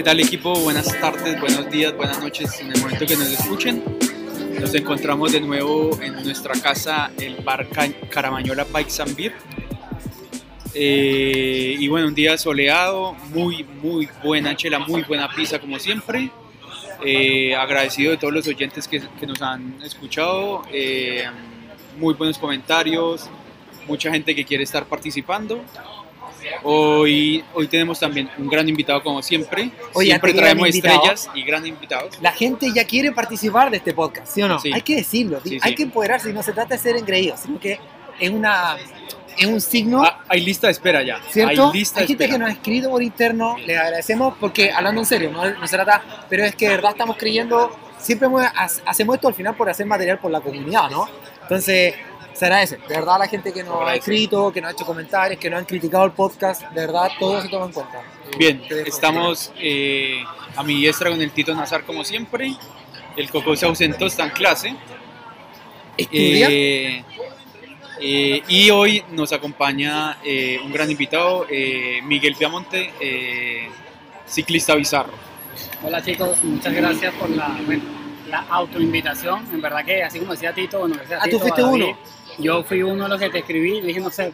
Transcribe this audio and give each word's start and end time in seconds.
¿Qué 0.00 0.04
tal 0.04 0.18
equipo? 0.18 0.58
Buenas 0.60 0.98
tardes, 0.98 1.38
buenos 1.38 1.70
días, 1.70 1.94
buenas 1.94 2.18
noches 2.22 2.58
en 2.58 2.72
el 2.72 2.80
momento 2.80 3.04
que 3.04 3.16
nos 3.18 3.30
escuchen. 3.30 3.84
Nos 4.58 4.74
encontramos 4.74 5.32
de 5.32 5.42
nuevo 5.42 5.90
en 6.00 6.14
nuestra 6.24 6.54
casa, 6.58 7.10
el 7.18 7.36
bar 7.44 7.68
Caramañola 8.08 8.64
Bikes 8.64 9.02
and 9.02 9.14
Beer. 9.14 9.34
Eh, 10.72 11.76
y 11.78 11.86
bueno, 11.88 12.06
un 12.06 12.14
día 12.14 12.38
soleado, 12.38 13.12
muy, 13.34 13.62
muy 13.62 14.08
buena 14.24 14.56
chela, 14.56 14.78
muy 14.78 15.02
buena 15.02 15.28
pizza 15.28 15.58
como 15.58 15.78
siempre. 15.78 16.30
Eh, 17.04 17.54
agradecido 17.54 18.12
de 18.12 18.16
todos 18.16 18.32
los 18.32 18.48
oyentes 18.48 18.88
que, 18.88 19.02
que 19.02 19.26
nos 19.26 19.42
han 19.42 19.82
escuchado, 19.82 20.62
eh, 20.72 21.24
muy 21.98 22.14
buenos 22.14 22.38
comentarios, 22.38 23.28
mucha 23.86 24.10
gente 24.10 24.34
que 24.34 24.46
quiere 24.46 24.64
estar 24.64 24.86
participando. 24.86 25.62
Hoy, 26.62 27.44
hoy 27.54 27.68
tenemos 27.68 27.98
también 28.00 28.30
un 28.38 28.48
gran 28.48 28.68
invitado 28.68 29.02
como 29.02 29.22
siempre. 29.22 29.70
Oye, 29.94 30.08
siempre 30.08 30.32
traemos 30.34 30.68
gran 30.68 30.74
estrellas 30.94 31.30
y 31.34 31.42
grandes 31.42 31.70
invitados. 31.70 32.20
La 32.20 32.32
gente 32.32 32.68
ya 32.74 32.84
quiere 32.84 33.12
participar 33.12 33.70
de 33.70 33.78
este 33.78 33.92
podcast, 33.94 34.26
¿sí 34.32 34.42
o 34.42 34.48
no? 34.48 34.58
Sí. 34.58 34.70
Hay 34.72 34.82
que 34.82 34.96
decirlo, 34.96 35.40
Sí, 35.44 35.58
hay 35.62 35.70
sí. 35.70 35.74
que 35.76 35.82
empoderarse 35.84 36.30
y 36.30 36.32
no 36.32 36.42
se 36.42 36.52
trata 36.52 36.74
de 36.74 36.80
ser 36.80 36.96
engreído, 36.96 37.36
sino 37.36 37.58
que 37.58 37.78
es, 38.18 38.30
una, 38.30 38.76
es 39.38 39.46
un 39.46 39.60
signo, 39.60 40.02
Ah, 40.02 40.20
hay 40.28 40.40
lista 40.40 40.66
de 40.66 40.72
espera 40.72 41.02
ya. 41.02 41.20
¿cierto? 41.30 41.68
Hay 41.70 41.78
lista 41.78 42.00
de 42.00 42.06
gente 42.06 42.24
espera. 42.24 42.34
que 42.34 42.38
nos 42.38 42.48
ha 42.50 42.52
escrito 42.52 42.90
por 42.90 43.02
interno, 43.02 43.56
les 43.58 43.78
agradecemos 43.78 44.34
porque, 44.38 44.70
hablando 44.70 45.00
en 45.00 45.06
serio, 45.06 45.30
no, 45.30 45.48
no 45.50 45.66
se 45.66 45.76
trata, 45.76 46.02
pero 46.28 46.44
es 46.44 46.54
que 46.54 46.68
de 46.68 46.76
verdad 46.76 46.92
estamos 46.92 47.16
creyendo, 47.16 47.76
siempre 47.98 48.28
hacemos 48.86 49.14
esto 49.16 49.28
al 49.28 49.34
final 49.34 49.54
por 49.54 49.68
hacer 49.70 49.86
material 49.86 50.18
por 50.18 50.30
la 50.30 50.40
comunidad, 50.40 50.90
¿no? 50.90 51.08
Entonces, 51.42 51.94
se 52.32 52.44
agradece, 52.46 52.76
de 52.76 52.94
verdad, 52.94 53.18
la 53.18 53.28
gente 53.28 53.52
que 53.52 53.62
nos 53.62 53.86
ha 53.86 53.94
escrito, 53.94 54.52
que 54.52 54.60
nos 54.60 54.70
ha 54.70 54.72
hecho 54.72 54.86
comentarios, 54.86 55.38
que 55.40 55.50
nos 55.50 55.58
han 55.58 55.64
criticado 55.64 56.04
el 56.04 56.12
podcast, 56.12 56.62
de 56.62 56.80
verdad, 56.80 57.10
todo 57.18 57.40
se 57.42 57.48
toma 57.48 57.66
en 57.66 57.72
cuenta. 57.72 58.02
Bien, 58.38 58.62
estamos 58.86 59.52
eh, 59.58 60.22
a 60.56 60.62
mi 60.62 60.74
diestra 60.76 61.10
con 61.10 61.20
el 61.20 61.30
Tito 61.32 61.54
Nazar 61.54 61.84
como 61.84 62.04
siempre. 62.04 62.54
El 63.16 63.28
Coco 63.30 63.56
se 63.56 63.66
ausentó, 63.66 64.06
está 64.06 64.24
en 64.24 64.30
clase. 64.30 64.74
¿Estudia? 65.96 66.46
Eh, 66.48 67.04
eh, 68.00 68.42
y 68.48 68.70
hoy 68.70 69.04
nos 69.10 69.32
acompaña 69.32 70.18
eh, 70.24 70.58
un 70.64 70.72
gran 70.72 70.90
invitado, 70.90 71.46
eh, 71.50 72.00
Miguel 72.04 72.34
Piamonte, 72.36 72.94
eh, 73.00 73.68
ciclista 74.26 74.74
bizarro. 74.74 75.12
Hola 75.82 76.02
chicos, 76.02 76.42
muchas 76.44 76.72
gracias 76.72 77.12
por 77.14 77.28
la, 77.30 77.48
bueno, 77.66 77.82
la 78.28 78.46
autoinvitación. 78.48 79.46
En 79.52 79.60
verdad 79.60 79.84
que, 79.84 80.02
así 80.02 80.18
como 80.20 80.32
decía 80.32 80.54
Tito, 80.54 80.78
bueno, 80.78 80.94
gracias 80.94 81.20
a 81.20 81.24
Ah, 81.24 81.28
¿tú 81.28 81.38
fuiste 81.38 81.60
a 81.60 81.64
David, 81.64 81.84
uno? 81.84 81.98
Yo 82.40 82.62
fui 82.62 82.82
uno 82.82 83.04
de 83.04 83.10
los 83.10 83.20
que 83.20 83.30
te 83.30 83.38
escribí. 83.40 83.80
Dije, 83.80 84.00
no 84.00 84.10
sé, 84.10 84.32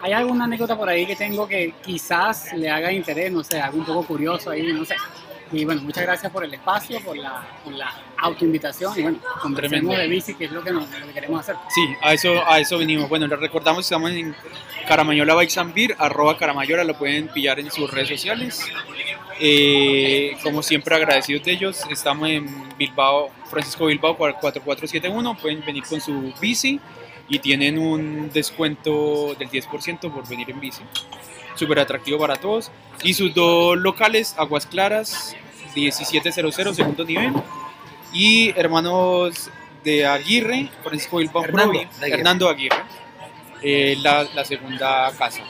hay 0.00 0.12
alguna 0.12 0.44
anécdota 0.44 0.76
por 0.76 0.88
ahí 0.88 1.06
que 1.06 1.16
tengo 1.16 1.48
que 1.48 1.74
quizás 1.82 2.52
le 2.52 2.70
haga 2.70 2.92
interés, 2.92 3.32
no 3.32 3.42
sé, 3.42 3.60
algo 3.60 3.78
un 3.78 3.84
poco 3.84 4.06
curioso 4.06 4.50
ahí, 4.50 4.72
no 4.72 4.84
sé. 4.84 4.96
Y 5.52 5.64
bueno, 5.64 5.82
muchas 5.82 6.02
gracias 6.02 6.32
por 6.32 6.44
el 6.44 6.52
espacio, 6.52 7.00
por 7.00 7.16
la, 7.16 7.46
por 7.62 7.72
la 7.72 7.92
autoinvitación 8.18 8.98
y 8.98 9.02
bueno, 9.02 9.18
conversemos 9.40 9.94
Tremendo. 9.94 10.02
de 10.02 10.08
bici, 10.08 10.34
que 10.34 10.46
es 10.46 10.50
lo 10.50 10.62
que, 10.62 10.72
nos, 10.72 10.90
lo 10.90 11.06
que 11.06 11.12
queremos 11.12 11.40
hacer. 11.40 11.54
Sí, 11.72 11.86
a 12.02 12.12
eso, 12.12 12.32
a 12.46 12.58
eso 12.58 12.78
venimos. 12.78 13.08
Bueno, 13.08 13.28
les 13.28 13.38
recordamos 13.38 13.78
que 13.78 13.94
estamos 13.94 14.10
en 14.10 14.34
Caramayola 14.88 15.34
Bikes 15.34 15.60
and 15.60 15.72
Beer, 15.72 15.94
arroba 15.98 16.36
Caramayola, 16.36 16.82
lo 16.82 16.98
pueden 16.98 17.28
pillar 17.28 17.60
en 17.60 17.70
sus 17.70 17.88
redes 17.88 18.08
sociales. 18.08 18.66
Eh, 19.38 20.36
como 20.42 20.62
siempre, 20.62 20.96
agradecidos 20.96 21.44
de 21.44 21.52
ellos. 21.52 21.84
Estamos 21.90 22.28
en 22.28 22.76
Bilbao, 22.76 23.30
Francisco 23.48 23.86
Bilbao 23.86 24.16
4471. 24.16 25.36
Pueden 25.38 25.64
venir 25.64 25.84
con 25.84 26.00
su 26.00 26.34
bici 26.40 26.80
y 27.28 27.38
tienen 27.38 27.78
un 27.78 28.30
descuento 28.32 29.34
del 29.38 29.50
10% 29.50 30.12
por 30.12 30.28
venir 30.28 30.50
en 30.50 30.60
bici. 30.60 30.82
Súper 31.54 31.80
atractivo 31.80 32.18
para 32.18 32.36
todos. 32.36 32.70
Y 33.02 33.14
sus 33.14 33.34
dos 33.34 33.76
locales, 33.76 34.34
Aguas 34.38 34.66
Claras, 34.66 35.36
1700, 35.74 36.76
segundo 36.76 37.04
nivel. 37.04 37.32
Y 38.12 38.50
hermanos 38.58 39.50
de 39.84 40.06
Aguirre, 40.06 40.68
Francisco 40.82 41.18
Bilbao 41.18 41.44
Hernando 41.44 41.72
Provi, 41.72 41.88
Aguirre. 42.00 42.18
Hernando 42.18 42.48
Aguirre, 42.48 42.82
eh, 43.62 43.96
la, 44.00 44.24
la 44.34 44.44
segunda 44.44 45.12
casa. 45.16 45.42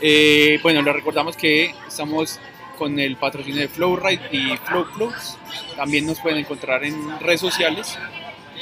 Eh, 0.00 0.58
bueno, 0.62 0.82
les 0.82 0.94
recordamos 0.94 1.36
que 1.36 1.74
estamos 1.86 2.38
con 2.78 2.98
el 2.98 3.16
patrocinio 3.16 3.60
de 3.60 3.68
Flowride 3.68 4.28
y 4.32 4.56
Flow 4.58 4.86
Plus. 4.94 5.36
También 5.76 6.06
nos 6.06 6.20
pueden 6.20 6.38
encontrar 6.38 6.84
en 6.84 7.18
redes 7.20 7.40
sociales. 7.40 7.98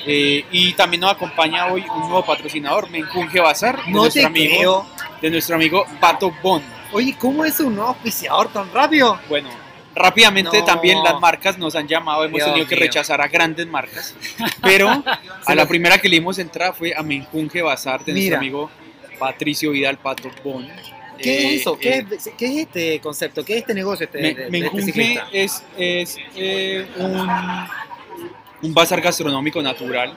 Eh, 0.06 0.44
y 0.52 0.72
también 0.74 1.00
nos 1.00 1.12
acompaña 1.12 1.66
hoy 1.66 1.82
un 1.92 2.00
nuevo 2.00 2.24
patrocinador, 2.24 2.88
Menjunje 2.90 3.40
Bazar, 3.40 3.84
de, 3.84 3.90
No 3.90 3.98
nuestro 4.02 4.22
te 4.22 4.26
amigo, 4.26 4.56
creo. 4.56 4.86
de 5.20 5.30
nuestro 5.30 5.56
amigo 5.56 5.84
Pato 6.00 6.32
Bon. 6.42 6.62
Oye, 6.92 7.16
¿cómo 7.18 7.44
es 7.44 7.58
un 7.60 7.74
nuevo 7.74 7.90
auspiciador 7.90 8.48
tan 8.52 8.72
rápido? 8.72 9.18
Bueno, 9.28 9.48
rápidamente 9.94 10.58
No. 10.58 10.64
también 10.64 11.02
las 11.02 11.18
marcas 11.20 11.58
nos 11.58 11.74
han 11.74 11.88
llamado, 11.88 12.24
hemos 12.24 12.36
Dios 12.36 12.48
tenido 12.48 12.68
que 12.68 12.76
mío. 12.76 12.84
rechazar 12.84 13.20
a 13.20 13.26
grandes 13.28 13.66
marcas, 13.66 14.14
pero 14.62 15.02
a 15.44 15.54
la 15.54 15.66
primera 15.68 15.98
que 15.98 16.08
le 16.08 16.16
dimos 16.16 16.38
entrada 16.38 16.72
fue 16.72 16.94
a 16.94 17.02
Menjunje 17.02 17.62
Bazar 17.62 18.04
de 18.04 18.12
Mira. 18.12 18.38
nuestro 18.38 18.38
amigo 18.38 18.70
Patricio 19.18 19.72
Vidal 19.72 19.98
Pato 19.98 20.30
Bon. 20.44 20.66
¿Qué 21.20 21.32
Eh, 21.38 21.54
es 21.54 21.60
eso? 21.62 21.78
¿Qué, 21.78 21.88
eh, 21.96 22.06
es, 22.12 22.30
qué 22.36 22.44
es 22.46 22.56
este 22.66 23.00
concepto? 23.00 23.42
¿Qué 23.44 23.54
es 23.54 23.58
este 23.60 23.72
negocio 23.74 24.04
este, 24.04 24.20
Me- 24.20 24.34
de- 24.34 24.50
de 24.50 24.66
este 25.30 25.42
es, 25.44 25.62
es 25.78 26.18
eh, 26.36 26.86
un, 26.98 27.26
un 28.62 28.72
bazar 28.72 29.00
gastronómico 29.00 29.62
natural 29.62 30.16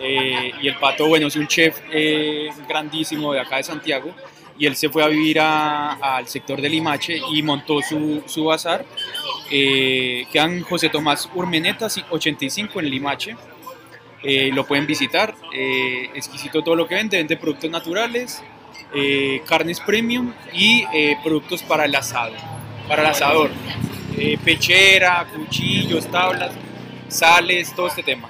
eh, 0.00 0.52
y 0.60 0.68
el 0.68 0.76
pato, 0.76 1.06
bueno, 1.06 1.26
es 1.26 1.36
un 1.36 1.46
chef 1.46 1.80
eh, 1.92 2.48
grandísimo 2.68 3.32
de 3.32 3.40
acá 3.40 3.56
de 3.56 3.64
Santiago 3.64 4.14
y 4.58 4.66
él 4.66 4.74
se 4.74 4.88
fue 4.88 5.04
a 5.04 5.08
vivir 5.08 5.38
al 5.40 6.26
sector 6.26 6.60
de 6.60 6.68
Limache 6.68 7.20
y 7.32 7.42
montó 7.42 7.80
su, 7.80 8.24
su 8.26 8.46
bazar. 8.46 8.84
Eh, 9.50 10.26
quedan 10.32 10.62
José 10.62 10.88
Tomás 10.88 11.30
Urmeneta, 11.32 11.88
sí, 11.88 12.02
85 12.10 12.80
en 12.80 12.90
Limache. 12.90 13.36
Eh, 14.20 14.50
lo 14.52 14.66
pueden 14.66 14.84
visitar. 14.84 15.32
exquisito 15.52 16.62
todo 16.64 16.74
lo 16.74 16.88
que 16.88 16.96
vende. 16.96 17.18
Vende 17.18 17.36
productos 17.36 17.70
naturales, 17.70 18.42
carnes 19.46 19.78
premium 19.78 20.32
y 20.52 20.84
productos 21.22 21.62
para 21.62 21.84
el 21.84 21.94
asado, 21.94 22.34
para 22.88 23.02
el 23.02 23.08
asador. 23.10 23.52
Pechera, 24.44 25.24
cuchillos, 25.36 26.10
tablas, 26.10 26.50
sales, 27.08 27.74
todo 27.74 27.88
este 27.88 28.02
tema. 28.02 28.28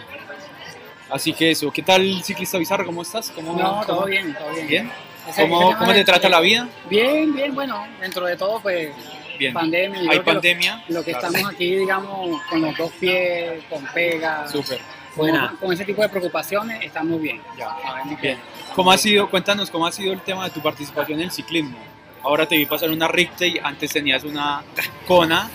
Así 1.11 1.33
que 1.33 1.51
eso, 1.53 1.71
¿qué 1.73 1.83
tal 1.83 2.23
ciclista 2.23 2.59
bizarro? 2.59 2.85
¿Cómo 2.85 3.03
estás? 3.03 3.31
¿Cómo, 3.31 3.55
No, 3.55 3.63
cómo- 3.71 3.87
todo 3.87 4.05
bien, 4.07 4.35
todo 4.35 4.51
bien. 4.53 4.67
¿Bien? 4.67 4.91
¿Cómo, 5.37 5.77
cómo 5.79 5.93
te 5.93 6.05
trata 6.05 6.29
la 6.29 6.41
vida? 6.41 6.69
Bien, 6.89 7.35
bien, 7.35 7.55
bueno, 7.55 7.87
dentro 8.01 8.25
de 8.27 8.37
todo, 8.37 8.61
pues, 8.61 8.91
Bien. 9.39 9.53
pandemia. 9.55 10.01
Hay 10.01 10.09
que 10.09 10.17
lo- 10.17 10.25
pandemia. 10.25 10.85
Lo 10.89 11.03
que 11.05 11.13
Claro. 11.13 11.27
estamos 11.29 11.53
aquí, 11.55 11.77
digamos, 11.77 12.43
con 12.51 12.61
los 12.63 12.77
dos 12.77 12.91
pies, 12.93 13.63
con 13.71 13.85
pega, 13.95 14.47
Súper. 14.49 14.81
Buena. 15.17 15.55
con, 15.61 15.73
ese 15.73 15.85
tipo 15.85 16.03
de 16.03 16.09
preocupaciones, 16.09 16.83
estamos 16.85 17.21
bien. 17.21 17.41
Ya. 17.59 17.75
Bien. 18.21 18.39
¿Cómo 18.75 18.91
ha 18.93 18.99
sido, 18.99 19.29
cuéntanos 19.31 19.71
cómo 19.71 19.87
ha 19.87 19.93
sido 19.93 20.13
el 20.13 20.21
tema 20.21 20.45
de 20.45 20.51
tu 20.51 20.61
participación 20.61 21.19
en 21.21 21.25
el 21.27 21.31
ciclismo? 21.33 21.77
Ahora 22.23 22.47
te 22.47 22.57
vi 22.57 22.67
pasar 22.67 22.91
una 22.91 23.09
Rictay, 23.09 23.61
antes 23.63 23.93
tenías 23.93 24.25
una 24.25 24.63
Kona, 25.07 25.51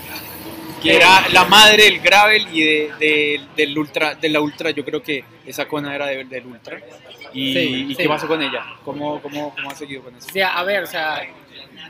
que 0.83 0.95
era 0.95 1.27
la 1.29 1.45
madre 1.45 1.83
del 1.85 1.99
gravel 1.99 2.47
y 2.51 2.61
de, 2.61 2.91
de- 2.99 3.41
del 3.55 3.77
ultra, 3.77 4.15
de 4.15 4.29
la 4.29 4.41
ultra, 4.41 4.69
yo 4.71 4.83
creo 4.85 5.01
que 5.01 5.23
esa 5.45 5.65
Kona 5.67 5.95
era 5.95 6.05
de- 6.07 6.25
del 6.25 6.45
ultra. 6.45 6.79
¿Y, 7.33 7.53
Sí, 7.53 7.59
¿y 7.59 7.95
sí. 7.95 8.03
qué 8.03 8.07
pasó 8.07 8.27
con 8.27 8.41
ella? 8.41 8.63
¿Cómo, 8.85 9.19
cómo, 9.21 9.55
cómo 9.55 9.71
has 9.71 9.77
seguido 9.79 10.03
con 10.03 10.15
eso? 10.15 10.27
O 10.29 10.31
sea, 10.31 10.49
a 10.57 10.63
ver, 10.63 10.83
o 10.83 10.87
sea, 10.87 11.21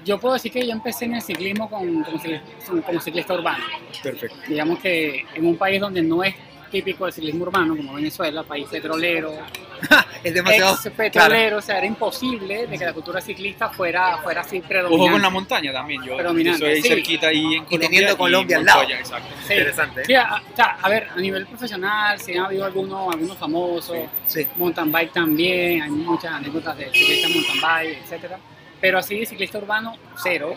yo 0.06 0.18
puedo 0.19 0.35
decir 0.35 0.51
que 0.53 0.65
yo 0.65 0.71
empecé 0.71 1.06
en 1.06 1.15
el 1.15 1.21
ciclismo 1.21 1.69
con- 1.69 2.03
como, 2.03 2.18
cicl- 2.18 2.41
como 2.85 3.00
ciclista 3.01 3.33
urbano. 3.33 3.63
Perfecto. 4.01 4.38
Digamos 4.47 4.79
que 4.79 5.25
en 5.35 5.45
un 5.45 5.57
país 5.57 5.81
donde 5.81 6.01
no 6.01 6.23
es 6.23 6.33
típico 6.73 7.05
el 7.05 7.13
ciclismo 7.13 7.43
urbano, 7.43 7.77
como 7.77 7.93
Venezuela, 7.93 8.41
país 8.43 8.67
petrolero, 8.67 9.31
Es 10.23 10.33
demasiado. 10.33 10.73
ex 10.73 10.89
petrolero, 10.95 11.57
o 11.57 11.61
sea, 11.61 11.77
era 11.77 11.85
imposible 11.85 12.65
de 12.67 12.77
que 12.79 12.85
la 12.85 12.93
cultura 12.93 13.21
ciclista 13.21 13.69
fuera, 13.69 14.17
fuera 14.23 14.41
así 14.41 14.59
predominante. 14.61 15.03
Ojo 15.03 15.11
con 15.13 15.21
la 15.21 15.29
montaña 15.29 15.71
también, 15.71 16.01
yo, 16.01 16.11
yo 16.11 16.17
Predominante, 16.17 16.65
estoy 16.73 16.81
sí. 16.81 16.87
cerquita 16.95 17.27
ahí 17.27 17.43
en 17.55 17.63
Colombia. 17.65 17.79
teniendo 17.79 18.17
Colombia 18.17 18.55
y 18.55 18.59
al 18.59 18.65
lado. 18.65 18.79
Montoya, 18.79 18.99
exacto. 18.99 19.29
Sí. 19.45 19.53
Interesante. 19.53 20.01
¿eh? 20.01 20.05
Sí, 20.07 20.13
a, 20.15 20.89
ver, 20.89 21.07
a 21.15 21.19
nivel 21.19 21.45
profesional, 21.45 22.19
sí 22.19 22.35
han 22.35 22.45
habido 22.45 22.65
algunos, 22.65 23.13
algunos 23.13 23.37
famosos, 23.37 23.97
Sí. 24.25 24.47
mountain 24.55 24.91
bike 24.91 25.13
también, 25.13 25.81
hay 25.83 25.91
muchas 25.91 26.31
anécdotas 26.33 26.75
de 26.77 26.85
ciclistas 26.91 27.29
mountain 27.31 27.61
bike, 27.61 27.97
etcétera. 28.03 28.39
Pero 28.81 28.97
así 28.97 29.19
de 29.19 29.25
ciclista 29.27 29.59
urbano, 29.59 29.95
cero. 30.23 30.55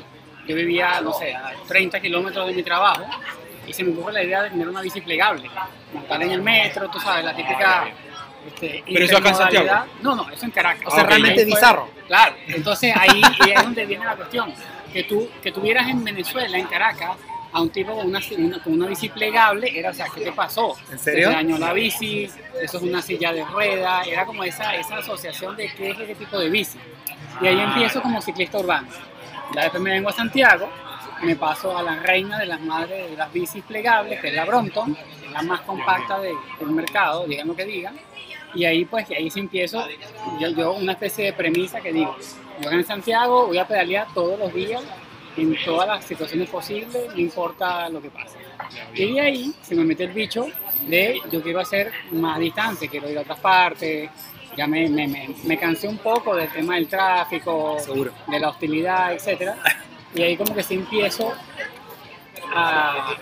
Yo 0.48 0.54
vivía, 0.54 1.00
no 1.00 1.12
sé, 1.12 1.34
a 1.34 1.52
30 1.68 2.00
kilómetros 2.00 2.46
de 2.46 2.54
mi 2.54 2.62
trabajo 2.62 3.04
y 3.66 3.72
se 3.72 3.84
me 3.84 3.92
ocurre 3.92 4.12
la 4.12 4.22
idea 4.22 4.42
de 4.42 4.50
tener 4.50 4.68
una 4.68 4.80
bici 4.80 5.00
plegable, 5.00 5.50
montar 5.92 6.22
en 6.22 6.30
el 6.30 6.42
metro, 6.42 6.88
tú 6.90 6.98
sabes, 7.00 7.24
la 7.24 7.34
típica... 7.34 7.88
Este, 8.46 8.84
Pero 8.86 9.04
eso 9.04 9.16
acá 9.18 9.30
en 9.30 9.34
Santiago. 9.34 9.84
No, 10.02 10.14
no, 10.14 10.30
eso 10.30 10.44
en 10.44 10.52
Caracas. 10.52 10.84
O 10.86 10.90
sea, 10.92 11.02
ok. 11.02 11.08
realmente 11.08 11.42
fue- 11.42 11.46
bizarro. 11.46 11.90
Claro, 12.06 12.36
entonces 12.46 12.94
ahí 12.96 13.20
y 13.44 13.50
es 13.50 13.60
donde 13.62 13.84
viene 13.86 14.04
la 14.04 14.14
cuestión. 14.14 14.52
Que 14.92 15.02
tú, 15.02 15.28
que 15.42 15.50
tuvieras 15.50 15.88
en 15.88 16.04
Venezuela, 16.04 16.56
en 16.56 16.66
Caracas, 16.66 17.10
a 17.52 17.60
un 17.60 17.70
tipo 17.70 17.96
con 17.96 18.06
una, 18.06 18.20
una- 18.38 18.62
con 18.62 18.74
una 18.74 18.86
bici 18.86 19.08
plegable, 19.08 19.76
era, 19.76 19.90
o 19.90 19.94
sea, 19.94 20.06
¿qué 20.14 20.20
te 20.20 20.30
pasó? 20.32 20.76
¿En 20.92 20.98
serio? 20.98 21.24
Se 21.28 21.30
te 21.30 21.36
dañó 21.36 21.58
la 21.58 21.72
bici, 21.72 22.30
eso 22.62 22.76
es 22.76 22.82
una 22.84 23.02
silla 23.02 23.32
de 23.32 23.44
rueda, 23.44 24.02
era 24.04 24.24
como 24.24 24.44
esa, 24.44 24.76
esa 24.76 24.98
asociación 24.98 25.56
de 25.56 25.68
qué 25.74 25.90
es 25.90 25.98
ese 25.98 26.14
tipo 26.14 26.38
de 26.38 26.48
bici. 26.48 26.78
Y 27.40 27.46
ahí 27.48 27.58
Ah. 27.58 27.64
empiezo 27.64 28.00
como 28.00 28.22
ciclista 28.22 28.58
urbano. 28.58 28.86
Ya 29.54 29.62
después 29.62 29.82
me 29.82 29.90
vengo 29.90 30.08
a 30.08 30.12
Santiago 30.12 30.70
me 31.22 31.36
paso 31.36 31.76
a 31.76 31.82
la 31.82 31.96
reina 31.96 32.38
de 32.38 32.46
las 32.46 32.60
madres 32.60 33.10
de 33.10 33.16
las 33.16 33.32
bicis 33.32 33.62
plegables, 33.64 34.20
que 34.20 34.28
es 34.28 34.34
la 34.34 34.44
Brompton, 34.44 34.96
la 35.32 35.42
más 35.42 35.60
compacta 35.62 36.18
de- 36.20 36.34
del 36.58 36.70
mercado, 36.70 37.26
digan 37.26 37.48
lo 37.48 37.56
que 37.56 37.64
digan. 37.64 37.96
Y 38.54 38.64
ahí 38.64 38.84
pues, 38.84 39.08
ahí 39.10 39.30
sí 39.30 39.40
empiezo, 39.40 39.84
yo, 40.40 40.48
yo 40.48 40.72
una 40.72 40.92
especie 40.92 41.26
de 41.26 41.32
premisa 41.32 41.80
que 41.80 41.92
digo, 41.92 42.16
yo 42.62 42.70
en 42.70 42.84
Santiago 42.84 43.46
voy 43.46 43.58
a 43.58 43.66
pedalear 43.66 44.06
todos 44.14 44.38
los 44.38 44.52
días, 44.54 44.82
en 45.36 45.54
todas 45.64 45.86
las 45.86 46.04
situaciones 46.04 46.48
posibles, 46.48 47.08
no 47.12 47.18
importa 47.20 47.88
lo 47.90 48.00
que 48.00 48.08
pase. 48.08 48.38
Y 48.94 49.12
de 49.12 49.20
ahí 49.20 49.54
se 49.60 49.74
me 49.74 49.84
mete 49.84 50.04
el 50.04 50.12
bicho 50.12 50.46
de 50.86 51.20
yo 51.30 51.42
quiero 51.42 51.60
hacer 51.60 51.92
más 52.12 52.38
distancia, 52.38 52.88
quiero 52.88 53.10
ir 53.10 53.18
a 53.18 53.20
otras 53.20 53.40
partes, 53.40 54.08
ya 54.56 54.66
me, 54.66 54.88
me, 54.88 55.06
me, 55.06 55.28
me 55.44 55.58
cansé 55.58 55.86
un 55.88 55.98
poco 55.98 56.34
del 56.34 56.48
tema 56.48 56.76
del 56.76 56.88
tráfico, 56.88 57.76
Seguro. 57.78 58.12
de 58.26 58.40
la 58.40 58.48
hostilidad, 58.48 59.12
etcétera 59.12 59.56
Y 60.16 60.22
ahí 60.22 60.36
como 60.36 60.54
que 60.54 60.62
sí 60.62 60.74
empiezo 60.74 61.32
a, 62.54 63.14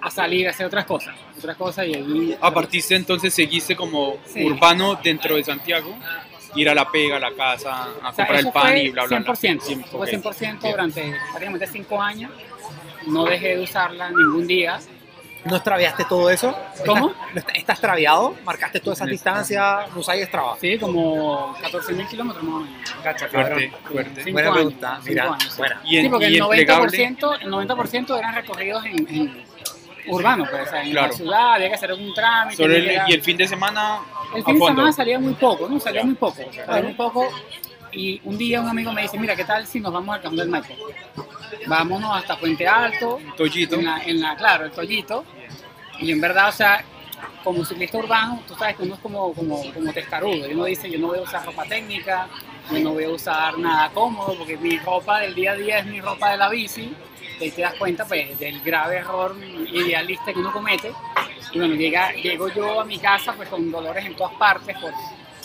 a 0.00 0.10
salir 0.10 0.46
a 0.46 0.50
hacer 0.50 0.66
otras 0.66 0.84
cosas, 0.84 1.14
otras 1.38 1.56
cosas 1.56 1.86
y 1.86 1.94
ahí... 1.94 2.36
A 2.40 2.52
partir 2.52 2.82
de 2.84 2.96
entonces 2.96 3.32
seguiste 3.32 3.74
como 3.74 4.18
Sí. 4.26 4.44
urbano 4.44 4.98
dentro 5.02 5.36
de 5.36 5.44
Santiago, 5.44 5.96
ir 6.54 6.68
a 6.68 6.74
la 6.74 6.88
pega, 6.90 7.16
a 7.16 7.20
la 7.20 7.32
casa, 7.32 7.84
a 8.02 8.10
O 8.10 8.12
sea, 8.12 8.26
comprar 8.26 8.40
el 8.40 8.52
pan 8.52 8.76
y 8.78 8.90
bla, 8.90 9.06
bla, 9.06 9.18
bla. 9.20 9.34
100%, 9.34 9.60
Cien- 9.62 9.84
fue 9.86 10.00
ok. 10.00 10.06
100% 10.08 10.38
Bien. 10.38 10.58
durante 10.72 11.02
prácticamente 11.30 11.66
5 11.66 12.00
años. 12.02 12.30
No 13.06 13.24
dejé 13.24 13.56
de 13.56 13.62
usarla 13.64 14.10
ningún 14.10 14.46
día. 14.46 14.78
¿No 15.44 15.56
extraviaste 15.56 16.04
todo 16.06 16.30
eso? 16.30 16.56
¿Cómo? 16.86 17.12
¿Estás, 17.34 17.54
¿Estás 17.56 17.74
extraviado? 17.76 18.34
¿Marcaste 18.44 18.80
todas 18.80 18.98
esas 18.98 19.08
No. 19.08 19.12
distancias? 19.12 19.94
¿No 19.94 20.02
sabes 20.02 20.22
extraviado? 20.22 20.56
Sí, 20.60 20.78
como 20.78 21.54
14.000 21.56 22.08
kilómetros 22.08 22.42
más 22.44 22.54
o 22.54 22.60
menos. 22.64 22.90
Cacha, 23.02 23.28
Fuerte, 23.28 23.72
Buena 24.32 24.40
años, 24.48 24.54
pregunta, 24.54 25.00
mira, 25.04 25.24
años, 25.24 25.42
sí. 25.44 25.58
buena. 25.58 25.80
Y 25.84 25.96
en, 25.98 26.02
sí, 26.04 26.08
porque 26.08 26.24
y 26.30 26.36
el 26.36 26.42
en 26.42 26.48
plegable, 26.48 26.98
90%, 27.18 27.38
el 27.42 27.50
90 27.50 28.18
eran 28.18 28.34
recorridos 28.34 28.84
en, 28.86 29.08
en 29.08 29.44
urbano, 30.06 30.46
pues, 30.50 30.66
o 30.66 30.70
sea, 30.70 30.82
en 30.82 30.90
Claro. 30.92 31.06
la 31.08 31.12
ciudad 31.12 31.52
había 31.54 31.68
que 31.68 31.74
hacer 31.74 31.90
algún 31.90 32.14
trámite. 32.14 32.56
solo 32.56 32.74
el- 32.74 32.88
era- 32.88 33.04
y 33.08 33.12
el 33.12 33.22
fin 33.22 33.36
de 33.36 33.46
semana 33.48 33.98
el 34.34 34.44
fin 34.44 34.54
de 34.54 34.58
fondo. 34.60 34.66
semana 34.76 34.92
salía 34.92 35.18
muy 35.18 35.34
poco, 35.34 35.68
¿no? 35.68 35.78
Salía 35.78 36.04
muy 36.04 36.14
poco, 36.14 36.36
salía 36.66 36.82
muy 36.82 36.94
poco. 36.94 37.28
Y 37.92 38.20
un 38.24 38.36
día 38.36 38.60
un 38.60 38.68
amigo 38.68 38.92
me 38.92 39.02
dice, 39.02 39.16
mira, 39.18 39.36
¿qué 39.36 39.44
tal 39.44 39.66
si 39.66 39.78
nos 39.78 39.92
vamos 39.92 40.16
al 40.16 40.22
Cajón 40.22 40.36
del 40.36 40.48
Maipo? 40.48 40.74
Vámonos 41.66 42.16
hasta 42.16 42.38
Puente 42.38 42.66
Alto, 42.66 43.20
Tollito. 43.36 43.76
en 43.76 43.84
la, 43.84 44.02
en 44.04 44.20
la, 44.20 44.36
claro, 44.36 44.64
el 44.66 44.70
Tollito. 44.70 45.24
Y 46.00 46.10
en 46.10 46.20
verdad, 46.20 46.48
o 46.48 46.52
sea, 46.52 46.84
como 47.42 47.64
ciclista 47.64 47.98
urbano, 47.98 48.42
tú 48.46 48.54
sabes 48.54 48.76
que 48.76 48.82
uno 48.82 48.94
es 48.94 49.00
como, 49.00 49.32
como, 49.32 49.72
como 49.72 49.92
testarudo. 49.92 50.48
Y 50.48 50.54
uno 50.54 50.64
dice, 50.64 50.90
yo 50.90 50.98
no 50.98 51.08
voy 51.08 51.18
a 51.18 51.22
usar 51.22 51.44
ropa 51.44 51.64
técnica, 51.64 52.28
yo 52.70 52.78
no 52.80 52.92
voy 52.92 53.04
a 53.04 53.10
usar 53.10 53.58
nada 53.58 53.90
cómodo, 53.90 54.34
porque 54.36 54.56
mi 54.56 54.78
ropa 54.78 55.20
del 55.20 55.34
día 55.34 55.52
a 55.52 55.56
día 55.56 55.78
es 55.78 55.86
mi 55.86 56.00
ropa 56.00 56.30
de 56.30 56.36
la 56.38 56.48
bici. 56.48 56.94
Y 57.40 57.50
te 57.50 57.62
das 57.62 57.74
cuenta 57.74 58.04
pues, 58.06 58.38
del 58.38 58.60
grave 58.60 58.96
error 58.96 59.36
idealista 59.72 60.32
que 60.32 60.38
uno 60.38 60.52
comete. 60.52 60.92
Y 61.52 61.58
bueno, 61.58 61.74
llega, 61.74 62.12
llego 62.12 62.48
yo 62.48 62.80
a 62.80 62.84
mi 62.84 62.98
casa 62.98 63.32
pues 63.34 63.48
con 63.48 63.70
dolores 63.70 64.04
en 64.04 64.14
todas 64.14 64.34
partes 64.34 64.76
por 64.78 64.92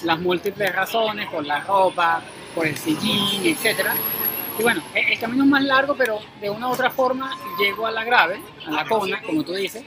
las 0.03 0.19
múltiples 0.19 0.73
razones, 0.73 1.27
por 1.29 1.45
la 1.45 1.61
ropa, 1.61 2.21
por 2.55 2.65
el 2.65 2.77
sillín, 2.77 3.45
etcétera. 3.45 3.93
Y 4.59 4.61
bueno, 4.63 4.83
e- 4.93 5.13
el 5.13 5.19
camino 5.19 5.43
es 5.43 5.49
más 5.49 5.63
largo, 5.63 5.95
pero 5.95 6.19
de 6.41 6.49
una 6.49 6.67
u 6.67 6.71
otra 6.71 6.89
forma 6.91 7.35
llego 7.59 7.87
a 7.87 7.91
la 7.91 8.03
grave, 8.03 8.39
a 8.67 8.71
la 8.71 8.85
cona, 8.85 9.21
como 9.21 9.43
tú 9.43 9.53
dices, 9.53 9.83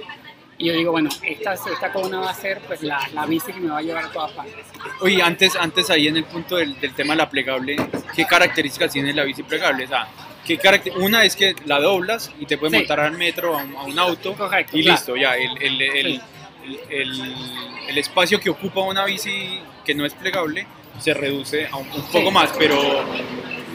y 0.59 0.67
yo 0.67 0.73
digo, 0.75 0.93
bueno, 0.93 1.11
esta, 1.23 1.55
esta 1.55 1.93
cona 1.93 2.21
va 2.21 2.31
a 2.31 2.35
ser 2.35 2.61
pues 2.61 2.83
la, 2.83 3.01
la 3.13 3.27
bici 3.27 3.53
que 3.53 3.61
me 3.61 3.71
va 3.71 3.79
a 3.79 3.83
llevar 3.83 4.05
a 4.05 4.09
todas 4.11 4.33
partes. 4.33 4.55
Oye, 5.01 5.23
antes, 5.23 5.57
antes 5.57 5.91
ahí 5.91 6.09
en 6.09 6.17
el 6.17 6.25
punto 6.25 6.57
del, 6.57 6.79
del 6.81 6.95
tema 6.95 7.13
de 7.15 7.19
la 7.19 7.29
plegable, 7.31 7.77
¿qué 8.15 8.25
características 8.25 8.93
tiene 8.93 9.13
la 9.13 9.25
bici 9.25 9.43
plegable? 9.43 9.85
O 9.85 9.89
sea, 9.89 10.07
¿qué 10.47 10.59
caracter- 10.59 10.97
Una 10.99 11.25
es 11.25 11.35
que 11.37 11.55
la 11.67 11.81
doblas 11.81 12.31
y 12.39 12.47
te 12.47 12.57
puedes 12.59 12.73
Sí. 12.73 12.79
montar 12.79 13.01
al 13.01 13.13
metro, 13.13 13.59
a 13.59 13.63
un, 13.63 13.75
a 13.77 13.83
un 13.83 13.99
auto, 13.99 14.35
Correcto, 14.35 14.77
y 14.77 14.83
claro. 14.83 14.97
listo, 14.97 15.17
ya. 15.17 15.35
El, 15.37 15.61
el, 15.63 15.83
el, 15.83 16.23
Sí. 16.65 16.79
el- 16.91 17.99
espacio 17.99 18.41
que 18.41 18.49
ocupa 18.49 18.81
una 18.83 19.05
bici 19.05 19.61
que 19.85 19.95
no 19.95 20.07
es 20.07 20.15
plegable 20.15 20.67
se 21.01 21.13
reduce 21.13 21.67
a 21.67 21.77
un, 21.77 21.87
un 21.91 22.03
poco 22.07 22.29
Sí. 22.29 22.31
más, 22.31 22.51
pero 22.59 22.79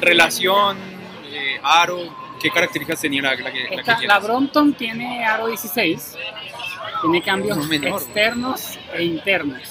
relación, 0.01 0.77
eh, 1.31 1.59
aro, 1.63 1.99
¿qué 2.41 2.49
características 2.49 3.01
tenía 3.01 3.21
la, 3.21 3.35
la 3.35 3.51
que, 3.51 3.63
la 3.63 3.69
que 3.69 3.83
tienes? 3.83 4.07
la 4.07 4.19
Brompton 4.19 4.73
tiene 4.73 5.25
aro 5.25 5.47
16, 5.47 6.15
tiene 7.01 7.21
cambios 7.21 7.67
menor. 7.67 8.01
externos 8.01 8.77
e 8.93 9.03
internos. 9.03 9.61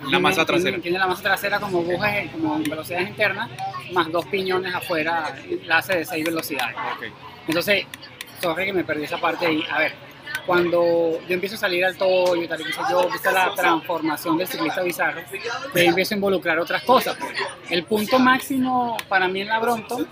La 0.00 0.06
Tiene- 0.06 0.18
masa 0.20 0.46
trasera. 0.46 0.78
Tiene, 0.80 0.98
la 0.98 1.06
masa 1.06 1.22
trasera 1.22 1.60
como 1.60 1.82
bujes, 1.82 2.30
como 2.32 2.58
velocidades 2.58 3.08
internas, 3.08 3.50
más 3.92 4.10
dos 4.10 4.24
piñones 4.26 4.74
afuera, 4.74 5.36
la 5.66 5.76
hace 5.78 5.98
de 5.98 6.04
6 6.06 6.24
velocidades. 6.24 6.74
Entonces, 7.46 7.84
sorry 8.40 8.64
que 8.64 8.72
me 8.72 8.82
perdí 8.84 9.04
esa 9.04 9.18
parte 9.18 9.46
ahí. 9.46 9.62
A 9.70 9.78
ver, 9.78 9.92
cuando 10.46 11.18
yo 11.26 11.34
empiezo 11.34 11.54
a 11.56 11.58
salir 11.58 11.84
al 11.84 11.96
toyo 11.96 12.42
y 12.42 12.48
tal, 12.48 12.58
yo, 12.90 13.02
empieza 13.02 13.32
la 13.32 13.54
transformación 13.54 14.36
del 14.38 14.46
ciclista 14.48 14.82
bizarro, 14.82 15.20
ahí 15.74 15.86
empiezo 15.86 16.14
a 16.14 16.16
involucrar 16.16 16.58
otras 16.58 16.82
cosas. 16.82 17.16
El 17.68 17.84
punto 17.84 18.18
máximo 18.18 18.96
para 19.08 19.28
mí 19.28 19.40
en 19.42 19.48
la 19.48 19.58
Brompton 19.58 20.06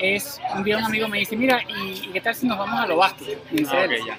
es, 0.00 0.40
un 0.54 0.64
día 0.64 0.78
un 0.78 0.84
amigo 0.84 1.08
me 1.08 1.18
dice, 1.18 1.36
mira, 1.36 1.60
¿y, 1.68 2.06
y 2.06 2.10
qué 2.12 2.20
tal 2.20 2.34
si 2.34 2.46
nos 2.46 2.58
vamos 2.58 2.80
a 2.80 2.86
lo 2.86 2.96
Vázquez? 2.96 3.38
Me 3.50 3.60
dice 3.60 3.76
Ah, 3.76 3.84
él. 3.84 4.00
ok, 4.00 4.06
ya. 4.06 4.18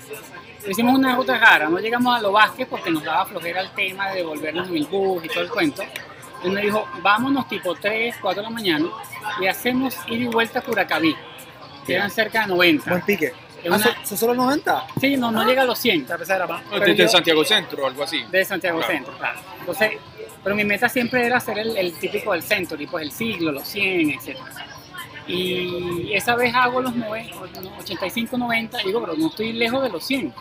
Hicimos 0.69 0.95
una 0.97 1.15
ruta 1.15 1.37
rara, 1.37 1.69
no 1.69 1.77
llegamos 1.79 2.17
a 2.17 2.21
lo 2.21 2.31
Vázquez 2.31 2.67
porque 2.67 2.89
nos 2.89 3.03
daba 3.03 3.25
flojera 3.25 3.61
el 3.61 3.69
tema 3.71 4.09
de 4.09 4.17
devolvernos 4.17 4.67
en 4.69 4.75
el 4.77 4.85
bus 4.85 5.23
y 5.23 5.27
todo 5.27 5.41
el 5.43 5.49
cuento. 5.49 5.83
Él 6.43 6.51
me 6.51 6.61
dijo, 6.61 6.87
vámonos 7.01 7.47
tipo 7.47 7.73
3, 7.75 8.15
4 8.21 8.41
de 8.41 8.49
la 8.49 8.53
mañana 8.53 8.87
y 9.41 9.47
hacemos 9.47 9.95
ida 10.07 10.23
y 10.23 10.27
vuelta 10.27 10.59
a 10.59 10.61
Curacaví, 10.61 11.15
que 11.85 11.95
eran 11.95 12.09
cerca 12.11 12.41
de 12.41 12.47
90. 12.47 12.89
Buen 12.89 13.01
pique. 13.03 13.33
Ah, 13.63 13.67
una- 13.67 13.79
¿son- 13.79 13.93
¿Son 14.03 14.17
solo 14.17 14.33
90? 14.35 14.87
Sí, 14.99 15.17
no, 15.17 15.31
no 15.31 15.43
llega 15.45 15.63
a 15.63 15.65
los 15.65 15.79
100. 15.79 16.05
Ya 16.07 16.17
pensé 16.17 16.33
era 16.33 16.45
más. 16.47 16.61
Pero 16.69 16.85
Desde 16.85 16.95
yo- 17.03 17.07
Santiago 17.09 17.43
Centro 17.45 17.83
o 17.83 17.87
algo 17.87 18.03
así. 18.03 18.23
De 18.29 18.45
Santiago 18.45 18.77
Claro. 18.79 18.93
Centro, 18.93 19.17
claro. 19.17 19.39
Entonces, 19.59 19.91
pero 20.43 20.55
mi 20.55 20.63
meta 20.63 20.87
siempre 20.89 21.25
era 21.25 21.37
hacer 21.37 21.57
el, 21.59 21.75
el 21.77 21.93
típico 21.93 22.33
del 22.33 22.43
Century, 22.43 22.85
pues 22.87 23.03
el 23.05 23.11
siglo, 23.11 23.51
los 23.51 23.67
100, 23.67 24.11
etc. 24.11 24.37
Y 25.27 26.13
esa 26.13 26.35
vez 26.35 26.53
hago 26.53 26.81
los 26.81 26.93
85, 27.79 28.37
90, 28.37 28.81
y 28.81 28.85
digo, 28.85 29.01
pero 29.01 29.15
no 29.17 29.27
estoy 29.27 29.53
lejos 29.53 29.81
de 29.81 29.89
los 29.89 30.03
100. 30.05 30.33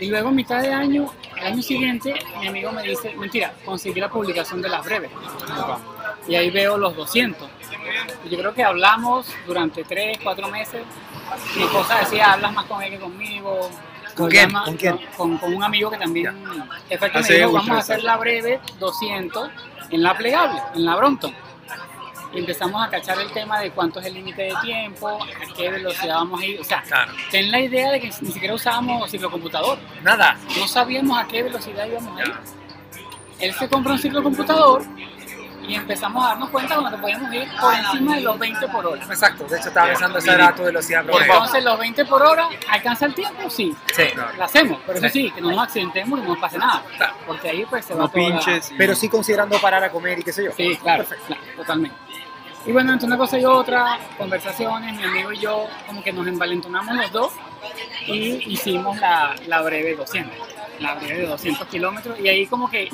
Y 0.00 0.06
luego, 0.06 0.30
en 0.30 0.34
mitad 0.36 0.60
de 0.62 0.72
año, 0.72 1.12
el 1.36 1.44
año 1.46 1.62
siguiente, 1.62 2.14
mi 2.40 2.48
amigo 2.48 2.72
me 2.72 2.82
dice, 2.82 3.14
mentira, 3.14 3.52
conseguí 3.64 4.00
la 4.00 4.08
publicación 4.08 4.60
de 4.62 4.68
las 4.70 4.84
breves. 4.84 5.10
Y 6.26 6.34
ahí 6.34 6.50
veo 6.50 6.78
los 6.78 6.96
200. 6.96 7.48
Y 8.24 8.30
yo 8.30 8.38
creo 8.38 8.54
que 8.54 8.64
hablamos 8.64 9.26
durante 9.46 9.84
3, 9.84 10.18
4 10.22 10.48
meses. 10.48 10.82
Mi 11.56 11.62
esposa 11.64 11.98
decía, 12.00 12.32
hablas 12.32 12.52
más 12.52 12.64
con 12.66 12.82
él 12.82 12.90
que 12.92 12.98
conmigo. 12.98 13.70
¿Con 14.14 14.28
quién? 14.30 14.46
llama- 14.48 14.64
¿Con 14.64 14.76
quién? 14.76 15.00
Con, 15.16 15.38
con 15.38 15.54
un 15.54 15.62
amigo 15.64 15.90
que 15.90 15.96
también 15.98 16.32
que 16.88 16.96
fue 16.98 17.08
el 17.08 17.12
que 17.12 17.18
me 17.18 17.24
Hace 17.24 17.34
dijo, 17.38 17.52
vamos 17.52 17.70
a 17.70 17.78
hacer 17.78 18.02
la 18.04 18.16
breve 18.16 18.60
200 18.78 19.50
en 19.90 20.02
la 20.02 20.16
plegable, 20.16 20.60
en 20.74 20.84
la 20.84 20.94
Brompton. 20.96 21.34
Y 22.32 22.38
empezamos 22.38 22.84
a 22.84 22.90
cachar 22.90 23.18
el 23.20 23.30
tema 23.32 23.60
de 23.60 23.70
cuánto 23.70 24.00
es 24.00 24.06
el 24.06 24.14
límite 24.14 24.42
de 24.42 24.54
tiempo, 24.62 25.08
a 25.08 25.54
qué 25.56 25.70
velocidad 25.70 26.16
vamos 26.16 26.40
a 26.40 26.44
ir. 26.44 26.60
O 26.60 26.64
sea, 26.64 26.82
Claro. 26.82 27.12
ten 27.30 27.50
la 27.50 27.60
idea 27.60 27.90
de 27.92 28.00
que 28.00 28.10
ni 28.20 28.32
siquiera 28.32 28.54
usábamos 28.54 29.08
ciclocomputador. 29.10 29.78
Nada. 30.02 30.36
No 30.58 30.66
sabíamos 30.68 31.16
a 31.18 31.26
qué 31.28 31.42
velocidad 31.44 31.86
íbamos 31.86 32.18
a 32.20 32.24
ir. 32.24 32.34
Él 33.40 33.52
se 33.54 33.68
compra 33.68 33.92
un 33.92 33.98
ciclocomputador 33.98 34.82
y 35.66 35.74
empezamos 35.74 36.24
a 36.24 36.28
darnos 36.28 36.50
cuenta 36.50 36.76
cuando 36.76 37.00
podíamos 37.00 37.32
ir 37.32 37.48
por 37.60 37.74
encima 37.74 38.14
de 38.16 38.20
los 38.22 38.38
20 38.38 38.68
por 38.68 38.86
hora. 38.86 39.02
Exacto. 39.04 39.44
De 39.44 39.56
hecho, 39.58 39.68
estaba 39.68 39.86
pensando 39.88 40.18
esa 40.18 40.34
era 40.34 40.54
tu 40.54 40.62
velocidad 40.64 41.04
promedio. 41.04 41.32
Entonces, 41.32 41.64
los 41.64 41.78
20 41.78 42.04
por 42.04 42.22
hora, 42.22 42.48
¿alcanza 42.70 43.06
el 43.06 43.14
tiempo? 43.14 43.48
Sí, 43.50 43.74
Sí. 43.94 44.02
lo 44.36 44.44
hacemos, 44.44 44.78
pero 44.86 44.98
eso 44.98 45.08
Sí. 45.08 45.22
sí, 45.28 45.30
que 45.30 45.40
no 45.40 45.50
nos 45.50 45.62
accidentemos 45.64 46.18
y 46.18 46.22
no 46.22 46.28
nos 46.28 46.38
pase 46.38 46.58
nada. 46.58 46.82
Porque 47.26 47.48
ahí 47.50 47.64
pues 47.68 47.84
se 47.84 47.94
va 47.94 48.00
No 48.02 48.08
toda 48.08 48.24
pinches. 48.26 48.70
y- 48.72 48.74
Pero 48.76 48.94
sí 48.94 49.08
considerando 49.08 49.58
parar 49.60 49.82
a 49.84 49.90
comer 49.90 50.18
y 50.18 50.22
qué 50.22 50.32
sé 50.32 50.44
yo. 50.44 50.52
Sí, 50.56 50.76
claro, 50.82 51.04
claro, 51.26 51.42
totalmente. 51.56 51.96
Y 52.66 52.72
bueno, 52.72 52.92
entre 52.94 53.06
una 53.06 53.18
cosa 53.18 53.38
y 53.38 53.44
otra, 53.44 53.98
conversaciones, 54.16 54.94
mi 54.96 55.04
amigo 55.04 55.32
y 55.32 55.38
yo 55.38 55.66
como 55.86 56.02
que 56.02 56.12
nos 56.14 56.26
envalentonamos 56.26 56.94
los 56.96 57.12
dos 57.12 57.32
y 58.06 58.52
hicimos 58.52 58.98
la, 58.98 59.34
la 59.46 59.60
breve 59.60 59.94
200, 59.96 60.34
la 60.80 60.94
breve 60.94 61.20
de 61.20 61.26
200 61.26 61.68
kilómetros 61.68 62.18
y 62.20 62.28
ahí 62.28 62.46
como 62.46 62.70
que 62.70 62.88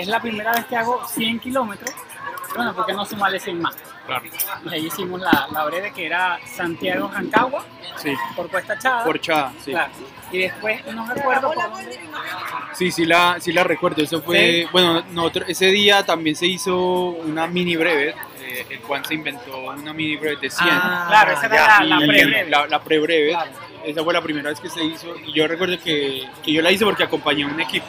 es 0.00 0.08
la 0.08 0.20
primera 0.20 0.52
vez 0.52 0.64
que 0.66 0.76
hago 0.76 1.06
100 1.06 1.40
kilómetros, 1.40 1.94
bueno, 2.54 2.74
¿por 2.74 2.86
qué 2.86 2.92
no 2.92 3.04
sumarle 3.04 3.38
100 3.38 3.60
más? 3.62 3.76
Claro. 4.06 4.24
Y 4.64 4.74
ahí 4.74 4.86
hicimos 4.86 5.20
la, 5.20 5.46
la 5.52 5.64
breve 5.66 5.92
que 5.92 6.06
era 6.06 6.38
Santiago-Rancagua 6.44 7.64
Sí. 7.96 8.12
por 8.34 8.48
Cuesta 8.50 8.76
Chada. 8.78 9.04
Por 9.04 9.20
Chá, 9.20 9.52
sí. 9.64 9.70
Claro. 9.70 9.92
Y 10.32 10.38
después 10.38 10.84
no 10.86 11.06
recuerdo 11.12 11.52
por 11.52 11.62
dónde. 11.70 12.00
Sí, 12.74 12.90
sí 12.90 13.04
la, 13.04 13.36
sí 13.40 13.52
la 13.52 13.62
recuerdo. 13.62 14.02
Eso 14.02 14.20
fue, 14.22 14.62
¿Sí? 14.62 14.68
bueno, 14.72 15.02
nosotros, 15.12 15.48
ese 15.48 15.66
día 15.66 16.04
también 16.04 16.34
se 16.34 16.46
hizo 16.46 16.76
una 17.10 17.46
mini 17.46 17.76
breve. 17.76 18.14
eh, 18.40 18.66
el 18.70 18.78
Juan 18.80 19.04
se 19.04 19.14
inventó 19.14 19.58
una 19.70 19.92
mini 19.92 20.16
breve 20.16 20.36
de 20.40 20.50
100. 20.50 20.68
Ah, 20.72 21.06
Claro, 21.08 21.32
esa 21.32 21.46
era 21.46 21.56
ya, 21.56 21.84
la, 21.84 21.96
la 22.00 22.06
pre-breve. 22.06 22.50
La, 22.50 22.66
la 22.66 22.80
pre-breve. 22.82 23.30
Claro. 23.30 23.50
Esa 23.84 24.02
fue 24.04 24.12
la 24.12 24.22
primera 24.22 24.50
vez 24.50 24.60
que 24.60 24.68
se 24.70 24.82
hizo. 24.84 25.14
Y 25.26 25.32
yo 25.34 25.46
recuerdo 25.46 25.78
que, 25.82 26.28
que 26.42 26.52
yo 26.52 26.62
la 26.62 26.70
hice 26.70 26.84
porque 26.84 27.04
acompañé 27.04 27.44
a 27.44 27.46
un 27.46 27.60
equipo. 27.60 27.86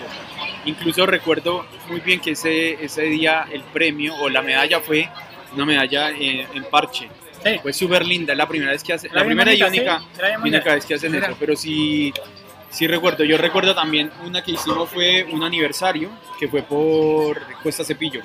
Incluso 0.66 1.06
recuerdo 1.06 1.66
muy 1.90 2.00
bien 2.02 2.20
que 2.20 2.32
ese, 2.32 2.84
ese 2.84 3.04
día 3.04 3.48
el 3.52 3.64
premio 3.64 4.16
o 4.16 4.30
la 4.30 4.42
medalla 4.42 4.80
fue 4.80 5.10
una 5.56 5.66
medalla 5.66 6.10
en, 6.10 6.48
en 6.54 6.64
parche. 6.66 7.10
Sí. 7.44 7.60
Fue 7.62 7.74
súper 7.74 8.06
linda, 8.06 8.34
es 8.34 8.38
la 8.38 8.48
primera 8.48 8.72
vez 8.72 8.84
que 8.84 8.94
hacen, 8.94 9.10
Era 9.10 9.22
la 9.22 9.26
bien 9.26 9.38
primera 9.38 9.54
y 9.54 9.64
única, 9.64 10.00
sí, 10.00 10.70
vez 10.70 10.86
que 10.86 10.94
hacen 10.94 11.16
eso, 11.16 11.36
pero 11.40 11.56
sí, 11.56 12.14
sí 12.70 12.86
recuerdo, 12.86 13.24
yo 13.24 13.38
recuerdo 13.38 13.74
también 13.74 14.12
una 14.24 14.44
que 14.44 14.52
hicimos 14.52 14.90
fue 14.90 15.24
un 15.24 15.44
aniversario, 15.44 16.10
que 16.40 16.48
fue 16.48 16.62
por 16.62 17.42
Cuesta 17.64 17.84
Cepillo, 17.84 18.22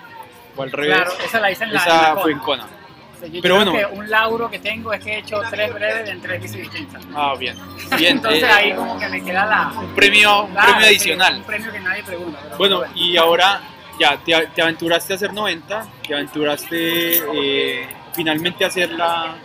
o 0.55 0.63
al 0.63 0.71
revés, 0.71 0.97
Claro, 0.97 1.13
esa 1.25 1.41
la 1.41 1.51
hice 1.51 1.65
en 1.65 1.73
la. 1.73 1.83
en 1.83 1.89
esa 1.89 2.15
la 2.15 2.21
fue 2.21 2.33
en 2.33 2.39
Kona. 2.41 2.69
Kona. 3.17 3.19
O 3.19 3.21
sea, 3.21 3.29
yo 3.29 3.43
pero 3.43 3.55
creo 3.61 3.73
bueno. 3.73 3.89
que 3.91 3.99
un 3.99 4.11
lauro 4.11 4.51
que 4.51 4.59
tengo 4.59 4.93
es 4.93 5.03
que 5.03 5.13
he 5.15 5.19
hecho 5.19 5.41
tres 5.51 5.73
breves 5.73 6.09
en 6.11 6.21
tres 6.21 6.43
bicis 6.43 6.59
distintas. 6.63 7.03
Ah, 7.15 7.35
bien, 7.39 7.57
bien, 7.99 8.17
Entonces 8.17 8.43
eh, 8.43 8.47
ahí 8.47 8.73
como 8.75 8.99
que 8.99 9.09
me 9.09 9.23
queda 9.25 9.47
la. 9.47 9.81
un 9.81 9.95
premio, 9.95 10.45
un 10.45 10.53
Claro, 10.53 10.67
premio 10.73 10.81
sí, 10.83 10.95
adicional. 10.95 11.37
Un 11.37 11.43
premio 11.45 11.73
que 11.73 11.81
nadie 11.81 12.03
pregunta. 12.03 12.39
pero 12.43 12.57
Bueno, 12.59 12.83
y 12.95 13.17
ahora 13.17 13.61
ya 13.99 14.17
te, 14.19 14.33
te 14.55 14.63
aventuraste 14.63 15.13
a 15.13 15.17
hacer 15.17 15.33
90, 15.33 15.87
te 16.07 16.15
aventuraste 16.15 17.17
eh, 17.35 17.89
finalmente 18.15 18.65
a 18.65 18.69
hacer 18.69 18.91
la, 18.91 19.37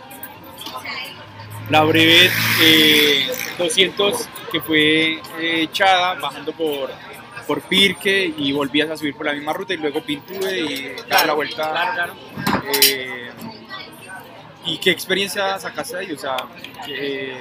la 1.70 1.82
breve 1.84 2.30
eh, 2.62 3.26
200 3.58 4.28
que 4.50 4.60
fue 4.60 5.12
eh, 5.40 5.62
echada 5.62 6.14
bajando 6.14 6.52
por, 6.52 6.90
por 7.46 7.62
Pirque 7.62 8.32
y 8.36 8.52
volvías 8.52 8.90
a 8.90 8.96
subir 8.96 9.14
por 9.14 9.24
la 9.24 9.32
misma 9.32 9.54
ruta 9.54 9.72
y 9.72 9.78
luego 9.78 10.02
Pintube 10.02 10.58
y 10.58 10.92
dar 11.08 11.26
la 11.26 11.32
vuelta. 11.32 11.70
Claro, 11.70 11.92
claro. 11.94 12.14
eh, 12.84 13.30
¿Y 14.64 14.78
qué 14.78 14.90
experiencia 14.90 15.58
sacaste 15.58 15.96
de 15.96 16.06
ahí? 16.06 16.12
O 16.12 16.18
sea, 16.18 16.36
¿qué 16.86 17.36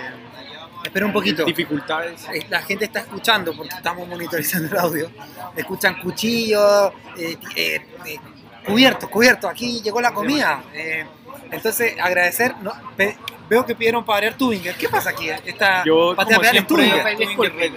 Espera 0.84 1.06
un 1.06 1.14
poquito. 1.14 1.46
dificultades? 1.46 2.28
Eh, 2.34 2.46
La 2.50 2.62
gente 2.64 2.86
está 2.86 3.00
escuchando 3.02 3.54
porque 3.56 3.76
estamos 3.76 4.08
monitorizando 4.08 4.68
el 4.76 4.78
audio. 4.78 5.12
Escuchan 5.56 6.00
cuchillos, 6.02 6.92
eh, 7.18 7.38
eh, 7.56 7.82
eh, 8.06 8.18
cubiertos, 8.66 9.08
cubiertos. 9.10 9.50
Aquí 9.52 9.80
llegó 9.82 10.02
la 10.02 10.12
comida. 10.12 10.64
Eh, 10.74 11.06
entonces, 11.52 11.96
agradecer. 12.02 12.56
no, 12.62 12.74
pe- 12.98 13.16
veo 13.48 13.64
que 13.66 13.76
pidieron 13.76 14.04
para 14.04 14.18
variar 14.18 14.34
Tubinger. 14.38 14.76
¿Qué 14.76 14.90
pasa 14.90 15.12
aquí? 15.12 15.30
Esta 15.30 15.84
Yo, 15.86 16.16
patea 16.16 16.38
como 16.38 16.50
siempre, 16.50 16.76
Tubinger. 16.76 17.16
Tubinger. 17.18 17.72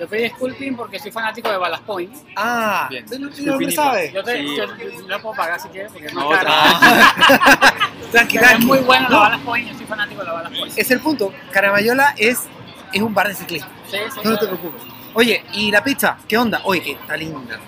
Yo 0.00 0.08
pedí 0.08 0.22
disculping 0.22 0.76
porque 0.76 0.98
soy 0.98 1.10
fanático 1.12 1.50
de 1.50 1.58
Ballast 1.58 1.84
Point. 1.84 2.10
Ah, 2.34 2.86
Bien. 2.88 3.04
¿no, 3.10 3.18
no, 3.18 3.26
no 3.26 3.32
Disculpinipa. 3.36 3.82
sabe? 3.82 4.10
Yo 4.14 4.24
te 4.24 4.32
Sí. 4.38 4.56
yo, 4.56 4.64
yo 4.64 5.08
la 5.08 5.18
puedo 5.18 5.34
pagar 5.36 5.60
si 5.60 5.68
quieres 5.68 5.92
porque 5.92 6.06
es 6.06 6.14
más 6.14 6.24
No, 6.24 6.30
caro. 6.30 6.50
Tranqui, 8.12 8.38
Pero 8.38 8.50
es 8.52 8.64
muy 8.64 8.78
buena 8.78 9.02
la 9.04 9.08
No, 9.10 9.20
Ballast 9.20 9.44
Point, 9.44 9.68
yo 9.70 9.76
soy 9.76 9.86
fanático 9.86 10.20
de 10.22 10.26
la 10.26 10.32
Ballast 10.32 10.56
Point. 10.56 10.78
Es 10.78 10.90
el 10.90 11.00
punto. 11.00 11.32
Caramayola 11.50 12.14
es, 12.16 12.48
es 12.92 13.02
un 13.02 13.12
bar 13.14 13.28
de 13.28 13.34
ciclismo. 13.34 13.68
Sí, 13.90 13.98
sí, 14.14 14.20
No 14.24 14.38
te 14.38 14.46
preocupes. 14.46 14.82
Oye, 15.12 15.44
¿y 15.52 15.70
la 15.70 15.84
pizza? 15.84 16.16
¿Qué 16.26 16.38
onda? 16.38 16.60
Oye, 16.64 16.82
que 16.82 16.92
está 16.92 17.16
linda. 17.16 17.58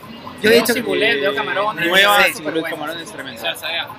Yo 0.40 0.48
he 0.48 0.52
Veo 0.54 0.60
dicho 0.62 0.72
cibulet, 0.72 1.20
veo 1.20 1.34
camarones. 1.34 1.86
Nueva, 1.86 2.22
Sí, 2.24 2.42
bueno. 2.42 2.62
camarones. 2.62 3.08
Salsa 3.40 3.68
de 3.68 3.78
ajo. 3.78 3.94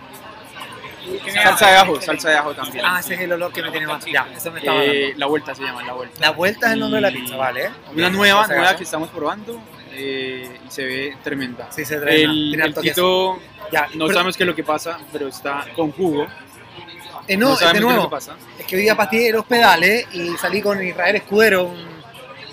Salsa 1.43 1.69
de 1.71 1.77
ajo, 1.77 2.01
salsa 2.01 2.29
de 2.29 2.37
ajo 2.37 2.53
también. 2.53 2.85
Ah, 2.87 2.99
ese 2.99 3.15
es 3.15 3.19
el 3.21 3.31
olor 3.33 3.51
que 3.51 3.61
me 3.61 3.71
tiene 3.71 3.87
más. 3.87 4.05
Ya, 4.05 4.27
eso 4.35 4.51
me 4.51 4.59
estaba 4.59 4.83
Eh, 4.83 5.13
la 5.17 5.25
vuelta 5.25 5.53
se 5.55 5.63
llama, 5.63 5.83
la 5.83 5.93
vuelta. 5.93 6.19
La 6.19 6.31
vuelta 6.31 6.67
es 6.67 6.73
el 6.73 6.79
nombre 6.79 6.97
de 6.97 7.01
la 7.01 7.11
pizza, 7.11 7.35
¿vale? 7.35 7.69
Una 7.95 8.09
nueva, 8.09 8.47
de 8.47 8.55
nueva 8.55 8.75
que 8.75 8.83
estamos 8.83 9.09
probando 9.09 9.61
eh, 9.91 10.59
y 10.67 10.71
se 10.71 10.83
ve 10.85 11.17
tremenda. 11.23 11.67
Sí, 11.71 11.85
se 11.85 11.97
trae. 11.99 12.23
El, 12.23 12.49
tiene 12.55 12.65
el. 12.65 12.73
Quito, 12.75 13.39
Ya, 13.71 13.83
no 13.95 14.05
pero- 14.05 14.13
sabemos 14.13 14.37
qué 14.37 14.43
es 14.43 14.47
lo 14.47 14.55
que 14.55 14.63
pasa, 14.63 14.97
pero 15.11 15.27
está 15.27 15.65
con 15.75 15.91
jugo. 15.91 16.25
Eh, 17.27 17.37
no, 17.37 17.49
no 17.49 17.55
de 17.55 17.65
qué 17.65 17.71
es 17.77 17.81
lo 17.81 17.89
nuevo, 17.89 18.03
que 18.09 18.11
pasa. 18.15 18.35
es 18.59 18.65
que 18.65 18.75
hoy 18.75 18.81
día 18.81 18.95
pastillé 18.97 19.31
los 19.31 19.45
pedales 19.45 20.05
y 20.13 20.35
salí 20.37 20.61
con 20.61 20.83
Israel 20.85 21.15
Escudero, 21.15 21.63
un, 21.65 21.85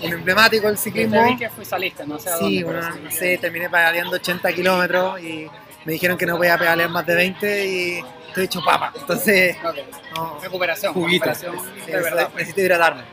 un 0.01 0.13
emblemático 0.13 0.67
del 0.67 0.77
Yo 0.77 0.81
ciclismo. 0.81 1.23
vi 1.25 1.35
que 1.37 1.49
fui 1.49 1.65
salista, 1.65 2.05
no 2.05 2.17
sé 2.19 2.29
a 2.29 2.37
Sí, 2.37 2.61
dónde. 2.61 2.81
sí. 2.81 2.99
no 3.03 3.11
sé, 3.11 3.37
terminé 3.37 3.69
pedaleando 3.69 4.15
80 4.15 4.53
kilómetros 4.53 5.19
y 5.21 5.47
me 5.85 5.93
dijeron 5.93 6.17
que 6.17 6.25
no 6.25 6.37
podía 6.37 6.57
pedalear 6.57 6.89
más 6.89 7.05
de 7.05 7.15
20 7.15 7.65
y 7.65 8.03
estoy 8.27 8.45
hecho 8.45 8.61
papa. 8.63 8.93
Entonces, 8.95 9.57
Ok. 9.63 9.75
no, 10.15 10.39
Recuperación, 10.41 10.93
Juguito. 10.93 11.25
recuperación 11.25 11.55
de 11.85 11.91
Eso, 11.91 12.03
verdad. 12.03 12.29
necesito 12.35 12.61
hidratarme. 12.61 13.03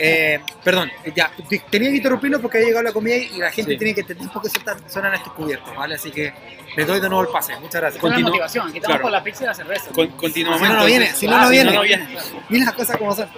Eh, 0.00 0.40
perdón, 0.64 0.90
ya, 1.14 1.30
te- 1.46 1.58
tenía 1.70 1.90
que 1.90 1.96
interrumpirlo 1.96 2.40
porque 2.40 2.56
ha 2.56 2.60
llegado 2.62 2.82
la 2.82 2.92
comida 2.92 3.16
y 3.16 3.36
la 3.38 3.50
gente 3.50 3.72
Sí. 3.72 3.78
tiene 3.78 3.94
que 3.94 4.00
entender 4.00 4.28
por 4.30 4.40
qué 4.42 4.48
suenan- 4.48 5.14
estos 5.14 5.32
cubiertos, 5.34 5.76
¿vale? 5.76 5.96
Así 5.96 6.10
que 6.10 6.32
les 6.74 6.86
doy 6.86 7.00
de 7.00 7.08
nuevo 7.08 7.22
el 7.24 7.28
pase. 7.28 7.54
Muchas 7.60 7.80
gracias. 7.82 8.02
Es 8.02 8.10
la 8.10 8.18
motivación, 8.18 8.68
aquí 8.68 8.78
estamos 8.78 8.94
claro. 8.96 9.02
con 9.02 9.12
la 9.12 9.22
pizza 9.22 9.44
y 9.44 9.46
la 9.46 9.54
cerveza. 9.54 9.90
Con- 9.92 10.08
continuamos 10.08 10.60
Si 10.62 10.72
no, 10.72 10.80
no 10.80 10.84
viene, 10.86 11.06
si 11.12 11.26
no, 11.26 11.36
Ah, 11.36 11.42
no 11.42 11.48
viene. 11.50 11.80
viene. 11.82 12.08
Mira 12.48 12.64
las 12.64 12.74
cosas 12.74 12.96
como 12.96 13.14
son. 13.14 13.28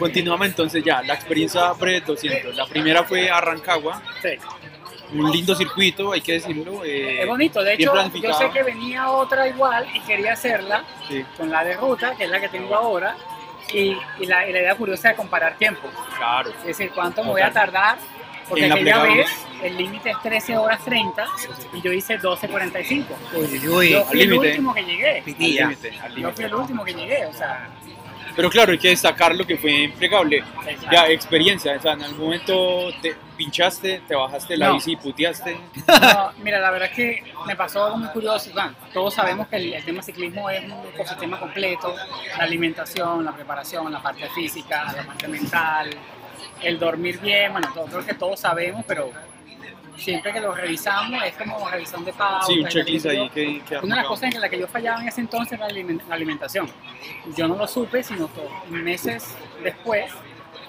Continuamos 0.00 0.48
entonces 0.48 0.82
ya, 0.84 1.00
la 1.02 1.14
experiencia 1.14 1.70
breve 1.74 2.00
200. 2.04 2.56
La 2.56 2.66
primera 2.66 3.04
fue 3.04 3.30
a 3.30 3.40
Rancagua, 3.40 4.02
Sí. 4.20 4.30
Un 5.12 5.30
lindo 5.30 5.54
circuito, 5.54 6.12
hay 6.12 6.20
que 6.20 6.32
decirlo. 6.34 6.84
eh, 6.84 7.22
Es 7.22 7.26
bonito, 7.26 7.62
de 7.62 7.74
hecho, 7.74 7.92
yo 8.20 8.34
sé 8.34 8.50
que 8.50 8.62
venía 8.62 9.10
otra 9.10 9.48
igual 9.48 9.86
y 9.94 10.00
quería 10.00 10.32
hacerla 10.34 10.84
sí, 11.08 11.24
con 11.36 11.50
la 11.50 11.64
de 11.64 11.76
ruta, 11.76 12.14
que 12.16 12.24
es 12.24 12.30
la 12.30 12.40
que 12.40 12.48
tengo 12.48 12.74
ahora, 12.74 13.16
y, 13.72 13.96
y 14.18 14.26
la, 14.26 14.48
y 14.48 14.52
la 14.52 14.60
idea 14.60 14.74
curiosa 14.74 15.10
de 15.10 15.16
comparar 15.16 15.56
tiempos. 15.56 15.90
claro. 16.16 16.50
Es 16.50 16.64
decir, 16.64 16.90
cuánto 16.94 17.22
me 17.24 17.30
voy 17.30 17.42
a 17.42 17.50
tardar, 17.52 17.98
porque 18.48 18.62
En 18.64 18.68
la 18.70 18.74
aquella 18.76 19.02
vez 19.02 19.46
el 19.62 19.76
límite 19.76 20.10
es 20.10 20.22
13 20.22 20.56
horas 20.56 20.82
30 20.84 21.26
y 21.74 21.82
yo 21.82 21.92
hice 21.92 22.18
12.45. 22.18 23.04
Uy, 23.34 23.68
uy. 23.68 23.90
Yo 23.90 24.04
fui 24.06 24.22
el 24.22 24.32
último 24.32 24.72
que 24.72 24.82
llegué. 24.84 25.18
Al 25.18 25.22
Pitilla. 25.24 25.62
límite, 25.68 25.98
al 26.02 26.14
Yo 26.16 26.32
fui 26.32 26.44
el 26.46 26.54
último 26.54 26.84
que 26.84 26.94
llegué, 26.94 27.26
o 27.26 27.32
sea, 27.34 27.68
Pero 28.38 28.50
claro, 28.50 28.70
hay 28.70 28.78
que 28.78 28.90
destacar 28.90 29.34
lo 29.34 29.44
que 29.44 29.56
fue 29.56 29.72
impecable. 29.82 30.44
Ya, 30.92 31.08
experiencia, 31.08 31.76
o 31.76 31.82
sea, 31.82 31.94
en 31.94 32.02
algún 32.04 32.26
momento 32.26 32.88
te 33.02 33.16
pinchaste, 33.36 34.02
te 34.06 34.14
bajaste 34.14 34.56
la 34.56 34.68
No. 34.68 34.74
bici 34.74 34.92
y 34.92 34.96
puteaste. 34.96 35.58
No, 35.88 36.30
mira, 36.44 36.60
la 36.60 36.70
verdad 36.70 36.88
es 36.88 36.94
que 36.94 37.24
me 37.48 37.56
pasó 37.56 37.84
algo 37.86 37.96
muy 37.98 38.08
curioso. 38.10 38.48
Bueno, 38.54 38.74
todos 38.94 39.14
sabemos 39.14 39.48
que 39.48 39.56
el, 39.56 39.74
el 39.74 39.84
tema 39.84 40.04
ciclismo 40.04 40.48
es 40.50 40.62
un 40.66 40.86
ecosistema 40.94 41.40
completo, 41.40 41.96
la 42.36 42.44
alimentación, 42.44 43.24
la 43.24 43.32
preparación, 43.32 43.90
la 43.90 44.00
parte 44.00 44.28
física, 44.28 44.84
la 44.96 45.02
parte 45.02 45.26
mental, 45.26 45.90
el 46.62 46.78
dormir 46.78 47.18
bien, 47.18 47.50
bueno, 47.50 47.68
todo, 47.74 47.86
creo 47.86 48.06
que 48.06 48.14
todos 48.14 48.38
sabemos, 48.38 48.84
pero 48.86 49.10
siempre 49.98 50.32
que 50.32 50.40
lo 50.40 50.54
revisamos 50.54 51.22
es 51.24 51.34
como 51.34 51.68
revisión 51.68 52.04
de 52.04 52.12
pautas. 52.12 52.46
Sí, 52.46 52.60
un 52.60 52.68
checklist 52.68 53.04
que 53.06 53.10
ahí 53.10 53.16
yo- 53.18 53.30
que, 53.32 53.62
que 53.68 53.76
Una 53.78 53.96
de 53.96 54.00
las 54.02 54.06
cosas 54.08 54.34
en 54.34 54.40
las 54.40 54.50
que 54.50 54.58
yo 54.58 54.66
fallaba 54.68 55.02
en 55.02 55.08
ese 55.08 55.20
entonces 55.20 55.52
era 55.58 55.66
la 55.68 55.72
alimen- 55.74 56.02
la 56.08 56.14
alimentación. 56.14 56.70
Yo 57.36 57.48
no 57.48 57.56
lo 57.56 57.66
supe, 57.66 58.02
sino 58.02 58.28
que 58.32 58.42
meses 58.70 59.34
después, 59.62 60.10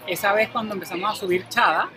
esa 0.07 0.33
vez 0.33 0.49
cuando 0.49 0.73
empezamos 0.73 1.11
a 1.11 1.15
subir 1.15 1.47
Chada, 1.49 1.89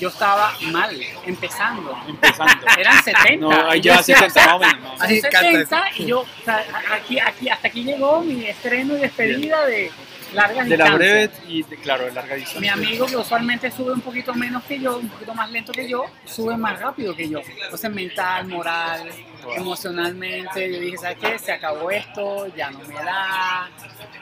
yo 0.00 0.08
estaba 0.08 0.52
mal, 0.72 0.98
empezando. 1.26 1.94
empezando. 2.08 2.66
Eran 2.78 3.02
70. 3.04 3.36
No, 3.36 3.50
ahí 3.70 3.78
Y 3.78 3.82
yo 3.82 3.92
ya 3.92 3.96
decía, 3.98 4.16
70 4.16 4.46
más 4.46 4.54
o 4.54 4.58
menos. 4.58 4.80
más 4.82 4.92
o 4.94 4.96
son 4.98 5.06
Ay, 5.10 5.18
encanta 5.18 5.40
70 5.50 5.84
y 5.98 6.06
yo, 6.06 6.20
o 6.20 6.26
sea, 6.44 6.64
aquí, 6.94 7.18
aquí, 7.18 7.48
hasta 7.50 7.68
aquí 7.68 7.84
llegó 7.84 8.22
mi 8.22 8.46
estreno 8.46 8.96
y 8.96 9.00
despedida 9.00 9.66
de 9.66 9.90
largas. 10.32 10.68
De 10.68 10.76
la 10.76 10.84
distancias. 10.84 10.98
breve 10.98 11.30
y, 11.48 11.62
de, 11.62 11.76
claro, 11.76 12.04
de 12.04 12.12
larga 12.12 12.34
distancia. 12.34 12.60
Mi 12.60 12.68
amigo 12.68 13.06
que 13.06 13.16
usualmente 13.16 13.70
sube 13.70 13.92
un 13.92 14.00
poquito 14.00 14.34
menos 14.34 14.62
que 14.64 14.78
yo, 14.78 14.98
un 14.98 15.08
poquito 15.08 15.34
más 15.34 15.50
lento 15.50 15.72
que 15.72 15.88
yo, 15.88 16.04
sube 16.24 16.56
más 16.56 16.78
rápido 16.80 17.14
que 17.14 17.28
yo. 17.28 17.40
Entonces 17.40 17.90
mental, 17.92 18.46
moral, 18.48 19.10
Wow. 19.44 19.54
emocionalmente, 19.54 20.72
yo 20.72 20.80
dije, 20.80 20.98
¿sabes 20.98 21.18
qué? 21.20 21.38
Se 21.38 21.52
acabó 21.52 21.90
esto, 21.92 22.48
ya 22.56 22.70
no 22.70 22.80
me 22.80 22.94
da, 22.94 23.70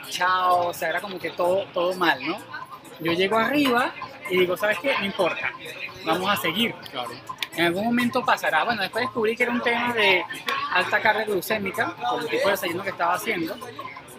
chao, 0.09 0.67
o 0.67 0.73
sea, 0.73 0.89
era 0.89 1.01
como 1.01 1.17
que 1.19 1.31
todo, 1.31 1.65
todo 1.73 1.95
mal, 1.95 2.19
¿no? 2.25 2.37
Yo 2.99 3.13
llego 3.13 3.37
arriba 3.37 3.93
y 4.29 4.37
digo, 4.37 4.55
¿sabes 4.55 4.77
qué? 4.79 4.93
No 4.99 5.05
importa, 5.05 5.51
vamos 6.05 6.29
a 6.29 6.35
seguir. 6.37 6.73
Claro. 6.91 7.09
En 7.55 7.65
algún 7.65 7.85
momento 7.85 8.23
pasará. 8.23 8.63
Bueno, 8.63 8.83
después 8.83 9.05
descubrí 9.05 9.35
que 9.35 9.43
era 9.43 9.51
un 9.51 9.61
tema 9.61 9.91
de 9.93 10.23
alta 10.73 11.01
carga 11.01 11.23
glucémica, 11.25 11.95
por 11.95 12.21
el 12.21 12.29
tipo 12.29 12.45
de 12.45 12.51
desayuno 12.51 12.83
que 12.83 12.89
estaba 12.91 13.15
haciendo. 13.15 13.57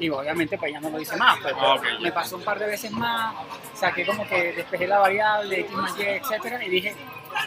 Y 0.00 0.08
obviamente 0.10 0.56
pues 0.56 0.72
ya 0.72 0.80
no 0.80 0.90
lo 0.90 1.00
hice 1.00 1.16
más. 1.16 1.38
Pero 1.42 1.56
Ah, 1.60 1.80
me 2.00 2.12
pasó 2.12 2.36
un 2.36 2.42
par 2.42 2.58
de 2.58 2.66
veces 2.66 2.90
más, 2.92 3.34
saqué 3.74 4.06
como 4.06 4.26
que 4.28 4.52
despejé 4.52 4.86
la 4.86 4.98
variable, 4.98 5.60
X 5.60 5.72
más 5.72 5.98
Y, 5.98 6.02
etcétera, 6.02 6.64
y 6.64 6.68
dije, 6.68 6.94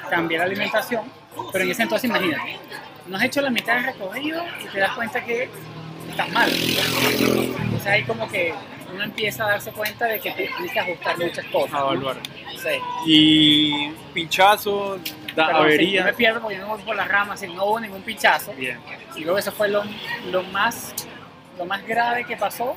cambié 0.10 0.38
la 0.38 0.46
alimentación. 0.46 1.04
Pero 1.52 1.64
en 1.64 1.72
ese 1.72 1.84
entonces, 1.84 2.10
imagínate, 2.10 2.60
no 3.08 3.18
has 3.18 3.24
hecho 3.24 3.42
la 3.42 3.50
mitad 3.50 3.76
del 3.76 3.86
recorrido 3.86 4.44
y 4.62 4.66
te 4.68 4.80
das 4.80 4.92
cuenta 4.92 5.24
que 5.24 5.50
estás 6.10 6.30
mal. 6.30 6.52
Entonces 6.52 7.88
ahí 7.88 8.04
como 8.04 8.28
que 8.30 8.54
uno 8.94 9.04
empieza 9.04 9.46
a 9.46 9.52
darse 9.52 9.72
cuenta 9.72 10.06
de 10.06 10.20
que 10.20 10.32
tienes 10.32 10.72
que 10.72 10.80
ajustar 10.80 11.18
muchas 11.18 11.46
cosas. 11.46 11.72
¿no? 11.72 11.80
Evaluar. 11.80 12.18
Sí. 12.62 12.80
Y 13.06 13.90
pinchazo, 14.14 15.00
da, 15.36 15.48
Pero 15.48 15.78
sí, 15.78 15.92
yo 15.92 16.04
me 16.04 16.14
pierdo 16.14 16.42
porque 16.42 16.58
yo 16.58 16.62
no 16.62 16.68
voy 16.76 16.82
por 16.84 16.96
las 16.96 17.08
ramas 17.08 17.42
no 17.44 17.66
hubo 17.66 17.80
ningún 17.80 18.02
pinchazo. 18.02 18.54
Bien. 18.54 18.80
Y 19.16 19.22
luego 19.22 19.40
eso 19.40 19.52
fue 19.52 19.70
lo, 19.70 19.84
lo 20.30 20.44
más 20.44 20.94
lo 21.58 21.66
más 21.66 21.86
grave 21.86 22.26
que 22.26 22.38
pasó. 22.38 22.76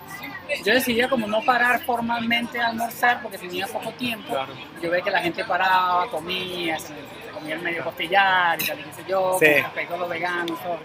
Yo 0.64 0.74
decidí 0.74 1.06
como 1.08 1.26
no 1.26 1.42
parar 1.42 1.82
formalmente 1.84 2.60
a 2.60 2.68
almorzar 2.68 3.22
porque 3.22 3.38
tenía 3.38 3.66
poco 3.66 3.90
tiempo. 3.92 4.32
Claro. 4.32 4.52
Yo 4.82 4.90
veía 4.90 5.04
que 5.04 5.10
la 5.10 5.20
gente 5.20 5.44
paraba, 5.44 6.08
comía, 6.10 6.78
se 6.78 6.92
comía 7.32 7.54
el 7.54 7.62
medio 7.62 7.84
costillar 7.84 8.60
y 8.62 8.66
tal, 8.66 8.80
y 8.80 8.82
qué 8.82 8.92
sé 8.92 9.04
yo, 9.08 9.38
Sí. 9.40 9.86
con 9.88 10.00
los 10.00 10.08
veganos, 10.08 10.62
todo. 10.62 10.78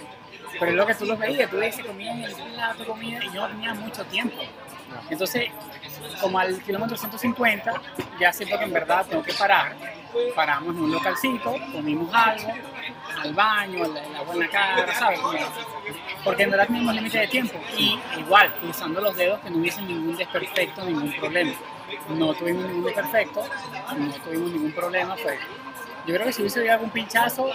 Pero 0.60 0.72
es 0.72 0.77
lo 0.77 0.86
que 0.86 0.96
tú 0.96 1.05
los 1.05 1.19
veías, 1.19 1.50
tú 1.50 1.58
veías 1.58 1.75
que 1.75 1.84
comían 1.86 2.24
el 2.24 2.34
plato, 2.34 2.86
comida 2.86 3.19
y 3.24 3.31
yo 3.34 3.41
no 3.41 3.48
tenía 3.50 3.74
mucho 3.74 4.03
tiempo. 4.05 4.41
Entonces, 5.10 5.50
como 6.22 6.39
al 6.39 6.60
kilómetro 6.63 6.98
150, 6.98 7.74
ya 8.19 8.34
siento 8.34 8.58
que 8.58 8.65
en 8.65 8.74
verdad 8.74 9.05
tengo 9.05 9.24
que 9.24 9.34
parar. 9.34 9.75
Paramos 10.36 10.75
en 10.75 10.81
un 10.81 10.91
localcito, 10.91 11.55
comimos 11.72 12.12
algo, 12.13 12.50
al 13.17 13.33
baño, 13.33 13.85
el, 13.85 13.97
el 13.97 14.15
agua 14.15 14.33
en 14.33 14.39
la 14.39 14.47
cara, 14.49 14.93
¿sabes? 14.95 15.19
Como 15.19 15.37
porque 16.23 16.43
en 16.43 16.51
verdad 16.51 16.67
tenemos 16.67 16.93
límite 16.93 17.19
de 17.19 17.27
tiempo. 17.27 17.59
Y 17.77 17.97
igual, 18.17 18.53
cruzando 18.61 19.01
los 19.01 19.15
dedos 19.15 19.39
que 19.39 19.49
no 19.49 19.57
hubiese 19.57 19.81
ningún 19.81 20.15
desperfecto, 20.17 20.83
ningún 20.85 21.11
problema. 21.13 21.53
No 22.09 22.33
tuvimos 22.33 22.65
ningún 22.65 22.83
desperfecto, 22.85 23.43
no 23.97 24.13
tuvimos 24.13 24.51
ningún 24.51 24.71
problema. 24.73 25.15
Pues 25.21 25.39
yo 26.05 26.13
creo 26.13 26.25
que 26.27 26.33
si 26.33 26.41
hubiese 26.41 26.59
habido 26.59 26.73
algún 26.75 26.89
pinchazo, 26.91 27.47
eh, 27.49 27.53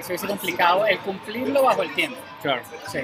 se 0.00 0.08
hubiese 0.12 0.26
complicado 0.26 0.84
el 0.86 0.98
cumplirlo 0.98 1.62
bajo 1.62 1.82
el 1.82 1.94
tiempo. 1.94 2.18
Claro. 2.42 2.62
Sí. 2.88 3.00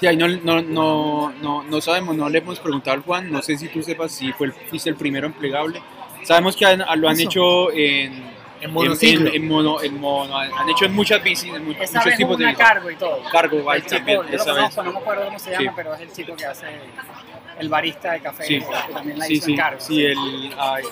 Y 0.00 0.06
ahí 0.06 0.16
no, 0.16 0.28
no, 0.28 0.60
no, 0.62 1.32
no, 1.40 1.62
no 1.62 1.80
sabemos, 1.80 2.16
no 2.16 2.28
le 2.28 2.38
hemos 2.38 2.58
preguntado 2.58 2.96
al 2.96 3.02
Juan, 3.02 3.30
no 3.30 3.42
sé 3.42 3.56
si 3.56 3.68
tú 3.68 3.82
sepas 3.82 4.12
si 4.12 4.32
fue 4.32 4.48
el, 4.48 4.52
fuiste 4.52 4.90
el 4.90 4.96
primero 4.96 5.26
en 5.26 5.32
plegable. 5.34 5.82
Sabemos 6.24 6.56
que 6.56 6.66
han- 6.66 6.84
lo 7.00 7.08
han 7.08 7.14
Eso. 7.14 7.22
hecho 7.28 7.72
en, 7.72 8.36
En 8.60 8.72
monociclo. 8.72 9.32
en, 9.32 9.46
mono, 9.48 9.82
en 9.82 10.00
mono, 10.00 10.36
han 10.36 10.68
hecho 10.68 10.84
en 10.86 10.94
muchas 10.94 11.22
bicis, 11.22 11.52
en 11.54 11.64
mu- 11.64 11.72
Esa 11.72 11.98
muchos 11.98 12.04
vez 12.04 12.16
tipos 12.16 12.38
de 12.38 12.44
bicis. 12.46 12.58
cargo 12.58 12.90
y 12.90 12.96
todo. 12.96 13.22
Cargo 13.30 13.62
bike 13.62 13.86
también, 13.86 14.20
yo 14.30 14.36
lo 14.38 14.44
conozco, 14.44 14.82
no 14.82 14.92
me 14.92 14.98
acuerdo 14.98 15.24
cómo 15.26 15.38
se 15.38 15.50
llama, 15.50 15.62
Sí. 15.64 15.70
pero 15.76 15.94
es 15.94 16.00
el 16.00 16.12
chico 16.12 16.36
que 16.36 16.44
hace 16.46 16.66
el 17.58 17.68
barista 17.68 18.12
de 18.12 18.20
café, 18.20 18.44
Sí, 18.44 18.60
también 18.92 19.18
la 19.18 19.24
sí, 19.26 19.32
hizo 19.34 19.46
sí, 19.46 19.50
en 19.52 19.56
cargo. 19.56 19.80
sí, 19.80 20.04
el, 20.04 20.16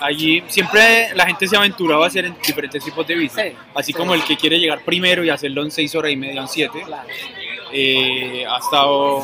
allí 0.01 0.43
siempre 0.47 1.09
la 1.15 1.25
gente 1.25 1.47
se 1.47 1.55
ha 1.55 1.59
aventurado 1.59 2.03
a 2.03 2.07
hacer 2.07 2.25
en 2.25 2.35
diferentes 2.45 2.83
tipos 2.83 3.07
de 3.07 3.15
bicis, 3.15 3.41
Sí, 3.41 3.53
así 3.73 3.93
sí. 3.93 3.97
como 3.97 4.13
el 4.13 4.23
que 4.23 4.35
quiere 4.37 4.59
llegar 4.59 4.81
primero 4.83 5.23
y 5.23 5.29
hacerlo 5.29 5.63
en 5.63 5.71
6 5.71 5.95
horas 5.95 6.11
y 6.11 6.15
media, 6.17 6.41
en 6.41 6.47
7, 6.47 6.81
Claro. 6.85 7.07
eh, 7.71 8.45
ha 8.49 8.57
estado... 8.57 9.21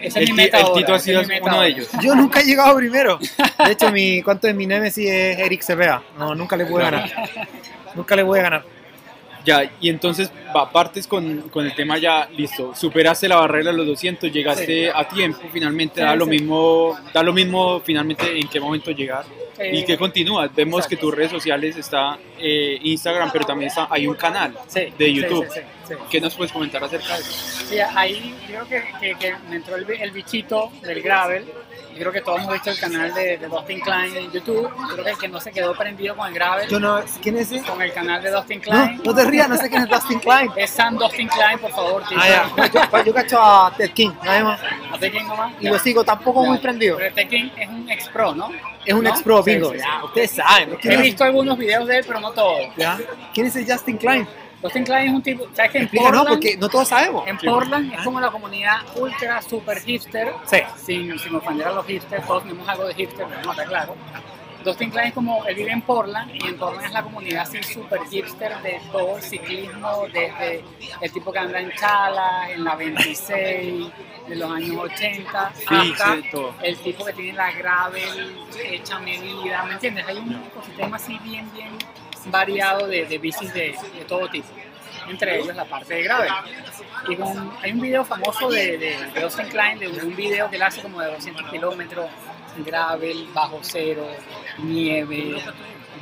Esa 0.00 0.18
El, 0.20 0.24
es 0.24 0.30
mi 0.30 0.36
meta 0.36 0.58
el 0.58 0.64
ahora, 0.64 0.80
Tito 0.80 0.94
ha 0.94 0.98
sido 0.98 1.20
es 1.20 1.28
mi 1.28 1.34
meta 1.34 1.44
uno 1.46 1.52
de 1.54 1.58
ahora. 1.58 1.68
ellos. 1.68 1.88
Yo 2.02 2.14
nunca 2.14 2.40
he 2.40 2.44
llegado 2.44 2.76
primero. 2.76 3.18
De 3.64 3.72
hecho, 3.72 3.90
mi, 3.92 4.22
¿cuánto 4.24 4.48
es 4.48 4.54
mi 4.54 4.66
Nemesis? 4.66 5.08
Es 5.08 5.38
Eric 5.38 5.62
Cepeda. 5.62 6.02
No, 6.18 6.34
nunca 6.34 6.56
le 6.56 6.66
pude 6.66 6.82
ganar. 6.84 7.10
Nunca 7.94 8.16
le 8.16 8.24
pude 8.24 8.42
ganar. 8.42 8.64
Ya, 9.44 9.68
y 9.80 9.88
entonces 9.88 10.30
va, 10.56 10.70
partes 10.70 11.08
con, 11.08 11.48
con 11.50 11.66
el 11.66 11.74
tema 11.74 11.98
ya, 11.98 12.28
listo, 12.36 12.76
superaste 12.76 13.28
la 13.28 13.36
barrera 13.36 13.72
de 13.72 13.76
los 13.76 13.86
200, 13.88 14.30
llegaste 14.32 14.88
a 14.94 15.08
tiempo, 15.08 15.40
finalmente 15.52 15.96
Sí, 15.96 16.00
da 16.00 16.14
lo 16.14 16.26
sí. 16.26 16.30
mismo, 16.30 16.96
da 17.12 17.24
lo 17.24 17.32
mismo 17.32 17.80
finalmente 17.84 18.38
en 18.38 18.46
qué 18.48 18.60
momento 18.60 18.92
llegar 18.92 19.24
y 19.58 19.80
Eh, 19.80 19.84
que 19.84 19.96
continúas. 19.98 20.54
Vemos 20.54 20.86
que 20.86 20.94
exacto. 20.94 21.06
tus 21.08 21.14
redes 21.16 21.30
sociales 21.30 21.76
está 21.76 22.18
eh, 22.38 22.78
Instagram, 22.82 23.30
pero 23.32 23.44
también 23.44 23.68
está, 23.68 23.86
hay 23.90 24.06
un 24.06 24.14
canal 24.14 24.56
sí, 24.66 24.92
de 24.96 25.12
YouTube. 25.12 25.46
sí, 25.52 25.60
sí, 25.84 25.88
sí. 25.88 25.94
¿Qué 26.10 26.20
nos 26.20 26.34
puedes 26.34 26.52
comentar 26.52 26.82
acerca 26.82 27.14
de 27.14 27.20
eso? 27.20 27.32
Sí, 27.68 27.78
ahí 27.80 28.34
creo 28.46 28.66
que, 28.66 28.82
que, 29.00 29.14
que 29.16 29.34
me 29.48 29.56
entró 29.56 29.76
el, 29.76 29.88
el 29.90 30.10
bichito 30.10 30.70
del 30.82 31.02
gravel. 31.02 31.44
Yo 31.92 31.98
creo 31.98 32.12
que 32.12 32.20
todos 32.22 32.40
hemos 32.40 32.54
visto 32.54 32.70
el 32.70 32.78
canal 32.78 33.12
de, 33.12 33.36
de 33.36 33.48
Dustin 33.48 33.78
Klein 33.80 34.16
en 34.16 34.32
YouTube. 34.32 34.62
Yo 34.88 34.92
creo 34.94 35.04
que 35.04 35.10
el 35.10 35.18
que 35.18 35.28
no 35.28 35.38
se 35.38 35.52
quedó 35.52 35.74
prendido 35.76 36.16
con 36.16 36.26
el 36.26 36.32
gravel, 36.32 36.66
Yo 36.70 36.80
no, 36.80 37.02
¿Quién 37.20 37.36
es 37.36 37.52
ese? 37.52 37.66
con 37.68 37.82
el 37.82 37.92
canal 37.92 38.22
de 38.22 38.30
Dustin 38.30 38.60
No, 38.60 38.64
Klein. 38.64 39.00
no 39.04 39.14
te 39.14 39.24
rías, 39.26 39.46
no 39.50 39.56
sé 39.58 39.68
quién 39.68 39.82
es 39.82 39.88
Dustin 39.90 40.18
Klein. 40.20 40.50
Es 40.56 40.70
San 40.70 40.96
Dustin 40.96 41.28
Klein, 41.28 41.58
por 41.58 41.70
favor. 41.70 42.02
Ah, 42.16 42.26
ya. 42.56 42.66
Yo, 42.72 42.80
yo, 42.98 43.04
yo 43.04 43.12
cacho 43.14 43.38
a 43.38 43.74
Ted 43.76 43.90
King, 43.90 44.10
nada 44.24 44.42
más. 44.42 44.60
¿No 44.90 44.98
sé 44.98 45.10
quién 45.10 45.26
nomás? 45.28 45.52
Y 45.60 45.68
lo 45.68 45.78
sigo 45.78 46.02
tampoco 46.02 46.42
Ya. 46.42 46.48
muy 46.48 46.58
prendido. 46.58 46.96
Pero 46.96 47.08
este 47.10 47.28
King 47.28 47.50
es 47.58 47.68
un 47.68 47.90
ex 47.90 48.08
pro, 48.08 48.34
¿no? 48.34 48.50
Es 48.84 48.94
un 48.94 49.04
¿No? 49.04 49.10
ex 49.10 49.22
pro, 49.22 49.42
Sí, 49.42 49.52
bingo. 49.54 49.70
sí, 49.72 49.78
sí. 49.78 49.84
Ya, 49.84 50.04
ustedes 50.04 50.30
saben. 50.32 50.70
¿no? 50.70 50.76
¿Quién 50.78 50.94
He 50.94 51.02
visto 51.02 51.24
algunos 51.24 51.56
videos 51.58 51.86
de 51.86 51.98
él, 51.98 52.04
pero 52.06 52.20
no 52.20 52.30
todos. 52.32 52.60
¿Ya? 52.76 52.98
¿Quién 53.32 53.46
es 53.46 53.56
el 53.56 53.70
Justin 53.70 53.96
Klein? 53.96 54.26
Dustin 54.62 54.84
Klein 54.84 55.08
es 55.08 55.14
un 55.14 55.22
tipo, 55.22 55.44
¿sabes 55.54 55.72
qué? 55.72 55.78
En 55.78 55.84
Explícanos, 55.84 56.18
Portland, 56.20 56.28
porque 56.40 56.56
no 56.56 56.68
todos 56.68 56.86
sabemos. 56.88 57.26
en 57.26 57.36
Portland 57.38 57.94
es 57.94 58.00
como 58.02 58.20
la 58.20 58.30
comunidad 58.30 58.76
ultra 58.94 59.42
super 59.42 59.80
hipster, 59.80 60.32
Sí. 60.46 60.58
sin, 60.84 61.18
sin 61.18 61.34
ofender 61.34 61.66
a 61.66 61.72
los 61.72 61.84
hipsters, 61.86 62.24
todos 62.26 62.42
tenemos 62.44 62.68
algo 62.68 62.84
de 62.86 62.94
hipster, 62.94 63.26
pero 63.28 63.42
no 63.42 63.50
está 63.50 63.64
claro. 63.64 63.96
Dustin 64.62 64.90
Klein 64.90 65.08
es 65.08 65.14
como, 65.14 65.44
él 65.46 65.54
vive 65.54 65.72
en 65.72 65.82
Portland 65.82 66.30
y 66.34 66.46
en 66.46 66.56
Portland 66.58 66.86
es 66.86 66.92
la 66.92 67.02
comunidad 67.02 67.42
así 67.42 67.62
super 67.62 68.00
hipster 68.10 68.56
de 68.62 68.80
todo 68.90 69.16
el 69.16 69.22
ciclismo, 69.22 70.04
desde 70.12 70.64
el 71.00 71.12
tipo 71.12 71.32
que 71.32 71.38
anda 71.38 71.60
en 71.60 71.70
Chala, 71.72 72.50
en 72.50 72.64
la 72.64 72.74
26, 72.76 73.86
de 74.28 74.36
los 74.36 74.50
años 74.50 74.76
80, 74.76 75.52
Sí, 75.54 75.64
hasta 75.70 76.14
sí, 76.16 76.30
el 76.62 76.76
tipo 76.78 77.04
que 77.04 77.12
tiene 77.12 77.32
la 77.34 77.50
gravel 77.52 78.36
hecha 78.64 78.98
medida, 79.00 79.64
¿me 79.64 79.72
entiendes? 79.74 80.06
Hay 80.06 80.18
un 80.18 80.32
ecosistema 80.46 80.96
así 80.96 81.18
bien, 81.24 81.50
bien 81.52 81.70
variado 82.26 82.86
de, 82.86 83.04
de 83.06 83.18
bicis 83.18 83.52
de, 83.52 83.74
de 83.98 84.04
todo 84.06 84.28
tipo, 84.28 84.46
entre 85.08 85.40
ellos 85.40 85.56
la 85.56 85.64
parte 85.64 85.94
de 85.94 86.02
gravel. 86.04 86.32
Y 87.08 87.16
con- 87.16 87.52
hay 87.60 87.72
un 87.72 87.80
video 87.80 88.04
famoso 88.04 88.48
de, 88.48 88.78
de, 88.78 88.96
de 89.12 89.20
Dustin 89.20 89.46
Klein, 89.48 89.78
de 89.80 89.88
un 89.88 90.14
video 90.14 90.48
que 90.48 90.54
él 90.56 90.62
hace 90.62 90.80
como 90.82 91.00
de 91.00 91.10
200 91.10 91.50
kilómetros, 91.50 92.06
gravel, 92.58 93.28
bajo 93.34 93.58
cero, 93.62 94.06
nieve, 94.58 95.42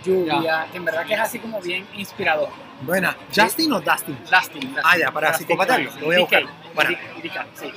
lluvia, 0.05 0.67
que 0.71 0.77
en 0.79 0.85
verdad 0.85 1.07
que 1.07 1.15
es 1.15 1.21
así 1.21 1.39
como 1.39 1.61
bien 1.61 1.87
inspirador. 1.95 2.49
Buena. 2.83 3.15
¿Justin 3.35 3.73
o 3.75 3.81
Dustin? 3.81 4.17
Dustin. 4.23 4.61
Dustin. 4.61 4.77
Ah, 4.83 4.97
ya, 4.97 5.11
para 5.11 5.33
Klein, 5.33 5.91
lo 6.01 6.07
voy 6.07 6.17
a 6.17 6.21
buscar. 6.21 6.43
Bueno. 6.75 6.97
Sí. 7.55 7.71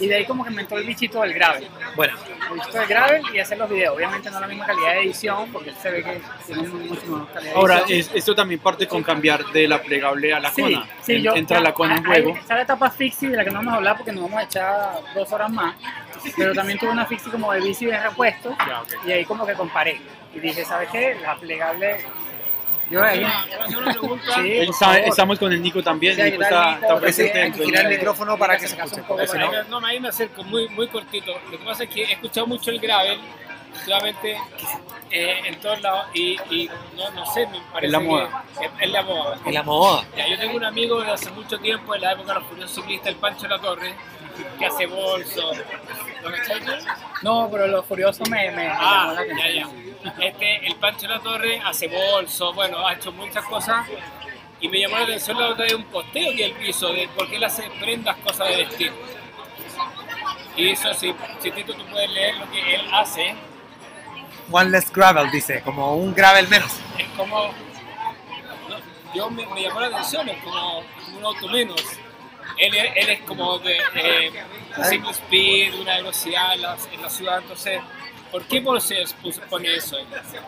Y 0.00 0.06
de 0.06 0.14
ahí 0.14 0.24
como 0.24 0.42
que 0.42 0.50
me 0.50 0.62
entró 0.62 0.78
el 0.78 0.86
bichito 0.86 1.20
del 1.20 1.34
gravel. 1.34 1.68
Buena. 1.96 2.14
El 2.48 2.54
bichito 2.54 2.78
del 2.78 2.86
gravel 2.88 3.22
y 3.34 3.40
hacer 3.40 3.58
los 3.58 3.68
videos. 3.68 3.94
Obviamente 3.94 4.30
no 4.30 4.40
la 4.40 4.46
misma 4.46 4.64
calidad 4.64 4.92
de 4.94 5.00
edición, 5.02 5.52
porque 5.52 5.72
se 5.82 5.90
ve 5.90 6.02
que 6.02 6.22
tiene 6.46 6.62
mucho 6.66 7.06
más 7.08 7.28
calidad 7.28 7.52
de 7.52 7.58
Ahora, 7.58 7.82
es- 7.88 8.10
esto 8.14 8.34
también 8.34 8.60
parte 8.60 8.86
con 8.88 9.02
cambiar 9.02 9.44
de 9.52 9.68
la 9.68 9.82
plegable 9.82 10.32
a 10.32 10.40
la 10.40 10.50
Sí, 10.50 10.62
cona. 10.62 10.88
sí, 11.02 11.16
En- 11.16 11.22
yo, 11.24 11.34
Entra 11.36 11.58
ya, 11.58 11.62
la 11.64 11.74
cona 11.74 11.96
en 11.96 12.06
hay- 12.06 12.22
juego. 12.22 12.38
Está 12.38 12.54
la 12.54 12.62
etapa 12.62 12.90
fixie 12.90 13.28
de 13.28 13.36
la 13.36 13.44
que 13.44 13.50
no 13.50 13.56
vamos 13.58 13.74
a 13.74 13.76
hablar 13.76 13.96
porque 13.98 14.12
nos 14.12 14.22
vamos 14.22 14.38
a 14.38 14.44
echar 14.44 15.00
dos 15.14 15.30
horas 15.30 15.50
más. 15.50 15.74
Pero 16.36 16.52
también 16.54 16.78
tuve 16.78 16.90
una 16.90 17.06
fixie 17.06 17.30
como 17.30 17.52
de 17.52 17.60
bici 17.60 17.86
de 17.86 17.98
repuesto 17.98 18.56
Ya, 18.66 18.80
ok. 18.82 18.88
y 19.06 19.12
ahí 19.12 19.24
como 19.24 19.46
que 19.46 19.54
comparé. 19.54 20.00
Y 20.34 20.40
dije, 20.40 20.64
¿sabes 20.64 20.88
qué? 20.90 21.16
La 21.22 21.36
plegable. 21.36 22.04
Yo 22.90 23.02
ahí. 23.02 23.24
Sí, 24.34 24.58
estamos 25.04 25.38
con 25.38 25.52
el 25.52 25.60
Nico 25.62 25.82
también. 25.82 26.16
Sí, 26.16 26.22
Nico 26.22 26.42
está 26.42 26.48
el 26.48 26.54
está, 26.54 26.66
Nico, 26.66 26.80
está 26.82 26.88
porque 26.94 27.00
presente 27.02 27.42
hay 27.42 27.52
que 27.52 27.64
girar 27.64 27.84
el 27.86 27.90
micrófono 27.98 28.38
para 28.38 28.56
que 28.58 28.68
se 28.68 28.76
escuche, 28.76 29.02
no- 29.68 29.86
ahí 29.86 30.00
me 30.00 30.08
acerco 30.08 30.42
muy, 30.44 30.68
muy 30.70 30.88
cortito. 30.88 31.32
Lo 31.50 31.58
que 31.58 31.64
pasa 31.64 31.84
es 31.84 31.90
que 31.90 32.02
he 32.04 32.12
escuchado 32.12 32.46
mucho 32.46 32.70
el 32.70 32.78
gravel, 32.80 33.20
últimamente 33.78 34.38
eh, 35.10 35.40
en 35.44 35.60
todos 35.60 35.80
lados, 35.82 36.06
y, 36.14 36.38
y 36.50 36.70
no, 36.96 37.10
no 37.10 37.26
sé, 37.32 37.46
me 37.46 37.60
parece 37.72 37.86
Es 37.86 37.92
la 37.92 38.00
moda. 38.00 38.44
Es, 38.60 38.70
es 38.80 38.90
la 38.90 39.02
moda. 39.02 39.38
En 39.44 39.54
la 39.54 39.62
moda. 39.62 40.04
Ya, 40.16 40.28
yo 40.28 40.38
tengo 40.38 40.56
un 40.56 40.64
amigo 40.64 41.00
de 41.02 41.10
hace 41.12 41.30
mucho 41.30 41.58
tiempo, 41.58 41.94
en 41.94 42.00
la 42.02 42.12
época 42.12 42.32
de 42.34 42.38
los 42.40 42.48
furiosos 42.48 42.74
ciclistas, 42.74 43.08
el 43.08 43.16
Pancho 43.16 43.48
La 43.48 43.58
Torre, 43.58 43.94
que 44.58 44.66
hace 44.66 44.86
bolso. 44.86 45.52
¿Lo? 46.22 46.30
No, 47.22 47.48
pero 47.50 47.66
lo 47.66 47.82
furioso 47.82 48.24
me. 48.24 48.50
me 48.50 48.56
me 48.56 48.68
Ah, 48.70 49.14
la 49.14 49.26
ya, 49.26 49.50
ya. 49.50 49.68
Este, 50.24 50.66
el 50.66 50.76
Pancho 50.76 51.06
La 51.06 51.20
Torre 51.20 51.60
hace 51.64 51.88
bolso, 51.88 52.52
bueno, 52.52 52.86
ha 52.86 52.94
hecho 52.94 53.12
muchas 53.12 53.44
cosas. 53.46 53.86
Y 54.60 54.68
me 54.68 54.80
llamó 54.80 54.96
la 54.96 55.04
atención 55.04 55.38
la 55.38 55.50
otra 55.50 55.64
vez 55.64 55.74
un 55.74 55.84
posteo 55.84 56.34
que 56.34 56.46
él 56.46 56.56
hizo 56.66 56.92
de 56.92 57.08
por 57.08 57.28
qué 57.28 57.36
él 57.36 57.44
hace 57.44 57.70
prendas, 57.80 58.16
cosas 58.18 58.48
de 58.48 58.56
vestir. 58.56 58.92
Y 60.56 60.70
eso, 60.70 60.92
si, 60.94 61.14
si 61.38 61.50
Tito, 61.52 61.74
tú 61.74 61.84
puedes 61.86 62.10
leer 62.10 62.36
lo 62.36 62.50
que 62.50 62.74
él 62.74 62.88
hace, 62.92 63.36
One 64.50 64.70
less 64.70 64.90
gravel, 64.90 65.30
dice. 65.30 65.60
Como 65.62 65.94
un 65.96 66.14
gravel 66.14 66.48
menos. 66.48 66.72
es 66.98 67.08
como. 67.16 67.52
no, 68.68 69.14
yo 69.14 69.30
me, 69.30 69.46
me 69.46 69.62
llamó 69.62 69.80
la 69.80 69.88
atención, 69.88 70.28
es 70.28 70.42
como, 70.42 70.82
como 71.04 71.18
un 71.18 71.24
auto 71.24 71.48
menos. 71.48 71.82
Él, 72.58 72.74
él 72.74 73.08
es 73.10 73.20
como 73.20 73.58
de 73.58 73.76
eh, 73.94 74.30
single 74.88 75.10
speed, 75.12 75.74
una 75.80 75.96
velocidad 75.96 76.54
en 76.54 76.62
la, 76.62 76.76
en 76.92 77.02
la 77.02 77.10
ciudad, 77.10 77.38
entonces. 77.38 77.80
¿Por 78.30 78.44
qué 78.44 78.60
Porsche 78.60 78.96
puso- 79.22 79.40
pone 79.48 79.74
eso? 79.74 79.96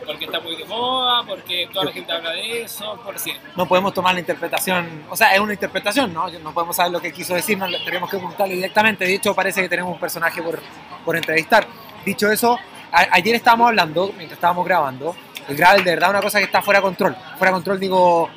¿Porque 0.04 0.26
está 0.26 0.38
muy 0.38 0.54
de 0.54 0.66
moda? 0.66 1.22
¿Porque 1.26 1.66
toda 1.72 1.86
la 1.86 1.92
gente 1.92 2.12
habla 2.12 2.32
de 2.32 2.60
eso? 2.64 2.94
¿Por 3.02 3.14
qué? 3.22 3.34
No 3.56 3.64
podemos 3.66 3.94
tomar 3.94 4.12
la 4.12 4.20
interpretación. 4.20 5.04
O 5.08 5.16
sea, 5.16 5.32
es 5.32 5.40
una 5.40 5.54
interpretación, 5.54 6.12
¿no? 6.12 6.28
No 6.28 6.52
podemos 6.52 6.76
saber 6.76 6.92
lo 6.92 7.00
que 7.00 7.10
quiso 7.10 7.32
decir, 7.34 7.56
no 7.56 7.66
tenemos 7.82 8.10
que 8.10 8.18
preguntarle 8.18 8.56
directamente. 8.56 9.06
De 9.06 9.14
hecho, 9.14 9.34
parece 9.34 9.62
que 9.62 9.68
tenemos 9.70 9.94
un 9.94 9.98
personaje 9.98 10.42
por, 10.42 10.60
por 11.06 11.16
entrevistar. 11.16 11.66
Dicho 12.04 12.30
eso, 12.30 12.58
a- 12.92 13.08
ayer 13.12 13.34
estábamos 13.36 13.68
hablando, 13.68 14.08
mientras 14.08 14.32
estábamos 14.36 14.66
grabando, 14.66 15.16
el 15.48 15.56
gravel 15.56 15.82
de 15.82 15.90
verdad 15.92 16.10
una 16.10 16.20
cosa 16.20 16.38
que 16.38 16.44
está 16.44 16.60
fuera 16.60 16.80
de 16.80 16.82
control. 16.82 17.16
Fuera 17.38 17.46
de 17.50 17.52
control, 17.54 17.80
digo, 17.80 18.28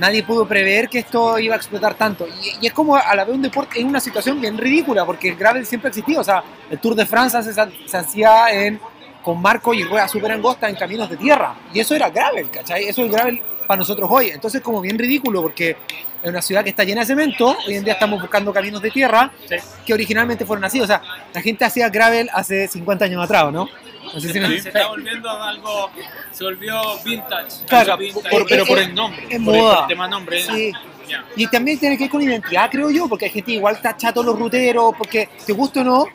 nadie 0.00 0.22
pudo 0.24 0.48
prever 0.48 0.88
que 0.88 0.98
esto 0.98 1.38
iba 1.38 1.54
a 1.54 1.58
explotar 1.58 1.94
tanto. 1.94 2.26
Y, 2.26 2.64
y 2.64 2.66
es 2.66 2.72
como 2.72 2.96
a 2.96 3.14
la 3.14 3.24
vez 3.24 3.34
un 3.34 3.42
deporte, 3.42 3.78
es 3.78 3.84
una 3.84 4.00
situación 4.00 4.40
bien 4.40 4.58
ridícula, 4.58 5.04
porque 5.04 5.28
el 5.28 5.36
gravel 5.36 5.64
siempre 5.66 5.88
ha 5.88 5.90
existido. 5.90 6.20
O 6.20 6.24
sea, 6.24 6.42
el 6.70 6.78
Tour 6.78 6.94
de 6.94 7.06
Francia 7.06 7.42
se, 7.42 7.52
se 7.52 7.96
hacía 7.96 8.50
en, 8.52 8.80
con 9.22 9.40
marco 9.40 9.74
y 9.74 9.84
ruedas 9.84 10.10
súper 10.10 10.32
angostas 10.32 10.70
en 10.70 10.76
caminos 10.76 11.08
de 11.10 11.16
tierra. 11.16 11.54
Y 11.72 11.80
eso 11.80 11.94
era 11.94 12.08
gravel, 12.10 12.50
¿cachai? 12.50 12.84
Eso 12.84 13.04
es 13.04 13.12
gravel 13.12 13.40
para 13.66 13.78
nosotros 13.78 14.08
hoy. 14.10 14.30
Entonces, 14.30 14.60
como 14.62 14.80
bien 14.80 14.98
ridículo, 14.98 15.42
porque 15.42 15.76
en 16.22 16.30
una 16.30 16.42
ciudad 16.42 16.64
que 16.64 16.70
está 16.70 16.84
llena 16.84 17.02
de 17.02 17.06
cemento, 17.06 17.56
hoy 17.66 17.74
en 17.76 17.84
día 17.84 17.92
estamos 17.94 18.20
buscando 18.20 18.52
caminos 18.52 18.82
de 18.82 18.90
tierra 18.90 19.30
Sí. 19.48 19.56
que 19.86 19.94
originalmente 19.94 20.44
fueron 20.44 20.64
así. 20.64 20.80
O 20.80 20.86
sea, 20.86 21.00
la 21.32 21.40
gente 21.40 21.64
hacía 21.64 21.88
gravel 21.88 22.28
hace 22.32 22.66
50 22.68 23.04
años 23.04 23.22
atrás, 23.24 23.44
¿o 23.44 23.50
¿no? 23.50 23.68
No 24.14 24.20
sé 24.20 24.32
si 24.32 24.40
me- 24.40 24.60
Se 24.60 24.68
está 24.68 24.88
volviendo 24.88 25.30
algo, 25.30 25.90
se 26.32 26.44
volvió 26.44 26.80
vintage. 27.04 27.64
Claro, 27.66 27.96
vintage. 27.96 28.28
Por- 28.30 28.46
pero 28.48 28.64
por 28.66 28.78
Es- 28.78 28.86
el 28.88 28.94
nombre. 28.94 29.22
es 29.28 29.42
por 29.42 29.54
moda. 29.54 29.80
el 29.82 29.86
tema 29.88 30.08
nombre. 30.08 30.42
Sí. 30.42 30.72
Ya. 31.08 31.24
Y 31.36 31.46
también 31.48 31.78
tiene 31.78 31.96
que 31.96 32.04
ver 32.04 32.10
con 32.10 32.22
identidad, 32.22 32.70
creo 32.70 32.90
yo, 32.90 33.08
porque 33.08 33.24
hay 33.26 33.30
gente 33.32 33.52
igual 33.52 33.80
tacha 33.80 34.08
a 34.08 34.12
todos 34.12 34.26
los 34.26 34.38
ruteros, 34.38 34.94
porque 34.96 35.28
te 35.44 35.52
gusta 35.52 35.80
o 35.80 35.84
no, 35.84 36.06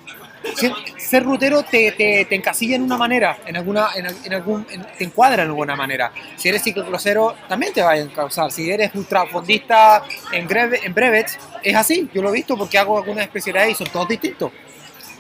ser 0.98 1.24
rutero 1.24 1.64
te, 1.64 1.92
te, 1.94 2.26
te 2.26 2.36
encasilla 2.36 2.76
en 2.76 2.84
una 2.84 2.98
manera, 2.98 3.40
en 3.46 3.58
alguna, 3.58 3.90
en, 3.96 4.06
en 4.24 4.34
algún, 4.34 4.66
en- 4.70 4.86
te 4.98 5.04
encuadra 5.04 5.44
en 5.44 5.50
alguna 5.50 5.76
manera. 5.76 6.12
Si 6.36 6.48
eres 6.50 6.64
ciclocrosero, 6.64 7.36
también 7.50 7.74
te 7.74 7.82
va 7.82 7.92
a 7.92 7.98
encauzar. 7.98 8.52
Si 8.52 8.70
eres 8.70 8.94
ultrafondista 8.96 10.04
en, 10.32 10.48
greve, 10.48 10.80
en 10.84 10.94
brevets, 10.94 11.38
es 11.64 11.76
así. 11.76 12.10
Yo 12.14 12.22
lo 12.22 12.30
he 12.30 12.34
visto 12.34 12.56
porque 12.58 12.78
hago 12.78 12.98
algunas 12.98 13.24
especialidades 13.26 13.72
y 13.72 13.76
son 13.84 13.88
todos 13.92 14.08
distintos. 14.08 14.52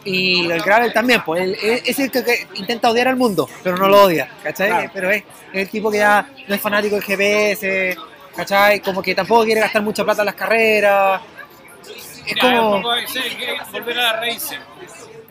Y 0.06 0.50
el 0.52 0.62
gravel 0.62 0.94
también, 0.94 1.24
pues 1.26 1.42
él- 1.42 1.58
es 1.62 1.82
es 1.90 2.00
el 2.00 2.12
que, 2.12 2.24
que 2.24 2.48
intenta 2.56 2.90
odiar 2.92 3.08
al 3.08 3.16
mundo, 3.16 3.50
pero 3.64 3.76
no 3.78 3.88
lo 3.90 4.04
odia, 4.04 4.30
¿cachai? 4.44 4.70
Claro. 4.70 4.92
Pero 4.94 5.12
es, 5.12 5.24
es 5.52 5.62
el 5.64 5.70
tipo 5.70 5.90
que 5.92 5.98
ya 5.98 6.28
no 6.48 6.54
es 6.56 6.62
fanático 6.62 6.96
del 6.96 7.04
GPS, 7.04 7.98
¿cachai? 8.36 8.80
Como 8.82 9.02
que 9.02 9.16
tampoco 9.16 9.44
quiere 9.46 9.62
gastar 9.62 9.82
mucha 9.82 10.04
plata 10.06 10.22
en 10.22 10.26
las 10.28 10.36
carreras. 10.36 11.22
Es 12.26 12.36
Ya, 12.36 12.42
como... 12.42 12.82
volver 12.82 14.00
a 14.00 14.04
la 14.04 14.14
raíz. 14.20 14.52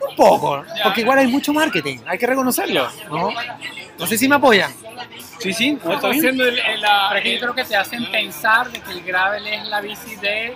Un 0.09 0.15
poco, 0.15 0.63
porque 0.83 1.01
igual 1.01 1.19
hay 1.19 1.27
mucho 1.27 1.51
marketing, 1.53 1.99
hay 2.05 2.17
que 2.17 2.27
reconocerlo, 2.27 2.87
¿no? 3.09 3.29
No 3.97 4.05
sé 4.07 4.17
si 4.17 4.27
me 4.27 4.35
apoyan. 4.35 4.71
Sí, 5.39 5.53
sí, 5.53 5.77
no, 5.83 5.91
haciendo 5.97 6.43
el, 6.45 6.59
el- 6.59 6.81
Pero 7.13 7.29
yo 7.29 7.39
creo 7.39 7.55
que 7.55 7.63
te 7.63 7.75
hacen 7.75 8.11
pensar 8.11 8.69
de 8.71 8.81
que 8.81 8.91
el 8.91 9.03
gravel 9.03 9.47
es 9.47 9.63
la 9.67 9.79
bici 9.81 10.15
de, 10.17 10.55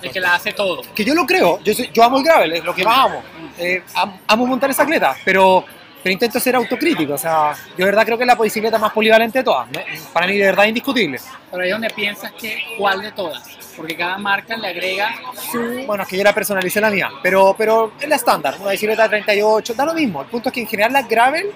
de 0.00 0.08
que 0.10 0.20
la 0.20 0.34
hace 0.34 0.52
todo. 0.52 0.82
Que 0.94 1.04
yo 1.04 1.14
lo 1.14 1.26
creo, 1.26 1.60
yo, 1.62 1.74
soy- 1.74 1.90
yo 1.92 2.02
amo 2.04 2.18
el 2.18 2.24
gravel, 2.24 2.52
es 2.54 2.64
lo 2.64 2.74
que 2.74 2.84
más 2.84 2.98
amo. 2.98 3.22
Eh, 3.58 3.82
am- 3.94 4.18
amo 4.26 4.46
montar 4.46 4.70
esa 4.70 4.82
atleta, 4.84 5.16
pero, 5.24 5.64
pero 6.02 6.12
intento 6.12 6.40
ser 6.40 6.56
autocrítico, 6.56 7.14
o 7.14 7.18
sea, 7.18 7.52
yo 7.70 7.78
de 7.78 7.84
verdad 7.86 8.04
creo 8.04 8.16
que 8.18 8.24
es 8.24 8.28
la 8.28 8.34
bicicleta 8.34 8.78
más 8.78 8.92
polivalente 8.92 9.38
de 9.38 9.44
todas, 9.44 9.68
¿no? 9.70 9.80
para 10.12 10.26
mí 10.26 10.36
de 10.38 10.46
verdad 10.46 10.64
indiscutible. 10.64 11.18
Pero 11.50 11.62
ahí 11.62 11.68
es 11.68 11.74
donde 11.74 11.90
piensas 11.90 12.32
que 12.32 12.58
cuál 12.78 13.02
de 13.02 13.12
todas. 13.12 13.42
Porque 13.76 13.96
cada 13.96 14.18
marca 14.18 14.56
le 14.56 14.68
agrega 14.68 15.14
su... 15.50 15.84
Bueno, 15.86 16.02
es 16.02 16.08
que 16.08 16.16
yo 16.18 16.24
la 16.24 16.34
personalicé 16.34 16.80
la 16.80 16.90
mía, 16.90 17.08
pero, 17.22 17.54
pero 17.56 17.92
es 18.00 18.08
la 18.08 18.16
estándar, 18.16 18.56
una 18.60 18.72
bicicleta 18.72 19.04
de 19.04 19.08
38, 19.08 19.74
da 19.74 19.84
lo 19.86 19.94
mismo. 19.94 20.20
El 20.22 20.28
punto 20.28 20.48
es 20.50 20.52
que 20.54 20.60
en 20.60 20.66
general 20.66 20.92
la 20.92 21.02
gravel 21.02 21.46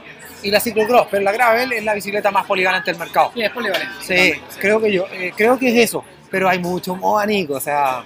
y 0.43 0.51
la 0.51 0.59
ciclocross, 0.61 1.09
pero 1.11 1.23
la 1.23 1.33
gravel 1.33 1.73
es 1.73 1.85
la 1.85 1.93
bicicleta 1.93 2.31
más 2.31 2.47
polivalente 2.47 2.91
del 2.91 2.99
mercado. 2.99 3.31
Sí, 3.35 3.43
es 3.43 3.51
polivalente. 3.51 3.95
Sí, 4.01 4.41
creo 4.59 4.81
que 4.81 4.93
yo, 4.93 5.07
eh, 5.13 5.33
creo 5.37 5.59
que 5.59 5.69
es 5.69 5.91
eso, 5.91 6.03
pero 6.31 6.49
hay 6.49 6.59
mucho 6.61 6.95
abanico, 6.95 7.55
o 7.55 7.61
sea, 7.61 8.03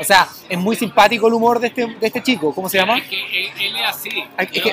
o 0.00 0.04
sea, 0.04 0.28
es 0.48 0.58
muy 0.58 0.76
simpático 0.76 1.26
el 1.28 1.34
humor 1.34 1.58
de 1.60 1.68
este, 1.68 1.86
de 1.86 2.06
este 2.06 2.22
chico, 2.22 2.54
¿cómo 2.54 2.68
se 2.68 2.78
llama? 2.78 2.98
Es 2.98 3.08
que 3.08 3.46
él, 3.46 3.52
él 3.60 3.76
es 3.76 3.86
así. 3.86 4.24
Ay, 4.36 4.48
es 4.52 4.62
que- 4.62 4.70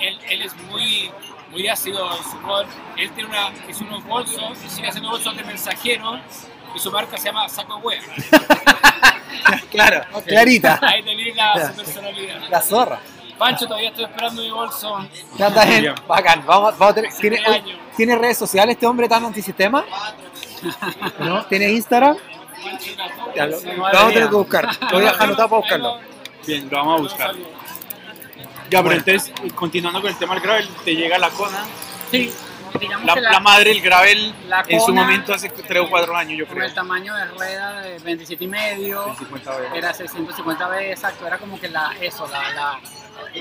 él, 0.00 0.18
él 0.28 0.42
es 0.42 0.56
muy, 0.70 1.10
muy 1.50 1.68
ácido 1.68 2.08
en 2.16 2.22
su 2.24 2.36
humor. 2.38 2.66
Él 2.96 3.10
tiene 3.12 3.28
una, 3.30 3.50
hizo 3.68 3.84
unos 3.84 4.04
bolsos 4.04 4.58
y 4.64 4.68
sigue 4.70 4.88
haciendo 4.88 5.10
bolsos 5.10 5.36
de 5.36 5.44
mensajero 5.44 6.18
y 6.74 6.78
su 6.78 6.90
marca 6.92 7.16
se 7.16 7.26
llama 7.26 7.48
Saco 7.48 7.76
Wea. 7.78 8.00
Claro, 9.70 10.02
Ok. 10.14 10.24
clarita, 10.26 10.78
Ahí 10.82 11.02
tenéis 11.02 11.34
la, 11.36 11.68
su 11.70 11.76
personalidad. 11.76 12.48
la 12.50 12.60
zorra. 12.60 13.00
Pancho, 13.38 13.66
todavía 13.66 13.90
estoy 13.90 14.04
esperando 14.04 14.42
mi 14.42 14.50
bolso. 14.50 15.08
Ya 15.38 15.48
está 15.48 15.64
bien, 15.64 15.94
bacán, 16.08 16.44
vamos, 16.44 16.76
vamos 16.78 16.92
a 16.92 16.94
tener, 16.94 17.12
¿tiene. 17.14 17.40
¿tiene 17.96 18.16
redes 18.16 18.36
sociales 18.38 18.74
este 18.74 18.86
hombre 18.86 19.08
tan 19.08 19.24
antisistema? 19.24 19.84
¿No? 21.20 21.44
¿Tiene 21.46 21.70
Instagram? 21.70 22.16
Ya, 23.34 23.46
lo, 23.46 23.60
lo 23.60 23.82
vamos 23.82 23.94
a 23.94 24.08
tener 24.08 24.28
que 24.28 24.34
buscar, 24.34 24.68
lo 24.92 24.98
voy 24.98 25.06
a 25.06 25.18
para 25.18 25.46
buscarlo. 25.46 25.98
Bien, 26.46 26.68
lo 26.70 26.76
vamos 26.78 26.98
a 26.98 27.02
buscar. 27.02 27.34
Ya, 27.34 28.82
pero 28.82 28.82
Bueno. 28.84 29.02
entonces, 29.06 29.32
continuando 29.54 30.00
con 30.00 30.10
el 30.10 30.16
tema 30.18 30.34
del 30.34 30.42
gravel, 30.42 30.68
te 30.84 30.94
llega 30.94 31.18
la 31.18 31.30
Kona. 31.30 31.64
Sí, 32.10 32.32
La, 33.04 33.14
que 33.14 33.20
la 33.22 33.30
la, 33.32 33.40
madre 33.40 33.70
del 33.70 33.80
gravel 33.80 34.34
la 34.46 34.62
en 34.68 34.80
su 34.80 34.92
momento 34.92 35.32
hace 35.32 35.48
3 35.48 35.82
o 35.82 35.88
4 35.88 36.16
años, 36.16 36.38
yo 36.38 36.46
con 36.46 36.56
creo. 36.56 36.68
el 36.68 36.74
tamaño 36.74 37.14
de 37.14 37.24
rueda 37.26 37.80
de 37.80 37.98
27 38.00 38.44
y 38.44 38.46
medio, 38.46 39.14
50 39.16 39.56
veces. 39.58 39.74
era 39.74 39.94
650 39.94 40.68
veces, 40.68 40.90
exacto, 40.92 41.26
era 41.26 41.38
como 41.38 41.58
que 41.58 41.68
la, 41.68 41.94
eso, 42.00 42.26
la, 42.28 42.52
la, 42.54 42.80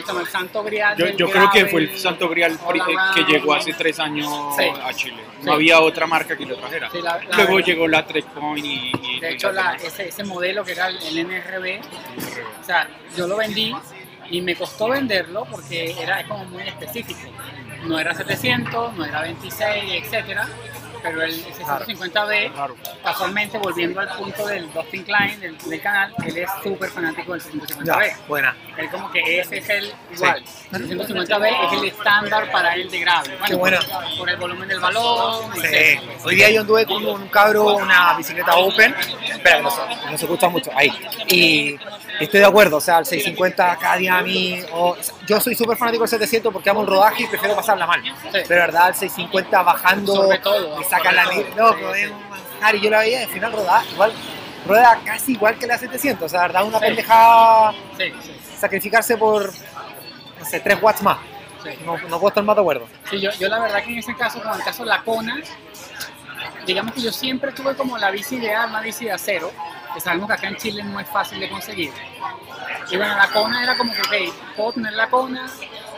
como 0.05 0.19
el 0.21 0.27
santo 0.27 0.63
grial 0.63 0.97
Yo, 1.17 1.29
creo 1.29 1.49
que 1.51 1.65
fue 1.65 1.81
el 1.81 1.97
Santo 1.97 2.29
Grial 2.29 2.53
eh, 2.53 2.95
que 3.15 3.23
llegó 3.23 3.53
hace 3.53 3.73
3 3.73 3.99
años 3.99 4.27
Sí. 4.57 4.63
a 4.83 4.93
Chile. 4.93 5.17
Sí. 5.39 5.45
No 5.45 5.53
había 5.53 5.79
otra 5.81 6.07
marca 6.07 6.35
que 6.37 6.45
lo 6.45 6.55
trajera. 6.57 6.89
Sí, 6.91 6.99
la- 7.01 7.17
la 7.17 7.35
Luego 7.37 7.55
verdad. 7.55 7.65
llegó 7.67 7.87
la 7.87 8.05
Trek 8.05 8.25
Point 8.25 8.65
y, 8.65 8.91
y- 9.01 9.19
De 9.19 9.31
hecho, 9.33 9.51
la, 9.51 9.75
ese, 9.75 10.09
ese 10.09 10.23
modelo 10.23 10.63
que 10.63 10.71
era 10.73 10.87
el, 10.87 10.97
el 10.97 11.17
NRB, 11.19 11.79
o 12.61 12.63
sea, 12.63 12.87
yo 13.15 13.27
lo 13.27 13.37
vendí 13.37 13.73
y 14.29 14.41
me 14.41 14.55
costó 14.55 14.89
venderlo 14.89 15.45
porque 15.49 15.95
era 16.01 16.27
como 16.27 16.45
muy 16.45 16.63
específico. 16.63 17.19
No 17.85 17.99
era 17.99 18.13
700, 18.13 18.95
no 18.95 19.05
era 19.05 19.21
26, 19.21 20.03
etcétera, 20.03 20.47
pero 21.07 21.23
el 21.23 21.45
650B, 21.45 22.51
Claro. 22.53 22.75
casualmente 23.03 23.57
volviendo 23.57 23.99
al 23.99 24.09
punto 24.17 24.45
del 24.47 24.71
Dustin 24.73 25.03
Klein, 25.03 25.39
del, 25.39 25.57
del 25.57 25.81
canal, 25.81 26.13
él 26.25 26.37
es 26.37 26.49
súper 26.63 26.89
fanático 26.89 27.33
del 27.33 27.41
650B. 27.41 27.85
Ya, 27.85 28.17
buena. 28.27 28.55
Él 28.77 28.89
como 28.89 29.11
que 29.11 29.39
ese 29.39 29.57
es 29.57 29.69
el 29.69 29.93
igual. 30.13 30.43
El 30.73 30.89
650B 30.99 31.65
es 31.67 31.73
el 31.81 31.87
estándar 31.87 32.51
para 32.51 32.75
él 32.75 32.89
de 32.89 32.99
grave. 32.99 33.29
Bueno, 33.29 33.45
Qué 33.47 33.55
buena. 33.55 33.79
Por, 33.79 34.17
por 34.17 34.29
el 34.29 34.37
volumen 34.37 34.67
del 34.69 34.79
balón, 34.79 35.51
Sí. 35.55 35.99
Hoy 36.23 36.35
día 36.35 36.49
yo 36.49 36.61
anduve 36.61 36.85
con 36.85 37.05
un 37.05 37.27
cabro, 37.29 37.75
una 37.77 38.15
bicicleta 38.17 38.55
open. 38.55 38.95
Espera, 39.27 39.61
no, 39.61 39.71
se- 39.71 39.81
no 40.11 40.17
se 40.17 40.25
escucha 40.25 40.49
mucho. 40.49 40.71
Ahí. 40.75 40.91
Y 41.27 41.77
estoy 42.19 42.39
de 42.39 42.45
acuerdo, 42.45 42.77
o 42.77 42.81
sea, 42.81 42.99
el 42.99 43.05
650 43.05 43.77
cada 43.79 43.95
día 43.97 44.17
a 44.17 44.21
mí. 44.21 44.61
o- 44.73 44.95
yo 45.27 45.39
soy 45.39 45.55
súper 45.55 45.77
fanático 45.77 46.03
del 46.03 46.09
700 46.09 46.51
porque 46.53 46.69
amo 46.69 46.81
el 46.81 46.87
rodaje 46.87 47.23
y 47.23 47.27
prefiero 47.27 47.55
pasarla 47.55 47.85
mal. 47.87 48.01
Pero 48.31 48.47
de 48.47 48.55
verdad, 48.55 48.89
el 48.89 48.95
650 48.95 49.61
bajando, 49.63 50.29
me 50.29 50.83
saca 50.85 51.11
la 51.11 51.23
todo. 51.25 51.43
No, 51.55 51.75
pero 51.75 52.13
manjar. 52.29 52.75
Y 52.75 52.81
yo 52.81 52.89
la 52.89 52.99
veía 52.99 53.21
al 53.23 53.29
final 53.29 53.51
rodaba 53.51 53.83
igual. 53.85 54.13
Rueda 54.65 54.99
casi 55.05 55.31
igual 55.33 55.57
que 55.57 55.65
la 55.67 55.77
700, 55.77 56.25
o 56.25 56.29
sea, 56.29 56.41
verdad, 56.41 56.65
una 56.65 56.79
Sí. 56.79 56.85
pendejada 56.85 57.71
Sí, 57.97 58.03
sí, 58.21 58.31
sacrificarse 58.59 59.15
por, 59.15 59.45
no 60.39 60.45
sé, 60.45 60.59
3 60.59 60.77
watts 60.81 61.01
más. 61.03 61.19
sí. 61.63 61.69
No, 61.85 61.97
no 61.97 62.19
puedo 62.19 62.27
estar 62.29 62.43
más 62.43 62.55
de 62.55 62.61
acuerdo. 62.61 62.87
Sí, 63.09 63.21
yo, 63.21 63.29
yo 63.39 63.47
la 63.47 63.59
verdad 63.59 63.81
que 63.83 63.91
en 63.91 63.99
ese 63.99 64.13
caso, 64.15 64.39
como 64.41 64.53
en 64.53 64.59
el 64.59 64.65
caso 64.65 64.83
de 64.83 64.89
la 64.89 65.01
Kona, 65.03 65.37
digamos 66.65 66.93
que 66.93 67.01
yo 67.01 67.11
siempre 67.11 67.51
tuve 67.53 67.75
como 67.75 67.97
la 67.97 68.11
bici 68.11 68.35
ideal, 68.35 68.69
una 68.69 68.81
bici 68.81 69.05
de 69.05 69.11
acero, 69.13 69.51
que 69.97 70.01
sabemos 70.01 70.27
que 70.27 70.33
acá 70.33 70.47
en 70.47 70.57
Chile 70.57 70.83
no 70.83 70.99
es 70.99 71.09
fácil 71.09 71.39
de 71.39 71.49
conseguir. 71.49 71.91
Y 72.91 72.97
bueno, 72.97 73.15
la 73.15 73.27
Kona 73.29 73.63
era 73.63 73.75
como 73.75 73.91
que, 73.93 74.01
ok, 74.01 74.33
puedo 74.55 74.73
tener 74.73 74.93
la 74.93 75.09
Kona, 75.09 75.47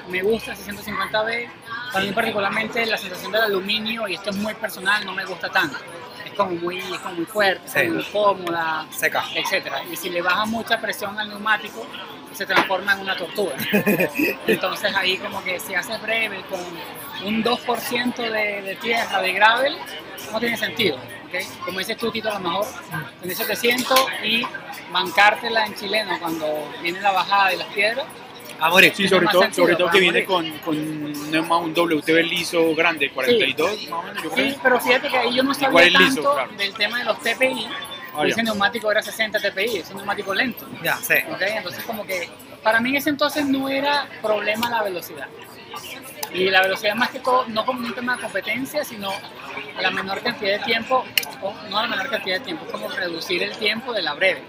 me 0.07 0.21
gusta 0.21 0.53
el 0.53 0.57
650B, 0.57 1.49
también 1.91 2.13
particularmente 2.15 2.85
la 2.85 2.97
sensación 2.97 3.33
del 3.33 3.41
aluminio, 3.41 4.07
y 4.07 4.15
esto 4.15 4.29
es 4.29 4.37
muy 4.37 4.53
personal, 4.53 5.05
no 5.05 5.11
me 5.11 5.25
gusta 5.25 5.49
tanto. 5.49 5.77
Es 6.25 6.31
como 6.33 6.51
muy, 6.51 6.77
es 6.77 6.97
como 6.99 7.15
muy 7.15 7.25
fuerte, 7.25 7.67
Sí. 7.67 7.89
muy 7.89 8.03
cómoda, 8.05 8.85
Seca. 8.89 9.21
etcétera. 9.35 9.83
Y 9.91 9.97
si 9.97 10.09
le 10.09 10.21
baja 10.21 10.45
mucha 10.45 10.79
presión 10.79 11.19
al 11.19 11.27
neumático, 11.27 11.85
se 12.31 12.45
transforma 12.45 12.93
en 12.93 12.99
una 13.01 13.17
tortura. 13.17 13.57
Entonces 14.47 14.95
ahí 14.95 15.17
como 15.17 15.43
que 15.43 15.59
si 15.59 15.75
haces 15.75 16.01
breve 16.01 16.41
con 16.49 16.61
un 17.27 17.43
2% 17.43 18.15
de, 18.15 18.61
de 18.61 18.75
tierra, 18.77 19.21
de 19.21 19.33
gravel, 19.33 19.77
no 20.31 20.39
tiene 20.39 20.55
sentido. 20.55 20.97
Como 21.65 21.79
dices 21.79 21.97
tú, 21.97 22.11
Tito, 22.11 22.29
a 22.29 22.39
lo 22.39 22.49
mejor 22.49 22.65
tener 23.21 23.35
700 23.35 23.99
y 24.23 24.45
bancártela 24.91 25.65
en 25.65 25.75
chileno 25.75 26.17
cuando 26.19 26.71
viene 26.81 27.01
la 27.01 27.11
bajada 27.11 27.49
de 27.49 27.57
las 27.57 27.67
piedras. 27.67 28.05
A 28.59 28.69
morir. 28.69 28.93
Sí, 28.93 29.07
sobre 29.07 29.27
todo, 29.27 29.53
sobre 29.53 29.75
todo 29.75 29.89
que 29.89 29.99
viene 29.99 30.25
con, 30.25 30.49
con 30.59 30.77
un 30.77 31.73
WTB 31.73 32.23
liso 32.25 32.75
grande, 32.75 33.09
42 33.11 33.89
más 33.89 33.99
o 33.99 34.03
menos, 34.03 34.23
yo 34.23 34.29
creo. 34.31 34.49
Sí, 34.49 34.57
pero 34.61 34.79
fíjate 34.81 35.09
que 35.09 35.17
ahí 35.17 35.33
yo 35.33 35.43
no 35.43 35.53
sabía 35.53 35.83
es 35.83 35.93
liso, 35.93 36.15
tanto 36.15 36.33
claro. 36.33 36.51
del 36.57 36.73
tema 36.73 36.99
de 36.99 37.05
los 37.05 37.19
TPI. 37.19 37.67
Ah, 38.13 38.23
ya. 38.23 38.31
ese 38.31 38.43
neumático 38.43 38.91
era 38.91 39.01
60 39.01 39.39
TPI, 39.39 39.77
ese 39.77 39.93
neumático 39.93 40.33
lento. 40.33 40.67
Ya, 40.83 40.97
sí. 40.97 41.13
Entonces 41.39 41.83
como 41.85 42.05
que 42.05 42.27
para 42.63 42.81
mí 42.81 42.89
en 42.89 42.97
ese 42.97 43.11
entonces 43.11 43.45
no 43.45 43.69
era 43.69 44.07
problema 44.21 44.69
la 44.69 44.83
velocidad. 44.83 45.27
Y 46.33 46.49
la 46.49 46.61
velocidad 46.61 46.95
más 46.95 47.09
que 47.09 47.19
todo, 47.19 47.45
no 47.47 47.65
como 47.65 47.79
un 47.79 47.93
tema 47.93 48.15
de 48.15 48.21
competencia, 48.21 48.83
sino 48.83 49.11
la 49.79 49.91
menor 49.91 50.21
cantidad 50.21 50.59
de 50.59 50.65
tiempo, 50.65 51.03
o 51.41 51.53
no 51.69 51.81
la 51.81 51.87
menor 51.87 52.09
cantidad 52.09 52.37
de 52.37 52.45
tiempo, 52.45 52.65
es 52.65 52.71
como 52.71 52.89
reducir 52.89 53.41
el 53.43 53.57
tiempo 53.57 53.93
de 53.93 54.01
la 54.01 54.13
breve. 54.13 54.43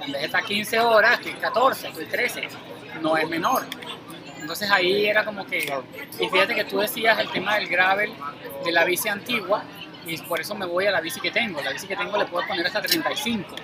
En 0.00 0.12
vez 0.12 0.20
de 0.20 0.26
estar 0.26 0.44
15 0.44 0.80
horas, 0.80 1.18
estoy 1.18 1.34
14, 1.34 1.88
estoy 1.88 2.06
13, 2.06 2.48
no 3.00 3.16
es 3.16 3.28
menor. 3.28 3.66
Entonces 4.40 4.70
ahí 4.70 5.06
era 5.06 5.24
como 5.24 5.44
que, 5.44 5.58
y 6.20 6.28
fíjate 6.28 6.54
que 6.54 6.64
tú 6.64 6.78
decías 6.78 7.18
el 7.18 7.28
tema 7.30 7.56
del 7.56 7.66
gravel 7.66 8.12
de 8.64 8.72
la 8.72 8.84
bici 8.84 9.08
antigua, 9.08 9.64
y 10.06 10.16
por 10.18 10.40
eso 10.40 10.54
me 10.54 10.66
voy 10.66 10.86
a 10.86 10.92
la 10.92 11.00
bici 11.00 11.20
que 11.20 11.32
tengo. 11.32 11.60
La 11.60 11.72
bici 11.72 11.86
que 11.88 11.96
tengo 11.96 12.16
le 12.16 12.26
puedo 12.26 12.46
poner 12.46 12.64
hasta 12.64 12.80
35. 12.80 13.56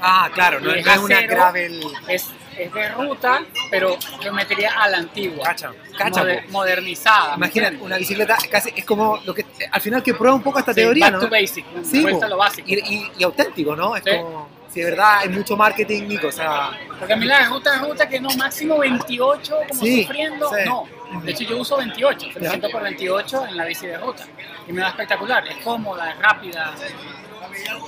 Ah, 0.00 0.30
claro, 0.32 0.60
no, 0.60 0.72
es 0.72 0.86
una 0.96 1.20
gravel. 1.22 1.82
Es, 2.08 2.30
es 2.58 2.72
de 2.72 2.88
ruta, 2.90 3.42
pero 3.70 3.96
yo 4.22 4.32
metería 4.32 4.70
a 4.82 4.88
la 4.88 4.98
antigua. 4.98 5.44
Cacha, 5.44 5.72
cacha. 5.96 6.20
Moder- 6.22 6.48
modernizada. 6.50 7.36
¿me 7.36 7.46
Imagínate, 7.46 7.76
una 7.76 7.96
bicicleta 7.96 8.36
casi 8.50 8.72
es 8.76 8.84
como 8.84 9.18
lo 9.24 9.34
que 9.34 9.46
al 9.70 9.80
final 9.80 10.02
que 10.02 10.14
prueba 10.14 10.34
un 10.36 10.42
poco 10.42 10.58
esta 10.58 10.72
Sí, 10.74 10.80
teoría, 10.80 11.06
back 11.06 11.14
¿no? 11.14 11.20
to 11.20 11.28
basic, 11.30 11.64
Sí, 11.84 12.02
lo 12.02 12.36
básico. 12.36 12.68
y, 12.68 12.74
y- 12.74 13.12
y 13.18 13.24
auténtico, 13.24 13.74
¿no? 13.76 13.96
Es 13.96 14.04
Sí. 14.04 14.10
como, 14.16 14.48
si 14.72 14.80
de 14.80 14.90
verdad 14.90 15.18
hay 15.18 15.28
mucho 15.30 15.56
marketing, 15.56 16.02
Nico, 16.06 16.28
o 16.28 16.32
sea, 16.32 16.70
Porque 16.98 17.12
a 17.12 17.16
mí 17.16 17.26
la 17.26 17.44
ruta 17.48 17.74
es 17.76 17.82
ruta 17.82 18.08
que 18.08 18.20
no, 18.20 18.28
máximo 18.36 18.78
28, 18.78 19.56
como 19.68 19.80
Sí, 19.82 20.04
sí, 20.04 20.08
sí. 20.12 20.68
no. 20.68 20.86
De 21.22 21.32
hecho, 21.32 21.42
yo 21.44 21.58
uso 21.58 21.76
28, 21.76 22.28
300 22.34 22.70
por 22.70 22.82
28 22.82 23.46
en 23.48 23.56
la 23.56 23.64
bici 23.64 23.86
de 23.88 23.98
ruta. 23.98 24.24
Y 24.68 24.72
me 24.72 24.80
da 24.82 24.90
espectacular, 24.90 25.44
es 25.48 25.56
cómoda, 25.64 26.10
es 26.12 26.18
rápida. 26.20 26.72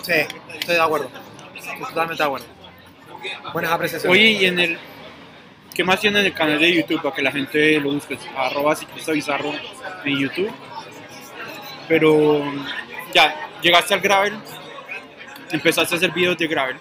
sí, 0.03 0.13
estoy 0.59 0.75
de 0.75 0.81
acuerdo. 0.81 1.09
Estoy 1.55 1.79
totalmente 1.79 2.23
de 2.23 2.27
acuerdo. 2.27 2.47
Buenas 3.53 3.73
apreciaciones. 3.73 4.19
Oye, 4.19 4.31
y 4.31 4.47
en 4.47 4.59
el. 4.59 4.79
¿Qué 5.75 5.85
más 5.85 6.01
tiene 6.01 6.21
en 6.21 6.27
el 6.27 6.35
canal 6.35 6.59
de 6.59 6.75
YouTube 6.75 7.01
para 7.01 7.15
que 7.15 7.23
la 7.23 7.33
gente 7.33 7.81
lo 7.81 7.93
busque? 7.93 8.19
Arroba 8.37 8.77
ciclista 8.77 9.13
bizarro 9.13 9.53
en 10.05 10.19
YouTube. 10.19 10.53
Pero 11.89 12.43
ya, 13.15 13.35
llegaste 13.63 13.95
al 13.95 14.01
gravel, 14.01 14.35
empezaste 15.51 15.95
a 15.95 15.99
hacer 15.99 16.11
videos 16.13 16.37
de 16.37 16.47
gravel. 16.47 16.77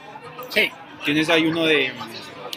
Sí, 0.50 0.70
Tienes 1.04 1.30
ahí 1.30 1.46
uno 1.48 1.66
de 1.66 1.92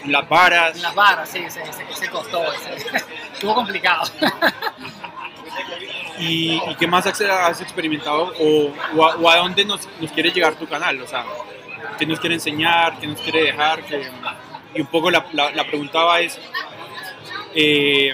las 0.07 0.29
varas. 0.29 0.77
en 0.77 0.83
las 0.83 0.94
barras, 0.94 1.29
sí, 1.29 1.42
se, 1.49 2.09
costó, 2.09 2.44
estuvo 3.33 3.55
complicado. 3.55 4.03
¿Y, 6.18 6.55
y 6.55 6.75
qué 6.79 6.87
más 6.87 7.07
has, 7.07 7.20
has 7.20 7.61
experimentado 7.61 8.33
o, 8.38 8.73
o 8.97 9.05
a, 9.05 9.16
o 9.16 9.31
a 9.31 9.37
dónde 9.38 9.64
nos, 9.64 9.88
nos 10.01 10.12
quiere 10.12 10.31
llegar 10.31 10.55
tu 10.57 10.68
canal? 10.68 11.01
O 11.01 11.07
sea, 11.07 11.25
¿qué 11.98 12.07
nos 12.07 12.20
quiere 12.20 12.35
enseñar? 12.37 12.98
¿Qué 12.98 13.07
nos 13.07 13.20
quiere 13.20 13.42
dejar? 13.44 13.83
Que- 13.85 14.09
y 14.74 14.80
un 14.80 14.87
poco 14.88 15.11
la, 15.11 15.24
la, 15.33 15.50
la 15.52 15.64
pregunta 15.64 16.02
va 16.02 16.20
es, 16.20 16.38
eh, 17.54 18.12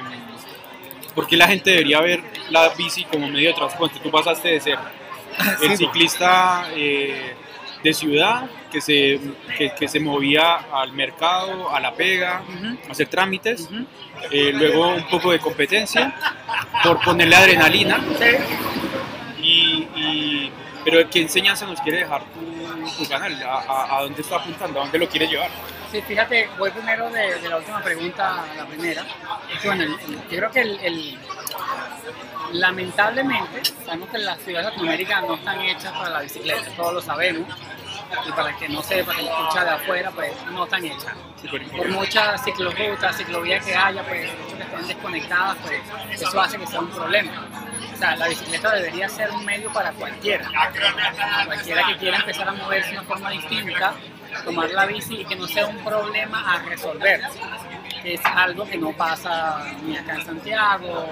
¿por 1.14 1.26
qué 1.26 1.36
la 1.36 1.46
gente 1.48 1.70
debería 1.70 2.00
ver 2.00 2.22
la 2.50 2.68
bici 2.70 3.04
como 3.04 3.28
medio 3.28 3.48
de 3.48 3.54
transporte? 3.54 3.98
Tú 4.02 4.10
pasaste 4.10 4.48
de 4.48 4.60
ser 4.60 4.78
el 5.62 5.76
ciclista 5.76 6.68
eh, 6.74 7.34
de 7.82 7.94
ciudad 7.94 8.48
que 8.70 8.80
se, 8.80 9.18
que, 9.56 9.72
que 9.74 9.88
se 9.88 9.98
movía 10.00 10.54
al 10.72 10.92
mercado, 10.92 11.74
a 11.74 11.80
la 11.80 11.92
pega, 11.94 12.42
a 12.88 12.90
hacer 12.92 13.08
trámites, 13.08 13.68
eh, 14.30 14.52
luego 14.54 14.88
un 14.90 15.08
poco 15.08 15.32
de 15.32 15.38
competencia 15.40 16.14
por 16.84 17.00
ponerle 17.00 17.36
adrenalina. 17.36 18.00
Sí. 18.18 19.42
Y, 19.42 19.88
y- 19.98 20.52
pero 20.84 21.08
¿qué 21.10 21.20
enseñanza 21.22 21.66
nos 21.66 21.80
quiere 21.80 21.98
dejar 22.00 22.22
tu, 22.24 22.59
tu 22.96 23.08
canal? 23.08 23.42
¿A, 23.42 23.58
a, 23.60 23.96
a 23.98 24.02
dónde 24.02 24.22
está 24.22 24.36
apuntando? 24.36 24.80
¿A 24.80 24.82
dónde 24.84 24.98
lo 24.98 25.08
quiere 25.08 25.26
llevar? 25.26 25.50
Sí, 25.90 26.00
fíjate, 26.02 26.48
voy 26.58 26.70
primero 26.70 27.10
de, 27.10 27.40
de 27.40 27.48
la 27.48 27.56
última 27.56 27.82
pregunta 27.82 28.42
a 28.44 28.54
la 28.54 28.64
primera. 28.66 29.04
Bueno, 29.64 29.82
el- 29.82 29.90
el- 30.00 30.20
yo 30.30 30.36
creo 30.38 30.50
que 30.52 30.60
el, 30.60 30.80
el- 30.80 31.18
lamentablemente 32.52 33.62
sabemos 33.84 34.08
que 34.10 34.18
las 34.18 34.38
ciudades 34.38 34.66
de 34.66 34.70
Latinoamérica 34.72 35.20
no 35.22 35.34
están 35.34 35.60
hechas 35.62 35.92
para 35.92 36.10
la 36.10 36.20
bicicleta, 36.20 36.62
todos 36.76 36.94
lo 36.94 37.00
sabemos. 37.02 37.48
Y 38.26 38.32
para 38.32 38.50
el 38.50 38.56
que 38.56 38.68
no 38.68 38.82
sepa, 38.82 39.14
que 39.14 39.22
escucha 39.22 39.64
de 39.64 39.70
afuera, 39.70 40.10
pues 40.10 40.32
no 40.50 40.64
están 40.64 40.84
hechas. 40.84 41.14
Por 41.76 41.88
muchas 41.90 42.42
ciclorrutas, 42.44 43.16
ciclovías 43.16 43.64
que 43.64 43.74
haya, 43.74 44.02
pues 44.02 44.30
que 44.56 44.62
estén 44.62 44.88
desconectadas, 44.88 45.56
pues 45.62 45.80
eso 46.20 46.40
hace 46.40 46.58
que 46.58 46.66
sea 46.66 46.80
un 46.80 46.88
problema. 46.90 47.30
Sea, 48.00 48.16
la 48.16 48.28
bicicleta 48.28 48.74
debería 48.74 49.08
ser 49.08 49.30
un 49.30 49.44
medio 49.44 49.70
para 49.72 49.92
cualquiera. 49.92 50.48
Cualquiera 51.46 51.86
que 51.86 51.96
quiera 51.98 52.16
empezar 52.16 52.48
a 52.48 52.52
moverse 52.52 52.90
de 52.92 52.98
una 52.98 53.06
forma 53.06 53.30
distinta, 53.30 53.92
tomar 54.44 54.70
la 54.70 54.86
bici 54.86 55.20
y 55.20 55.24
que 55.24 55.36
no 55.36 55.46
sea 55.46 55.66
un 55.66 55.76
problema 55.84 56.54
a 56.54 56.58
resolver. 56.60 57.20
Es 58.02 58.24
algo 58.24 58.64
que 58.66 58.78
no 58.78 58.92
pasa 58.92 59.62
ni 59.82 59.94
acá 59.98 60.14
en 60.14 60.24
Santiago. 60.24 61.06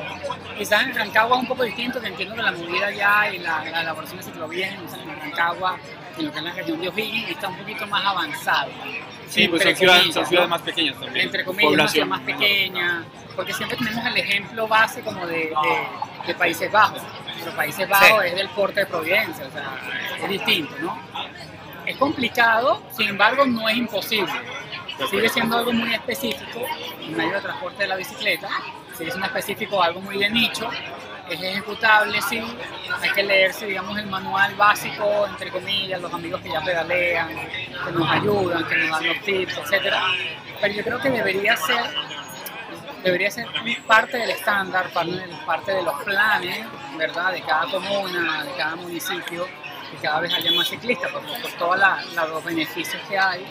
Quizás 0.56 0.82
en 0.84 0.94
Rancagua 0.94 1.36
es 1.36 1.42
un 1.42 1.48
poco 1.48 1.62
distinto, 1.64 2.00
que 2.00 2.06
entiendo 2.06 2.34
que 2.34 2.42
la 2.42 2.52
movida 2.52 2.90
ya 2.90 3.30
y 3.30 3.38
la, 3.40 3.62
la 3.66 3.82
elaboración 3.82 4.16
de 4.18 4.24
ciclovías 4.24 4.72
en 4.72 5.10
en 5.10 5.20
Rancagua, 5.20 5.76
en 6.16 6.24
lo 6.24 6.32
que 6.32 6.38
es 6.38 6.44
la 6.44 6.52
región 6.54 6.80
de 6.80 6.88
O'Higgins, 6.88 7.28
está 7.30 7.48
un 7.48 7.56
poquito 7.58 7.86
más 7.88 8.02
avanzado. 8.06 8.70
Sí, 9.28 9.46
pues 9.48 9.62
son 9.62 9.76
ciudades, 9.76 10.00
comillas, 10.00 10.14
son 10.14 10.22
¿no? 10.22 10.28
ciudades 10.30 10.48
más 10.50 10.62
pequeñas 10.62 10.98
también. 10.98 11.26
entre 11.26 11.44
comillas, 11.44 11.72
una 11.72 11.88
ciudad 11.88 12.06
Población. 12.06 12.08
más 12.08 12.20
pequeña, 12.22 13.04
porque 13.36 13.52
siempre 13.52 13.76
tenemos 13.76 14.06
el 14.06 14.16
ejemplo 14.16 14.66
base 14.66 15.02
como 15.02 15.26
de, 15.26 15.34
de- 15.36 15.54
de 16.28 16.34
Países 16.34 16.70
Bajos. 16.70 17.02
Pero 17.38 17.56
Países 17.56 17.88
Bajos 17.88 18.24
es 18.24 18.34
del 18.34 18.48
porte 18.50 18.80
de 18.80 18.86
Providencia, 18.86 19.46
o 19.46 19.50
sea, 19.50 19.80
es 20.22 20.28
distinto, 20.28 20.74
¿no? 20.80 20.98
Es 21.84 21.96
complicado, 21.96 22.82
sin 22.96 23.08
embargo, 23.08 23.46
no 23.46 23.68
es 23.68 23.76
imposible. 23.76 24.32
Sigue 25.10 25.28
siendo 25.28 25.56
algo 25.56 25.72
muy 25.72 25.94
específico, 25.94 26.60
el 27.00 27.12
medio 27.12 27.34
de 27.34 27.40
transporte 27.40 27.82
de 27.82 27.88
la 27.88 27.96
bicicleta, 27.96 28.48
sigue 28.96 29.10
siendo 29.10 29.26
específico, 29.26 29.82
algo 29.82 30.00
muy 30.00 30.18
de 30.18 30.28
nicho, 30.28 30.68
es 31.30 31.40
ejecutable, 31.42 32.20
sí, 32.22 32.42
hay 33.00 33.10
que 33.10 33.22
leerse, 33.22 33.66
digamos, 33.66 33.96
el 33.98 34.06
manual 34.06 34.54
básico, 34.56 35.26
entre 35.28 35.50
comillas, 35.50 36.00
los 36.00 36.12
amigos 36.12 36.40
que 36.40 36.50
ya 36.50 36.60
pedalean, 36.60 37.28
que 37.28 37.92
nos 37.92 38.10
ayudan, 38.10 38.66
que 38.66 38.76
nos 38.76 38.90
dan 38.90 39.06
los 39.06 39.20
tips, 39.22 39.58
etcétera. 39.58 40.02
Pero 40.60 40.74
yo 40.74 40.82
creo 40.82 41.00
que 41.00 41.10
debería 41.10 41.56
ser, 41.56 41.84
debería 43.08 43.30
ser 43.30 43.46
parte 43.86 44.18
del 44.18 44.30
estándar, 44.30 44.90
parte 44.92 45.72
de, 45.72 45.82
los 45.82 46.02
planes, 46.02 46.66
¿verdad? 46.96 47.32
De 47.32 47.42
cada 47.42 47.70
comuna, 47.70 48.44
de 48.44 48.52
cada 48.52 48.76
municipio, 48.76 49.46
que 49.90 49.96
cada 50.02 50.20
vez 50.20 50.32
haya 50.34 50.52
más 50.52 50.68
ciclistas, 50.68 51.10
por, 51.10 51.22
por 51.22 51.50
todos 51.52 51.78
los 52.30 52.44
beneficios 52.44 53.02
que 53.08 53.18
hay, 53.18 53.44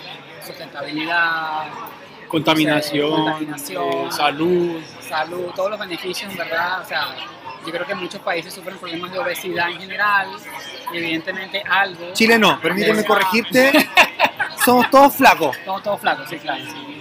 sustentabilidad, 0.46 1.65
Contaminación, 2.28 3.10
Contaminación. 3.10 3.84
eh, 3.84 4.12
salud. 4.12 4.82
salud, 5.00 5.52
todos 5.56 5.72
los 5.72 5.80
beneficios, 5.80 6.30
en 6.30 6.38
verdad, 6.38 6.82
o 6.82 6.86
sea, 6.86 7.08
yo 7.65 7.72
creo 7.72 7.86
que 7.86 7.96
muchos 7.96 8.22
países 8.22 8.54
sufren 8.54 8.78
problemas 8.78 9.12
de 9.12 9.20
obesidad 9.20 9.70
en 9.70 9.80
general, 9.80 10.30
y 10.93 10.98
evidentemente 10.98 11.63
algo... 11.70 12.13
Chile 12.13 12.38
no, 12.38 12.60
permíteme 12.60 13.04
corregirte. 13.06 13.72
Somos 14.65 14.89
todos 14.89 15.15
flacos. 15.15 15.58
Todos, 15.63 15.84
todos 15.84 16.02
flacos, 16.02 16.30
sí, 16.30 16.38
claro. 16.38 16.63
sí. 16.65 16.96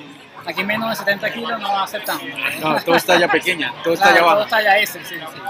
Aquí 0.46 0.64
menos 0.64 0.90
de 0.90 0.96
70 0.96 1.32
kilos 1.32 1.60
no 1.60 1.78
aceptamos. 1.80 2.24
No, 2.60 2.80
todo 2.82 2.96
está 2.96 3.18
ya 3.18 3.28
pequeña, 3.28 3.72
todo 3.82 3.94
está 3.94 4.10
Claro, 4.12 4.26
allá 4.26 4.34
todo 4.34 4.44
está 4.44 4.62
ya 4.62 4.78
ese, 4.78 5.04
sí, 5.04 5.16
sí. 5.16 5.40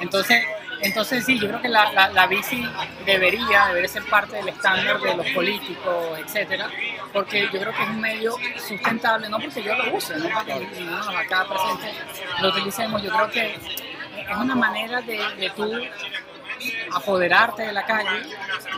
Entonces, 0.00 0.44
entonces 0.82 1.26
sí, 1.26 1.38
yo 1.38 1.48
creo 1.48 1.60
que 1.60 1.68
la, 1.68 1.92
la, 1.92 2.08
la 2.08 2.26
bici 2.26 2.64
debería, 3.04 3.66
debería 3.68 3.88
ser 3.88 4.04
parte 4.04 4.36
del 4.36 4.48
estándar 4.48 5.00
de 5.00 5.14
los 5.14 5.26
políticos, 5.30 6.18
etcétera, 6.18 6.70
porque 7.12 7.42
yo 7.42 7.60
creo 7.60 7.72
que 7.72 7.82
es 7.82 7.88
un 7.88 8.00
medio 8.00 8.34
sustentable, 8.66 9.28
no 9.28 9.38
porque 9.38 9.62
yo 9.62 9.74
lo 9.74 9.94
use, 9.94 10.16
no 10.16 10.28
porque 10.32 10.54
ninguno 10.54 11.18
acá 11.18 11.46
presentes 11.46 11.94
lo 12.40 12.48
utilicemos, 12.48 13.02
yo 13.02 13.10
creo 13.10 13.30
que 13.30 13.54
es 13.54 14.36
una 14.36 14.54
manera 14.54 15.02
de, 15.02 15.18
de 15.36 15.50
tú 15.50 15.70
apoderarte 16.92 17.62
de 17.62 17.72
la 17.72 17.84
calle, 17.84 18.22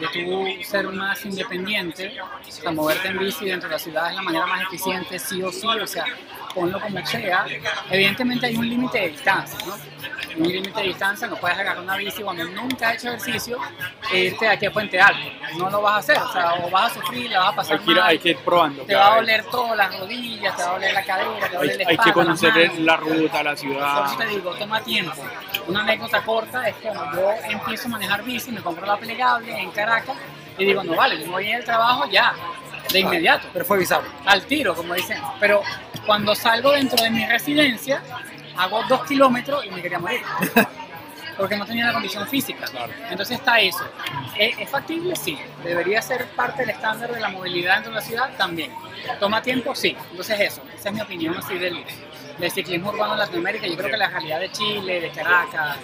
de 0.00 0.08
tú 0.08 0.64
ser 0.64 0.88
más 0.88 1.24
independiente, 1.24 2.16
o 2.66 2.72
moverte 2.72 3.08
en 3.08 3.18
bici 3.18 3.46
dentro 3.46 3.68
de 3.68 3.74
la 3.74 3.78
ciudad 3.78 4.10
es 4.10 4.16
la 4.16 4.22
manera 4.22 4.46
más 4.46 4.62
eficiente, 4.62 5.18
sí 5.18 5.42
o 5.42 5.50
sí, 5.50 5.66
o 5.66 5.86
sea, 5.86 6.04
ponlo 6.54 6.80
como 6.80 7.04
sea. 7.06 7.44
Evidentemente 7.90 8.46
hay 8.46 8.56
un 8.56 8.68
límite 8.68 8.98
de 9.00 9.08
distancia, 9.10 9.58
¿no? 9.66 9.74
Un 10.34 10.48
límite 10.50 10.80
de 10.80 10.86
distancia, 10.88 11.26
no 11.28 11.36
puedes 11.36 11.58
agarrar 11.58 11.82
una 11.82 11.96
bici 11.96 12.22
cuando 12.22 12.44
nunca 12.44 12.88
has 12.88 12.94
hecho 12.96 13.08
ejercicio 13.08 13.58
e 14.10 14.18
irte 14.18 14.48
aquí 14.48 14.64
a 14.64 14.72
Puente 14.72 14.98
Alto. 15.00 15.20
No 15.58 15.68
lo 15.68 15.82
vas 15.82 15.94
a 15.94 15.98
hacer, 15.98 16.16
o 16.18 16.32
sea, 16.32 16.54
o 16.54 16.70
vas 16.70 16.90
a 16.90 16.94
sufrir, 16.94 17.30
la 17.30 17.40
vas 17.40 17.52
a 17.52 17.56
pasar 17.56 17.78
Hay 17.78 17.84
que, 17.84 17.90
ir, 17.90 17.96
mal, 17.98 18.06
hay 18.08 18.18
que 18.18 18.28
ir 18.30 18.36
probando. 18.38 18.82
te 18.84 18.94
va 18.94 19.12
a 19.12 19.16
doler 19.16 19.44
todas 19.50 19.76
las 19.76 19.98
rodillas, 20.00 20.56
te 20.56 20.62
va 20.62 20.68
a 20.70 20.72
doler 20.72 20.94
la 20.94 21.02
cadera, 21.04 21.30
te 21.34 21.40
va 21.40 21.46
a 21.46 21.62
Hay, 21.62 21.68
doler 21.68 21.76
la 21.76 21.84
hay 21.88 21.94
espalda, 21.94 22.02
que 22.04 22.12
conocer 22.12 22.54
manos. 22.54 22.78
la 22.78 22.96
ruta, 22.96 23.42
la 23.42 23.50
Por 23.50 23.58
ciudad. 23.58 24.04
eso 24.06 24.16
te 24.16 24.26
digo, 24.26 24.54
toma 24.54 24.80
tiempo. 24.80 25.22
Una 25.66 25.80
anécdota 25.82 26.22
corta 26.22 26.66
es 26.68 26.74
como 26.76 27.12
yo 27.14 27.30
empiezo 27.50 27.88
a 27.88 27.90
manejar 27.90 28.22
bici, 28.24 28.52
me 28.52 28.62
compro 28.62 28.86
la 28.86 28.96
plegable 28.96 29.52
en 29.58 29.70
Caracas 29.70 30.16
y 30.56 30.64
digo, 30.64 30.82
no 30.82 30.94
vale, 30.96 31.24
voy 31.26 31.52
al 31.52 31.64
trabajo 31.64 32.06
ya, 32.10 32.34
de 32.90 33.00
inmediato, 33.00 33.48
Pero 33.52 33.64
fue 33.64 33.78
bizarro. 33.78 34.06
al 34.26 34.44
tiro, 34.46 34.74
como 34.74 34.94
dicen. 34.94 35.18
Pero 35.40 35.62
cuando 36.06 36.34
salgo 36.34 36.72
dentro 36.72 37.02
de 37.02 37.10
mi 37.10 37.26
residencia, 37.26 38.02
hago 38.56 38.82
dos 38.88 39.04
kilómetros 39.06 39.64
y 39.64 39.70
me 39.70 39.82
quería 39.82 39.98
morir. 39.98 40.20
Porque 41.36 41.56
no 41.56 41.64
tenía 41.64 41.86
la 41.86 41.94
condición 41.94 42.28
física. 42.28 42.66
Entonces 43.10 43.38
está 43.38 43.58
eso. 43.58 43.82
¿Es, 44.38 44.58
es 44.58 44.68
factible? 44.68 45.16
Sí. 45.16 45.38
¿Debería 45.64 46.02
ser 46.02 46.26
parte 46.36 46.62
del 46.62 46.70
estándar 46.70 47.12
de 47.12 47.20
la 47.20 47.28
movilidad 47.28 47.76
dentro 47.76 47.92
de 47.92 47.96
la 47.96 48.02
ciudad? 48.04 48.30
También. 48.36 48.70
¿Toma 49.18 49.40
tiempo? 49.40 49.74
Sí. 49.74 49.96
Entonces 50.10 50.38
eso. 50.40 50.62
Esa 50.76 50.90
es 50.90 50.94
mi 50.94 51.00
opinión 51.00 51.34
así 51.36 51.56
del, 51.58 51.82
del 52.42 52.50
ciclismo 52.50 52.90
urbano 52.90 53.12
en 53.14 53.18
Latinoamérica. 53.20 53.66
Yo 53.66 53.76
creo 53.76 53.90
que 53.90 53.96
la 53.96 54.08
realidad 54.10 54.40
de 54.40 54.50
Chile, 54.52 55.00
de 55.00 55.10
Caracas, 55.10 55.76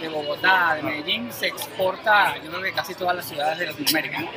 de 0.00 0.08
Bogotá, 0.08 0.74
de 0.76 0.82
Medellín, 0.82 1.32
se 1.32 1.46
exporta, 1.48 2.34
yo 2.44 2.50
creo 2.50 2.62
que 2.62 2.72
casi 2.72 2.94
todas 2.94 3.16
las 3.16 3.26
ciudades 3.28 3.58
de 3.58 3.66
Latinoamérica. 3.66 4.20
¿no? 4.20 4.28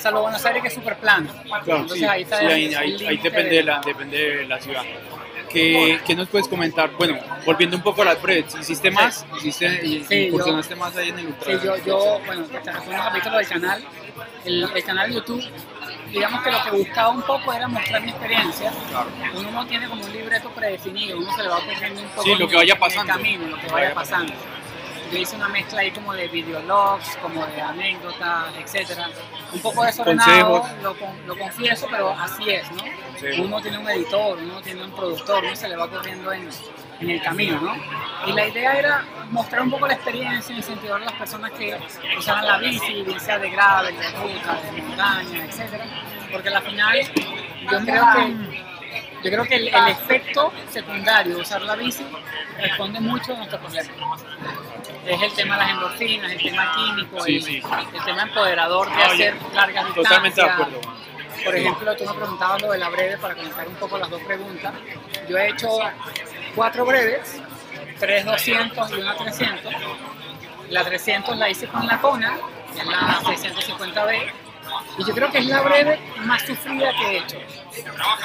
Salvo 0.00 0.22
Buenos 0.22 0.44
Aires, 0.46 0.62
que 0.62 0.68
es 0.68 0.74
súper 0.74 0.96
plano. 0.96 1.28
Claro, 1.44 1.62
Entonces 1.82 1.98
sí, 1.98 2.04
ahí 2.04 2.22
está 2.22 2.38
sí, 2.38 2.46
ahí, 2.46 2.74
ahí- 2.74 3.06
ahí 3.06 3.16
depende, 3.18 3.50
de- 3.50 3.56
de 3.56 3.62
la, 3.64 3.80
depende 3.84 4.16
de 4.36 4.46
la 4.46 4.60
ciudad. 4.60 4.82
¿Qué, 5.50 6.00
qué 6.04 6.14
nos 6.16 6.28
puedes 6.28 6.48
comentar? 6.48 6.90
Bueno, 6.98 7.16
volviendo 7.46 7.76
un 7.76 7.82
poco 7.82 8.02
a 8.02 8.06
las 8.06 8.20
breves, 8.20 8.54
¿hiciste 8.60 8.90
más? 8.90 9.24
¿Hiciste, 9.38 10.04
Sí, 10.08 10.14
incursionaste 10.26 10.74
más 10.74 10.96
ahí 10.96 11.10
en 11.10 11.18
el 11.20 11.26
ultra? 11.28 11.52
Sí, 11.60 11.64
yo, 11.64 11.76
yo 11.84 12.20
bueno, 12.26 12.44
resumo 12.50 12.90
un 12.96 13.02
capítulo 13.02 13.36
del 13.36 13.46
canal. 13.48 13.84
El, 14.44 14.64
el 14.74 14.84
canal 14.84 15.08
de 15.08 15.14
YouTube, 15.14 15.44
digamos 16.14 16.42
que 16.42 16.50
lo 16.50 16.62
que 16.62 16.70
buscaba 16.70 17.08
un 17.10 17.22
poco 17.22 17.52
era 17.52 17.68
mostrar 17.68 18.02
mi 18.02 18.10
experiencia. 18.10 18.72
Claro. 18.88 19.08
Uno 19.36 19.50
no 19.50 19.66
tiene 19.66 19.88
como 19.88 20.04
un 20.04 20.12
libreto 20.12 20.48
predefinido, 20.50 21.18
uno 21.18 21.34
se 21.36 21.42
le 21.42 21.48
va 21.48 21.58
ocurriendo 21.58 22.00
un 22.00 22.08
poco 22.08 22.22
Sí, 22.22 22.34
lo 22.36 22.48
que 22.48 22.56
vaya 22.56 22.74
el- 22.74 22.78
pasando. 22.78 23.12
En 23.12 23.18
el 23.18 23.24
camino, 23.24 23.46
lo 23.56 23.60
que 23.60 23.66
vaya 23.68 23.94
pasando. 23.94 24.32
Yo 25.12 25.18
hice 25.18 25.36
una 25.36 25.48
mezcla 25.48 25.80
ahí 25.80 25.90
como 25.90 26.12
de 26.14 26.26
videologs, 26.28 27.16
como 27.18 27.44
de 27.46 27.60
anécdotas, 27.60 28.46
etcétera. 28.58 29.08
Un 29.52 29.60
poco 29.60 29.84
desordenado, 29.84 30.64
lo, 30.82 30.96
lo 31.26 31.38
confieso, 31.38 31.86
pero 31.90 32.10
así 32.10 32.50
es, 32.50 32.64
¿no? 32.72 32.82
Uno 33.44 33.60
tiene 33.60 33.78
un 33.78 33.88
editor, 33.90 34.38
uno 34.38 34.60
tiene 34.62 34.82
un 34.82 34.90
productor, 34.92 35.44
uno 35.44 35.54
se 35.54 35.68
le 35.68 35.76
va 35.76 35.84
ocurriendo 35.84 36.32
en, 36.32 36.48
en 37.04 37.10
el 37.10 37.22
camino, 37.22 37.60
¿no? 37.60 37.74
Y 38.26 38.32
la 38.32 38.48
idea 38.48 38.78
era 38.78 39.04
mostrar 39.30 39.62
un 39.62 39.70
poco 39.70 39.86
la 39.86 39.94
experiencia, 39.94 40.56
incentivar 40.56 41.00
a 41.02 41.04
las 41.04 41.14
personas 41.14 41.50
que 41.52 41.78
usaban 42.18 42.46
la 42.46 42.58
bici, 42.58 43.02
bien 43.02 43.20
sea 43.20 43.38
de 43.38 43.50
gravel, 43.50 43.96
de 43.96 44.08
ruta, 44.12 44.60
de 44.74 44.82
montaña, 44.82 45.44
etcétera, 45.44 45.84
porque 46.32 46.48
al 46.48 46.62
final 46.62 46.98
yo 47.70 47.78
creo 47.84 48.04
que 48.14 48.64
Yo 49.24 49.30
creo 49.30 49.44
que 49.44 49.54
el, 49.56 49.68
el 49.68 49.88
efecto 49.88 50.52
secundario 50.70 51.36
de 51.36 51.40
usar 51.42 51.62
la 51.62 51.76
bici 51.76 52.04
responde 52.60 53.00
mucho 53.00 53.32
a 53.32 53.36
nuestro 53.38 53.58
problema. 53.58 53.90
Es 55.06 55.22
el 55.22 55.32
tema 55.34 55.54
de 55.56 55.60
las 55.62 55.70
endorfinas, 55.72 56.32
el 56.32 56.42
tema 56.42 56.72
químico, 56.74 57.20
Sí, 57.24 57.36
el, 57.36 57.42
sí. 57.42 57.62
el 57.94 58.04
tema 58.04 58.22
empoderador 58.22 58.88
de 58.90 58.96
No, 58.96 59.02
hacer 59.04 59.34
largas 59.54 59.84
distancias. 59.86 59.94
Totalmente 59.94 60.40
de 60.40 60.48
acuerdo. 60.50 60.80
Por 61.44 61.56
ejemplo, 61.56 61.96
tú 61.96 62.04
me 62.06 62.14
preguntabas 62.14 62.62
lo 62.62 62.70
de 62.72 62.78
la 62.78 62.88
breve 62.88 63.18
para 63.18 63.34
conectar 63.34 63.68
un 63.68 63.74
poco 63.74 63.98
las 63.98 64.08
dos 64.10 64.22
preguntas. 64.22 64.72
Yo 65.28 65.36
he 65.36 65.48
hecho 65.50 65.68
cuatro 66.54 66.84
breves, 66.84 67.40
tres 67.98 68.24
200 68.24 68.90
y 68.90 68.94
una 68.94 69.14
300. 69.16 69.74
La 70.70 70.84
300 70.84 71.36
la 71.36 71.50
hice 71.50 71.66
con 71.66 71.86
la 71.86 72.00
Kona, 72.00 72.38
en 72.78 72.90
la 72.90 73.20
650B, 73.20 74.32
y 74.98 75.04
yo 75.04 75.14
creo 75.14 75.30
que 75.30 75.38
es 75.38 75.46
la 75.46 75.60
breve 75.62 75.98
más 76.20 76.42
sufrida 76.42 76.90
que 76.92 77.06
he 77.06 77.18
hecho 77.18 77.38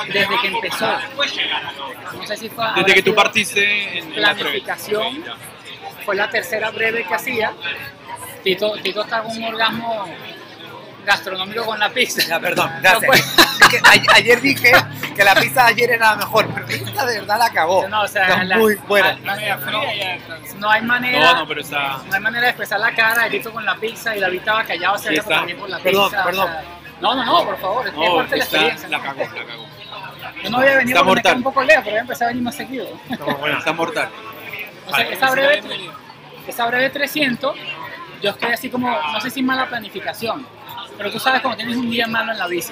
desde 0.08 0.42
que 0.42 0.48
empezó. 0.48 0.88
No 2.14 2.28
sé 2.28 2.38
si 2.38 2.50
fue 2.50 2.66
Desde 2.76 2.94
que 2.94 3.04
tú 3.04 3.16
partiste 3.16 4.00
en, 4.00 4.22
la 4.22 4.36
planificación, 4.36 5.24
fue 6.06 6.16
la 6.16 6.30
tercera 6.30 6.70
breve 6.72 7.06
que 7.06 7.14
hacía. 7.14 7.54
Tito, 8.44 8.74
Tito 8.82 9.04
está 9.04 9.22
con 9.22 9.36
un 9.36 9.44
orgasmo 9.44 10.06
gastronómico 11.06 11.66
con 11.66 11.80
la 11.80 11.90
pizza. 11.90 12.22
Ya, 12.28 12.40
perdón, 12.40 12.72
No 12.82 13.14
Es 13.14 13.70
que 13.70 13.82
ayer 14.14 14.42
dije 14.42 14.72
que 15.16 15.24
la 15.24 15.36
pizza 15.36 15.64
de 15.64 15.70
ayer 15.70 15.92
era 15.92 16.12
la 16.12 16.16
mejor, 16.18 16.48
pero 16.54 16.68
esta 17.00 17.12
de 17.12 17.20
verdad 17.20 17.40
la 17.40 17.50
cagó. 17.52 17.88
No, 17.88 18.02
o 18.02 18.08
sea, 18.08 18.44
la- 18.44 18.58
muy 18.58 18.76
buena. 18.88 19.18
la- 19.24 19.36
media 19.36 19.58
fría 19.58 19.96
ya 19.96 20.16
entonces. 20.16 20.56
No 20.56 20.70
hay 20.70 20.82
manera. 20.82 21.20
No, 21.34 21.40
no, 21.40 21.48
pero 21.48 21.62
está. 21.62 21.98
No 22.08 22.14
hay 22.16 22.22
manera 22.22 22.44
de 22.44 22.50
expresar 22.50 22.80
la 22.80 22.92
cara 22.94 23.24
de 23.24 23.30
Tito 23.32 23.52
con 23.52 23.66
la 23.66 23.76
pizza 23.76 24.16
y 24.16 24.20
David 24.20 24.40
estaba 24.40 24.64
callado 24.64 24.96
hace 24.96 25.16
Sí 25.16 25.22
también 25.28 25.58
con 25.60 25.70
la 25.72 25.80
Perdón, 25.80 26.10
pizza. 26.10 26.24
perdón. 26.24 26.48
sea, 26.52 26.64
no, 27.02 27.16
no, 27.16 27.26
no, 27.26 27.46
por 27.46 27.58
favor, 27.60 27.88
es 27.88 27.94
que 27.94 28.04
es 28.04 28.10
No, 28.10 28.16
parte 28.18 28.32
de 28.32 28.38
la 28.38 28.44
está, 28.44 28.58
experiencia. 28.58 28.90
la 28.90 29.02
cagó, 29.02 29.20
la 29.22 29.46
cagó. 29.46 29.66
Yo 30.44 30.50
no 30.50 30.58
había 30.58 30.76
venido 30.78 31.06
porque 31.06 31.30
me 31.30 31.36
un 31.36 31.44
poco 31.44 31.64
lejos, 31.64 31.84
pero 31.84 31.92
voy 31.94 31.98
a 31.98 32.02
empezar 32.02 32.26
a 32.26 32.28
venir 32.30 32.44
más 32.44 32.56
seguido. 32.56 32.88
Está 33.10 33.74
mortal. 33.74 34.10
O 34.88 34.96
sea, 34.96 35.06
esa 35.10 35.32
breve, 35.32 35.62
esa 36.48 36.66
breve 36.68 36.90
300, 36.90 37.56
yo 38.22 38.30
estoy 38.32 38.52
así 38.52 38.70
como, 38.70 38.90
no 38.90 39.22
sé 39.22 39.30
si 39.30 39.42
mala 39.44 39.68
planificación, 39.68 40.46
pero 41.00 41.12
tú 41.12 41.18
sabes 41.20 41.40
cuando 41.42 41.58
tienes 41.58 41.78
un 41.78 41.90
día 41.90 42.06
malo 42.08 42.32
en 42.34 42.38
la 42.38 42.46
bici. 42.48 42.72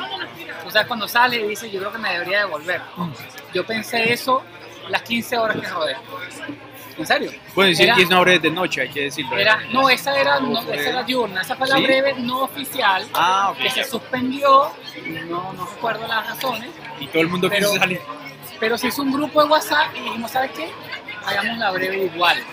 Tú 0.63 0.69
sabes 0.69 0.85
cuando 0.87 1.07
sales 1.07 1.39
y 1.43 1.47
dices, 1.47 1.71
yo 1.71 1.79
creo 1.79 1.91
que 1.93 1.97
me 1.97 2.11
debería 2.11 2.39
devolver. 2.39 2.81
Yo 3.53 3.65
pensé 3.65 4.11
eso 4.13 4.43
las 4.89 5.01
15 5.01 5.37
horas 5.39 5.57
que 5.59 5.67
rodé. 5.67 5.95
¿En 6.97 7.05
serio? 7.07 7.31
Bueno, 7.55 7.71
es 7.71 7.79
una 8.09 8.19
breve 8.19 8.39
de 8.39 8.49
noche, 8.51 8.81
hay 8.81 8.89
que 8.89 9.03
decirlo. 9.03 9.37
Era, 9.37 9.59
no, 9.71 9.87
esa 9.89 10.19
era, 10.19 10.39
no, 10.41 10.59
esa 10.59 10.89
era 10.89 11.03
diurna, 11.03 11.41
esa 11.41 11.55
fue 11.55 11.67
la 11.67 11.77
¿Sí? 11.77 11.83
breve 11.83 12.15
no 12.17 12.41
oficial 12.41 13.07
Ah, 13.13 13.53
que 13.61 13.69
se 13.69 13.83
suspendió, 13.85 14.71
no, 15.29 15.53
no 15.53 15.65
recuerdo 15.67 16.05
las 16.07 16.27
razones, 16.27 16.69
Y 16.99 17.07
todo 17.07 17.21
el 17.21 17.29
mundo 17.29 17.47
Pero- 17.49 17.67
quiso 17.69 17.79
salir. 17.79 18.01
pero 18.59 18.77
se 18.77 18.87
hizo 18.87 19.03
un 19.03 19.13
grupo 19.13 19.41
de 19.43 19.47
WhatsApp 19.49 19.95
y 19.95 20.01
dijimos, 20.01 20.31
¿sabes 20.31 20.51
qué? 20.51 20.69
Hagamos 21.25 21.57
la 21.59 21.71
breve 21.71 22.05
igual. 22.05 22.43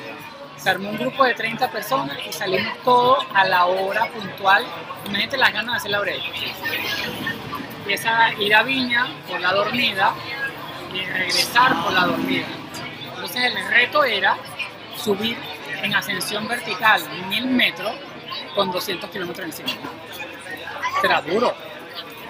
Se 0.64 0.70
armó 0.70 0.88
un 0.88 0.96
grupo 0.96 1.24
de 1.24 1.34
30 1.34 1.70
personas 1.70 2.16
y 2.26 2.32
salimos 2.32 2.78
todos 2.84 3.18
a 3.34 3.44
la 3.44 3.66
hora 3.66 4.10
puntual. 4.10 4.64
Imagínate 5.04 5.36
las 5.36 5.52
ganas 5.52 5.74
de 5.74 5.76
hacer 5.76 5.90
la 5.90 6.00
breve. 6.00 6.22
Empieza 7.80 8.24
a 8.24 8.32
ir 8.32 8.54
a 8.54 8.62
Viña 8.62 9.06
por 9.28 9.42
la 9.42 9.52
dormida 9.52 10.14
y 10.94 11.04
regresar 11.04 11.82
por 11.82 11.92
la 11.92 12.06
dormida. 12.06 12.46
Entonces 13.14 13.42
el 13.44 13.68
reto 13.68 14.04
era 14.04 14.38
subir 14.96 15.36
en 15.82 15.94
ascensión 15.94 16.48
vertical 16.48 17.02
1000 17.28 17.46
metros 17.46 17.92
con 18.54 18.72
200 18.72 19.10
kilómetros 19.10 19.44
encima. 19.44 19.90
Era 21.02 21.20
duro, 21.20 21.54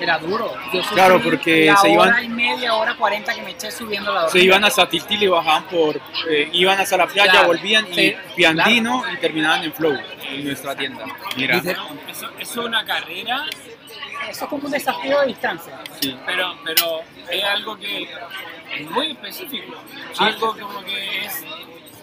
era 0.05 0.19
duro. 0.19 0.55
Yo 0.73 0.81
Claro, 0.93 1.21
porque 1.23 1.67
la 1.67 1.77
se 1.77 1.90
iban- 1.90 2.09
hora 2.09 2.23
y 2.23 2.29
media, 2.29 2.75
hora 2.75 2.95
40 2.97 3.35
que 3.35 3.43
me 3.43 3.51
eché 3.51 3.71
subiendo 3.71 4.12
la. 4.12 4.29
Se 4.29 4.38
iban 4.38 4.64
hasta 4.64 4.88
Tiltil 4.88 5.23
y 5.25 5.27
bajaban 5.27 5.64
por. 5.64 5.97
eh, 6.31 6.49
iban 6.53 6.79
hasta 6.81 6.97
la 6.97 7.07
playa, 7.07 7.31
Claro, 7.33 7.49
volvían 7.49 7.87
y 7.90 7.95
sí, 7.95 8.17
Piandino 8.37 9.03
y 9.12 9.17
terminaban 9.17 9.64
en 9.64 9.73
Flow, 9.73 9.99
en 10.29 10.45
nuestra 10.45 10.75
tienda. 10.77 11.05
Mira, 11.37 11.57
Dice- 11.57 11.77
Eso, 12.09 12.31
eso 12.38 12.61
es 12.61 12.67
una 12.67 12.85
carrera, 12.85 13.45
Eso 14.29 14.45
es 14.45 14.51
como 14.51 14.64
un 14.67 14.71
desafío 14.71 15.21
de 15.21 15.27
distancia. 15.27 15.75
sí. 16.01 16.17
pero, 16.25 16.55
pero 16.64 17.01
es 17.31 17.45
algo 17.45 17.77
que 17.77 18.09
es 18.79 18.90
muy 18.90 19.11
específico. 19.12 19.75
Algo 20.19 20.57
como 20.59 20.83
que 20.85 21.27
es 21.27 21.45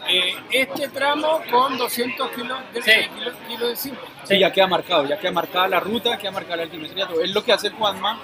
eh, 0.08 0.36
este 0.52 0.88
tramo 0.90 1.42
con 1.52 1.78
200 1.78 2.30
kilos 2.32 2.58
de, 2.74 2.82
Sí. 2.82 2.92
kilos, 3.16 3.34
kilos 3.48 3.70
encima. 3.72 3.98
Sí, 4.32 4.39
ya 4.39 4.52
queda 4.52 4.67
marcado, 4.67 5.06
ya 5.06 5.17
queda 5.20 5.32
marcada 5.32 5.67
la 5.67 5.80
ruta, 5.80 6.17
queda 6.17 6.32
marcada 6.32 6.58
la 6.58 6.63
altimetría, 6.63 7.08
todo. 7.08 7.22
Es 7.22 7.32
lo 7.32 7.44
que 7.44 7.54
hace 7.54 7.70
Juanma 7.72 8.20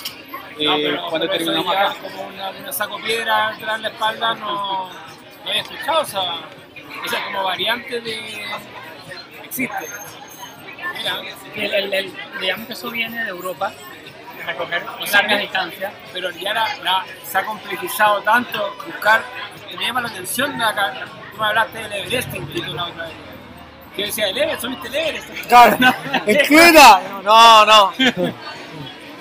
eh, 0.60 0.66
No, 0.66 0.76
pero- 0.76 1.08
cuando 1.10 1.28
pero 1.28 1.32
terminamos 1.44 1.76
acá. 1.76 1.96
como 2.02 2.22
una, 2.28 2.50
una 2.50 2.72
saco 2.74 2.98
piedra 3.00 3.48
atrás 3.50 3.76
en 3.76 3.82
la 3.84 3.88
espalda 3.90 4.34
no, 4.36 4.90
no 4.90 5.52
he 5.52 5.60
escuchado 5.60 6.02
esa, 6.02 6.24
esa 7.06 7.24
como 7.26 7.44
variante 7.44 8.02
de 8.02 8.46
existe 9.44 9.88
mira 10.96 11.22
El, 11.56 11.74
el- 11.74 11.94
el- 11.94 12.14
digamos 12.42 12.68
que 12.68 12.74
eso 12.74 12.90
viene 12.92 13.24
de 13.24 13.30
Europa, 13.30 13.72
recoger 14.46 14.84
largas 15.12 15.40
distancias. 15.42 15.94
pero 16.14 16.32
ya 16.32 16.54
la, 16.54 16.68
la- 16.84 17.06
se 17.24 17.38
ha 17.38 17.46
complejizado 17.46 18.22
tanto 18.22 18.76
buscar 18.86 19.22
me 19.78 19.86
llama 19.86 20.02
la 20.02 20.08
atención 20.08 20.58
de 20.58 20.64
acá 20.64 20.94
tú 21.32 21.38
me 21.42 21.46
hablaste 21.48 21.78
del 21.80 21.94
Everesting 21.94 22.48
Tito, 22.48 22.74
la 22.74 22.86
otra 22.86 23.04
vez 23.06 23.14
que 23.98 24.04
yo 24.04 24.08
decía 24.08 24.30
el 24.30 24.38
Everest 24.38 24.62
subiste 24.62 24.88
el 24.88 24.96
Everest 24.96 25.30
Claro, 25.48 25.78
¿en 26.26 26.48
qué 26.48 26.70
era? 26.70 27.02
No, 27.24 27.66
no. 27.66 27.94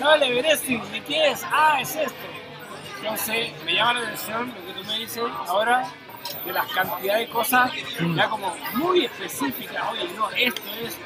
no 0.01 0.15
el 0.15 0.23
Everesting 0.23 0.93
¿de 0.93 1.01
qué 1.03 1.31
es? 1.31 1.43
ah 1.51 1.79
es 1.81 1.97
esto 1.97 2.15
entonces 3.01 3.53
me 3.65 3.75
llama 3.75 3.95
la 3.95 4.01
atención 4.01 4.49
lo 4.55 4.67
que 4.75 4.81
tú 4.81 4.87
me 4.87 4.99
dices 4.99 5.23
ahora 5.47 5.89
de 6.45 6.53
las 6.53 6.67
cantidades 6.67 7.27
de 7.27 7.33
cosas 7.33 7.73
ya 8.15 8.29
como 8.29 8.55
muy 8.75 9.07
específicas 9.07 9.83
oye 9.93 10.09
no 10.17 10.29
esto 10.31 10.63
es 10.85 10.97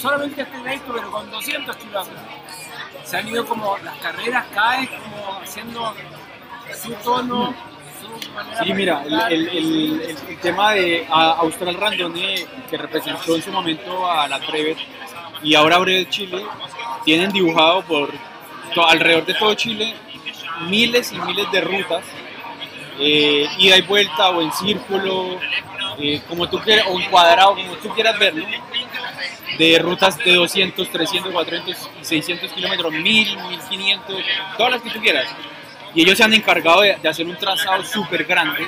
solamente 0.00 0.42
este 0.42 0.58
trayecto 0.58 0.92
pero 0.92 1.10
con 1.10 1.30
200 1.30 1.76
kilómetros 1.76 2.20
se 3.04 3.16
han 3.16 3.28
ido 3.28 3.44
como 3.44 3.76
las 3.78 3.96
carreras 3.98 4.46
cada 4.54 4.80
vez 4.80 4.90
como 4.90 5.40
haciendo 5.42 5.94
su 6.80 6.92
tono 6.94 7.54
Sí, 8.62 8.72
mira, 8.74 9.02
el, 9.04 9.14
el- 9.32 9.48
el- 9.48 10.00
el- 10.28 10.38
tema 10.40 10.72
de 10.74 11.06
Austral 11.10 11.74
Randone, 11.74 12.46
que 12.68 12.76
representó 12.76 13.36
en 13.36 13.42
su 13.42 13.50
momento 13.52 14.10
a 14.10 14.26
la 14.28 14.38
Brevet 14.38 14.78
y 15.42 15.54
ahora 15.54 15.78
Brevet 15.78 16.08
Chile, 16.10 16.42
tienen 17.04 17.30
dibujado 17.30 17.82
por 17.82 18.10
alrededor 18.88 19.26
de 19.26 19.34
todo 19.34 19.54
Chile 19.54 19.94
miles 20.68 21.12
y 21.12 21.18
miles 21.20 21.50
de 21.50 21.60
rutas, 21.60 22.04
eh, 22.98 23.46
ida 23.58 23.76
y 23.78 23.82
vuelta 23.82 24.30
o 24.30 24.42
en 24.42 24.52
círculo, 24.52 25.38
eh, 25.98 26.20
como 26.28 26.48
tú 26.48 26.58
quieras, 26.58 26.86
o 26.88 26.98
en 27.00 27.08
cuadrado, 27.10 27.54
como 27.54 27.74
tú 27.76 27.88
quieras 27.90 28.18
verlo, 28.18 28.44
de 29.58 29.78
rutas 29.78 30.16
de 30.18 30.34
200, 30.34 30.88
300, 30.90 31.32
400, 31.32 31.90
600 32.02 32.52
kilómetros, 32.52 32.92
1000, 32.92 33.36
1500, 33.48 34.16
todas 34.56 34.72
las 34.72 34.82
que 34.82 34.90
tú 34.90 35.00
quieras. 35.00 35.26
Y 35.94 36.02
ellos 36.02 36.16
se 36.18 36.24
han 36.24 36.32
encargado 36.34 36.82
de, 36.82 36.96
de 36.96 37.08
hacer 37.08 37.26
un 37.26 37.36
trazado 37.36 37.82
súper 37.84 38.24
grande. 38.24 38.66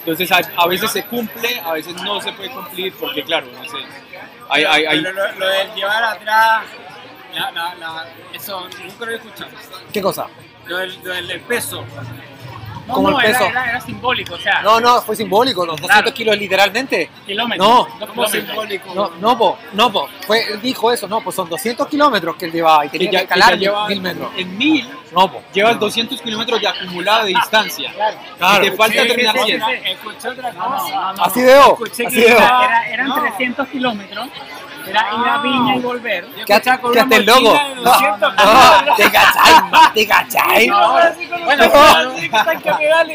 Entonces 0.00 0.30
a, 0.32 0.40
a 0.56 0.66
veces 0.66 0.90
se 0.90 1.04
cumple, 1.06 1.60
a 1.60 1.72
veces 1.72 1.94
no 2.02 2.20
se 2.20 2.32
puede 2.32 2.50
cumplir, 2.50 2.92
porque 2.94 3.22
claro, 3.24 3.46
no 3.52 3.64
sé. 3.64 3.76
Hay, 4.50 4.64
hay, 4.64 4.84
hay- 4.86 5.02
Pero 5.02 5.12
lo, 5.14 5.32
lo 5.38 5.48
de 5.48 5.64
llevar 5.76 6.02
atrás, 6.04 6.62
la, 7.34 7.50
la, 7.50 7.74
la- 7.74 8.06
eso 8.32 8.68
nunca 8.82 9.04
lo 9.04 9.10
he 9.12 9.16
escuchado. 9.16 9.50
¿Qué 9.92 10.00
cosa? 10.00 10.26
Lo 10.66 10.78
del, 10.78 10.98
lo 11.02 11.14
del 11.14 11.40
peso. 11.42 11.84
No, 12.88 12.94
Como 12.94 13.10
no, 13.10 13.20
el 13.20 13.26
era, 13.26 13.38
peso. 13.38 13.50
era, 13.50 13.68
era 13.68 13.80
simbólico, 13.82 14.34
o 14.34 14.38
sea, 14.38 14.62
No, 14.62 14.80
no, 14.80 15.02
fue 15.02 15.14
simbólico, 15.14 15.64
los 15.66 15.76
200 15.76 16.00
Claro. 16.02 16.14
kilos 16.14 16.38
literalmente. 16.38 17.10
kilómetros. 17.26 17.68
No, 17.68 17.74
dos 17.76 17.86
¿Cómo 18.08 18.24
kilómetros. 18.24 18.32
simbólico? 18.46 18.94
No, 18.94 19.10
no, 19.20 19.38
po, 19.38 19.58
no, 19.74 19.92
po. 19.92 20.08
Fue, 20.26 20.42
él 20.52 20.60
dijo 20.62 20.90
eso, 20.90 21.06
no, 21.06 21.20
pues 21.20 21.36
son 21.36 21.48
200 21.50 21.86
kilómetros 21.86 22.34
que 22.36 22.46
él 22.46 22.52
llevaba 22.52 22.86
y 22.86 22.88
tenía 22.88 23.10
que, 23.10 23.12
ya, 23.12 23.18
que 23.20 23.24
escalar 23.24 23.50
ya 23.50 23.56
lleva 23.56 23.88
mil 23.88 24.00
metros. 24.00 24.30
en 24.36 24.56
1000, 24.58 24.90
No, 25.12 25.30
po. 25.30 25.42
llevas 25.52 25.78
200 25.78 26.20
kilómetros 26.22 26.60
de 26.60 26.68
acumulado 26.68 27.24
de 27.24 27.28
distancia. 27.28 27.92
Claro. 27.92 28.16
Claro. 28.38 28.64
y 28.66 28.70
te 28.70 28.76
falta 28.76 29.02
Sí, 29.02 29.08
terminar 29.08 29.36
sí, 29.38 29.44
100. 29.44 29.60
sí, 29.60 29.72
Escuché 29.90 30.28
otra 30.28 30.52
No, 30.52 30.68
no, 30.70 30.76
cosa. 30.76 30.94
no, 30.94 31.12
no. 31.12 31.22
Así 31.24 31.40
de 31.42 31.52
así 32.06 32.20
de 32.22 32.36
eran 32.92 33.08
No. 33.08 33.20
300 33.20 33.68
kilómetros, 33.68 34.28
era 34.88 35.00
ir 35.20 35.28
a 35.28 35.38
Viña 35.38 35.76
y 35.76 35.80
volver. 35.80 36.26
Quédate 36.46 36.70
loco. 37.22 37.40
mochila 37.40 37.68
de 37.68 37.74
No, 37.76 37.82
200 37.82 38.20
no, 38.20 38.36
kilómetros. 38.36 38.96
te 38.96 39.10
cachai, 39.10 39.62
ma, 39.70 39.92
te 39.92 40.06
con 41.28 41.44
bueno, 41.44 41.64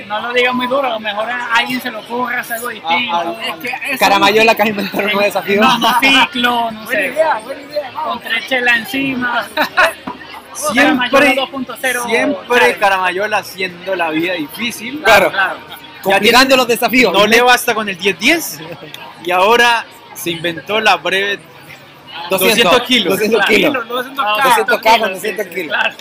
no, 0.07 0.19
lo 0.21 0.34
digas 0.34 0.53
muy 0.53 0.67
duro, 0.67 0.88
a 0.88 0.89
lo 0.91 0.99
mejor 0.99 1.30
a 1.30 1.45
alguien 1.55 1.82
se 1.82 1.91
le 1.91 1.97
ocurre 1.97 2.38
hacer 2.38 2.55
algo 2.57 2.69
distinto. 2.69 3.15
Ah, 3.15 3.34
Es 3.47 3.55
que 3.55 3.67
eso- 3.89 3.99
Caramayola 3.99 4.55
que 4.55 4.61
has 4.63 4.69
inventado 4.69 4.97
un 4.99 5.05
nuevo 5.05 5.21
desafío. 5.21 5.61
No, 5.61 5.80
monociclo, 5.80 6.71
no 6.71 6.84
Buena 6.86 6.89
sé, 7.01 7.07
idea, 7.07 7.39
buena 7.43 7.61
idea. 7.61 7.91
con 8.03 8.19
tres 8.19 8.47
chelas 8.47 8.78
encima. 8.78 9.45
Siempre, 10.53 11.09
Caramayola 11.09 11.41
2.0. 11.51 12.05
siempre 12.05 12.45
Claro. 12.47 12.80
Caramayola 12.80 13.38
haciendo 13.38 13.95
la 13.95 14.09
vida 14.11 14.34
difícil. 14.34 15.01
Claro. 15.03 15.32
claro. 15.32 15.57
Complicando 16.03 16.55
los 16.57 16.67
desafíos. 16.67 17.11
No 17.13 17.26
le 17.26 17.41
basta 17.41 17.74
con 17.74 17.89
el 17.89 17.97
10-10 17.97 18.59
y 19.26 19.32
ahora 19.32 19.86
se 20.13 20.30
inventó 20.32 20.80
la 20.80 20.97
breve 20.97 21.39
200 22.30 22.82
kilos. 22.84 23.14
200 23.20 23.45
Claro. 23.45 23.55
kilos. 23.55 23.72
Kilos, 23.84 23.89
200 23.89 24.26
Ah, 24.28 24.36
K. 24.41 24.49
200 24.49 24.82
K 24.82 24.84
con 24.84 24.93
kilos, 24.93 25.09
200 25.14 25.45
sí, 25.45 25.51
sí, 25.53 25.61
kilos. 25.61 25.78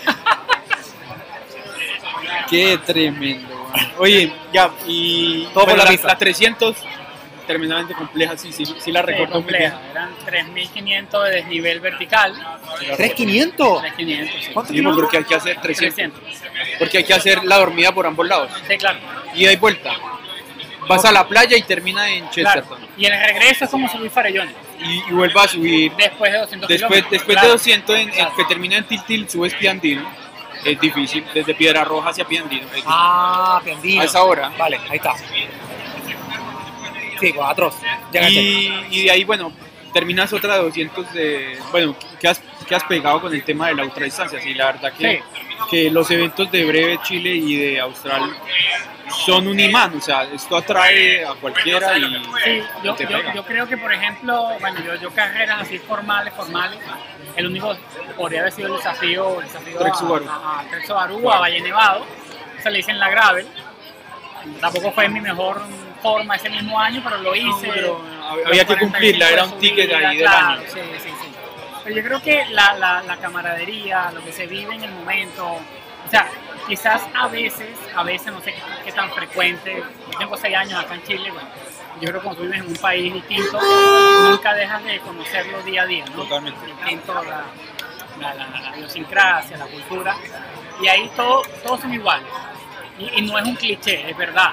Qué 2.50 2.78
tremendo. 2.84 3.48
Oye, 3.98 4.32
ya, 4.52 4.70
y 4.86 5.46
Todo 5.54 5.64
por 5.66 5.78
la 5.78 5.84
la, 5.84 5.90
pizza. 5.90 6.08
la 6.08 6.18
300, 6.18 6.76
tremendamente 7.46 7.94
compleja, 7.94 8.36
sí, 8.36 8.52
sí, 8.52 8.66
sí 8.66 8.92
la 8.92 9.00
Sí, 9.00 9.06
recuerdo 9.06 9.40
muy 9.40 9.50
bien. 9.52 9.70
compleja. 9.72 10.06
Eran 10.26 10.44
3.500 10.54 11.22
de 11.24 11.30
desnivel 11.30 11.80
vertical. 11.80 12.34
¿3.500? 12.98 13.56
3.500, 13.56 14.30
sí. 14.40 14.50
¿Cuánto 14.52 14.72
Sí, 14.74 14.82
porque 14.82 15.16
hay 15.18 15.24
que 15.24 15.34
hacer 15.34 15.60
300. 15.60 16.20
300. 16.20 16.20
Porque 16.78 16.98
hay 16.98 17.04
que 17.04 17.14
hacer 17.14 17.42
la 17.44 17.56
dormida 17.58 17.92
por 17.92 18.06
ambos 18.06 18.26
lados. 18.26 18.50
Sí, 18.68 18.76
claro. 18.76 18.98
Y 19.34 19.46
hay 19.46 19.56
vuelta. 19.56 19.92
Vas 20.86 21.04
a 21.06 21.12
la 21.12 21.26
playa 21.26 21.56
y 21.56 21.62
termina 21.62 22.10
en 22.10 22.26
claro. 22.26 22.60
Chesterton. 22.60 22.86
Y 22.98 23.06
el 23.06 23.12
regreso 23.12 23.64
es 23.64 23.70
como 23.70 23.88
subir 23.88 24.10
farellones. 24.10 24.54
Y, 24.84 25.02
y 25.08 25.12
vuelve 25.12 25.40
a 25.40 25.48
subir. 25.48 25.92
Después 25.96 26.32
de 26.32 26.38
200 26.38 26.68
Después, 26.68 27.04
después 27.10 27.34
Claro. 27.36 27.48
de 27.48 27.52
200, 27.54 27.96
en, 27.96 28.08
en 28.14 28.26
que 28.36 28.44
termina 28.48 28.76
en 28.76 28.84
Tiltil, 28.84 29.28
subes 29.28 29.54
Piandino. 29.54 30.08
Es 30.64 30.78
difícil, 30.80 31.24
desde 31.34 31.54
Piedra 31.54 31.84
Roja 31.84 32.10
hacia 32.10 32.24
Piandino. 32.24 32.66
Ah, 32.86 33.60
Piandino. 33.64 34.00
A 34.00 34.04
esa 34.04 34.22
hora. 34.22 34.52
Vale, 34.56 34.78
ahí 34.88 34.96
está. 34.96 35.14
Sí, 37.20 37.34
atroz. 37.44 37.76
Ya 38.12 38.20
caché. 38.20 38.32
Y, 38.42 38.86
y 38.90 39.02
de 39.04 39.10
ahí, 39.10 39.24
bueno, 39.24 39.52
terminas 39.92 40.32
otra 40.32 40.56
de 40.56 40.62
200 40.64 41.12
de... 41.12 41.58
Bueno, 41.70 41.94
que 42.20 42.28
has, 42.28 42.40
que 42.66 42.74
has 42.74 42.84
pegado 42.84 43.20
con 43.20 43.32
el 43.32 43.44
tema 43.44 43.68
de 43.68 43.74
la 43.76 43.84
ultradistancia. 43.84 44.40
Sí, 44.40 44.54
la 44.54 44.66
verdad 44.72 44.92
que, 44.92 45.18
Sí. 45.18 45.40
Que 45.70 45.90
los 45.90 46.10
eventos 46.10 46.50
de 46.50 46.64
Breve 46.64 47.00
Chile 47.02 47.30
y 47.30 47.56
de 47.56 47.80
Austral 47.80 48.36
son 49.24 49.46
un 49.48 49.58
imán. 49.58 49.96
O 49.96 50.00
sea, 50.00 50.24
esto 50.24 50.56
atrae 50.56 51.24
a 51.24 51.34
cualquiera 51.34 51.96
y 51.98 52.02
Sí, 52.44 52.62
yo, 52.82 52.94
te 52.94 53.04
yo, 53.04 53.08
pega. 53.18 53.34
yo 53.34 53.44
creo 53.44 53.66
que, 53.68 53.76
por 53.76 53.92
ejemplo, 53.92 54.48
bueno, 54.60 54.80
yo, 54.84 54.94
yo 54.96 55.10
carreras 55.10 55.62
así 55.62 55.78
formales, 55.78 56.32
formales, 56.34 56.78
el 57.36 57.46
único 57.46 57.76
podría 58.16 58.40
haber 58.40 58.52
sido 58.52 58.68
el 58.68 58.76
desafío, 58.76 59.40
el 59.40 59.46
desafío 59.46 59.80
a- 59.80 60.34
a, 60.34 60.60
a 60.60 60.64
Trek 60.70 60.84
Subaru, 60.86 61.30
a 61.30 61.38
Valle 61.38 61.60
Nevado, 61.60 62.06
se 62.62 62.70
le 62.70 62.78
hice 62.80 62.90
en 62.90 62.98
la 62.98 63.10
gravel. 63.10 63.46
Tampoco 64.60 64.90
fue 64.92 65.08
mi 65.08 65.20
mejor 65.20 65.62
forma 66.02 66.34
ese 66.34 66.50
mismo 66.50 66.78
año, 66.78 67.00
pero 67.04 67.18
lo 67.18 67.34
hice. 67.34 67.70
pero 67.72 68.00
había 68.46 68.64
que 68.64 68.74
45 68.76 68.80
cumplirla, 68.80 69.30
era 69.30 69.44
un 69.44 69.50
de 69.52 69.56
ticket 69.58 69.90
subida, 69.92 70.08
ahí 70.08 70.16
del 70.16 70.26
claro, 70.26 70.46
año. 70.48 70.62
Sí, 70.66 70.80
sí, 70.80 70.98
sí. 71.04 71.11
Pero 71.84 71.96
yo 71.96 72.02
creo 72.02 72.22
que 72.22 72.44
la, 72.50 72.74
la, 72.74 73.02
la 73.02 73.16
camaradería, 73.16 74.10
lo 74.12 74.24
que 74.24 74.32
se 74.32 74.46
vive 74.46 74.74
en 74.74 74.84
el 74.84 74.92
momento, 74.92 75.46
o 75.46 76.10
sea, 76.10 76.28
quizás 76.68 77.02
a 77.14 77.26
veces, 77.28 77.70
a 77.94 78.02
veces 78.02 78.32
no 78.32 78.40
sé 78.40 78.52
qué, 78.52 78.60
qué 78.84 78.92
tan 78.92 79.10
frecuente, 79.10 79.82
yo 80.12 80.18
tengo 80.18 80.36
seis 80.36 80.56
años 80.56 80.82
acá 80.82 80.94
en 80.94 81.02
Chile, 81.02 81.30
bueno, 81.30 81.48
yo 82.00 82.08
creo 82.08 82.20
que 82.20 82.24
cuando 82.24 82.40
tú 82.40 82.46
vives 82.46 82.60
en 82.60 82.68
un 82.68 82.76
país 82.76 83.12
distinto, 83.14 83.60
nunca 84.28 84.54
dejas 84.54 84.84
de 84.84 85.00
conocerlo 85.00 85.62
día 85.62 85.82
a 85.82 85.86
día, 85.86 86.04
¿no? 86.06 86.22
Totalmente. 86.22 86.66
Distinto 86.66 87.14
la, 87.14 87.44
la, 88.20 88.34
la, 88.34 88.60
la 88.60 88.76
idiosincrasia, 88.76 89.56
la 89.56 89.66
cultura, 89.66 90.16
y 90.80 90.88
ahí 90.88 91.10
todo, 91.16 91.42
todos 91.64 91.80
son 91.80 91.92
iguales. 91.92 92.28
Y, 92.98 93.18
y 93.18 93.22
no 93.22 93.38
es 93.38 93.44
un 93.44 93.56
cliché, 93.56 94.08
es 94.10 94.16
verdad. 94.16 94.52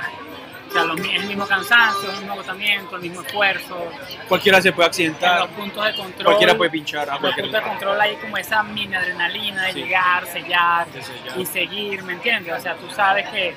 O 0.70 0.72
sea, 0.72 0.84
los 0.84 0.99
el 0.99 1.26
mismo 1.26 1.47
cansancio, 1.47 2.11
el 2.11 2.17
mismo 2.17 2.34
agotamiento, 2.34 2.95
el 2.97 3.01
mismo 3.01 3.22
esfuerzo, 3.22 3.91
cualquiera 4.28 4.61
se 4.61 4.72
puede 4.72 4.86
en 4.86 4.89
accidentar. 4.89 5.39
los 5.41 5.49
puntos 5.49 5.84
de 5.86 5.95
control. 5.95 6.26
Cualquiera 6.26 6.55
puede 6.55 6.70
pinchar 6.70 7.09
a 7.09 7.13
los 7.20 7.34
puntos 7.34 7.51
de 7.51 7.61
control 7.61 8.01
hay 8.01 8.15
como 8.17 8.38
esa 8.38 8.61
mini 8.63 8.93
adrenalina 8.95 9.63
de 9.63 9.74
Sí. 9.74 9.84
llegar, 9.84 10.26
sellar 10.28 10.88
De 10.91 11.01
sellar. 11.01 11.39
y 11.39 11.45
seguir, 11.45 12.03
¿me 12.03 12.13
entiendes? 12.13 12.53
O 12.57 12.61
sea, 12.61 12.76
tú 12.76 12.89
sabes 12.91 13.28
que 13.30 13.55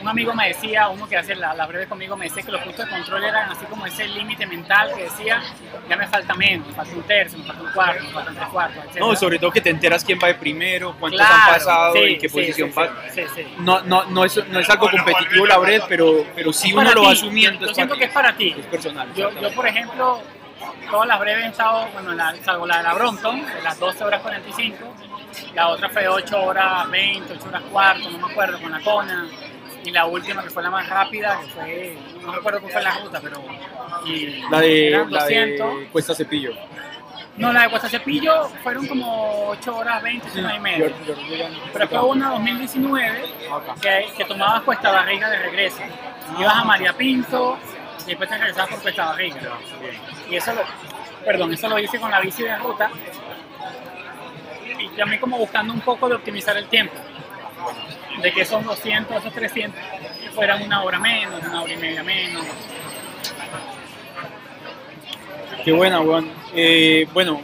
un 0.00 0.08
amigo 0.08 0.34
me 0.34 0.48
decía, 0.48 0.88
uno 0.88 1.08
que 1.08 1.16
hace 1.16 1.34
la, 1.34 1.54
la 1.54 1.66
breve 1.66 1.86
conmigo, 1.86 2.16
me 2.16 2.26
decía 2.26 2.42
que 2.42 2.52
los 2.52 2.62
puntos 2.62 2.84
de 2.84 2.90
control 2.90 3.24
eran 3.24 3.50
así 3.50 3.64
como 3.66 3.86
ese 3.86 4.06
límite 4.06 4.46
mental 4.46 4.92
que 4.94 5.04
decía, 5.04 5.42
ya 5.88 5.96
me 5.96 6.06
falta 6.06 6.34
menos, 6.34 6.66
me 6.68 6.74
falta 6.74 6.94
un 6.94 7.02
tercio, 7.02 7.38
me 7.38 7.44
falta 7.44 7.62
un 7.62 7.72
cuarto, 7.72 8.04
me 8.04 8.10
faltan 8.10 8.34
tres 8.34 8.48
cuartos, 8.48 8.84
etc. 8.84 8.96
No, 8.98 9.16
sobre 9.16 9.38
todo 9.38 9.50
que 9.50 9.60
te 9.60 9.70
enteras 9.70 10.04
quién 10.04 10.18
va 10.22 10.28
de 10.28 10.34
primero, 10.34 10.94
cuántos 10.98 11.20
Claro, 11.20 11.34
han 11.34 11.52
pasado, 11.54 11.92
sí, 11.94 11.98
en 12.00 12.20
qué 12.20 12.28
sí, 12.28 12.34
posición 12.34 12.68
sí, 12.68 12.74
vas. 12.76 12.90
Sí, 13.12 13.22
sí. 13.34 13.46
No, 13.58 13.80
no, 13.82 14.04
no, 14.04 14.24
es, 14.24 14.48
no 14.48 14.60
es 14.60 14.70
algo 14.70 14.90
competitivo 14.90 15.46
la 15.46 15.58
bread, 15.58 15.82
pero, 15.88 16.24
pero 16.34 16.52
sí 16.52 16.72
uno 16.72 16.92
lo 16.92 17.02
va 17.02 17.12
asumiendo. 17.12 17.66
Yo 17.66 17.74
siento 17.74 17.96
que 17.96 18.04
es 18.04 18.12
para 18.12 18.36
ti. 18.36 18.54
Es 18.58 18.66
personal. 18.66 19.12
Yo, 19.14 19.30
yo, 19.40 19.52
por 19.52 19.66
ejemplo, 19.66 20.22
todas 20.90 21.08
las 21.08 21.18
breves 21.20 21.44
he 21.44 21.48
estado, 21.48 21.88
bueno, 21.92 22.12
la, 22.14 22.34
salvo 22.44 22.66
la 22.66 22.78
de 22.78 22.82
la 22.84 22.94
Brompton, 22.94 23.44
de 23.46 23.62
las 23.62 23.78
12 23.78 24.04
horas 24.04 24.22
45, 24.22 24.76
la 25.54 25.68
otra 25.68 25.88
fue 25.88 26.08
8 26.08 26.42
horas 26.42 26.90
20, 26.90 27.32
8 27.34 27.48
horas 27.48 27.62
cuarto, 27.70 28.10
no 28.10 28.18
me 28.18 28.32
acuerdo, 28.32 28.60
con 28.60 28.70
la 28.70 28.80
Kona, 28.80 29.26
y 29.84 29.90
la 29.90 30.06
última 30.06 30.42
que 30.42 30.50
fue 30.50 30.62
la 30.62 30.70
más 30.70 30.88
rápida, 30.88 31.40
que 31.40 31.46
fue, 31.48 31.96
no 32.22 32.32
recuerdo 32.32 32.60
cuál 32.60 32.72
fue 32.72 32.82
la 32.82 32.98
ruta, 32.98 33.20
pero... 33.22 33.42
Y 34.06 34.42
La 34.50 34.60
de, 34.60 34.90
la 34.90 35.20
200. 35.20 35.78
de 35.80 35.86
Cuesta 35.88 36.14
Cepillo. 36.14 36.52
No, 37.36 37.52
la 37.52 37.62
de 37.62 37.70
Cuesta 37.70 37.88
Cepillo 37.88 38.48
fueron 38.62 38.86
como 38.86 39.48
8 39.50 39.76
horas 39.76 40.02
20, 40.02 40.28
8 40.30 40.38
horas 40.40 40.56
y 40.56 40.60
media. 40.60 40.88
Yo- 40.88 41.04
yo- 41.14 41.20
yo 41.28 41.34
ya 41.36 41.48
no- 41.48 41.58
Pero 41.72 41.88
fue 41.88 42.02
una 42.04 42.30
2019 42.30 43.22
Acá. 43.52 43.74
que, 43.80 44.06
que 44.16 44.24
tomabas 44.24 44.62
Cuesta 44.62 44.90
Barriga 44.90 45.30
de 45.30 45.38
regreso. 45.38 45.80
Ibas 46.38 46.54
a 46.54 46.64
María 46.64 46.92
Pinto 46.94 47.58
y 48.04 48.06
después 48.10 48.28
te 48.28 48.38
regresabas 48.38 48.70
por 48.70 48.82
Cuesta 48.82 49.04
Barriga. 49.06 49.40
Y 50.28 50.34
eso 50.36 50.52
lo, 50.54 50.62
perdón, 51.24 51.52
eso 51.52 51.68
lo 51.68 51.78
hice 51.78 51.98
con 52.00 52.10
la 52.10 52.20
bici 52.20 52.42
de 52.42 52.56
ruta 52.56 52.90
y 54.78 54.88
también 54.96 55.20
como 55.20 55.38
buscando 55.38 55.72
un 55.72 55.80
poco 55.80 56.08
de 56.08 56.16
optimizar 56.16 56.56
el 56.56 56.66
tiempo. 56.68 56.94
De 58.22 58.32
que 58.32 58.42
esos 58.42 58.64
200, 58.64 59.16
esos 59.16 59.32
300 59.32 59.80
fueran 60.34 60.62
una 60.62 60.82
hora 60.82 60.98
menos, 60.98 61.40
una 61.44 61.62
hora 61.62 61.72
y 61.72 61.76
media 61.76 62.02
menos. 62.02 62.44
Qué 65.64 65.72
buena, 65.72 66.00
weón. 66.00 66.30
Eh, 66.54 67.06
bueno, 67.12 67.40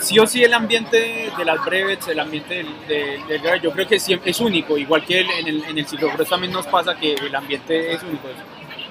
sí 0.00 0.18
o 0.18 0.26
sí 0.26 0.42
el 0.42 0.54
ambiente 0.54 1.30
de 1.36 1.44
las 1.44 1.64
brevets, 1.64 2.08
el 2.08 2.20
ambiente 2.20 2.54
del, 2.88 3.26
del, 3.26 3.60
yo 3.60 3.70
creo 3.72 3.86
que 3.86 3.98
siempre 3.98 4.30
es 4.30 4.40
único, 4.40 4.76
igual 4.78 5.04
que 5.04 5.20
el- 5.20 5.30
en 5.30 5.46
el, 5.48 5.64
en 5.64 5.78
el 5.78 5.86
ciclocross 5.86 6.28
también 6.28 6.52
nos 6.52 6.66
pasa 6.66 6.96
que 6.96 7.14
el 7.14 7.34
ambiente 7.34 7.92
es 7.92 8.02
único. 8.02 8.28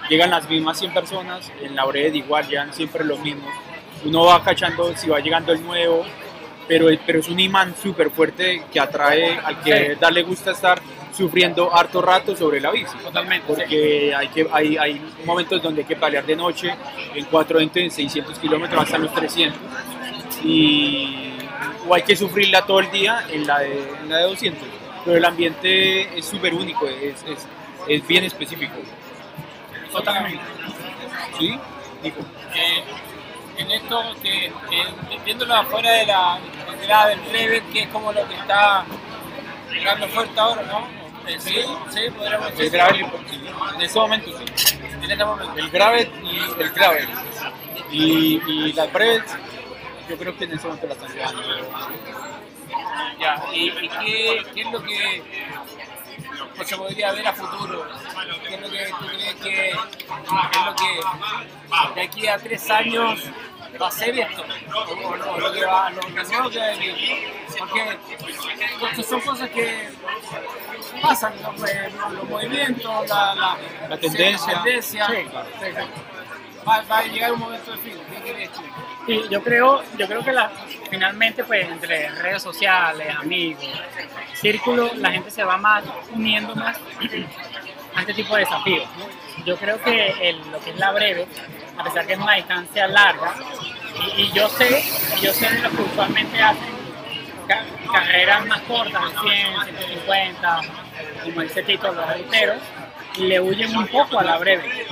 Llegan 0.10 0.30
las 0.30 0.48
mismas 0.50 0.78
100 0.80 0.93
personas, 0.93 1.52
en 1.62 1.76
la 1.76 1.86
brevet 1.86 2.16
igual 2.16 2.48
llegan 2.48 2.72
siempre 2.74 3.04
los 3.04 3.20
mismos. 3.20 3.52
Uno 4.04 4.26
va 4.26 4.43
cachando 4.43 4.96
si 4.96 5.10
va 5.10 5.20
llegando 5.20 5.52
el 5.52 5.64
nuevo, 5.64 6.06
pero, 6.68 6.88
pero 7.05 7.20
es 7.20 7.30
un 7.30 7.39
imán 7.39 7.76
súper 7.82 8.09
fuerte 8.09 8.63
que 8.72 8.80
atrae 8.80 9.38
al 9.38 9.61
que 9.61 9.91
Sí. 9.93 9.97
darle 9.99 10.24
gusta 10.24 10.51
estar 10.51 10.82
sufriendo 11.16 11.74
harto 11.74 12.01
rato 12.01 12.36
sobre 12.36 12.59
la 12.59 12.72
bici 12.72 12.97
Totalmente. 12.97 13.45
sí. 13.47 13.53
porque 13.55 14.13
hay, 14.16 14.28
que, 14.30 14.47
hay, 14.51 14.78
hay 14.78 15.01
momentos 15.26 15.61
donde 15.61 15.82
hay 15.82 15.88
que 15.88 15.95
pelear 15.95 16.26
de 16.26 16.36
noche 16.36 16.74
en 17.13 17.26
420, 17.26 17.84
en 17.86 17.91
600 17.91 18.39
kilómetros 18.39 18.82
hasta 18.84 18.97
los 18.97 19.13
300 19.13 19.59
y 20.43 21.34
o 21.88 21.93
hay 21.93 22.01
que 22.03 22.16
sufrirla 22.16 22.66
todo 22.66 22.80
el 22.80 22.91
día 22.91 23.26
en 23.32 23.45
la 23.47 23.59
de, 23.59 23.80
en 24.03 24.09
la 24.09 24.18
de 24.18 24.24
200 24.24 24.68
pero 25.05 25.18
el 25.18 25.26
ambiente 25.26 26.18
es 26.18 26.26
súper 26.26 26.53
único, 26.53 26.88
es, 26.88 27.24
es, 27.24 27.47
es 27.88 28.07
bien 28.07 28.24
específico 28.24 28.74
Totalmente. 29.91 30.41
¿sí? 31.39 31.57
Eh, 32.03 32.84
en 33.57 33.72
esto, 33.72 34.01
que, 34.22 34.47
eh, 34.47 34.51
viéndolo 35.24 35.55
afuera 35.55 35.89
de 35.91 36.05
la, 36.05 36.38
la 36.88 37.08
del 37.08 37.20
breve, 37.22 37.64
que 37.72 37.82
es 37.84 37.88
como 37.90 38.12
lo 38.12 38.28
que 38.28 38.36
está 38.36 38.86
dando 39.84 40.08
fuerte 40.10 40.40
ahora, 40.40 40.64
¿no? 40.64 40.88
Eh, 41.28 41.38
sí, 41.40 41.56
sí, 41.90 42.02
podríamos 42.16 42.52
el 42.52 42.58
decir. 42.58 42.72
gravel 42.72 43.06
sí, 43.30 43.42
en 43.76 43.82
este 43.82 44.00
momento 44.00 44.32
sí 44.38 44.78
En 45.02 45.12
este 45.12 45.26
momento. 45.26 45.58
el 45.58 45.70
gravel 45.72 46.12
y 46.24 46.62
el 46.62 46.70
gravel 46.70 47.10
y, 47.92 48.42
y 48.48 48.74
las 48.74 48.94
breves 48.94 49.24
yo 50.08 50.18
creo 50.20 50.38
que 50.38 50.44
en 50.44 50.52
este 50.54 50.68
momento 50.68 50.88
la 50.88 50.94
están 50.94 51.14
llevando 51.14 51.42
Ya, 53.20 53.44
¿y, 53.54 53.70
y 53.70 53.90
qué, 53.90 54.46
qué 54.54 54.62
es 54.62 54.72
lo 54.72 54.84
que 54.84 55.24
pues, 56.56 56.68
se 56.68 56.78
podría 56.78 57.12
ver 57.12 57.28
a 57.28 57.34
futuro? 57.34 57.86
¿Qué 58.48 58.54
es 58.56 58.62
lo 58.62 58.70
que 58.70 58.86
tú 59.00 59.06
crees 59.08 59.36
que 59.36 59.42
qué 59.42 59.72
es 59.72 60.66
lo 60.66 60.76
que 60.76 61.96
de 61.96 62.02
aquí 62.02 62.28
a 62.28 62.38
tres 62.38 62.70
años 62.70 63.20
va 63.78 63.88
a 63.88 63.92
ser 63.92 64.18
esto? 64.20 64.44
O, 64.74 64.80
o- 64.80 65.34
o 65.34 65.40
lo 65.40 65.52
que 65.54 65.66
va, 65.66 65.90
lo, 65.90 66.02
lo 66.02 66.24
que 66.26 66.38
va. 66.38 66.44
Porque, 68.80 69.04
son 69.04 69.22
cosas 69.22 69.50
que 69.50 69.90
pasan, 71.02 71.34
¿no? 71.42 71.52
Pues, 71.54 71.94
los, 71.94 72.24
movimientos, 72.30 73.08
la, 73.10 73.58
la, 73.90 73.98
tendencia. 73.98 74.64
Va, 76.68 76.82
va 76.90 76.98
a 77.00 77.04
llegar 77.04 77.32
un 77.32 77.40
momento 77.40 77.72
de 77.72 77.78
fin. 77.78 77.94
Sí, 79.06 79.22
yo 79.30 79.44
creo, 79.44 79.84
yo 79.98 80.08
creo 80.08 80.24
que 80.24 80.32
la, 80.32 80.50
finalmente 80.90 81.44
pues 81.44 81.70
entre 81.70 82.10
redes 82.10 82.42
sociales, 82.42 83.16
amigos, 83.16 83.64
círculo, 84.34 84.90
la 84.96 85.12
gente 85.12 85.30
se 85.30 85.44
va 85.44 85.58
más 85.58 85.84
uniendo 86.12 86.56
más 86.56 86.78
a 87.96 88.00
este 88.02 88.14
tipo 88.16 88.34
de 88.36 88.42
desafíos. 88.42 88.88
¿no? 88.98 89.46
Yo 89.46 89.58
creo 89.58 89.80
que 89.80 90.08
el- 90.30 90.52
lo 90.52 90.60
que 90.60 90.72
es 90.72 90.78
la 90.78 90.92
breve, 90.92 91.28
a 91.78 91.84
pesar 91.84 92.06
que 92.08 92.14
es 92.14 92.20
una 92.20 92.34
distancia 92.36 92.88
larga, 92.88 93.34
y, 94.18 94.22
y 94.24 94.32
yo 94.34 94.48
sé, 94.50 94.84
yo 95.22 95.32
sé 95.34 95.50
de 95.50 95.60
los 95.62 95.72
que 95.74 95.82
usualmente 95.82 96.42
hacen 96.42 96.76
ca- 97.48 97.64
carreras 97.92 98.46
más 98.46 98.62
cortas, 98.62 99.02
de 99.04 99.20
100, 99.20 99.78
150, 99.78 100.60
como 101.24 101.42
dice 101.42 101.64
Tito, 101.64 101.92
los 101.94 102.06
adulteros, 102.10 102.58
le 103.18 103.40
huyen 103.40 103.76
un 103.78 103.88
poco 103.88 104.20
a 104.20 104.24
la 104.24 104.38
breve 104.38 104.86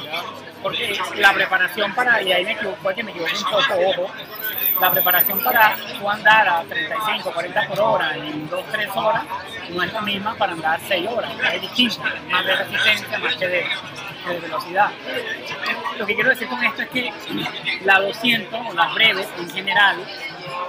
porque 0.62 0.98
la 1.18 1.34
preparación 1.34 1.94
para, 1.94 2.22
y 2.22 2.32
ahí 2.32 2.46
me 2.46 2.54
equivoco, 2.54 2.94
que 2.96 3.04
me 3.04 3.12
equivoqué 3.12 3.34
un 3.36 3.44
poco, 3.44 3.74
ojo, 4.02 4.12
la 4.80 4.92
preparación 4.92 5.44
para 5.44 5.76
tú 6.00 6.10
andar 6.10 6.48
a 6.48 6.62
35, 6.64 7.32
40 7.34 7.68
por 7.68 7.80
hora 7.82 8.16
en 8.16 8.50
2, 8.50 8.66
3 8.72 8.90
horas 8.96 9.24
no 9.72 9.84
es 9.84 9.92
la 9.92 10.02
misma 10.02 10.36
para 10.36 10.54
andar 10.54 10.80
6 10.88 11.06
horas, 11.10 11.32
es 11.54 11.62
distinto, 11.62 12.02
más 12.30 12.46
de 12.46 12.56
resistencia, 12.56 13.20
más 13.20 13.36
que 13.36 13.48
de, 13.50 13.66
de 14.30 14.40
velocidad. 14.40 14.92
Lo 15.98 16.06
que 16.06 16.16
quiero 16.16 16.30
decir 16.30 16.48
con 16.48 16.64
esto 16.64 16.82
es 16.84 16.90
que 16.90 17.14
la 17.84 18.00
200 18.00 18.60
o 18.68 18.74
las 18.74 18.94
breves 18.94 19.28
en 19.38 19.50
general 19.50 19.98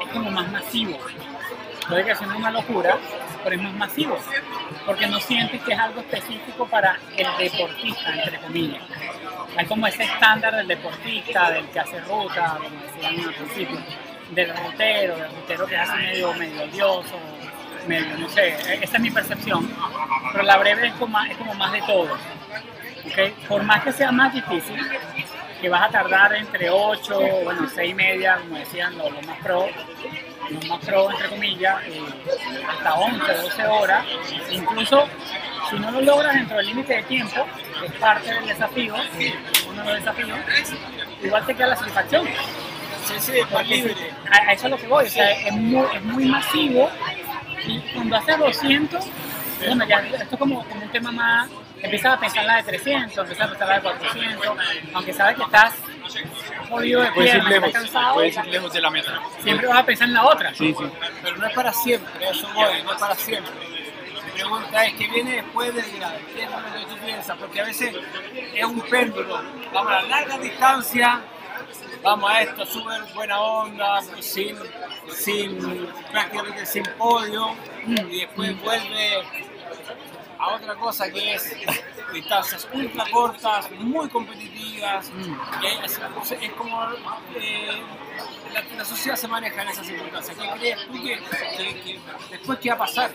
es 0.02 0.08
como 0.12 0.30
más 0.30 0.50
masivo. 0.50 0.98
Puede 1.88 2.04
que 2.04 2.14
sea 2.14 2.28
una 2.28 2.50
locura, 2.50 2.96
pero 3.42 3.56
es 3.56 3.62
más 3.62 3.74
masivo, 3.74 4.18
porque 4.86 5.06
no 5.06 5.20
sientes 5.20 5.62
que 5.62 5.72
es 5.74 5.78
algo 5.78 6.00
específico 6.00 6.66
para 6.66 6.98
el 7.16 7.26
deportista, 7.38 8.14
entre 8.14 8.38
comillas. 8.38 8.82
Hay 9.56 9.66
como 9.66 9.86
ese 9.86 10.04
estándar 10.04 10.56
del 10.56 10.66
deportista, 10.66 11.50
del 11.50 11.66
que 11.68 11.80
hace 11.80 12.00
ruta, 12.00 12.58
como 12.58 12.80
decían 12.80 13.84
del 14.30 14.56
rutero, 14.56 15.16
del 15.16 15.30
rutero 15.30 15.66
que 15.66 15.76
hace 15.76 15.96
medio, 15.96 16.34
medio 16.34 16.62
odioso, 16.62 17.18
medio, 17.86 18.18
no 18.18 18.28
sé, 18.28 18.56
esa 18.82 18.96
es 18.96 19.00
mi 19.00 19.10
percepción. 19.10 19.70
Pero 20.32 20.44
la 20.44 20.56
breve 20.56 20.88
es 20.88 20.94
como, 20.94 21.20
es 21.20 21.36
como 21.36 21.54
más 21.54 21.72
de 21.72 21.82
todo. 21.82 22.16
¿Okay? 23.06 23.34
Por 23.48 23.62
más 23.62 23.82
que 23.82 23.92
sea 23.92 24.12
más 24.12 24.32
difícil, 24.32 24.76
que 25.60 25.68
vas 25.68 25.82
a 25.82 25.88
tardar 25.88 26.34
entre 26.34 26.68
8, 26.68 27.20
bueno, 27.44 27.68
6 27.74 27.90
y 27.90 27.94
media, 27.94 28.38
como 28.38 28.56
decían 28.58 28.96
los, 28.98 29.10
los 29.10 29.26
más 29.26 29.38
pro, 29.38 29.66
los 30.50 30.68
más 30.68 30.84
pro, 30.84 31.10
entre 31.10 31.28
comillas, 31.28 31.76
eh, 31.86 32.02
hasta 32.68 32.94
11, 32.94 33.34
12 33.34 33.66
horas, 33.66 34.04
incluso 34.50 35.08
si 35.70 35.78
no 35.78 35.90
lo 35.90 36.00
logras 36.02 36.34
dentro 36.34 36.56
del 36.58 36.66
límite 36.66 36.96
de 36.96 37.02
tiempo, 37.04 37.46
que 37.80 37.86
es 37.86 37.92
parte 37.92 38.34
del 38.34 38.46
desafío, 38.46 38.94
uno 39.70 39.82
de 39.82 39.88
los 39.88 40.04
desafíos, 40.04 40.38
igual 41.22 41.46
te 41.46 41.54
queda 41.54 41.68
la 41.68 41.76
satisfacción. 41.76 42.26
Sí, 43.04 43.14
sí, 43.18 43.32
libre. 43.66 43.94
a, 44.30 44.48
a 44.48 44.52
eso 44.52 44.66
es 44.66 44.70
lo 44.70 44.76
que 44.78 44.86
voy, 44.86 45.04
o 45.04 45.08
sea, 45.08 45.30
es 45.30 45.52
muy, 45.52 45.86
es 45.94 46.02
muy 46.02 46.24
masivo 46.26 46.90
y 47.66 47.78
cuando 47.94 48.16
haces 48.16 48.38
200, 48.38 49.04
bueno, 49.66 49.86
ya 49.86 49.98
esto 49.98 50.34
es 50.34 50.38
como, 50.38 50.64
como 50.64 50.82
un 50.82 50.90
tema 50.90 51.12
más, 51.12 51.50
empiezas 51.84 52.14
a 52.14 52.20
pensar 52.20 52.44
la 52.44 52.56
de 52.56 52.62
300, 52.62 53.18
empiezas 53.18 53.46
a 53.46 53.50
pensar 53.50 53.68
la 53.68 53.74
de 53.74 53.80
400, 53.82 54.58
aunque 54.94 55.12
sabes 55.12 55.36
que 55.36 55.42
estás 55.42 55.74
jodido 56.68 57.02
de 57.02 57.12
pierna, 57.12 57.50
estás 57.56 57.72
cansado, 57.72 58.14
puedes 58.14 58.36
ir 58.36 58.46
lejos 58.46 58.72
de 58.72 58.80
la 58.80 58.90
meta. 58.90 59.22
siempre 59.42 59.66
vas 59.66 59.78
a 59.78 59.86
pensar 59.86 60.08
en 60.08 60.14
la 60.14 60.24
otra. 60.24 60.54
Sí, 60.54 60.74
sí. 60.76 60.84
Pero 61.22 61.36
no 61.36 61.46
es 61.46 61.54
para 61.54 61.72
siempre, 61.72 62.28
eso 62.28 62.48
voy, 62.54 62.82
no 62.82 62.92
es 62.92 62.98
para 62.98 63.14
siempre. 63.14 63.52
Mi 64.24 64.32
pregunta 64.32 64.84
es, 64.86 64.94
¿qué 64.94 65.08
viene 65.08 65.32
después 65.36 65.74
del 65.74 65.98
grado? 65.98 66.16
¿Qué 66.34 66.42
es 66.42 66.50
lo 66.50 66.56
que 66.56 66.94
tú 66.94 67.04
piensas? 67.04 67.36
Porque 67.38 67.60
a 67.60 67.64
veces 67.64 67.94
es 68.54 68.64
un 68.64 68.80
péndulo. 68.80 69.42
Vamos 69.72 69.92
a 69.92 70.02
larga 70.02 70.38
distancia, 70.38 71.20
vamos 72.02 72.30
a 72.30 72.42
esto, 72.42 72.66
súper 72.66 73.02
buena 73.14 73.40
onda, 73.40 74.00
sin, 74.20 74.56
sin, 75.10 75.86
prácticamente 76.10 76.66
sin 76.66 76.84
podio, 76.98 77.54
y 77.86 78.20
después 78.20 78.60
vuelve 78.62 79.22
a 80.38 80.54
otra 80.54 80.74
cosa 80.76 81.10
que 81.10 81.34
es 81.34 81.54
distancias 82.12 82.68
ultra 82.72 83.04
cortas, 83.10 83.70
muy 83.72 84.08
competitivas, 84.08 85.10
es, 85.82 85.98
como 86.56 86.84
eh, 87.36 87.82
la, 88.52 88.62
la 88.76 88.84
sociedad 88.84 89.16
se 89.16 89.28
maneja 89.28 89.62
en 89.62 89.68
esas 89.68 89.86
circunstancias. 89.86 90.36
¿Qué 90.36 90.48
crees 90.58 90.86
tú 90.86 90.92
que, 90.92 92.00
después 92.30 92.58
qué 92.60 92.68
va 92.70 92.74
a 92.76 92.78
pasar 92.78 93.10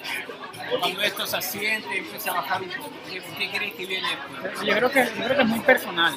cuando 0.80 1.02
esto 1.02 1.26
se 1.26 1.38
asiente 1.38 1.88
y 1.96 1.98
empieza 2.00 2.32
a 2.32 2.36
bajar 2.36 2.62
qué 2.62 3.50
crees 3.52 3.74
que 3.74 3.86
viene 3.86 4.08
después? 4.42 4.68
Yo 4.68 4.76
creo 4.76 4.92
que, 4.92 5.06
yo 5.06 5.24
creo 5.26 5.36
que 5.36 5.44
es 5.44 5.48
muy 5.48 5.60
personal. 5.62 6.16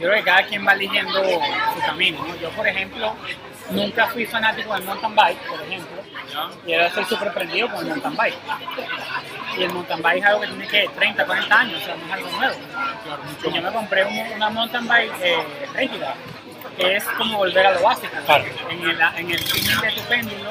Yo 0.00 0.08
creo 0.08 0.14
que 0.14 0.24
cada 0.24 0.46
quien 0.46 0.66
va 0.66 0.72
eligiendo 0.72 1.22
su 1.22 1.80
camino. 1.86 2.24
¿no? 2.26 2.36
Yo, 2.36 2.50
por 2.50 2.66
ejemplo, 2.66 3.14
nunca 3.70 4.06
fui 4.08 4.26
fanático 4.26 4.74
del 4.74 4.84
mountain 4.84 5.14
bike, 5.14 5.38
por 5.48 5.62
ejemplo, 5.62 6.02
y 6.66 6.72
ahora 6.74 6.86
estoy 6.86 7.04
súper 7.04 7.32
prendido 7.32 7.68
con 7.68 7.80
el 7.80 7.86
mountain 7.88 8.16
bike. 8.16 8.38
Y 9.58 9.62
el 9.64 9.72
mountain 9.72 10.02
bike 10.02 10.18
es 10.18 10.24
algo 10.24 10.40
que 10.40 10.46
tiene 10.48 10.68
que 10.68 10.88
30, 10.94 11.24
40 11.26 11.58
años, 11.60 11.82
o 11.82 11.84
sea, 11.84 11.94
no 11.96 12.06
es 12.06 12.12
algo 12.12 12.30
nuevo. 12.30 12.54
Y 13.44 13.52
yo 13.52 13.62
me 13.62 13.72
compré 13.72 14.04
un- 14.04 14.32
una 14.36 14.50
mountain 14.50 14.88
bike 14.88 15.12
eh, 15.22 15.36
rígida, 15.74 16.14
es 16.78 17.04
como 17.16 17.38
volver 17.38 17.66
a 17.66 17.72
lo 17.72 17.82
básico. 17.82 18.16
Claro. 18.24 18.44
En 18.70 18.82
el, 18.82 19.00
en 19.00 19.30
el 19.30 19.38
fin 19.38 19.80
de 19.80 19.92
tu 19.92 20.00
péndulo, 20.02 20.50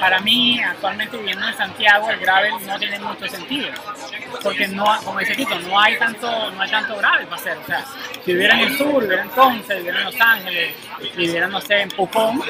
para 0.00 0.20
mí, 0.20 0.60
actualmente 0.60 1.16
viviendo 1.16 1.46
en 1.46 1.56
Santiago, 1.56 2.10
el 2.10 2.18
gravel 2.18 2.54
no 2.66 2.78
tiene 2.78 2.98
mucho 2.98 3.26
sentido. 3.28 3.68
Porque 4.42 4.66
no, 4.68 4.84
como 5.04 5.20
dice 5.20 5.34
Tito, 5.34 5.58
no 5.60 5.78
hay 5.78 5.96
tanto, 5.96 6.50
no 6.50 6.62
hay 6.62 6.70
tanto 6.70 6.96
gravel 6.96 7.26
para 7.26 7.40
hacer. 7.40 7.58
O 7.58 7.66
sea, 7.66 7.84
si 8.24 8.32
viviera 8.32 8.54
en 8.54 8.60
el 8.60 8.78
sur, 8.78 9.02
viviera 9.02 9.22
en 9.22 9.28
Ponce, 9.30 9.76
viviera 9.76 9.98
en 9.98 10.04
Los 10.06 10.20
Ángeles, 10.20 10.74
viviera, 11.16 11.46
no 11.46 11.60
sé, 11.60 11.82
en 11.82 11.88
Pucón, 11.90 12.42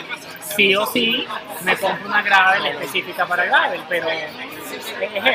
sí 0.57 0.75
o 0.75 0.87
sí 0.87 1.27
me 1.63 1.77
compro 1.77 2.09
una 2.09 2.23
gravel 2.23 2.67
específica 2.67 3.27
para 3.27 3.45
gravel, 3.45 3.81
pero 3.89 4.09
es 4.09 4.31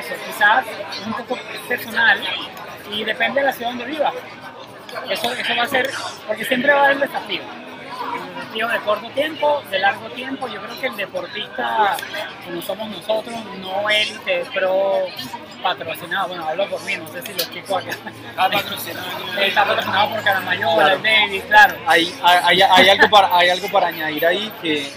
eso, 0.05 0.15
quizás 0.25 0.65
es 0.65 1.05
un 1.05 1.13
poco 1.13 1.37
personal 1.67 2.19
y 2.91 3.03
depende 3.03 3.41
de 3.41 3.47
la 3.47 3.53
ciudad 3.53 3.71
donde 3.71 3.85
vivas. 3.85 4.13
Eso, 5.09 5.31
eso 5.31 5.55
va 5.55 5.63
a 5.63 5.67
ser, 5.67 5.89
porque 6.27 6.45
siempre 6.45 6.73
va 6.73 6.81
a 6.81 6.85
haber 6.85 6.99
desafío. 6.99 7.41
Un 7.43 8.35
desafío 8.35 8.67
de 8.67 8.79
corto 8.79 9.09
tiempo, 9.11 9.63
de 9.69 9.79
largo 9.79 10.09
tiempo. 10.09 10.47
Yo 10.47 10.61
creo 10.61 10.79
que 10.79 10.87
el 10.87 10.95
deportista, 10.97 11.97
como 12.45 12.61
somos 12.61 12.89
nosotros, 12.89 13.35
no 13.59 13.89
élite, 13.89 14.45
pro 14.53 15.05
patrocinado. 15.61 16.27
Bueno, 16.29 16.45
hablo 16.47 16.69
por 16.69 16.81
mí, 16.83 16.95
no 16.97 17.07
sé 17.11 17.21
si 17.21 17.33
lo 17.33 17.39
explico 17.39 17.77
acá. 17.77 17.91
Está 17.91 18.49
patrocinado. 18.49 19.07
Está 19.41 19.65
patrocinado 19.65 20.09
por 20.09 20.23
Caramayola, 20.23 20.75
Claro. 20.75 20.95
el 20.95 21.03
David, 21.03 21.41
claro. 21.47 21.75
Hay, 21.85 22.15
hay, 22.23 22.61
hay 22.61 22.89
algo 22.89 23.09
para, 23.09 23.37
hay 23.37 23.49
algo 23.49 23.67
para 23.69 23.87
añadir 23.87 24.25
ahí 24.25 24.51
que 24.61 24.89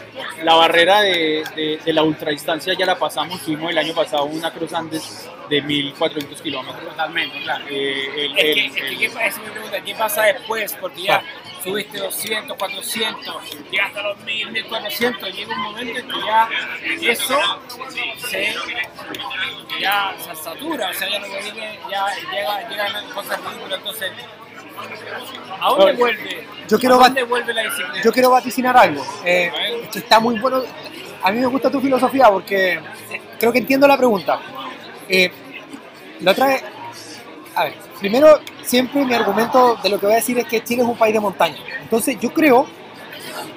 la 0.43 0.55
barrera 0.55 1.01
de, 1.03 1.45
de, 1.57 1.81
de 1.85 1.93
la 1.93 2.03
ultradistancia 2.03 2.75
ya 2.75 2.87
la 2.87 2.99
pasamos, 2.99 3.41
tuvimos 3.43 3.71
el 3.71 3.79
año 3.79 3.95
pasado 3.95 4.25
una 4.25 4.51
Cruz 4.53 4.73
Andes 4.73 5.29
de 5.49 5.63
1400 5.63 6.41
kilómetros. 6.43 6.85
Totalmente, 6.89 7.43
claro. 7.43 7.65
Eh, 7.69 8.09
el- 8.17 8.39
Es 8.39 8.45
el- 8.45 8.73
que 8.75 8.89
el- 8.89 8.99
¿qué, 8.99 9.07
esa 9.07 9.25
es 9.27 9.39
mi 9.39 9.51
pregunta, 9.51 9.81
¿qué 9.81 9.95
pasa 9.95 10.23
después? 10.23 10.77
Porque 10.81 11.03
ya 11.03 11.23
subiste 11.63 11.99
200, 11.99 12.57
400, 12.57 13.37
llegaste 13.71 13.99
a 13.99 14.03
los 14.03 14.19
1000, 14.21 14.51
1400, 14.53 15.35
llega 15.35 15.55
un 15.55 15.61
momento 15.63 15.99
en 15.99 16.09
que 16.09 16.19
ya 16.27 16.49
eso 17.13 17.39
se, 18.29 18.55
ya 19.81 20.15
se 20.19 20.35
satura, 20.37 20.91
o 20.91 20.95
sea, 20.95 21.09
ya 21.09 21.19
no 21.19 21.27
puede 21.27 21.49
ir, 21.49 21.55
ya 21.91 22.07
llega, 22.33 22.69
llegan 22.69 23.11
cosas 23.13 23.39
ridículas, 23.45 23.79
entonces, 23.79 24.13
¿a 25.61 25.69
dónde 25.71 25.93
vuelve? 25.93 26.47
yo 26.69 26.79
quiero 26.79 26.95
¿A 26.97 26.99
dónde 27.05 27.23
vuelve 27.25 27.55
la 27.55 27.63
disciplina? 27.63 28.03
Yo 28.03 28.13
quiero 28.13 28.31
vaticinar 28.31 28.77
algo. 28.77 29.05
eh, 29.25 29.53
es 29.85 29.89
que 29.91 29.99
está 30.01 30.21
muy 30.21 30.39
bueno. 30.39 30.63
A 31.23 31.31
mí 31.33 31.39
me 31.39 31.47
gusta 31.47 31.71
tu 31.71 31.81
filosofía 31.81 32.31
porque 32.31 32.81
creo 33.39 33.53
que 33.53 33.59
entiendo 33.59 33.87
la 33.87 33.99
pregunta. 33.99 34.41
Eh, 35.09 35.31
la 36.21 36.31
otra 36.33 36.47
vez, 36.47 36.65
a 37.55 37.65
ver, 37.65 37.75
primero, 38.01 38.41
siempre 38.63 39.05
mi 39.05 39.15
argumento 39.15 39.77
de 39.83 39.89
lo 39.91 40.01
que 40.01 40.07
voy 40.07 40.15
a 40.15 40.17
decir 40.17 40.39
es 40.39 40.47
que 40.47 40.65
Chile 40.65 40.83
es 40.83 40.89
un 40.89 40.97
país 40.97 41.15
de 41.15 41.21
montaña. 41.21 41.59
Entonces, 41.83 42.19
yo 42.19 42.33
creo 42.33 42.67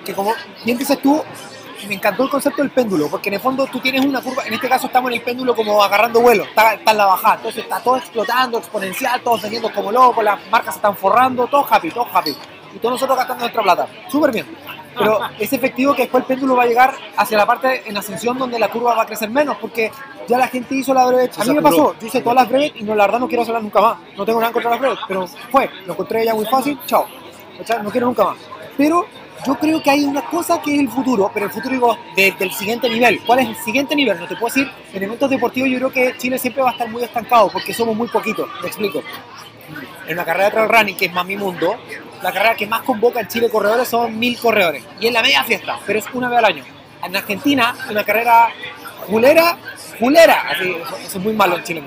que, 0.06 0.14
como 0.14 0.34
bien 0.66 0.78
dices 0.78 1.00
tú, 1.02 1.24
me 1.88 1.96
encantó 1.96 2.24
el 2.24 2.30
concepto 2.30 2.62
del 2.62 2.72
péndulo, 2.72 3.10
porque 3.10 3.30
en 3.30 3.36
el 3.36 3.42
fondo 3.42 3.66
tú 3.68 3.80
tienes 3.80 4.06
una 4.06 4.22
curva, 4.22 4.46
en 4.46 4.54
este 4.54 4.70
caso 4.70 4.88
estamos 4.88 5.12
en 5.12 5.18
el 5.18 5.22
péndulo 5.22 5.56
como 5.56 5.84
agarrando 5.84 6.22
vuelo, 6.22 6.44
está, 6.44 6.76
está 6.76 6.92
en 6.92 6.98
la 6.98 7.06
bajada, 7.08 7.36
entonces 7.36 7.64
está 7.64 7.80
todo 7.82 7.98
explotando, 7.98 8.58
exponencial, 8.58 9.22
todos 9.22 9.42
vendiendo 9.42 9.72
como 9.74 9.92
locos, 9.92 10.24
las 10.24 10.40
marcas 10.50 10.76
se 10.76 10.78
están 10.78 10.96
forrando, 10.96 11.48
todos 11.48 11.70
happy, 11.70 11.92
todos 11.92 12.08
happy, 12.14 12.36
y 12.74 12.80
todos 12.80 12.94
nosotros 12.94 13.18
gastando 13.18 13.42
nuestra 13.42 13.64
plata, 13.64 13.88
súper 14.10 14.32
bien. 14.32 14.46
Pero 14.98 15.20
es 15.40 15.52
efectivo 15.52 15.96
que 15.96 16.04
después 16.04 16.24
el 16.24 16.28
péndulo 16.28 16.56
va 16.56 16.64
a 16.64 16.68
llegar 16.68 16.94
hacia 17.18 17.38
la 17.38 17.46
parte 17.46 17.84
en 17.86 17.98
ascensión 17.98 18.38
donde 18.38 18.60
la 18.60 18.70
curva 18.70 18.96
va 18.96 19.04
a 19.04 19.06
crecer 19.06 19.30
menos, 19.30 19.58
porque 19.60 19.92
ya 20.28 20.38
la 20.38 20.48
gente 20.48 20.76
hizo 20.76 20.94
la 20.94 21.06
brevet. 21.06 21.40
A 21.40 21.46
mí 21.46 21.54
me 21.54 21.62
pasó, 21.62 21.96
yo 22.00 22.08
hice 22.08 22.22
todas 22.22 22.36
las 22.36 22.50
brevet 22.50 22.74
y 22.76 22.84
no, 22.84 22.96
la 22.96 23.06
verdad 23.06 23.20
no 23.20 23.28
quiero 23.28 23.44
hacerlas 23.44 23.64
nunca 23.64 23.82
más. 23.82 23.98
No 24.18 24.26
tengo 24.26 24.40
nada 24.40 24.50
en 24.50 24.54
contra 24.54 24.72
de 24.72 24.76
las 24.76 24.82
brevet, 24.82 25.00
pero 25.08 25.28
fue, 25.52 25.70
lo 25.86 25.94
encontré 25.94 26.26
ya 26.26 26.34
muy 26.34 26.46
fácil, 26.46 26.78
chao. 26.86 27.08
No 27.84 27.90
quiero 27.90 28.08
nunca 28.08 28.24
más. 28.24 28.38
Pero 28.78 29.06
yo 29.46 29.56
creo 29.56 29.84
que 29.84 29.90
hay 29.90 30.06
una 30.06 30.24
cosa 30.26 30.62
que 30.62 30.74
es 30.74 30.80
el 30.80 30.90
futuro, 30.90 31.30
pero 31.34 31.48
el 31.48 31.52
futuro 31.52 31.74
digo 31.74 31.98
desde 32.16 32.46
el 32.46 32.52
siguiente 32.54 32.90
nivel. 32.90 33.22
¿Cuál 33.26 33.40
es 33.40 33.50
el 33.50 33.56
siguiente 33.58 33.96
nivel? 33.96 34.20
No 34.20 34.28
te 34.28 34.36
puedo 34.36 34.54
decir, 34.54 34.72
en 34.94 35.04
eventos 35.04 35.30
deportivos 35.30 35.70
yo 35.70 35.78
creo 35.78 35.92
que 35.92 36.18
Chile 36.18 36.40
siempre 36.40 36.64
va 36.64 36.70
a 36.70 36.72
estar 36.74 36.90
muy 36.90 37.04
estancado 37.04 37.50
porque 37.50 37.74
somos 37.74 37.96
muy 37.96 38.08
poquitos, 38.08 38.48
te 38.62 38.68
explico. 38.68 39.04
En 40.08 40.16
la 40.16 40.26
carrera 40.26 40.46
de 40.46 40.52
trail 40.52 40.70
running, 40.70 40.98
que 40.98 41.06
es 41.06 41.14
más 41.14 41.26
mi 41.26 41.36
mundo, 41.36 41.76
la 42.24 42.32
carrera 42.32 42.56
que 42.56 42.66
más 42.66 42.82
convoca 42.84 43.20
en 43.20 43.28
Chile 43.28 43.50
corredores 43.50 43.88
son 43.88 44.18
mil 44.18 44.40
corredores. 44.40 44.84
Y 45.00 45.08
es 45.08 45.14
la 45.14 45.22
media 45.22 45.44
fiesta, 45.44 45.78
pero 45.86 46.00
es 46.00 46.06
una 46.14 46.30
vez 46.30 46.40
al 46.40 46.46
año. 46.46 46.64
En 47.04 47.16
Argentina, 47.16 47.76
una 47.90 48.04
carrera 48.06 48.48
julera, 49.08 49.58
julera. 50.00 50.46
Así, 50.50 50.74
es 51.06 51.16
muy 51.18 51.34
malo 51.34 51.58
en 51.58 51.64
Chile. 51.64 51.84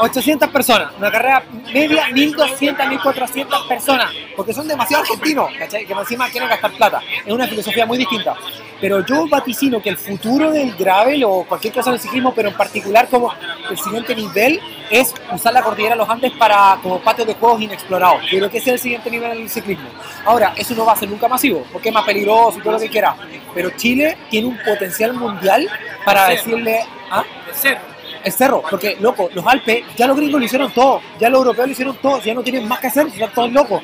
800 0.00 0.48
personas, 0.48 0.92
una 0.96 1.10
carrera 1.10 1.44
media 1.72 2.08
1200, 2.08 2.86
1400 2.88 3.66
personas, 3.66 4.10
porque 4.34 4.54
son 4.54 4.66
demasiado 4.66 5.02
argentinos, 5.02 5.50
¿cachai? 5.58 5.84
Que 5.84 5.92
encima 5.92 6.28
quieren 6.30 6.48
gastar 6.48 6.72
plata. 6.72 7.02
Es 7.24 7.32
una 7.32 7.46
filosofía 7.46 7.84
muy 7.84 7.98
distinta. 7.98 8.34
Pero 8.80 9.04
yo 9.04 9.28
vaticino 9.28 9.82
que 9.82 9.90
el 9.90 9.98
futuro 9.98 10.50
del 10.50 10.74
gravel 10.74 11.22
o 11.24 11.44
cualquier 11.44 11.74
cosa 11.74 11.90
del 11.90 12.00
ciclismo, 12.00 12.32
pero 12.34 12.48
en 12.48 12.56
particular 12.56 13.08
como 13.08 13.30
el 13.68 13.76
siguiente 13.76 14.16
nivel, 14.16 14.58
es 14.90 15.14
usar 15.32 15.52
la 15.52 15.62
cordillera 15.62 15.94
de 15.94 15.98
los 15.98 16.08
Andes 16.08 16.32
para 16.32 16.78
como 16.82 16.98
patios 17.00 17.26
de 17.26 17.34
juegos 17.34 17.60
inexplorados. 17.60 18.22
Yo 18.30 18.38
creo 18.38 18.50
que 18.50 18.58
ese 18.58 18.70
es 18.70 18.74
el 18.74 18.80
siguiente 18.80 19.10
nivel 19.10 19.36
del 19.36 19.50
ciclismo. 19.50 19.88
Ahora, 20.24 20.54
eso 20.56 20.74
no 20.74 20.86
va 20.86 20.92
a 20.92 20.96
ser 20.96 21.10
nunca 21.10 21.28
masivo, 21.28 21.66
porque 21.70 21.90
es 21.90 21.94
más 21.94 22.04
peligroso 22.04 22.58
y 22.58 22.62
todo 22.62 22.72
lo 22.72 22.80
que 22.80 22.88
quiera. 22.88 23.14
Pero 23.54 23.70
Chile 23.76 24.16
tiene 24.30 24.48
un 24.48 24.58
potencial 24.64 25.12
mundial 25.12 25.68
para 26.06 26.28
decirle... 26.28 26.80
¿ah? 27.10 27.24
De. 27.62 27.89
El 28.22 28.32
cerro, 28.32 28.62
porque 28.68 28.96
loco, 29.00 29.30
los 29.34 29.46
Alpes, 29.46 29.82
ya 29.96 30.06
los 30.06 30.16
gringos 30.16 30.40
lo 30.40 30.44
hicieron 30.46 30.70
todo, 30.72 31.00
ya 31.18 31.30
los 31.30 31.38
europeos 31.38 31.66
lo 31.68 31.72
hicieron 31.72 31.96
todo, 31.96 32.20
ya 32.20 32.34
no 32.34 32.42
tienen 32.42 32.68
más 32.68 32.78
que 32.80 32.88
hacer, 32.88 33.06
están 33.06 33.30
todos 33.32 33.50
locos. 33.52 33.82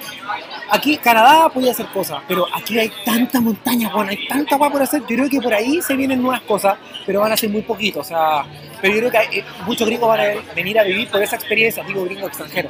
Aquí, 0.70 0.97
Canadá 0.99 1.49
podía 1.49 1.70
hacer 1.70 1.87
cosas, 1.87 2.22
pero 2.28 2.45
aquí 2.55 2.78
hay 2.78 2.91
tanta 3.05 3.41
montaña, 3.41 3.91
bueno, 3.95 4.11
hay 4.11 4.26
tanta 4.28 4.57
agua 4.57 4.70
por 4.70 4.82
hacer. 4.82 5.01
Yo 5.03 5.16
creo 5.16 5.30
que 5.30 5.41
por 5.41 5.55
ahí 5.55 5.80
se 5.80 5.95
vienen 5.97 6.20
nuevas 6.20 6.43
cosas, 6.43 6.76
pero 7.07 7.20
van 7.20 7.32
a 7.32 7.37
ser 7.37 7.49
muy 7.51 7.62
poquitos. 7.62 8.05
O 8.07 8.09
sea, 8.09 8.45
pero 8.82 8.93
yo 8.95 8.99
creo 9.01 9.11
que 9.11 9.18
hay- 9.18 9.39
eh, 9.39 9.45
muchos 9.64 9.87
gringos 9.87 10.09
van 10.09 10.20
a 10.20 10.24
venir 10.55 10.78
a 10.78 10.82
vivir 10.82 11.09
por 11.09 11.22
esa 11.22 11.37
experiencia, 11.37 11.82
digo 11.84 12.05
gringo 12.05 12.26
extranjero. 12.26 12.68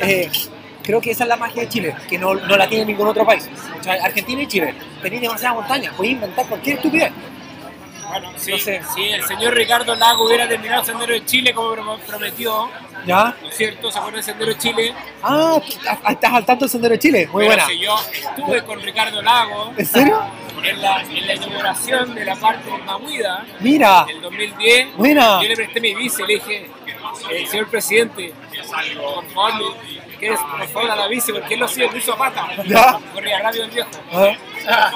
Eh, 0.00 0.30
creo 0.84 1.00
que 1.00 1.10
esa 1.10 1.24
es 1.24 1.28
la 1.28 1.36
magia 1.36 1.62
de 1.62 1.68
Chile, 1.68 1.94
que 2.08 2.18
no, 2.18 2.34
no 2.34 2.56
la 2.56 2.68
tiene 2.68 2.84
ningún 2.84 3.08
otro 3.08 3.24
país. 3.26 3.48
O 3.80 3.82
sea, 3.82 3.94
Argentina 3.94 4.42
y 4.42 4.46
Chile, 4.46 4.74
tenéis 5.02 5.22
demasiada 5.22 5.54
montaña, 5.54 5.90
podéis 5.96 6.14
inventar 6.14 6.46
cualquier 6.46 6.76
estupidez. 6.76 7.10
Bueno, 8.08 8.32
sí, 8.36 8.50
No 8.52 8.58
sé. 8.58 8.82
si 8.94 9.04
el 9.08 9.22
señor 9.24 9.54
Ricardo 9.54 9.94
Lago 9.94 10.26
hubiera 10.26 10.48
terminado 10.48 10.84
Sendero 10.84 11.12
de 11.12 11.24
Chile 11.24 11.52
como 11.52 11.72
prom- 11.74 11.98
prometió, 12.00 12.70
¿Ya? 13.06 13.34
¿no 13.42 13.48
es 13.48 13.56
cierto? 13.56 13.90
¿Se 13.90 13.98
acuerdan 13.98 14.16
del 14.16 14.24
Sendero 14.24 14.52
de 14.52 14.58
Chile? 14.58 14.94
Ah, 15.22 15.60
estás 16.08 16.32
al 16.32 16.44
tanto 16.46 16.64
del 16.64 16.70
Sendero 16.70 16.92
de 16.94 16.98
Chile, 16.98 17.28
muy 17.32 17.44
Pero 17.44 17.54
buena. 17.56 17.66
si 17.66 17.78
yo 17.78 17.96
estuve 18.12 18.64
con 18.64 18.80
Ricardo 18.82 19.20
Lago 19.22 19.72
¿En 19.76 19.86
serio? 19.86 20.20
en 20.62 20.82
la, 20.82 21.02
en 21.02 21.26
la 21.26 21.34
inauguración 21.34 22.14
de 22.14 22.24
la 22.24 22.34
parte 22.36 22.70
de 22.70 22.78
Mahuida 22.78 23.46
Mira, 23.60 24.04
del 24.06 24.20
2010, 24.22 24.96
Buena. 24.96 25.40
yo 25.42 25.48
le 25.48 25.54
presté 25.56 25.80
mi 25.80 25.94
bici 25.94 26.22
le 26.22 26.34
dije, 26.34 26.70
eh, 27.30 27.46
señor 27.46 27.68
presidente, 27.68 28.32
por 28.96 29.24
favor, 29.30 29.54
me- 29.54 30.16
¿quieres 30.18 30.40
por 30.40 30.66
favor 30.68 30.90
a 30.90 30.96
la 30.96 31.06
bici? 31.08 31.32
Porque 31.32 31.54
él 31.54 31.60
lo 31.60 31.66
hacía, 31.66 31.90
lo 31.90 31.96
hizo 31.96 32.12
a 32.14 32.18
pata. 32.18 32.48
Ya. 32.66 32.98
Corría 33.14 33.38
rápido 33.40 33.64
el 33.64 33.70
viejo. 33.70 33.90
Ah, 34.12 34.90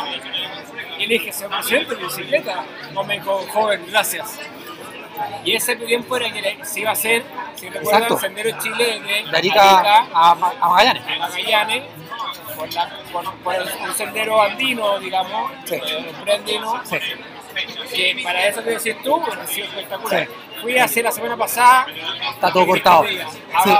Dije, 1.08 1.32
señor 1.32 1.50
presidente, 1.58 1.96
mi 1.96 2.04
bicicleta. 2.04 2.64
No 2.92 3.04
me 3.04 3.14
dijo, 3.14 3.44
joven, 3.52 3.84
gracias. 3.88 4.38
Y 5.44 5.54
ese 5.54 5.76
tiempo 5.76 6.16
era 6.16 6.32
que 6.32 6.64
se 6.64 6.80
iba 6.80 6.90
a 6.90 6.92
hacer, 6.94 7.22
si 7.54 7.68
recuerdan, 7.68 8.12
el 8.12 8.18
Sendero 8.18 8.48
de 8.50 8.58
Chile 8.58 9.00
de 9.00 9.30
de 9.30 9.36
Arica 9.36 10.06
a, 10.12 10.34
Ma- 10.34 10.52
a 10.60 10.68
Magallanes. 10.68 11.02
a 11.06 11.18
Magallanes, 11.28 11.82
por, 12.56 12.72
la- 12.72 12.88
por- 13.12 13.34
por 13.36 13.54
el- 13.54 13.68
un 13.82 13.94
sendero 13.94 14.42
andino, 14.42 14.98
digamos, 14.98 15.52
Sí. 15.64 15.74
eh, 15.76 16.12
preandino, 16.22 16.80
Sí. 16.84 16.98
que 17.94 18.20
para 18.24 18.46
eso 18.46 18.64
que 18.64 18.70
decís 18.70 18.96
tú, 19.02 19.20
bueno, 19.20 19.42
ha 19.42 19.46
sido 19.46 19.66
espectacular. 19.66 20.26
Sí. 20.26 20.32
Fui 20.62 20.78
a 20.78 20.84
hacer 20.84 21.04
la 21.04 21.10
semana 21.12 21.36
pasada. 21.36 21.86
Está 22.34 22.52
todo 22.52 22.66
cortado. 22.66 23.04
Sí. 23.04 23.70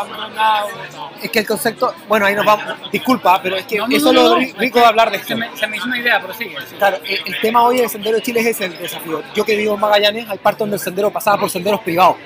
Es 1.22 1.30
que 1.30 1.38
el 1.38 1.46
concepto, 1.46 1.94
bueno, 2.08 2.26
ahí 2.26 2.34
nos 2.34 2.44
vamos, 2.44 2.64
disculpa, 2.90 3.40
pero 3.42 3.56
es 3.56 3.64
que 3.66 3.76
No, 3.78 3.86
no, 3.86 3.96
eso 3.96 4.08
es 4.08 4.14
lo 4.14 4.22
no. 4.30 4.36
ri- 4.36 4.54
rico 4.56 4.78
de 4.80 4.84
hablar 4.86 5.10
de 5.10 5.16
esto. 5.18 5.28
Se 5.28 5.34
me, 5.36 5.56
se 5.56 5.66
me 5.66 5.76
hizo 5.76 5.86
una 5.86 5.98
idea, 5.98 6.20
pero 6.20 6.34
sigue. 6.34 6.56
sí. 6.68 6.74
Claro, 6.76 6.98
el, 7.04 7.20
el 7.24 7.40
tema 7.40 7.62
hoy 7.62 7.78
del 7.78 7.88
Sendero 7.88 8.16
de 8.16 8.22
Chile 8.22 8.40
es 8.40 8.46
ese 8.46 8.64
el 8.66 8.76
desafío. 8.78 9.22
Yo 9.34 9.44
que 9.44 9.56
vivo 9.56 9.74
en 9.74 9.80
Magallanes, 9.80 10.28
hay 10.28 10.38
partes 10.38 10.58
donde 10.58 10.76
el 10.76 10.82
sendero 10.82 11.10
pasaba 11.10 11.38
por 11.38 11.48
senderos 11.50 11.80
privados. 11.80 12.16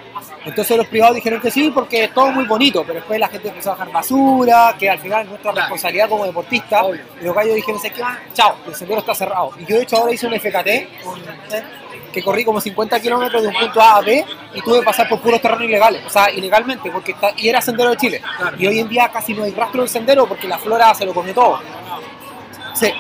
Entonces 0.45 0.77
los 0.77 0.87
privados 0.87 1.17
dijeron 1.17 1.41
que 1.41 1.51
sí 1.51 1.71
porque 1.75 2.05
es 2.05 2.15
todo 2.15 2.29
muy 2.31 2.45
bonito, 2.45 2.83
pero 2.85 2.95
después 3.01 3.19
la 3.19 3.29
gente 3.29 3.49
empezó 3.49 3.71
a 3.73 3.75
dejar 3.75 3.93
basura, 3.93 4.75
que 4.79 4.89
al 4.89 4.99
final 5.01 5.23
es 5.23 5.29
nuestra 5.29 5.53
responsabilidad 5.53 6.09
como 6.09 6.25
deportista. 6.25 6.85
Obvio. 6.85 7.03
Y 7.21 7.25
los 7.25 7.35
gallos 7.35 7.55
dijeron, 7.57 7.79
¿sabes 7.81 7.93
qué 7.97 8.03
va? 8.03 8.19
Chao, 8.33 8.57
el 8.67 8.75
sendero 8.75 9.01
está 9.01 9.15
cerrado. 9.15 9.51
Y 9.59 9.65
yo 9.67 9.77
de 9.77 9.83
hecho 9.83 9.97
ahora 9.97 10.13
hice 10.13 10.27
un 10.27 10.35
FKT 10.35 10.89
un- 11.05 11.23
que 12.17 12.23
corrí 12.23 12.47
como 12.47 12.63
50 12.63 12.99
kilómetros 12.99 13.43
de 13.43 13.49
un 13.49 13.55
punto 13.55 13.79
A 13.79 13.97
a 13.99 14.01
B 14.01 14.25
y 14.55 14.63
tuve 14.63 14.79
que 14.79 14.85
pasar 14.87 15.07
por 15.07 15.21
puros 15.21 15.39
terrenos 15.39 15.65
ilegales, 15.65 16.03
o 16.07 16.09
sea, 16.09 16.31
ilegalmente, 16.31 16.91
porque 16.91 17.13
está- 17.13 17.33
y 17.37 17.47
era 17.47 17.61
sendero 17.61 17.91
de 17.91 17.99
Chile. 17.99 18.23
Claro. 18.39 18.57
Y 18.59 18.67
hoy 18.67 18.79
en 18.79 18.89
día 18.89 19.11
casi 19.13 19.35
no 19.35 19.45
hay 19.45 19.53
rastro 19.53 19.83
del 19.83 19.91
sendero 19.91 20.27
porque 20.27 20.49
la 20.49 20.57
flora 20.57 20.95
se 20.95 21.05
lo 21.05 21.13
comió 21.13 21.35
todo. 21.35 21.61
Sí. 22.75 22.91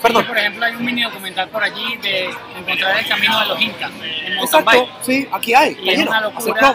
Perdón. 0.00 0.26
Por 0.26 0.38
ejemplo, 0.38 0.64
hay 0.64 0.74
un 0.74 0.84
mini 0.86 1.02
documental 1.02 1.48
por 1.50 1.62
allí 1.64 1.96
de 1.98 2.30
encontrar 2.58 2.98
el 2.98 3.06
camino 3.06 3.40
de 3.40 3.46
los 3.46 3.60
incas 3.60 3.90
en 4.00 4.38
Exacto, 4.38 4.88
sí, 5.02 5.28
aquí 5.30 5.52
hay, 5.54 5.76
Y 5.82 5.90
es 5.90 6.06
una 6.06 6.20
locura. 6.22 6.74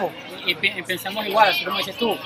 Y, 0.50 0.82
pensamos 0.82 1.26
igual, 1.26 1.48
así 1.50 1.64
como 1.64 1.78
dices 1.78 1.96
tú. 1.96 2.16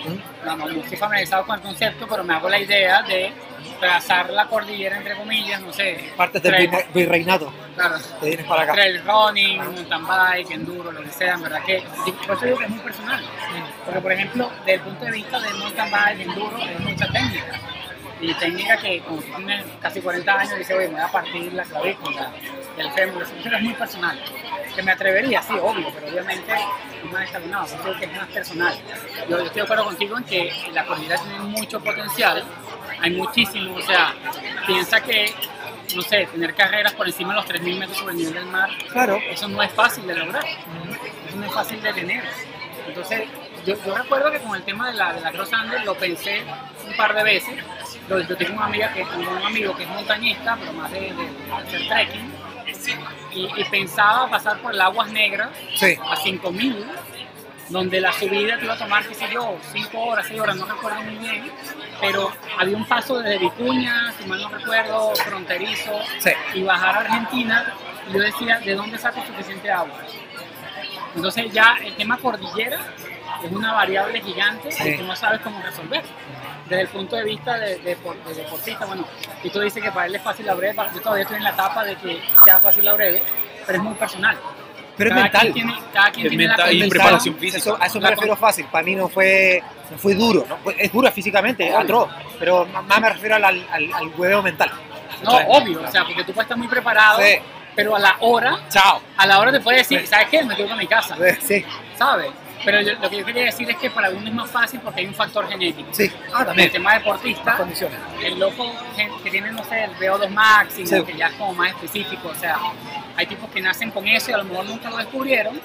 No, 0.45 0.57
no, 0.57 0.67
no 0.69 0.81
estoy 0.81 0.97
familiarizado 0.97 1.45
con 1.45 1.57
el 1.57 1.63
concepto, 1.63 2.07
pero 2.09 2.25
me 2.25 2.35
hago 2.35 2.49
la 2.49 2.59
idea 2.59 3.03
de 3.03 3.33
trazar 3.81 4.31
la 4.31 4.47
cordillera, 4.47 4.97
entre 4.97 5.17
comillas, 5.17 5.61
no 5.61 5.73
sé. 5.73 6.13
Partes 6.17 6.43
del 6.43 6.71
virreinato, 6.93 7.53
Claro. 7.75 7.97
te 8.21 8.27
vienes 8.27 8.47
para 8.47 8.63
acá. 8.63 8.73
Trail 8.75 9.03
running, 9.05 9.59
mountain 9.59 10.07
bike, 10.07 10.51
enduro, 10.53 10.93
lo 10.93 11.03
que 11.03 11.11
sea, 11.11 11.35
en 11.35 11.43
verdad 11.43 11.63
que. 11.65 11.83
Por 12.27 12.37
eso 12.37 12.45
digo 12.47 12.59
que 12.59 12.65
es 12.65 12.71
muy 12.71 12.81
personal. 12.81 13.25
Porque, 13.85 14.01
por 14.01 14.13
ejemplo, 14.13 14.51
desde 14.61 14.75
el 14.75 14.81
punto 14.81 15.05
de 15.05 15.11
vista 15.11 15.41
de 15.41 15.53
mountain 15.55 15.91
bike, 15.91 16.21
enduro, 16.21 16.59
es 16.59 16.81
mucha 16.81 17.07
técnica. 17.13 17.61
Y 18.27 18.35
técnica 18.35 18.77
que, 18.79 19.01
como 19.01 19.21
tú 19.21 19.33
tienes 19.37 19.65
casi 19.83 20.01
40 20.01 20.33
años, 20.35 20.59
dice, 20.59 20.75
oye, 20.75 20.89
me 20.89 20.95
voy 20.95 21.03
a 21.03 21.13
partir 21.13 21.53
la 21.53 21.63
clavícula, 21.65 22.33
el 22.79 22.91
fémur, 22.93 23.23
eso 23.23 23.35
es 23.57 23.63
muy 23.63 23.75
personal. 23.75 24.19
Que 24.75 24.83
me 24.83 24.93
atrevería, 24.93 25.43
sí, 25.43 25.53
obvio, 25.61 25.93
pero 25.95 26.09
obviamente 26.09 26.53
es 26.55 27.13
más 27.13 27.25
escalonado, 27.25 27.67
yo 27.67 27.83
creo 27.83 27.99
que 27.99 28.05
es 28.07 28.13
más 28.17 28.29
personal. 28.29 28.75
Yo, 29.29 29.39
yo 29.39 29.45
estoy 29.45 29.55
de 29.57 29.63
acuerdo 29.63 29.85
contigo 29.85 30.17
en 30.19 30.25
que 30.25 30.53
la 30.73 30.85
cordillera 30.87 31.19
tiene 31.19 31.39
mucho 31.41 31.81
potencial, 31.81 32.43
hay 33.01 33.11
muchísimo, 33.11 33.75
o 33.77 33.83
sea, 33.83 34.15
piensa 34.67 35.01
que, 35.03 35.35
no 35.95 36.03
sé, 36.03 36.27
tener 36.33 36.55
carreras 36.55 36.95
por 36.95 37.07
encima 37.07 37.35
de 37.35 37.41
los 37.41 37.47
3.000 37.49 37.79
metros 37.79 37.99
sobre 37.99 38.13
el 38.13 38.19
nivel 38.19 38.35
del 38.35 38.47
mar, 38.47 38.71
Claro. 38.91 39.19
eso 39.29 39.49
no 39.49 39.63
es 39.63 39.71
fácil 39.73 40.07
de 40.07 40.15
lograr, 40.15 40.45
eso 41.29 41.37
no 41.37 41.45
es 41.47 41.53
fácil 41.53 41.83
de 41.83 41.93
tener. 41.93 42.25
Entonces, 42.89 43.29
yo, 43.65 43.75
yo 43.85 43.95
recuerdo 43.95 44.31
que 44.31 44.39
con 44.41 44.55
el 44.57 44.63
tema 44.63 44.91
de 44.91 44.95
la, 44.97 45.13
de 45.15 45.21
la 45.21 45.33
Cross 45.33 45.53
Andes 45.53 45.85
lo 45.85 45.95
pensé 45.95 46.43
un 46.87 46.97
par 46.97 47.15
de 47.15 47.23
veces. 47.23 47.55
Yo, 48.09 48.21
yo 48.21 48.37
tengo 48.37 48.55
una 48.57 48.67
amiga 48.67 48.93
que, 48.93 49.03
un 49.03 49.27
amigo 49.47 49.75
que 49.77 49.85
es 49.85 49.89
montañista, 49.89 50.57
pero 50.59 50.73
más 50.75 50.91
de, 50.91 51.01
de- 51.01 51.13
de 51.15 51.53
hacer 51.53 51.89
trekking, 51.89 52.33
y, 53.33 53.49
y 53.61 53.65
pensaba 53.65 54.29
pasar 54.29 54.59
por 54.61 54.73
el 54.75 54.81
Aguas 54.81 55.11
Negras 55.11 55.49
Sí. 55.77 55.97
a 56.11 56.17
5000, 56.17 56.85
donde 57.71 58.01
la 58.01 58.13
subida 58.13 58.59
te 58.59 58.65
iba 58.67 58.75
a 58.75 58.79
tomar, 58.79 59.07
qué 59.07 59.15
sé 59.15 59.27
yo, 59.33 59.57
5 59.73 59.99
horas, 59.99 60.27
6 60.29 60.39
horas, 60.41 60.57
no 60.57 60.67
recuerdo 60.67 61.01
muy 61.03 61.15
bien, 61.17 61.51
pero 62.01 62.31
había 62.59 62.77
un 62.77 62.85
paso 62.85 63.19
desde 63.21 63.39
Vicuña, 63.39 64.13
si 64.21 64.27
mal 64.29 64.43
no 64.43 64.49
recuerdo, 64.51 65.15
fronterizo, 65.17 65.99
Sí. 66.19 66.31
y 66.55 66.63
bajar 66.63 66.97
a 66.97 67.01
Argentina, 67.01 67.73
y 68.11 68.13
yo 68.13 68.19
decía, 68.21 68.59
¿de 68.61 68.75
dónde 68.75 68.99
saco 68.99 69.25
suficiente 69.27 69.71
agua? 69.71 69.97
Entonces 71.17 71.51
ya 71.53 71.77
el 71.83 71.95
tema 71.97 72.19
cordillera 72.19 72.81
es 73.47 73.53
una 73.53 73.73
variable 73.73 74.21
gigante 74.21 74.71
Sí. 74.73 74.97
que 74.97 75.03
no 75.03 75.15
sabes 75.17 75.41
cómo 75.41 75.61
resolver. 75.63 76.03
Desde 76.69 76.83
el 76.83 76.89
punto 76.89 77.17
de 77.17 77.25
vista 77.25 77.59
de, 77.59 77.77
de, 77.79 77.97
por- 77.97 78.17
de 78.25 78.35
deportista, 78.35 78.87
bueno, 78.87 79.05
y 79.43 79.51
tú 79.51 79.61
dices 79.61 79.83
que 79.83 79.91
para 79.91 80.07
él 80.07 80.15
es 80.15 80.23
fácil 80.23 80.47
la 80.47 80.55
breve, 80.55 80.75
yo 80.95 81.01
todavía 81.03 81.23
estoy 81.25 81.37
en 81.37 81.45
la 81.45 81.51
etapa 81.51 81.85
de 81.85 81.95
que 81.97 82.21
sea 82.45 82.59
fácil 82.61 82.85
la 82.85 82.95
breve, 82.95 83.23
pero 83.67 83.79
es 83.79 83.85
muy 83.85 83.95
personal. 83.95 84.39
Pero 84.97 85.11
es 85.11 85.15
cada 85.17 85.23
mental. 85.25 85.41
Quien 85.43 85.53
tiene, 85.55 85.75
cada 85.93 86.11
quien 86.13 86.27
Es 86.27 86.31
tiene 86.31 86.47
mental 86.49 86.67
la 86.67 86.73
y 86.87 86.89
preparación 86.89 87.35
física. 87.37 87.59
Eso, 87.59 87.77
a 87.81 87.87
eso 87.87 87.99
me 87.99 88.05
La 88.05 88.11
refiero 88.11 88.37
fácil. 88.37 88.65
Para 88.67 88.85
mí 88.85 88.95
no 88.95 89.09
fue, 89.09 89.63
no 89.91 89.99
fue 89.99 90.15
duro. 90.15 90.47
Es 90.79 90.93
duro 90.93 91.11
físicamente, 91.13 91.65
Obvio. 91.67 91.79
atroz. 91.81 92.11
Pero 92.39 92.65
más 92.67 93.01
me 93.01 93.11
refiero 93.11 93.35
al, 93.35 93.45
al, 93.45 93.67
al 93.71 94.07
hueveo 94.17 94.41
mental. 94.43 94.71
No, 95.23 95.33
obvio, 95.37 95.83
o 95.83 95.91
sea, 95.91 96.05
porque 96.05 96.23
tú 96.25 96.33
puedes 96.33 96.45
estar 96.47 96.57
muy 96.57 96.69
preparado, 96.69 97.19
Sí. 97.21 97.37
pero 97.75 97.97
a 97.97 97.99
la 97.99 98.17
hora, 98.21 98.61
Chao. 98.69 99.01
a 99.17 99.27
la 99.27 99.39
hora 99.41 99.51
te 99.53 99.61
puedes 99.61 99.81
decir, 99.83 100.01
Sí. 100.03 100.07
¿sabes 100.07 100.29
qué? 100.29 100.45
Me 100.45 100.55
quedo 100.57 100.69
con 100.69 100.79
mi 100.79 100.87
casa, 100.87 101.17
Sí, 101.43 101.65
¿sabes? 101.99 102.31
Pero 102.65 102.81
yo- 102.81 102.95
lo 102.95 103.11
que 103.11 103.17
yo 103.19 103.25
quería 103.25 103.45
decir 103.45 103.69
es 103.71 103.77
que 103.77 103.91
para 103.91 104.11
uno 104.11 104.27
es 104.27 104.35
más 104.35 104.51
fácil 104.51 104.81
porque 104.81 105.01
hay 105.01 105.07
un 105.07 105.15
factor 105.15 105.49
genético. 105.49 105.89
sí. 105.93 106.11
Ah, 106.33 106.41
El 106.41 106.47
también. 106.47 106.73
tema 106.73 106.95
deportista, 106.95 107.57
Condiciones. 107.57 107.99
el 108.23 108.39
loco 108.39 108.73
que 109.23 109.31
tiene, 109.31 109.53
no 109.53 109.63
sé, 109.65 109.85
el 109.85 109.91
VO2 109.97 110.31
máximo, 110.31 110.87
Sí. 110.87 111.03
que 111.05 111.17
ya 111.17 111.27
es 111.29 111.35
como 111.35 111.53
más 111.55 111.71
específico, 111.71 112.29
o 112.29 112.35
sea, 112.35 112.59
hay 113.17 113.27
tipos 113.27 113.51
que 113.51 113.61
nacen 113.61 113.91
con 113.91 114.07
eso 114.09 114.31
y 114.31 114.35
a 114.35 114.39
lo 114.39 114.45
mejor 114.45 114.65
nunca 114.67 114.91
lo 114.91 114.97
descubrieron, 114.97 115.61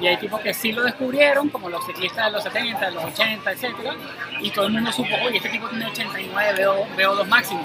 y 0.00 0.06
hay 0.08 0.16
tipos 0.16 0.40
que 0.40 0.52
sí 0.54 0.72
lo 0.72 0.82
descubrieron, 0.82 1.48
como 1.50 1.68
los 1.68 1.84
ciclistas 1.86 2.26
de 2.26 2.32
los 2.32 2.42
70, 2.42 2.86
de 2.86 2.92
los 2.92 3.04
80, 3.04 3.52
etcétera, 3.52 3.94
y 4.40 4.50
todo 4.50 4.66
el 4.66 4.72
mundo 4.72 4.90
supo, 4.92 5.14
oye, 5.24 5.36
este 5.38 5.48
tipo 5.50 5.68
tiene 5.68 5.86
89 5.86 6.64
VO, 6.66 6.86
VO2 6.96 7.26
máximo. 7.28 7.64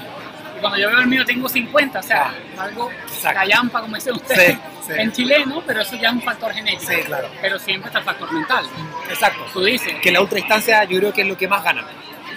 Y 0.60 0.62
cuando 0.62 0.78
yo 0.78 0.89
veo 0.89 0.99
el 0.99 1.07
mío 1.07 1.24
tengo 1.26 1.47
50, 1.47 1.99
o 1.99 2.03
sea, 2.03 2.34
algo 2.57 2.91
Exacto. 2.91 3.39
callampa, 3.39 3.82
como 3.82 3.95
dicen 3.95 4.14
ustedes, 4.16 4.55
Sí, 4.55 4.60
sí. 4.88 4.93
en 4.97 5.12
chileno, 5.14 5.64
pero 5.66 5.82
eso 5.82 5.95
ya 5.95 6.10
es 6.10 6.16
un 6.16 6.22
factor 6.22 6.51
genético. 6.53 6.91
Sí, 6.91 6.97
claro. 7.03 7.30
Pero 7.41 7.57
siempre 7.60 7.88
está 7.88 7.99
el 7.99 8.05
factor 8.05 8.32
mental. 8.34 8.66
Exacto. 9.10 9.45
Tú 9.53 9.64
dices, 9.64 9.93
Que 10.01 10.12
la 10.12 10.22
ultradistancia 10.22 10.84
yo 10.84 10.99
creo 10.99 11.14
que 11.14 11.22
es 11.22 11.28
lo 11.28 11.38
que 11.38 11.47
más 11.47 11.64
gana. 11.64 11.86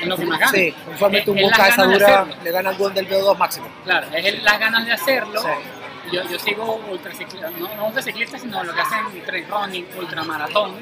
es 0.01 0.07
lo 0.07 0.16
que 0.16 0.27
más 0.27 0.39
gana. 0.39 0.53
Sí, 0.53 0.75
boca 0.99 1.09
de 1.33 1.43
las 1.49 1.68
esa 1.68 1.85
dura 1.85 2.27
le 2.43 2.51
gana 2.51 2.70
al 2.70 2.77
duende 2.79 3.03
del 3.03 3.11
VO2 3.11 3.37
máximo. 3.39 3.68
Claro, 3.85 4.07
es 4.14 4.25
el- 4.25 4.45
las 4.45 4.59
ganas 4.59 4.85
de 4.87 4.93
hacerlo. 4.93 5.41
Sí. 5.43 5.49
Yo, 6.12 6.29
yo 6.29 6.39
sigo 6.39 6.75
ultraciclistas, 6.91 7.53
no, 7.53 7.75
no 7.77 7.87
ultraciclistas, 7.87 8.41
sino 8.43 8.62
lo 8.64 8.75
que 8.75 8.81
hacen 8.81 9.23
trail 9.25 9.47
running, 9.49 9.87
ultramaratón. 9.99 10.75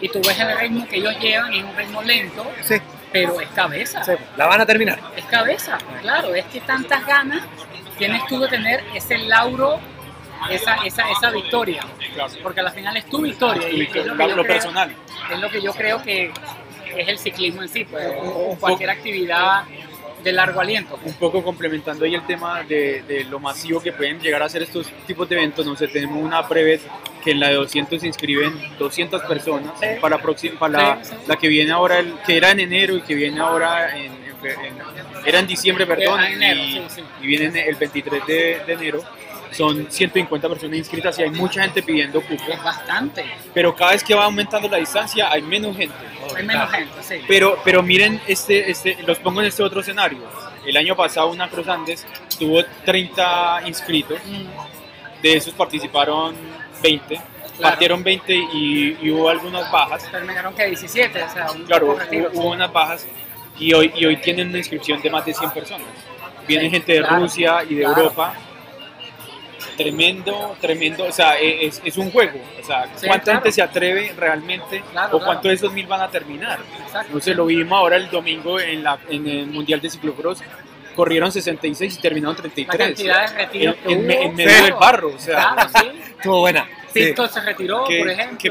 y 0.00 0.08
tú 0.08 0.20
ves 0.26 0.38
el 0.38 0.58
ritmo 0.58 0.86
que 0.86 0.96
ellos 0.96 1.14
llevan 1.20 1.52
y 1.54 1.58
es 1.60 1.64
un 1.64 1.76
ritmo 1.76 2.02
lento, 2.02 2.44
Sí, 2.62 2.74
pero 3.14 3.40
es 3.40 3.48
cabeza. 3.50 4.02
sí, 4.04 4.12
la 4.36 4.46
van 4.46 4.60
a 4.60 4.66
terminar. 4.66 4.98
Es 5.16 5.24
cabeza, 5.26 5.78
claro, 6.02 6.34
es 6.34 6.44
que 6.46 6.60
tantas 6.60 7.06
ganas 7.06 7.42
tienes 7.96 8.26
tú 8.26 8.40
de 8.40 8.48
tener 8.48 8.82
ese 8.94 9.18
lauro, 9.18 9.78
esa, 10.50 10.74
esa, 10.84 11.08
esa 11.10 11.30
victoria, 11.30 11.82
Claro. 12.14 12.32
porque 12.42 12.60
al 12.60 12.70
final 12.72 12.96
es 12.96 13.06
tu 13.06 13.22
victoria 13.22 13.68
y 13.70 13.82
es 13.82 13.88
lo, 13.88 13.92
que 13.92 14.00
Lo, 14.24 14.28
yo 14.28 14.36
lo 14.36 14.42
creo- 14.42 14.54
personal. 14.54 14.92
es 15.32 15.38
lo 15.38 15.48
que 15.48 15.62
yo 15.62 15.72
creo 15.72 16.02
que 16.02 16.32
es 16.96 17.08
el 17.08 17.18
ciclismo 17.18 17.62
en 17.62 17.68
sí, 17.68 17.84
pues, 17.84 18.06
o, 18.18 18.50
o 18.52 18.56
cualquier 18.58 18.90
actividad 18.90 19.62
de 20.24 20.32
largo 20.32 20.60
aliento. 20.60 20.98
un 21.04 21.12
poco 21.14 21.42
complementando 21.44 22.04
ahí 22.04 22.14
el 22.14 22.26
tema 22.26 22.62
de, 22.62 23.02
de 23.06 23.24
lo 23.24 23.38
masivo 23.38 23.80
que 23.80 23.92
pueden 23.92 24.18
llegar 24.20 24.42
a 24.42 24.48
ser 24.48 24.62
estos 24.62 24.90
tipos 25.06 25.28
de 25.28 25.36
eventos, 25.36 25.64
no 25.66 25.76
sé, 25.76 25.86
tenemos 25.88 26.20
una 26.22 26.42
brevet 26.42 26.80
que 27.22 27.30
en 27.32 27.40
la 27.40 27.48
de 27.48 27.54
200 27.54 28.00
se 28.00 28.06
inscriben 28.06 28.52
200 28.78 29.22
personas 29.22 29.72
Sí. 29.80 29.86
para, 30.00 30.18
próxima, 30.18 30.58
para 30.58 30.72
la, 30.96 31.04
Sí, 31.04 31.10
sí. 31.10 31.16
la 31.26 31.36
que 31.36 31.48
viene 31.48 31.70
ahora, 31.72 31.98
el, 31.98 32.14
que 32.26 32.36
era 32.36 32.50
en 32.50 32.60
enero 32.60 32.96
y 32.96 33.02
que 33.02 33.14
viene 33.14 33.40
ahora 33.40 33.96
en, 33.96 34.12
en 34.12 34.24
en- 34.44 35.24
era 35.26 35.38
en 35.38 35.46
diciembre, 35.46 35.86
perdón, 35.86 36.22
enero, 36.22 36.60
y, 36.60 36.82
y 37.22 37.26
viene 37.26 37.46
en 37.46 37.56
el 37.56 37.76
23 37.76 38.26
de, 38.26 38.60
de 38.66 38.72
enero. 38.74 39.02
Son 39.56 39.86
150 39.90 40.48
personas 40.48 40.76
inscritas 40.78 41.18
y 41.18 41.22
hay 41.22 41.30
mucha 41.30 41.62
gente 41.62 41.82
pidiendo 41.82 42.20
cupo, 42.20 42.42
Es 42.48 42.62
bastante, 42.62 43.24
pero 43.52 43.74
cada 43.74 43.92
vez 43.92 44.02
que 44.02 44.14
va 44.14 44.24
aumentando 44.24 44.68
la 44.68 44.78
distancia 44.78 45.30
hay 45.30 45.42
menos 45.42 45.76
gente. 45.76 45.94
hay 46.36 46.44
menos 46.44 46.70
gente, 46.70 46.92
sí. 47.02 47.16
Pero, 47.28 47.58
pero 47.64 47.82
miren, 47.82 48.20
este, 48.26 48.70
este, 48.70 48.96
los 49.06 49.18
pongo 49.18 49.40
en 49.40 49.46
este 49.46 49.62
otro 49.62 49.80
escenario. 49.80 50.18
El 50.66 50.76
año 50.76 50.96
pasado 50.96 51.28
una 51.28 51.48
Cruz 51.48 51.68
Andes 51.68 52.04
tuvo 52.38 52.64
30 52.84 53.62
inscritos, 53.66 54.18
Mm, 54.24 55.22
de 55.22 55.36
esos 55.36 55.54
participaron 55.54 56.34
20, 56.82 57.20
partieron 57.60 58.02
20 58.02 58.34
y, 58.34 58.98
y 59.02 59.10
hubo 59.10 59.28
algunas 59.28 59.70
bajas. 59.70 60.10
Terminaron 60.10 60.54
que 60.54 60.66
17, 60.66 61.22
o 61.22 61.30
sea, 61.30 61.50
un 61.52 61.64
Claro, 61.64 61.96
retiro, 61.98 62.30
hubo, 62.32 62.40
hubo 62.42 62.50
unas 62.52 62.72
bajas 62.72 63.06
y 63.58 63.72
hoy, 63.72 63.92
y 63.94 64.04
hoy 64.06 64.16
tienen 64.16 64.48
una 64.48 64.58
inscripción 64.58 65.00
de 65.00 65.10
más 65.10 65.24
de 65.24 65.32
100 65.34 65.50
personas. 65.52 65.86
Viene 66.48 66.64
Sí, 66.64 66.70
gente 66.70 66.92
de 66.94 66.98
claro, 67.00 67.16
Rusia 67.20 67.62
y 67.68 67.74
de 67.76 67.84
claro. 67.84 68.00
Europa. 68.02 68.34
Tremendo, 69.76 70.56
tremendo, 70.60 71.04
o 71.06 71.12
sea, 71.12 71.38
e- 71.38 71.66
es, 71.66 71.82
es 71.84 71.96
un 71.96 72.10
juego. 72.10 72.38
O 72.60 72.64
sea, 72.64 72.86
Sí, 72.96 73.06
¿cuánta 73.06 73.24
claro. 73.24 73.38
gente 73.40 73.52
se 73.52 73.62
atreve 73.62 74.12
realmente 74.16 74.82
Claro, 74.92 75.16
o 75.16 75.20
cuántos 75.20 75.42
claro. 75.42 75.48
de 75.48 75.54
esos 75.54 75.72
mil 75.72 75.86
van 75.86 76.00
a 76.02 76.08
terminar? 76.10 76.58
Exacto. 76.86 77.12
No 77.14 77.20
sé, 77.20 77.34
lo 77.34 77.46
vimos 77.46 77.76
ahora 77.76 77.96
el 77.96 78.08
domingo 78.10 78.58
en, 78.60 78.84
la, 78.84 78.98
en 79.10 79.26
el 79.26 79.46
Mundial 79.48 79.80
de 79.80 79.90
Ciclocross. 79.90 80.42
Corrieron 80.94 81.32
66 81.32 81.96
y 81.98 82.00
terminaron 82.00 82.36
La 82.36 82.42
33. 82.42 82.78
cantidad 82.88 83.30
de 83.30 83.36
retiros 83.36 83.76
En, 83.84 83.90
en 83.90 83.98
que 84.00 84.06
me- 84.06 84.14
hubo, 84.16 84.22
en 84.26 84.34
medio 84.36 84.62
del 84.62 84.72
barro, 84.74 85.08
o 85.08 85.18
sea. 85.18 85.52
Claro, 85.54 85.70
sí. 85.80 86.00
Estuvo 86.16 86.40
buena. 86.40 86.68
Sí. 86.94 87.04
Pinto 87.06 87.28
se 87.28 87.40
retiró, 87.40 87.84
¿Qué- 87.84 87.98
por 87.98 88.08
ejemplo. 88.08 88.38
que- 88.38 88.48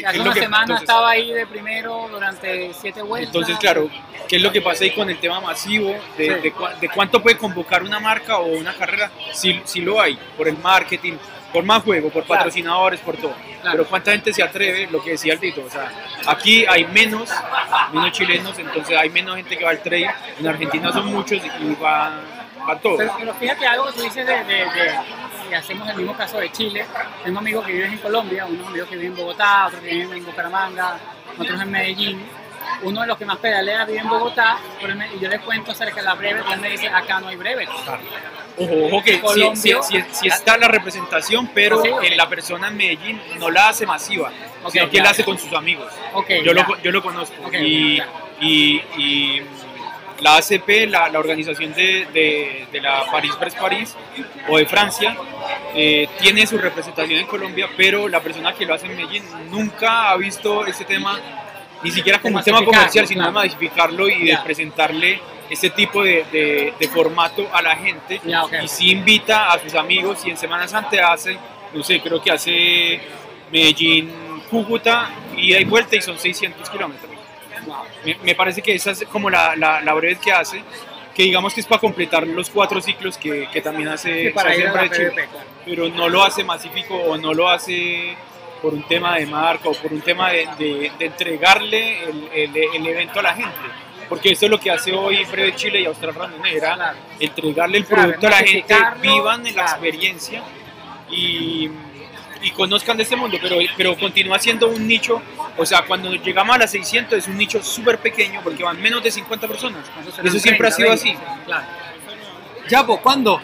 que 0.00 0.06
hace 0.06 0.16
lo 0.18 0.24
una 0.24 0.34
que- 0.34 0.40
semana 0.40 0.62
entonces- 0.64 0.82
estaba 0.88 1.10
ahí 1.10 1.32
de 1.32 1.46
primero 1.46 2.08
durante 2.10 2.74
siete 2.74 3.00
vueltas. 3.02 3.32
Entonces, 3.34 3.56
claro, 3.58 3.88
¿qué 4.28 4.36
es 4.36 4.42
lo 4.42 4.50
que 4.52 4.60
pasa 4.60 4.84
ahí 4.84 4.90
con 4.90 5.08
el 5.08 5.18
tema 5.18 5.40
masivo? 5.40 5.94
De, 6.18 6.24
Sí. 6.26 6.30
de 6.34 6.52
de 6.80 6.88
cuánto 6.88 7.22
puede 7.22 7.38
convocar 7.38 7.82
una 7.82 8.00
marca 8.00 8.38
o 8.38 8.46
una 8.46 8.74
carrera? 8.74 9.10
Si, 9.32 9.60
si 9.64 9.80
lo 9.80 10.00
hay, 10.00 10.18
por 10.36 10.48
el 10.48 10.58
marketing, 10.58 11.14
por 11.52 11.64
más 11.64 11.82
juego, 11.82 12.10
por 12.10 12.24
Claro. 12.24 12.38
patrocinadores, 12.40 13.00
por 13.00 13.16
todo. 13.16 13.34
Claro. 13.60 13.78
Pero 13.78 13.88
¿cuánta 13.88 14.12
gente 14.12 14.32
se 14.32 14.42
atreve? 14.42 14.88
Lo 14.90 15.02
que 15.02 15.10
decía 15.12 15.32
el 15.32 15.40
Tito, 15.40 15.62
o 15.66 15.70
sea, 15.70 15.90
aquí 16.26 16.64
hay 16.66 16.84
menos, 16.86 17.28
menos 17.92 18.12
chilenos, 18.12 18.58
entonces 18.58 18.96
hay 18.96 19.10
menos 19.10 19.36
gente 19.36 19.56
que 19.56 19.64
va 19.64 19.70
al 19.70 19.82
trail. 19.82 20.06
En 20.38 20.46
Argentina 20.46 20.92
son 20.92 21.06
muchos 21.06 21.40
y 21.44 21.74
va, 21.74 22.20
va 22.68 22.78
todo. 22.78 22.96
Pero, 22.98 23.14
pero 23.18 23.34
fíjate 23.34 23.66
algo 23.66 23.86
que 23.86 23.92
tú 23.92 24.02
dices 24.02 24.26
de, 24.26 24.32
de, 24.44 24.54
de- 24.54 24.98
y 25.50 25.54
hacemos 25.54 25.88
el 25.88 25.96
mismo 25.96 26.14
caso 26.16 26.38
de 26.38 26.50
Chile. 26.52 26.84
Tengo 27.24 27.38
amigos 27.38 27.66
que 27.66 27.72
viven 27.72 27.92
en 27.92 27.98
Colombia, 27.98 28.46
unos 28.46 28.66
amigos 28.68 28.88
que 28.88 28.96
viven 28.96 29.12
en 29.12 29.16
Bogotá, 29.18 29.66
otros 29.66 29.82
que 29.82 29.88
viven 29.90 30.18
en 30.18 30.24
Bucaramanga, 30.26 30.98
otros 31.38 31.60
en 31.60 31.70
Medellín. 31.70 32.22
Uno 32.82 33.00
de 33.02 33.06
los 33.08 33.18
que 33.18 33.24
más 33.26 33.38
pedalea 33.38 33.84
vive 33.84 33.98
en 33.98 34.08
Bogotá, 34.08 34.58
me- 34.96 35.14
y 35.14 35.18
yo 35.18 35.28
le 35.28 35.38
cuento 35.40 35.72
acerca 35.72 35.96
de 35.96 36.02
la 36.02 36.14
breve, 36.14 36.42
y 36.48 36.52
él 36.52 36.60
me 36.60 36.70
dice, 36.70 36.88
acá 36.88 37.20
no 37.20 37.28
hay 37.28 37.36
breves. 37.36 37.68
Ojo, 38.56 38.86
ojo 38.86 39.02
que 39.02 39.20
Colombia- 39.20 39.82
sí, 39.82 39.96
sí- 39.98 40.04
sí 40.12 40.28
está 40.28 40.56
la 40.56 40.68
representación, 40.68 41.50
pero 41.54 41.82
Sí, 41.82 41.88
ok. 41.88 42.04
en 42.04 42.16
la 42.16 42.28
persona 42.28 42.68
en 42.68 42.76
Medellín 42.76 43.20
no 43.38 43.50
la 43.50 43.70
hace 43.70 43.86
masiva, 43.86 44.30
Ok, 44.62 44.70
sino 44.72 44.90
que 44.90 45.00
la 45.00 45.10
hace 45.10 45.24
con 45.24 45.38
sus 45.38 45.52
amigos. 45.52 45.92
Yo, 46.44 46.52
ya. 46.52 46.52
lo, 46.52 46.78
yo 46.82 46.90
lo 46.92 47.02
conozco. 47.02 47.34
Y, 47.52 48.00
y- 48.40 48.82
y 48.96 49.42
la 50.20 50.36
ACP, 50.36 50.88
la, 50.88 51.08
la 51.08 51.18
organización 51.18 51.72
de, 51.74 52.06
de- 52.12 52.66
de 52.70 52.80
la 52.80 53.04
París 53.10 53.32
Brest 53.38 53.58
París 53.58 53.96
o 54.48 54.58
de 54.58 54.66
Francia, 54.66 55.16
eh, 55.74 56.08
tiene 56.20 56.46
su 56.46 56.58
representación 56.58 57.20
en 57.20 57.26
Colombia, 57.26 57.68
pero 57.76 58.08
la 58.08 58.20
persona 58.20 58.52
que 58.54 58.66
lo 58.66 58.74
hace 58.74 58.86
en 58.86 58.96
Medellín 58.96 59.24
nunca 59.50 60.10
ha 60.10 60.16
visto 60.16 60.66
este 60.66 60.84
tema, 60.84 61.18
ni 61.82 61.90
siquiera 61.90 62.20
como 62.20 62.36
un 62.38 62.44
tema 62.44 62.58
comercial, 62.64 63.06
sino 63.06 63.24
de 63.26 63.30
claro. 63.32 63.46
masificarlo 63.46 64.08
y 64.08 64.26
de 64.26 64.38
presentarle 64.44 65.20
este 65.48 65.70
tipo 65.70 66.02
de, 66.04 66.24
de- 66.30 66.74
de 66.78 66.88
formato 66.88 67.48
a 67.52 67.60
la 67.62 67.74
gente 67.76 68.20
y 68.62 68.68
sí 68.68 68.90
invita 68.92 69.52
a 69.52 69.58
sus 69.58 69.74
amigos 69.74 70.24
y 70.24 70.30
en 70.30 70.36
Semana 70.36 70.68
Santa 70.68 71.12
hace, 71.12 71.36
no 71.74 71.82
sé, 71.82 72.00
creo 72.00 72.22
que 72.22 72.30
hace 72.30 73.00
Medellín, 73.50 74.12
Cúcuta, 74.50 75.10
ida 75.36 75.60
y 75.60 75.64
vuelta 75.64 75.94
y 75.96 76.02
son 76.02 76.18
600 76.18 76.68
kilómetros. 76.70 77.09
Me, 78.04 78.16
me 78.22 78.34
parece 78.34 78.62
que 78.62 78.74
esa 78.74 78.90
es 78.92 79.04
como 79.04 79.30
la, 79.30 79.54
la, 79.56 79.80
la 79.80 79.92
brevedad 79.94 80.20
que 80.20 80.32
hace, 80.32 80.62
que 81.14 81.22
digamos 81.24 81.52
que 81.54 81.60
es 81.60 81.66
para 81.66 81.80
completar 81.80 82.26
los 82.26 82.50
cuatro 82.50 82.80
ciclos 82.80 83.18
que, 83.18 83.48
que 83.52 83.60
también 83.60 83.88
hace, 83.88 84.28
Sí, 84.28 84.30
para 84.30 84.50
hace 84.50 84.62
PVP, 84.68 85.12
claro. 85.12 85.46
pero 85.64 85.88
no 85.88 86.08
lo 86.08 86.22
hace 86.24 86.44
masífico 86.44 86.94
o 86.96 87.16
no 87.16 87.34
lo 87.34 87.48
hace 87.48 88.14
por 88.62 88.74
un 88.74 88.82
tema 88.84 89.16
de 89.16 89.26
marca 89.26 89.68
o 89.68 89.72
por 89.72 89.92
un 89.92 90.00
tema 90.02 90.30
de, 90.30 90.46
de- 90.58 90.92
de 90.98 91.06
entregarle 91.06 92.04
el, 92.04 92.28
el- 92.32 92.56
el 92.74 92.86
evento 92.86 93.20
a 93.20 93.22
la 93.22 93.34
gente. 93.34 93.56
Porque 94.08 94.32
eso 94.32 94.46
es 94.46 94.50
lo 94.50 94.58
que 94.58 94.70
hace 94.70 94.92
hoy 94.92 95.24
Breve 95.24 95.54
Chile 95.54 95.80
y 95.80 95.84
Austral 95.86 96.14
Randonera, 96.14 96.74
Claro. 96.74 96.98
entregarle 97.20 97.78
el 97.78 97.84
Claro, 97.86 98.02
producto 98.02 98.26
a 98.26 98.30
la 98.30 98.36
gente, 98.38 98.74
vivan 99.00 99.46
en 99.46 99.54
la 99.56 99.64
claro. 99.64 99.70
experiencia 99.84 100.42
y, 101.10 101.70
y 102.42 102.50
conozcan 102.52 102.96
de 102.96 103.02
este 103.02 103.16
mundo, 103.16 103.38
pero, 103.40 103.56
pero 103.76 103.96
continúa 103.96 104.38
siendo 104.38 104.68
un 104.68 104.86
nicho, 104.86 105.20
o 105.56 105.66
sea, 105.66 105.82
cuando 105.82 106.10
llegamos 106.12 106.56
a 106.56 106.58
las 106.58 106.70
600 106.70 107.18
es 107.18 107.28
un 107.28 107.36
nicho 107.36 107.62
súper 107.62 107.98
pequeño 107.98 108.40
porque 108.42 108.62
van 108.62 108.80
menos 108.80 109.02
de 109.02 109.10
50 109.10 109.46
personas. 109.46 109.84
Eso 110.22 110.38
siempre 110.38 110.68
ha 110.68 110.70
30, 110.70 110.76
sido 110.76 110.88
20, 110.88 111.10
así. 111.10 111.18
Claro. 111.44 111.64
Ya, 112.68 112.86
pues, 112.86 113.00
¿cuándo? 113.00 113.40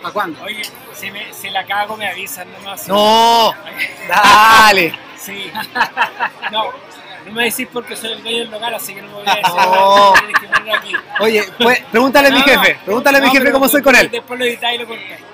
¿Para 0.00 0.12
cuándo? 0.12 0.42
Oye, 0.42 0.62
si, 0.94 1.10
me, 1.10 1.32
si 1.32 1.50
la 1.50 1.64
cago 1.64 1.96
me 1.96 2.08
avisan 2.08 2.50
nomás. 2.52 2.88
No, 2.88 3.54
dale. 4.08 4.94
Sí. 5.18 5.50
No, 6.52 6.70
no 7.26 7.32
me 7.32 7.44
decís 7.44 7.66
porque 7.72 7.96
soy 7.96 8.12
el 8.12 8.22
dueño 8.22 8.38
del 8.40 8.50
local, 8.50 8.74
así 8.74 8.94
que 8.94 9.00
no 9.00 9.08
me 9.08 9.14
voy 9.14 9.24
a 9.26 9.34
decir. 9.34 9.54
No. 9.56 10.12
Tienes 10.12 10.38
que 10.38 10.46
poner 10.46 10.76
aquí. 10.76 10.92
Oye, 11.20 11.44
pues, 11.58 11.80
pregúntale 11.90 12.28
a 12.28 12.30
mi 12.30 12.38
No, 12.38 12.44
jefe, 12.44 12.78
pregúntale 12.84 13.18
a 13.18 13.20
mi 13.22 13.30
jefe 13.30 13.50
cómo 13.50 13.68
soy 13.68 13.82
con 13.82 13.96
él. 13.96 14.10
Después 14.10 14.38
lo 14.38 14.44
editáis 14.44 14.78
y 14.78 14.82
lo 14.82 14.88
cortáis. 14.88 15.33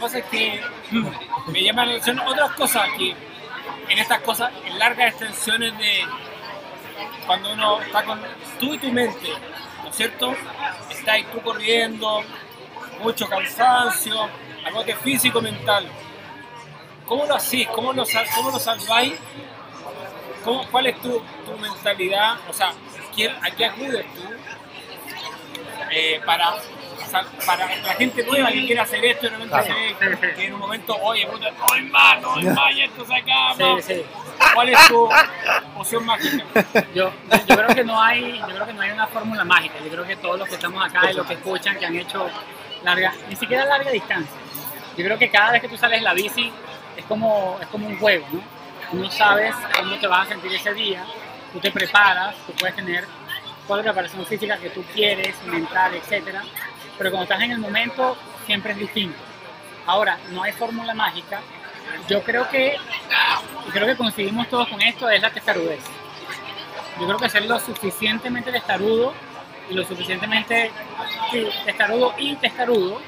Pasa 0.00 0.18
es 0.18 0.24
que 0.26 0.60
mm, 0.92 1.06
me 1.52 1.62
llaman 1.62 1.88
la 1.88 1.92
atención 1.94 2.20
otras 2.20 2.52
cosas 2.52 2.88
que 2.96 3.10
en 3.88 3.98
estas 3.98 4.20
cosas, 4.20 4.50
en 4.64 4.78
largas 4.78 5.08
extensiones 5.10 5.76
de 5.78 6.00
cuando 7.26 7.52
uno 7.52 7.80
está 7.82 8.02
con 8.04 8.20
tú 8.58 8.74
y 8.74 8.78
tu 8.78 8.90
mente, 8.92 9.28
¿no 9.82 9.90
es 9.90 9.96
cierto? 9.96 10.34
Estáis 10.90 11.26
tú 11.30 11.40
corriendo, 11.42 12.22
mucho 13.02 13.28
cansancio, 13.28 14.28
agote 14.64 14.94
físico, 14.96 15.40
mental. 15.40 15.86
¿Cómo 17.06 17.26
lo 17.26 17.34
hacís? 17.34 17.66
¿Cómo 17.68 17.92
lo, 17.92 18.04
cómo 18.36 18.50
lo 18.52 18.58
salváis? 18.58 19.14
¿Cómo, 20.44 20.66
¿Cuál 20.70 20.86
es 20.86 21.00
tu, 21.02 21.20
tu 21.44 21.58
mentalidad? 21.60 22.36
O 22.48 22.52
sea, 22.52 22.72
¿quién- 23.14 23.34
¿a 23.44 23.50
qué 23.50 23.66
acudes 23.66 24.06
tú 24.14 24.22
eh, 25.90 26.20
para, 26.24 26.54
para 27.46 27.66
la 27.66 27.94
gente 27.94 28.24
nueva 28.24 28.50
que 28.50 28.66
quiere 28.66 28.80
hacer 28.80 29.04
esto 29.04 29.28
de 29.28 29.36
repente 29.36 29.62
se 29.62 30.08
ve 30.08 30.34
que 30.34 30.46
en 30.46 30.54
un 30.54 30.60
momento, 30.60 30.96
oye, 31.02 31.26
puta, 31.26 31.48
estoy 31.48 31.82
mal, 31.82 32.18
estoy 32.18 32.44
mal, 32.44 32.76
y 32.76 32.82
esto 32.82 33.04
se 33.04 33.14
acaba. 33.14 33.54
Sí, 33.54 33.94
sí. 33.94 34.04
¿Cuál 34.54 34.68
es 34.70 34.88
tu 34.88 35.08
poción 35.74 36.04
mágica? 36.04 36.44
Yo, 36.94 37.12
yo 37.46 37.56
creo 37.56 37.68
que 37.68 37.84
no 37.84 38.00
hay, 38.00 38.38
yo 38.38 38.46
creo 38.46 38.66
que 38.66 38.72
no 38.72 38.80
hay 38.80 38.90
una 38.90 39.06
fórmula 39.06 39.44
mágica. 39.44 39.74
Yo 39.84 39.90
creo 39.90 40.04
que 40.04 40.16
todos 40.16 40.38
los 40.38 40.48
que 40.48 40.54
estamos 40.54 40.84
acá 40.84 41.10
y 41.10 41.14
los 41.14 41.26
que 41.26 41.34
escuchan 41.34 41.78
que 41.78 41.86
han 41.86 41.96
hecho 41.96 42.28
larga, 42.82 43.12
ni 43.28 43.36
siquiera 43.36 43.64
larga 43.66 43.90
distancia. 43.90 44.36
Yo 44.96 45.04
creo 45.04 45.18
que 45.18 45.30
cada 45.30 45.52
vez 45.52 45.60
que 45.60 45.68
tú 45.68 45.76
sales 45.76 45.98
en 45.98 46.04
la 46.04 46.14
bici 46.14 46.50
es 46.96 47.04
como, 47.04 47.58
es 47.60 47.66
como 47.68 47.86
un 47.86 47.98
juego, 47.98 48.26
¿no? 48.32 48.40
Tú 48.90 48.96
no 48.96 49.10
sabes 49.10 49.54
cómo 49.76 49.96
te 49.96 50.06
vas 50.06 50.26
a 50.26 50.30
sentir 50.30 50.52
ese 50.52 50.74
día, 50.74 51.04
tú 51.52 51.60
te 51.60 51.70
preparas, 51.70 52.34
tú 52.46 52.52
puedes 52.54 52.74
tener 52.74 53.06
toda 53.66 53.78
la 53.78 53.84
preparación 53.84 54.26
física 54.26 54.56
que 54.56 54.70
tú 54.70 54.82
quieres, 54.92 55.34
mental, 55.44 55.94
etcétera, 55.94 56.42
pero 57.00 57.12
cuando 57.12 57.22
estás 57.32 57.40
en 57.42 57.52
el 57.52 57.58
momento 57.58 58.14
siempre 58.44 58.72
es 58.72 58.78
distinto. 58.78 59.16
Ahora, 59.86 60.18
no 60.32 60.42
hay 60.42 60.52
fórmula 60.52 60.92
mágica. 60.92 61.40
Yo 62.10 62.22
creo 62.22 62.46
que, 62.50 62.76
creo 63.72 63.86
que 63.86 63.96
coincidimos 63.96 64.50
todos 64.50 64.68
con 64.68 64.82
esto, 64.82 65.08
es 65.08 65.22
la 65.22 65.30
testarudez. 65.30 65.80
Yo 67.00 67.06
creo 67.06 67.18
que 67.18 67.30
ser 67.30 67.46
lo 67.46 67.58
suficientemente 67.58 68.52
testarudo 68.52 69.14
y 69.70 69.74
lo 69.74 69.82
suficientemente 69.86 70.70
sí, 71.30 71.48
testarudo 71.64 72.12
y 72.18 72.36
testarudo 72.36 73.00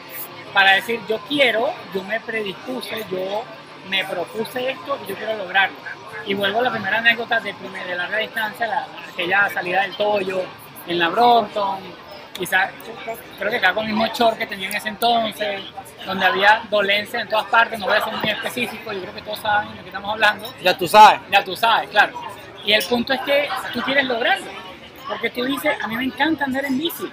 para 0.55 0.73
decir 0.73 0.99
yo 1.07 1.19
quiero, 1.29 1.75
yo 1.95 2.03
me 2.05 2.19
predispuse, 2.19 3.05
yo 3.11 3.45
me 3.91 4.05
propuse 4.07 4.71
esto 4.71 4.99
y 5.05 5.11
yo 5.11 5.17
quiero 5.17 5.37
lograrlo. 5.37 5.77
Y 6.25 6.33
vuelvo 6.33 6.61
a 6.61 6.63
la 6.63 6.71
primera 6.73 6.97
anécdota 6.99 7.41
de, 7.41 7.53
primer- 7.53 7.87
de 7.87 7.95
larga 7.95 8.17
distancia, 8.17 8.67
la, 8.67 8.87
aquella 9.13 9.51
salida 9.51 9.83
del 9.83 9.95
Toyo 9.97 10.41
en 10.87 10.99
la 10.99 11.11
Brompton, 11.11 11.81
quizás 12.39 12.71
creo 13.39 13.51
que 13.51 13.57
acá 13.59 13.75
con 13.75 13.87
el 13.87 13.93
mismo 13.93 14.07
short 14.15 14.39
que 14.39 14.47
tenía 14.47 14.69
en 14.69 14.77
ese 14.77 14.89
entonces, 14.89 15.63
donde 16.07 16.25
había 16.27 16.63
dolencia 16.71 17.21
en 17.21 17.29
todas 17.29 17.47
partes, 17.47 17.79
no 17.79 17.87
voy 17.87 17.97
a 17.97 18.05
ser 18.05 18.15
muy 18.17 18.31
específico, 18.31 18.93
yo 18.93 19.01
creo 19.03 19.15
que 19.15 19.23
todos 19.23 19.39
saben 19.41 19.71
de 19.71 19.77
lo 19.77 19.83
que 19.83 19.89
estamos 19.89 20.11
hablando, 20.13 20.53
Ya 20.63 20.77
tú 20.77 20.89
sabes. 20.89 21.21
ya 21.31 21.45
tú 21.45 21.55
sabes, 21.57 21.91
claro. 21.91 22.21
Y 22.65 22.73
el 22.73 22.85
punto 22.85 23.13
es 23.13 23.21
que 23.23 23.49
tú 23.73 23.81
quieres 23.83 24.05
lograrlo, 24.07 24.47
porque 25.09 25.31
tú 25.31 25.45
dices, 25.45 25.75
a 25.83 25.87
mí 25.89 25.97
me 25.97 26.05
encanta 26.05 26.45
andar 26.45 26.65
en 26.65 26.79
bici. 26.79 27.09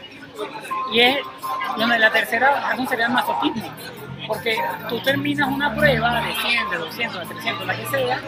Y 0.94 1.00
es 1.02 1.18
donde 1.78 2.00
la 2.00 2.12
tercera 2.12 2.60
razón 2.62 2.88
sería 2.88 3.08
el 3.08 3.12
masoquismo, 3.12 3.70
porque 4.28 4.58
tú 4.88 5.00
terminas 5.02 5.48
una 5.50 5.74
prueba 5.76 6.22
de 6.22 6.34
100, 6.36 6.70
de 6.70 6.78
200, 6.78 7.20
de 7.28 7.36
300, 7.36 7.68
la 7.68 7.76
que 7.76 7.86
sea, 7.88 8.20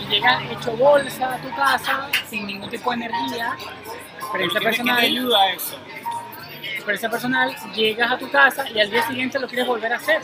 y 0.00 0.06
llegas 0.06 0.42
hecho 0.50 0.72
bolsa 0.72 1.34
a 1.34 1.36
tu 1.38 1.54
casa 1.54 2.08
sin 2.28 2.46
ningún 2.46 2.68
tipo 2.70 2.90
de 2.90 2.96
energía, 2.96 3.56
experiencia 4.18 4.58
¿Qué, 4.60 4.66
qué 4.66 4.72
te 4.72 4.76
personal, 4.82 4.98
ayuda 4.98 5.40
a 5.42 5.52
eso? 5.52 5.76
Experiencia 6.84 7.08
personal, 7.10 7.54
llegas 7.74 8.12
a 8.12 8.18
tu 8.18 8.30
casa 8.30 8.68
y 8.68 8.78
al 8.78 8.90
día 8.90 9.06
siguiente 9.06 9.38
lo 9.38 9.46
quieres 9.48 9.66
volver 9.66 9.92
a 9.92 9.96
hacer. 9.96 10.20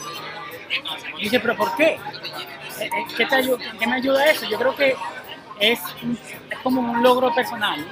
Y 1.19 1.23
dices, 1.25 1.41
pero 1.41 1.57
¿por 1.57 1.75
qué? 1.77 1.93
Eh, 1.95 1.99
eh, 2.85 2.91
¿Qué, 3.17 3.27
te 3.27 3.37
ayu- 3.37 3.59
qué 3.79 3.87
me 3.87 3.97
ayuda 3.97 4.31
eso? 4.31 4.47
Yo 4.47 4.59
creo 4.59 4.77
que 4.77 4.95
es, 5.59 5.81
es 6.51 6.59
como 6.63 6.81
un 6.81 7.03
logro 7.03 7.35
personal. 7.35 7.85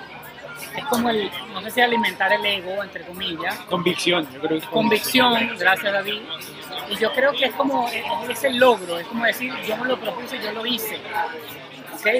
Es 0.76 0.84
como 0.84 1.08
el, 1.10 1.30
no 1.52 1.60
sé 1.62 1.70
si 1.70 1.80
alimentar 1.80 2.32
el 2.32 2.44
ego, 2.44 2.82
entre 2.82 3.04
comillas, 3.04 3.56
Convicción, 3.70 4.28
yo 4.32 4.38
creo 4.40 4.50
que 4.50 4.64
es 4.64 4.66
convicción, 4.66 5.56
gracias 5.58 5.92
David. 5.92 6.20
Y 6.90 6.96
yo 6.96 7.12
creo 7.12 7.32
que 7.32 7.46
es 7.46 7.54
como, 7.54 7.88
es, 7.88 8.04
es 8.30 8.44
el 8.44 8.56
logro, 8.58 8.98
es 8.98 9.06
como 9.06 9.24
decir, 9.24 9.52
yo 9.66 9.76
me 9.76 9.86
lo 9.88 9.98
propuse, 9.98 10.38
yo 10.42 10.52
lo 10.52 10.66
hice. 10.66 11.00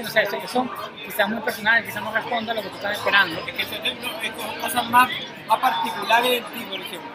O 0.04 0.10
sea, 0.10 0.22
eso, 0.22 0.36
eso 0.36 0.70
quizás 1.04 1.28
muy 1.28 1.40
personal, 1.40 1.84
quizás 1.84 2.02
no 2.02 2.12
responda 2.12 2.52
a 2.52 2.54
lo 2.56 2.62
que 2.62 2.68
tú 2.68 2.76
estás 2.76 2.98
esperando. 2.98 3.40
Es 3.46 3.54
que 3.54 3.62
eso 3.62 3.74
es 3.74 4.32
como 4.32 4.60
cosas 4.60 4.90
más, 4.90 5.08
más 5.46 5.58
particulares 5.60 6.30
de 6.30 6.40
ti, 6.40 6.66
por 6.70 6.80
ejemplo. 6.80 7.10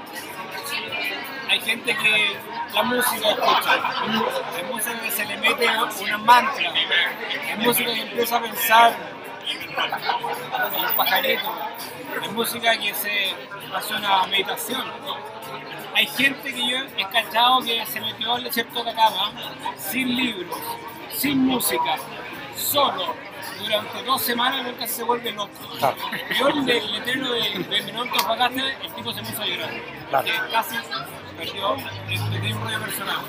Hay 1.49 1.61
gente 1.61 1.95
que 1.95 2.35
la 2.73 2.83
música 2.83 3.29
escucha, 3.29 3.71
hay 4.55 4.63
música 4.73 5.01
que 5.01 5.11
se 5.11 5.25
le 5.25 5.37
mete 5.37 5.67
una 6.01 6.17
mantra, 6.17 6.73
hay 6.73 7.57
música 7.57 7.93
que 7.93 8.01
empieza 8.01 8.37
a 8.37 8.41
pensar 8.41 8.95
en 9.47 10.85
un 10.85 10.95
pajarito, 10.95 11.53
hay 12.21 12.29
música 12.29 12.77
que 12.77 12.93
se 12.95 13.35
hace 13.75 13.93
una 13.93 14.25
meditación. 14.27 14.83
Hay 15.95 16.07
gente 16.07 16.51
que 16.51 16.67
yo 16.67 16.77
he 16.97 17.05
cachado 17.11 17.61
que 17.61 17.85
se 17.85 18.01
metió 18.01 18.33
al 18.33 18.43
desierto 18.43 18.83
de 18.83 18.89
Atacama 18.89 19.31
sin 19.77 20.15
libros, 20.15 20.57
sin 21.11 21.45
música, 21.45 21.97
solo, 22.63 23.13
durante 23.59 24.03
dos 24.03 24.21
semanas 24.21 24.63
nunca 24.65 24.87
se 24.87 25.03
vuelve 25.03 25.31
loco. 25.31 25.51
Claro. 25.77 25.97
Yo 26.39 26.47
el 26.47 26.65
del 26.65 26.91
letrero 26.91 27.31
de, 27.31 27.59
de 27.59 27.81
Minutos 27.83 28.23
Pagaste, 28.23 28.77
el 28.81 28.93
tipo 28.93 29.13
se 29.13 29.21
puso 29.21 29.41
a 29.41 29.45
llorar. 29.45 29.69
Claro. 30.09 30.27
Casi 30.51 30.75
perdió 31.37 31.75
el 31.75 32.31
tenía 32.31 32.55
un 32.55 32.63
rollo 32.63 32.79
personal. 32.79 33.19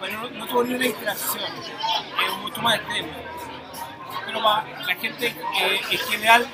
Pero 0.00 0.18
no, 0.18 0.30
no 0.30 0.46
tuvo 0.46 0.64
ni 0.64 0.74
una 0.74 0.84
distracción, 0.84 1.44
es 1.44 2.38
mucho 2.38 2.62
más 2.62 2.76
extremo. 2.76 3.08
Pero 4.26 4.42
para 4.42 4.80
la 4.86 4.94
gente 4.94 5.26
eh, 5.26 5.80
en 5.90 5.98
general, 5.98 6.46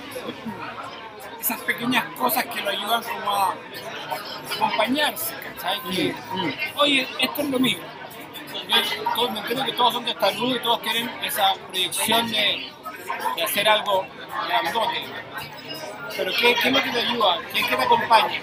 esas 1.40 1.60
pequeñas 1.60 2.04
cosas 2.16 2.44
que 2.46 2.60
lo 2.60 2.70
ayudan 2.70 3.02
como 3.04 3.30
a 3.30 3.54
acompañarse, 4.56 5.34
¿cachai? 5.34 5.80
Que, 5.90 6.14
oye, 6.76 7.08
esto 7.20 7.42
es 7.42 7.50
lo 7.50 7.58
mío. 7.58 7.78
Yo 8.68 9.12
todo- 9.14 9.30
me 9.30 9.40
entiendo 9.40 9.64
que 9.64 9.72
todos 9.72 9.94
son 9.94 10.04
testarudos 10.04 10.56
y 10.56 10.60
todos 10.60 10.78
quieren 10.80 11.10
esa 11.22 11.54
proyección 11.68 12.30
de, 12.30 12.70
de 13.36 13.42
hacer 13.42 13.68
algo 13.68 14.06
grandote. 14.48 15.04
Pero 16.16 16.32
¿qué, 16.40 16.54
¿qué 16.54 16.68
es 16.68 16.74
lo 16.74 16.82
que 16.82 16.90
te 16.90 17.00
ayuda? 17.00 17.38
¿Quién 17.52 17.64
es 17.64 17.70
que 17.70 17.76
te 17.76 17.82
acompaña? 17.82 18.40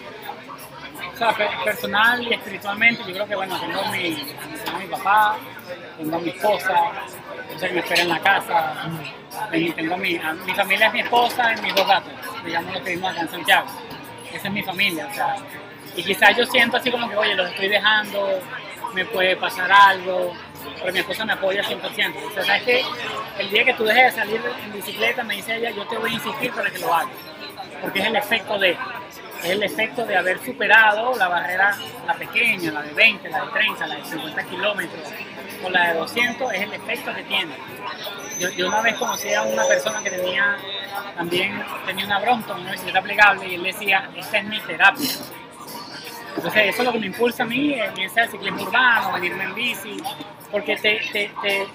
O 1.14 1.18
sea, 1.18 1.32
pe- 1.32 1.50
personal 1.64 2.28
y 2.28 2.34
espiritualmente, 2.34 3.04
yo 3.06 3.14
creo 3.14 3.28
que 3.28 3.36
bueno, 3.36 3.60
tengo 3.60 3.84
mi, 3.86 4.16
tengo 4.66 4.80
mi 4.80 4.88
papá, 4.88 5.38
tengo 5.98 6.20
mi 6.20 6.30
esposa, 6.30 6.76
sea, 7.58 7.68
que 7.70 7.74
me 7.76 7.80
espera 7.82 8.02
en 8.02 8.10
la 8.10 8.20
casa, 8.20 8.74
y 9.52 9.72
tengo 9.72 9.96
mi, 9.98 10.18
a- 10.18 10.34
mi 10.34 10.54
familia 10.54 10.88
es 10.88 10.94
mi 10.94 11.00
esposa 11.02 11.54
y 11.58 11.62
mis 11.62 11.76
dos 11.76 11.88
gatos, 11.88 12.14
digamos 12.44 12.74
lo 12.74 12.84
que 12.84 12.90
vimos 12.96 13.12
acá 13.12 13.22
en 13.22 13.30
Santiago. 13.30 13.68
Esa 14.34 14.48
es 14.48 14.54
mi 14.54 14.64
familia, 14.64 15.08
o 15.10 15.14
sea, 15.14 15.36
y 15.96 16.04
quizás 16.04 16.36
yo 16.36 16.46
siento 16.48 16.78
así 16.78 16.90
como 16.90 17.08
que, 17.08 17.16
oye, 17.16 17.36
los 17.36 17.48
estoy 17.52 17.68
dejando, 17.68 18.40
me 18.94 19.06
puede 19.06 19.36
pasar 19.36 19.72
algo, 19.72 20.34
pero 20.80 20.94
mi 20.94 21.00
esposa 21.00 21.26
me 21.26 21.34
apoya 21.34 21.64
100%. 21.64 21.82
O 21.82 22.32
sea, 22.32 22.44
sabes 22.44 22.64
que 22.64 22.84
el 23.40 23.50
día 23.50 23.66
que 23.66 23.74
tú 23.74 23.84
dejes 23.84 24.14
de 24.14 24.22
salir 24.22 24.42
en 24.64 24.74
bicicleta, 24.74 25.24
me 25.24 25.36
dice 25.36 25.56
ella, 25.56 25.72
yo 25.72 25.86
te 25.88 25.98
voy 25.98 26.12
a 26.12 26.14
insistir 26.14 26.52
para 26.52 26.70
que 26.70 26.80
lo 26.80 26.94
hagas, 26.94 27.10
porque 27.82 28.00
es 28.00 28.06
el 28.06 28.16
efecto 28.16 28.60
de 28.60 28.78
es 29.44 29.50
el 29.50 29.64
efecto 29.64 30.06
de 30.06 30.16
haber 30.16 30.40
superado 30.40 31.18
la 31.18 31.28
barrera, 31.28 31.76
la 32.08 32.14
pequeña, 32.14 32.72
la 32.72 32.82
de 32.82 32.94
20, 32.94 33.30
la 33.30 33.44
de 33.44 33.52
30, 33.52 33.88
la 33.88 33.96
de 33.96 34.06
50 34.06 34.44
kilómetros, 34.44 35.10
o 35.66 35.70
la 35.70 35.92
de 35.92 36.00
200, 36.00 36.54
es 36.54 36.62
el 36.62 36.74
efecto 36.74 37.14
que 37.14 37.24
tiene. 37.24 37.54
Yo, 38.40 38.50
yo 38.52 38.70
una 38.70 38.82
vez 38.82 38.96
conocí 38.96 39.34
a 39.34 39.44
una 39.44 39.66
persona 39.66 40.02
que 40.02 40.12
tenía, 40.12 40.58
también 41.18 41.62
tenía 41.86 42.06
una 42.06 42.20
Brompton, 42.20 42.62
una 42.62 42.72
bicicleta 42.72 43.02
plegable, 43.02 43.48
y 43.50 43.56
él 43.56 43.64
decía, 43.64 44.10
esta 44.16 44.38
es 44.38 44.46
mi 44.46 44.62
terapia. 44.62 45.10
Entonces 46.36 46.62
eso 46.70 46.82
es 46.82 46.86
lo 46.86 46.92
que 46.92 47.00
me 47.00 47.06
impulsa 47.08 47.44
a 47.44 47.46
mí, 47.46 47.74
en 47.74 47.98
ese 48.00 48.28
ciclismo 48.28 48.64
urbano, 48.64 49.14
venirme 49.14 49.44
en 49.46 49.56
bici, 49.56 49.98
porque 50.52 50.76
te, 50.78 51.02
te, 51.12 51.32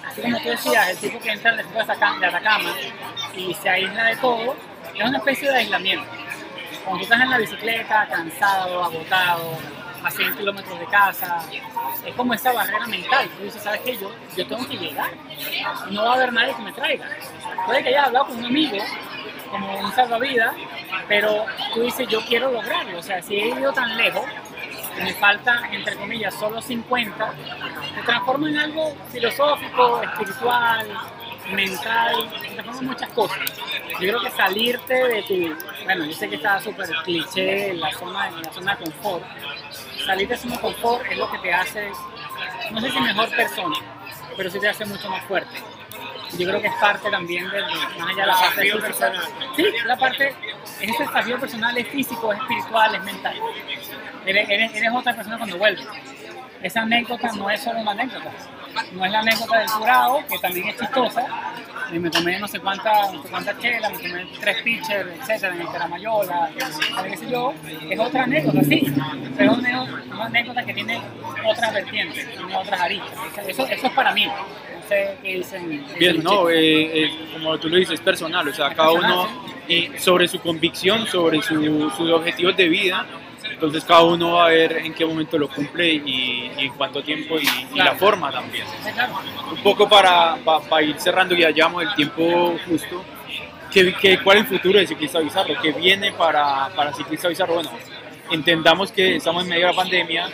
así 0.07 0.21
como 0.21 0.37
tú 0.41 0.49
decías, 0.49 0.89
el 0.89 0.97
tipo 0.97 1.19
que 1.19 1.31
entra 1.31 1.51
al 1.51 1.57
desierto 1.57 1.85
de 1.85 1.93
Ataca- 1.93 2.19
de 2.19 2.25
Atacama 2.25 2.73
y 3.35 3.53
se 3.53 3.69
aísla 3.69 4.03
de 4.05 4.15
todo, 4.17 4.55
es 4.95 5.03
una 5.07 5.17
especie 5.17 5.49
de 5.49 5.57
aislamiento. 5.57 6.05
Cuando 6.83 6.99
tú 6.99 7.03
estás 7.03 7.21
en 7.21 7.29
la 7.29 7.37
bicicleta, 7.37 8.07
cansado, 8.07 8.83
agotado, 8.83 9.57
a 10.01 10.09
100 10.09 10.37
kilómetros 10.37 10.79
de 10.79 10.85
casa, 10.85 11.43
es 12.05 12.15
como 12.15 12.33
esa 12.33 12.53
barrera 12.53 12.87
mental. 12.87 13.27
Tú 13.37 13.43
dices, 13.43 13.61
¿sabes 13.61 13.81
qué? 13.81 13.97
Yo, 13.97 14.09
yo 14.37 14.47
tengo 14.47 14.65
que 14.65 14.77
llegar. 14.77 15.11
No 15.91 16.03
va 16.05 16.11
a 16.11 16.15
haber 16.15 16.31
nadie 16.31 16.53
que 16.55 16.61
me 16.61 16.71
traiga. 16.71 17.05
Puede 17.65 17.83
que 17.83 17.89
haya 17.89 18.05
hablado 18.05 18.27
con 18.27 18.37
un 18.37 18.45
amigo, 18.45 18.77
como 19.49 19.79
un 19.79 19.91
salvavidas, 19.93 20.55
pero 21.07 21.45
tú 21.73 21.81
dices, 21.81 22.07
yo 22.07 22.21
quiero 22.21 22.51
lograrlo. 22.51 22.99
O 22.99 23.03
sea, 23.03 23.21
si 23.21 23.35
he 23.35 23.47
ido 23.49 23.71
tan 23.73 23.97
lejos, 23.97 24.25
me 25.01 25.13
falta, 25.13 25.69
entre 25.71 25.95
comillas, 25.95 26.33
solo 26.33 26.61
50, 26.61 27.33
se 27.95 28.01
transforma 28.01 28.49
en 28.49 28.57
algo 28.57 28.95
filosófico, 29.11 30.01
espiritual, 30.01 30.87
mental, 31.51 32.29
se 32.41 32.53
transforma 32.53 32.79
en 32.79 32.87
muchas 32.87 33.09
cosas. 33.09 33.39
Yo 33.91 33.97
creo 33.97 34.21
que 34.21 34.31
salirte 34.31 34.93
de 34.93 35.23
tu, 35.23 35.83
bueno, 35.83 36.05
yo 36.05 36.13
sé 36.13 36.29
que 36.29 36.35
está 36.35 36.59
súper 36.61 36.89
cliché 37.03 37.71
en 37.71 37.79
la 37.79 37.91
zona, 37.91 38.27
en 38.27 38.41
la 38.41 38.53
zona 38.53 38.75
de 38.75 38.83
confort, 38.83 39.23
salir 40.05 40.27
de 40.27 40.37
zona 40.37 40.59
confort 40.59 41.05
es 41.11 41.17
lo 41.17 41.29
que 41.31 41.37
te 41.39 41.53
hace, 41.53 41.91
no 42.71 42.81
sé 42.81 42.91
si 42.91 42.99
mejor 42.99 43.29
persona, 43.35 43.75
pero 44.37 44.49
sí 44.49 44.59
te 44.59 44.69
hace 44.69 44.85
mucho 44.85 45.09
más 45.09 45.23
fuerte. 45.25 45.55
Yo 46.37 46.47
creo 46.47 46.61
que 46.61 46.67
es 46.67 46.75
parte 46.75 47.09
también 47.09 47.49
del, 47.49 47.63
más 47.63 48.09
allá 48.09 48.21
de 48.21 48.27
la 48.27 48.35
parte 48.35 48.61
física. 48.61 48.87
personal. 48.87 49.21
Sí, 49.55 49.65
la 49.85 49.97
parte, 49.97 50.35
es 50.81 50.89
ese 50.89 51.03
desafío 51.03 51.39
personal, 51.39 51.77
es 51.77 51.87
físico, 51.87 52.33
es 52.33 52.39
espiritual, 52.39 52.95
es 52.95 53.03
mental. 53.03 53.35
Eres, 54.25 54.49
eres, 54.49 54.75
eres 54.75 54.91
otra 54.93 55.15
persona 55.15 55.37
cuando 55.37 55.57
vuelves. 55.57 55.87
Esa 56.61 56.81
anécdota 56.81 57.31
no 57.33 57.49
es 57.49 57.61
solo 57.61 57.79
una 57.79 57.91
anécdota. 57.91 58.31
No 58.93 59.05
es 59.05 59.11
la 59.11 59.19
anécdota 59.19 59.59
del 59.59 59.69
curado, 59.69 60.19
que 60.29 60.37
también 60.39 60.67
es 60.69 60.77
chistosa. 60.77 61.25
Y 61.91 61.97
me 61.99 62.09
tomé 62.11 62.37
no 62.39 62.47
sé 62.47 62.59
cuántas 62.59 63.13
no 63.13 63.23
sé 63.23 63.29
cuántas 63.29 63.57
chelas, 63.59 63.91
me 63.91 63.97
tomé 64.09 64.27
tres 64.39 64.61
pitchers, 64.61 65.09
etcétera, 65.21 65.55
en 65.55 65.61
el 65.61 65.67
Caramayola, 65.71 66.49
qué 67.09 67.17
sé 67.17 67.29
yo. 67.29 67.53
Es 67.89 67.99
otra 67.99 68.23
anécdota, 68.23 68.63
sí. 68.63 68.93
Pero 69.37 69.51
es 69.53 69.57
una, 69.57 69.83
una 69.83 70.25
anécdota 70.25 70.63
que 70.63 70.73
tiene 70.73 71.01
otras 71.45 71.73
vertientes, 71.73 72.31
tiene 72.35 72.55
otras 72.55 72.79
aristas. 72.79 73.11
Eso, 73.47 73.65
eso 73.67 73.87
es 73.87 73.93
para 73.93 74.11
mí. 74.13 74.25
No 74.27 74.87
sé 74.87 75.17
qué 75.23 75.35
dicen. 75.37 75.85
Bien, 75.97 76.23
no, 76.23 76.49
eh, 76.49 77.05
eh, 77.05 77.29
como 77.33 77.57
tú 77.57 77.69
lo 77.69 77.77
dices, 77.77 77.95
es 77.95 78.01
personal, 78.01 78.47
o 78.47 78.53
sea, 78.53 78.73
cada 78.73 78.91
uno 78.91 79.27
eh, 79.67 79.91
sobre 79.99 80.27
su 80.27 80.39
convicción, 80.39 81.07
sobre 81.07 81.41
su- 81.41 81.89
sus 81.97 82.11
objetivos 82.11 82.55
de 82.57 82.67
vida, 82.69 83.05
entonces 83.59 83.83
cada 83.83 84.03
uno 84.05 84.35
va 84.35 84.45
a 84.45 84.49
ver 84.49 84.77
en 84.77 84.93
qué 84.93 85.05
momento 85.05 85.37
lo 85.37 85.49
cumple 85.49 85.85
y, 85.93 86.49
y 86.57 86.65
en 86.65 86.73
cuánto 86.75 87.03
tiempo 87.03 87.37
y, 87.37 87.45
y 87.73 87.77
la 87.77 87.93
forma 87.95 88.31
también. 88.31 88.65
Un 89.51 89.61
poco 89.61 89.89
para, 89.89 90.37
pa- 90.37 90.61
pa 90.61 90.81
ir 90.81 90.97
cerrando, 90.97 91.35
ya 91.35 91.49
llevamos 91.49 91.83
el 91.83 91.93
tiempo 91.93 92.55
justo, 92.65 93.03
¿qué, 93.69 93.93
qué, 93.99 94.19
cuál 94.23 94.37
es 94.37 94.43
el 94.43 94.49
futuro 94.57 94.79
de 94.79 94.87
Ciclista 94.87 95.19
Bizarro? 95.19 95.53
¿Qué 95.61 95.73
viene 95.73 96.13
para, 96.13 96.69
para 96.73 96.93
Ciclista 96.93 97.27
Bizarro? 97.27 97.55
Bueno, 97.55 97.69
entendamos 98.31 98.93
que 98.93 99.17
estamos 99.17 99.43
en 99.43 99.49
medio 99.49 99.65
de 99.67 99.71
la 99.73 99.75
pandemia, 99.75 100.29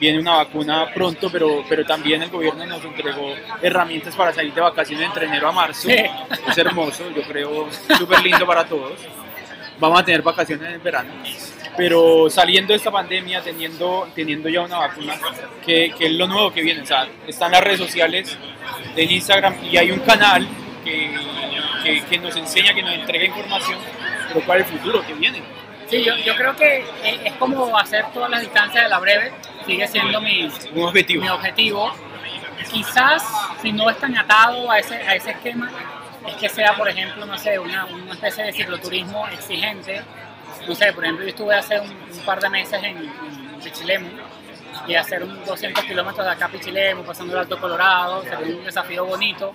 viene 0.00 0.18
una 0.18 0.38
vacuna 0.38 0.86
pronto, 0.92 1.30
pero, 1.30 1.64
pero 1.68 1.84
también 1.86 2.24
el 2.24 2.28
gobierno 2.30 2.66
nos 2.66 2.84
entregó 2.84 3.34
herramientas 3.62 4.16
para 4.16 4.32
salir 4.32 4.52
de 4.52 4.60
vacaciones 4.60 5.06
entre 5.06 5.26
enero 5.26 5.48
a 5.48 5.52
marzo. 5.52 5.88
Sí. 5.88 5.94
Es 6.48 6.58
hermoso, 6.58 7.08
yo 7.14 7.22
creo, 7.22 7.68
súper 7.96 8.20
lindo 8.24 8.44
para 8.44 8.64
todos. 8.64 8.98
Vamos 9.78 10.00
a 10.00 10.04
tener 10.04 10.22
vacaciones 10.22 10.74
en 10.74 10.82
verano. 10.82 11.10
Pero 11.76 12.30
saliendo 12.30 12.72
de 12.72 12.76
esta 12.76 12.90
pandemia, 12.90 13.42
teniendo, 13.42 14.08
teniendo 14.14 14.48
ya 14.48 14.60
una 14.62 14.78
vacuna, 14.78 15.14
que, 15.64 15.92
que 15.96 16.06
es 16.06 16.12
lo 16.12 16.26
nuevo 16.26 16.52
que 16.52 16.62
viene. 16.62 16.82
O 16.82 16.86
sea, 16.86 17.08
están 17.26 17.50
las 17.50 17.62
redes 17.62 17.78
sociales 17.78 18.38
en 18.96 19.10
Instagram 19.10 19.54
y 19.64 19.76
hay 19.76 19.90
un 19.90 20.00
canal 20.00 20.46
que, 20.84 21.10
que, 21.82 22.02
que 22.04 22.18
nos 22.18 22.36
enseña, 22.36 22.74
que 22.74 22.82
nos 22.82 22.94
entrega 22.94 23.24
información, 23.24 23.78
pero 24.32 24.54
es 24.54 24.60
el 24.60 24.78
futuro 24.78 25.04
que 25.04 25.14
viene. 25.14 25.42
Sí, 25.88 26.02
yo, 26.02 26.16
yo 26.16 26.34
creo 26.36 26.56
que 26.56 26.78
es, 26.78 27.20
es 27.24 27.32
como 27.34 27.76
hacer 27.76 28.06
todas 28.12 28.30
las 28.30 28.40
distancias 28.40 28.84
de 28.84 28.88
la 28.88 28.98
breve, 28.98 29.32
sigue 29.66 29.86
siendo 29.88 30.20
mi, 30.20 30.48
Un 30.74 30.84
objetivo. 30.84 31.22
mi 31.22 31.28
objetivo. 31.28 31.92
Quizás 32.70 33.22
si 33.60 33.72
no 33.72 33.90
es 33.90 33.98
tan 33.98 34.16
atado 34.16 34.70
a 34.70 34.78
ese, 34.78 34.94
a 34.94 35.14
ese 35.14 35.32
esquema, 35.32 35.70
es 36.26 36.34
que 36.36 36.48
sea, 36.48 36.74
por 36.76 36.88
ejemplo, 36.88 37.26
no 37.26 37.36
sé, 37.36 37.58
una, 37.58 37.84
una 37.84 38.14
especie 38.14 38.44
de 38.44 38.52
cicloturismo 38.52 39.28
exigente. 39.28 40.02
No 40.68 40.74
sé, 40.74 40.92
por 40.92 41.04
ejemplo, 41.04 41.24
yo 41.24 41.30
estuve 41.30 41.54
hace 41.54 41.78
un, 41.80 41.90
un 41.90 42.20
par 42.24 42.40
de 42.40 42.48
meses 42.50 42.82
en, 42.82 42.96
en 42.96 43.60
Pichilemu 43.62 44.08
y 44.86 44.94
hacer 44.94 45.22
un 45.22 45.44
200 45.44 45.84
kilómetros 45.84 46.26
de 46.26 46.32
acá 46.32 46.46
a 46.46 46.48
Pichilemu, 46.48 47.02
pasando 47.04 47.32
el 47.34 47.40
Alto 47.40 47.58
Colorado, 47.58 48.22
sería 48.22 48.56
un 48.56 48.64
desafío 48.64 49.04
bonito. 49.04 49.52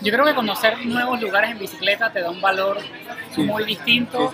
Yo 0.00 0.10
creo 0.12 0.24
que 0.24 0.34
conocer 0.34 0.84
nuevos 0.86 1.20
lugares 1.20 1.50
en 1.52 1.58
bicicleta 1.60 2.10
te 2.12 2.20
da 2.20 2.30
un 2.30 2.40
valor 2.40 2.78
Sí. 3.34 3.42
muy 3.44 3.64
distinto 3.64 4.30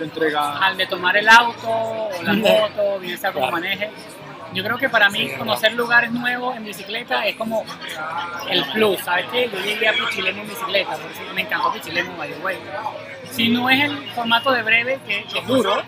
al 0.61 0.75
de 0.75 0.87
tomar 0.87 1.15
el 1.15 1.29
auto 1.29 1.69
o 1.69 2.09
la 2.23 2.33
moto, 2.33 2.99
bien 2.99 3.17
sea 3.17 3.31
como 3.31 3.49
maneje. 3.51 3.89
Yo 4.53 4.63
creo 4.63 4.77
que 4.77 4.89
para 4.89 5.09
mí 5.09 5.29
conocer 5.37 5.73
lugares 5.73 6.11
nuevos 6.11 6.57
en 6.57 6.65
bicicleta 6.65 7.25
es 7.27 7.35
como 7.35 7.63
el 8.49 8.65
plus, 8.71 8.99
¿sabes 9.01 9.25
qué? 9.31 9.47
Yo 9.47 9.59
llegué 9.59 9.87
a 9.87 9.93
Pichilemu 9.93 10.41
en 10.41 10.49
bicicleta, 10.49 10.97
por 10.97 11.11
eso 11.11 11.21
me 11.33 11.41
encantó 11.41 11.71
Pichilemu, 11.71 12.17
by 12.17 12.29
the 12.33 12.39
way. 12.39 12.57
Si 13.31 13.47
no 13.49 13.69
es 13.69 13.83
el 13.83 14.11
formato 14.11 14.51
de 14.51 14.63
breve, 14.63 14.99
que, 15.07 15.23
que 15.23 15.39
es 15.39 15.47
duro, 15.47 15.83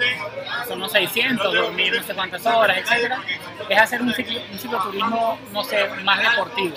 son 0.67 0.79
los 0.79 0.91
600, 0.91 1.53
dormir 1.53 1.93
no 1.95 2.03
sé 2.03 2.13
cuántas 2.13 2.45
horas, 2.45 2.77
etcétera, 2.77 3.19
es 3.67 3.77
hacer 3.77 4.01
un, 4.01 4.13
ciclo, 4.13 4.39
un 4.51 4.59
cicloturismo, 4.59 5.39
no 5.51 5.63
sé, 5.63 5.87
más 6.03 6.19
deportivo. 6.19 6.75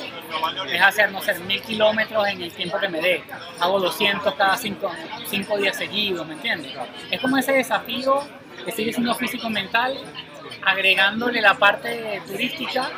Es 0.68 0.82
hacer, 0.82 1.12
no 1.12 1.20
sé, 1.20 1.34
mil 1.40 1.60
kilómetros 1.62 2.26
en 2.28 2.42
el 2.42 2.52
tiempo 2.52 2.78
que 2.78 2.88
me 2.88 3.00
dé. 3.00 3.24
Hago 3.60 3.80
200 3.80 4.34
cada 4.34 4.56
5 4.56 4.90
cinco 5.26 5.56
días 5.58 5.76
seguidos, 5.76 6.26
¿me 6.26 6.34
entiendes? 6.34 6.72
Es 7.10 7.20
como 7.20 7.36
ese 7.36 7.52
desafío 7.52 8.22
que 8.64 8.72
sigue 8.72 8.92
siendo 8.92 9.14
físico-mental, 9.14 9.98
agregándole 10.64 11.40
la 11.40 11.54
parte 11.54 12.22
turística 12.26 12.90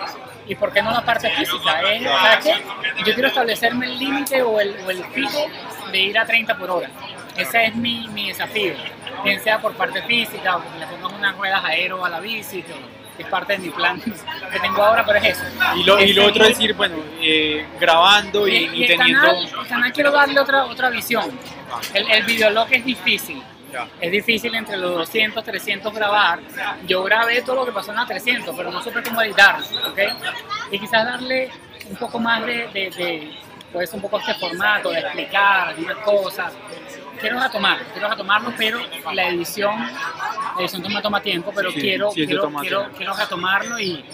y 0.47 0.55
por 0.55 0.73
qué 0.73 0.83
no 0.83 0.93
la 0.93 1.05
parte 1.05 1.31
física. 1.31 1.81
Es, 1.83 2.03
¿sabes 2.03 2.45
qué? 2.45 3.05
Yo 3.05 3.14
quiero 3.14 3.29
establecerme 3.29 3.87
el 3.87 3.99
límite 3.99 4.43
o 4.43 4.61
el, 4.61 4.77
o 4.87 4.91
el 4.91 5.03
pico 5.07 5.47
de 5.91 5.99
ir 5.99 6.19
a 6.19 6.27
30 6.27 6.57
por 6.57 6.71
hora. 6.71 6.91
Ese 7.37 7.66
es 7.66 7.74
mi, 7.74 8.09
mi 8.09 8.28
desafío, 8.28 8.74
bien 9.24 9.41
sea 9.41 9.59
por 9.61 9.74
parte 9.74 10.03
física, 10.03 10.57
o 10.57 10.61
porque 10.62 10.78
le 10.78 10.87
pongo 10.87 11.09
unas 11.16 11.37
ruedas 11.37 11.64
aero 11.64 12.05
a 12.05 12.09
la 12.09 12.20
bici, 12.20 12.62
que 12.62 12.74
que 13.16 13.22
es 13.22 13.28
parte 13.30 13.55
de 13.55 13.61
mi 13.61 13.70
plan 13.70 13.99
que 14.53 14.61
tengo 14.61 14.82
ahora, 14.84 15.03
pero 15.07 15.18
es 15.18 15.24
eso. 15.39 15.45
Y 15.76 15.84
lo, 15.84 15.99
y 16.03 16.12
lo 16.12 16.26
otro 16.26 16.45
es 16.45 16.59
seguir- 16.59 16.70
ir, 16.72 16.76
bueno, 16.76 16.97
eh, 17.22 17.66
grabando 17.80 18.47
y, 18.47 18.57
y, 18.57 18.64
y 18.74 18.84
el, 18.84 18.89
teniendo... 18.99 19.22
canal, 19.22 19.45
el 19.62 19.66
canal 19.68 19.93
quiero 19.95 20.11
darle 20.12 20.39
otra, 20.39 20.64
otra 20.66 20.91
visión. 20.91 21.24
El, 21.95 22.11
el 22.11 22.24
videolog 22.24 22.68
es 22.70 22.84
difícil. 22.84 23.43
Ya. 23.72 23.89
Es 24.03 24.12
difícil 24.12 24.55
entre 24.55 24.76
los 24.76 24.91
200, 24.93 25.43
300 25.43 25.95
grabar. 25.95 26.41
Yo 26.87 27.03
grabé 27.05 27.41
todo 27.41 27.57
lo 27.57 27.64
que 27.64 27.72
pasó 27.72 27.91
en 27.93 27.97
la 27.97 28.05
300, 28.07 28.55
pero 28.55 28.70
no 28.70 28.82
supe 28.82 29.03
cómo 29.03 29.22
editar, 29.22 29.61
¿ok? 29.61 29.99
Y 30.72 30.78
quizás 30.78 31.07
darle 31.07 31.51
un 31.89 31.97
poco 31.97 32.18
más 32.18 32.45
de, 32.45 32.68
de, 32.68 32.91
de 32.91 33.30
pues 33.72 33.91
un 33.95 34.03
poco 34.03 34.18
este 34.18 34.34
formato, 34.34 34.91
de 34.91 34.99
explicar 35.01 35.68
algunas 35.68 35.97
cosas. 35.99 36.53
Quiero 37.21 37.41
retomarlo, 37.41 37.85
quiero 37.93 38.09
retomarlo, 38.09 38.53
pero 38.57 38.81
la 39.12 39.29
edición, 39.29 39.75
la 39.79 40.61
edición 40.61 40.83
toma, 40.83 41.03
toma 41.03 41.21
tiempo, 41.23 41.53
pero 41.55 41.71
Sí, 41.71 41.81
quiero, 41.81 42.11
sí, 42.11 42.27
quiero, 42.27 42.51
quiero, 42.61 42.89
quiero 42.97 43.14
retomarlo 43.14 43.79
y, 43.79 44.05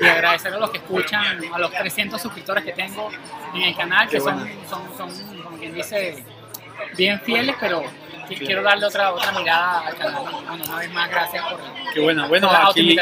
y 0.00 0.06
agradecer 0.06 0.52
a 0.54 0.58
los 0.58 0.70
que 0.70 0.78
escuchan, 0.78 1.40
a 1.52 1.58
los 1.58 1.70
300 1.72 2.20
suscriptores 2.20 2.64
que 2.64 2.72
tengo 2.72 3.10
en 3.54 3.62
el 3.62 3.76
canal, 3.76 4.08
que 4.08 4.20
son, 4.20 4.48
son, 4.68 4.96
son, 4.96 5.42
como 5.42 5.58
quien 5.58 5.74
dice, 5.74 6.22
bien 6.96 7.20
fieles, 7.20 7.56
pero 7.58 7.82
qui- 8.28 8.38
quiero 8.38 8.62
darle 8.62 8.86
otra, 8.86 9.12
otra 9.12 9.32
mirada 9.32 9.86
al 9.86 9.96
canal. 9.96 10.22
Bueno, 10.22 10.64
una 10.64 10.76
vez 10.76 10.92
más, 10.92 11.10
gracias 11.10 11.44
por 11.44 11.60
Qué 11.94 12.00
bueno, 12.00 12.28
bueno, 12.28 12.48
por 12.48 12.58
la 12.58 12.68
aquí, 12.68 12.96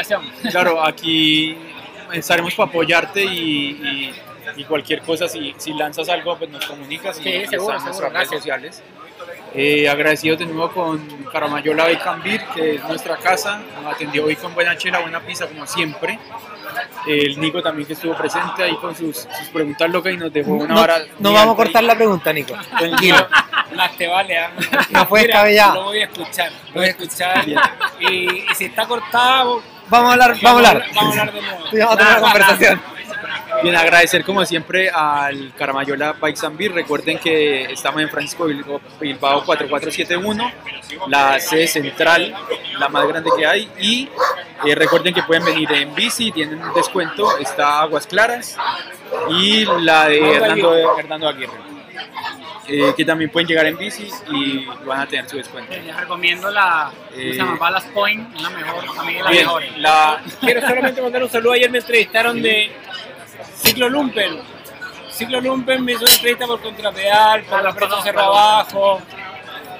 claro, 0.49 0.83
aquí 0.85 1.57
estaremos 2.13 2.53
para 2.55 2.69
apoyarte 2.69 3.23
y, 3.23 3.31
y- 3.35 4.15
y 4.57 4.63
cualquier 4.63 5.01
cosa, 5.03 5.27
si, 5.27 5.53
si 5.57 5.73
lanzas 5.73 6.09
algo, 6.09 6.35
pues 6.37 6.49
nos 6.49 6.65
comunicas 6.65 7.19
y, 7.19 7.23
Sí, 7.23 7.45
seguro, 7.47 7.77
están 7.77 7.93
seguro, 7.93 8.07
en 8.07 8.13
nuestras 8.13 8.13
redes 8.13 8.29
sociales. 8.29 8.83
Eh, 9.53 9.89
agradecido 9.89 10.37
de 10.37 10.45
nuevo 10.45 10.71
con 10.71 10.99
Caramayola 11.31 11.85
Becambir, 11.85 12.41
que 12.53 12.75
es 12.75 12.83
nuestra 12.83 13.17
casa, 13.17 13.61
nos 13.81 13.93
atendió 13.93 14.25
hoy 14.25 14.35
con 14.35 14.53
buena 14.53 14.77
chela, 14.77 14.99
buena 14.99 15.19
pizza 15.21 15.47
como 15.47 15.65
siempre. 15.65 16.19
El 17.07 17.39
Nico 17.39 17.61
también 17.61 17.87
que 17.87 17.93
estuvo 17.93 18.15
presente 18.15 18.63
ahí 18.63 18.75
con 18.75 18.95
sus, 18.95 19.17
sus 19.17 19.47
preguntas 19.51 19.89
locas 19.89 20.13
y 20.13 20.17
nos 20.17 20.31
dejó 20.31 20.51
una 20.51 20.73
No, 20.73 20.81
vara. 20.81 20.99
no 21.19 21.33
vamos 21.33 21.53
a 21.53 21.57
cortar 21.57 21.83
la 21.83 21.95
pregunta, 21.95 22.31
Nico. 22.31 22.53
Tranquilo. 22.77 23.27
Más 23.75 23.95
te 23.97 24.07
vale, 24.07 24.37
¿ah? 24.37 24.51
No 24.91 25.05
fue 25.07 25.23
descabellado. 25.23 25.75
Lo 25.75 25.83
voy 25.85 25.99
a 26.01 26.05
escuchar, 26.05 26.51
lo 26.67 26.73
voy 26.75 26.85
a 26.85 26.89
escuchar. 26.89 27.45
Y, 27.99 28.05
y 28.07 28.55
si 28.55 28.65
está 28.65 28.85
cortado, 28.87 29.61
Vamos 29.89 30.09
a 30.09 30.13
hablar, 30.13 30.35
vamos 30.43 30.63
a 30.63 30.69
hablar. 30.69 30.85
Vamos 30.93 31.17
a 31.17 31.21
hablar 31.21 31.33
de 31.33 31.41
nuevo. 31.41 31.59
Vamos 31.71 31.93
a 31.93 31.97
tener 31.97 32.11
una 32.13 32.21
conversación. 32.21 32.81
Bien, 33.63 33.75
agradecer 33.75 34.23
como 34.23 34.45
siempre 34.45 34.89
al 34.89 35.53
Caramayola 35.57 36.13
Bikes 36.13 36.45
and 36.45 36.57
Beer. 36.57 36.71
Recuerden 36.73 37.17
que 37.19 37.63
estamos 37.65 38.01
en 38.01 38.09
Francisco 38.09 38.45
Bilbao, 38.45 38.79
Bilbao 38.99 39.43
4471, 39.45 40.51
la 41.07 41.39
sede 41.39 41.67
central, 41.67 42.33
la 42.77 42.89
más 42.89 43.07
grande 43.07 43.29
que 43.37 43.45
hay. 43.45 43.69
Y 43.79 44.09
eh, 44.65 44.75
recuerden 44.75 45.13
que 45.13 45.23
pueden 45.23 45.43
venir 45.45 45.71
en 45.73 45.93
bici, 45.95 46.31
tienen 46.31 46.61
un 46.61 46.73
descuento. 46.73 47.37
Está 47.39 47.81
Aguas 47.81 48.07
Claras 48.07 48.57
y 49.29 49.65
la 49.81 50.07
de 50.07 50.19
Hernando, 50.35 50.97
Hernando 50.97 51.27
Aguirre. 51.27 51.53
eh, 52.67 52.93
que 52.95 53.03
también 53.03 53.31
pueden 53.31 53.47
llegar 53.47 53.65
en 53.65 53.77
bici 53.77 54.07
y 54.31 54.65
van 54.85 55.01
a 55.01 55.05
tener 55.07 55.27
su 55.27 55.37
descuento. 55.37 55.73
Les 55.73 55.95
recomiendo 55.97 56.51
la, 56.51 56.91
¿cómo 56.93 57.17
se 57.21 57.29
Eh, 57.29 57.33
llama? 57.33 57.55
Ballast 57.57 57.87
Point, 57.89 58.35
es 58.35 58.41
la 58.43 58.49
mejor, 58.51 58.83
a 58.97 59.03
mí 59.03 59.15
es 59.17 59.23
la 59.23 59.29
Bien, 59.31 59.43
mejor. 59.45 59.63
la, 59.77 60.21
Quiero 60.39 60.61
solamente 60.61 61.01
mandar 61.01 61.23
un 61.23 61.29
saludo. 61.29 61.53
Ayer 61.53 61.71
me 61.71 61.79
entrevistaron 61.79 62.39
de 62.43 62.71
Ciclo 63.61 63.89
Lumpen. 63.89 64.39
Ciclo 65.11 65.41
Lumpen 65.41 65.83
me 65.83 65.93
hizo 65.93 66.03
una 66.03 66.13
entrevista 66.13 66.47
por 66.47 66.61
contrapedal, 66.61 67.43
por 67.43 67.63
la 67.63 67.73
presa 67.73 68.01
Cerro 68.01 68.21
Abajo, 68.21 69.01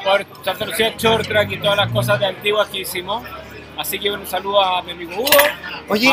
por 0.04 0.26
Santa 0.44 0.66
Lucía 0.66 0.94
Short 0.98 1.28
Track 1.28 1.52
y 1.52 1.58
todas 1.60 1.78
las 1.78 1.92
cosas 1.92 2.20
de 2.20 2.26
antiguas 2.28 2.68
que 2.70 2.80
hicimos. 2.82 3.24
Así 3.78 3.98
que 3.98 4.12
un 4.12 4.28
saludo 4.28 4.62
a 4.62 4.82
mi 4.82 4.92
amigo 4.92 5.14
Hugo, 5.22 5.30
Oye. 5.88 6.12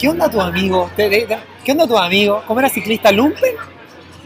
¿Qué 0.00 0.08
onda 0.08 0.28
tu 0.28 0.40
amigo? 0.40 0.90
¿Qué 0.96 1.72
onda 1.72 1.86
tu 1.86 1.96
amigo? 1.96 2.42
¿Cómo 2.46 2.58
era 2.60 2.68
ciclista 2.68 3.12
Lumpen? 3.12 3.54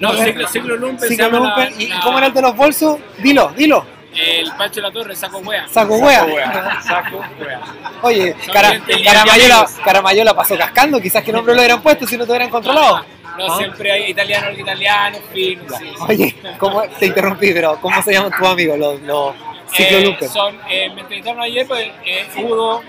No, 0.00 0.12
Ciclo, 0.14 0.48
Ciclo 0.48 0.76
Lumpen 0.76 1.00
se 1.00 1.08
Ciclo 1.08 1.28
la- 1.28 1.38
Lumpen. 1.38 1.80
¿Y 1.80 1.86
la- 1.88 2.00
cómo 2.00 2.18
era 2.18 2.28
el 2.28 2.32
de 2.34 2.42
los 2.42 2.56
bolsos? 2.56 2.98
Dilo, 3.18 3.52
dilo. 3.54 3.84
El 4.14 4.52
Pancho 4.52 4.76
de 4.76 4.82
la 4.82 4.92
Torre, 4.92 5.16
saco 5.16 5.38
wea. 5.38 5.66
Saco 5.68 5.98
Saco 5.98 6.06
wea. 6.06 6.24
wea, 6.24 6.82
saco 6.82 7.24
wea. 7.40 7.60
Oye, 8.02 8.36
cara, 8.52 8.80
Caramayola. 9.04 9.66
Caramayola 9.84 10.34
pasó 10.34 10.56
cascando. 10.56 11.00
Quizás 11.00 11.22
que 11.24 11.32
nombre 11.32 11.54
lo 11.54 11.60
hubieran 11.60 11.82
puesto 11.82 12.06
si 12.06 12.16
no 12.16 12.24
te 12.24 12.32
hubieran 12.32 12.50
controlado. 12.50 13.04
No, 13.38 13.52
¿Ah? 13.52 13.56
siempre 13.56 13.90
hay 13.90 14.10
italiano, 14.10 14.50
italiano, 14.50 15.18
fino. 15.32 15.62
sí. 15.78 15.92
Oye, 16.06 16.36
¿cómo, 16.58 16.82
te 16.98 17.06
interrumpí, 17.06 17.52
pero 17.52 17.78
¿cómo 17.80 18.02
se 18.02 18.12
llaman 18.12 18.30
tus 18.30 18.46
amigos, 18.46 18.78
los, 18.78 19.00
los 19.00 19.34
Eh, 19.78 20.16
son, 20.30 20.58
eh, 20.68 20.90
me 20.94 21.00
entrevistaron 21.00 21.40
ayer, 21.40 21.66
pues, 21.66 21.90
eh, 22.04 22.26
Udo, 22.44 22.82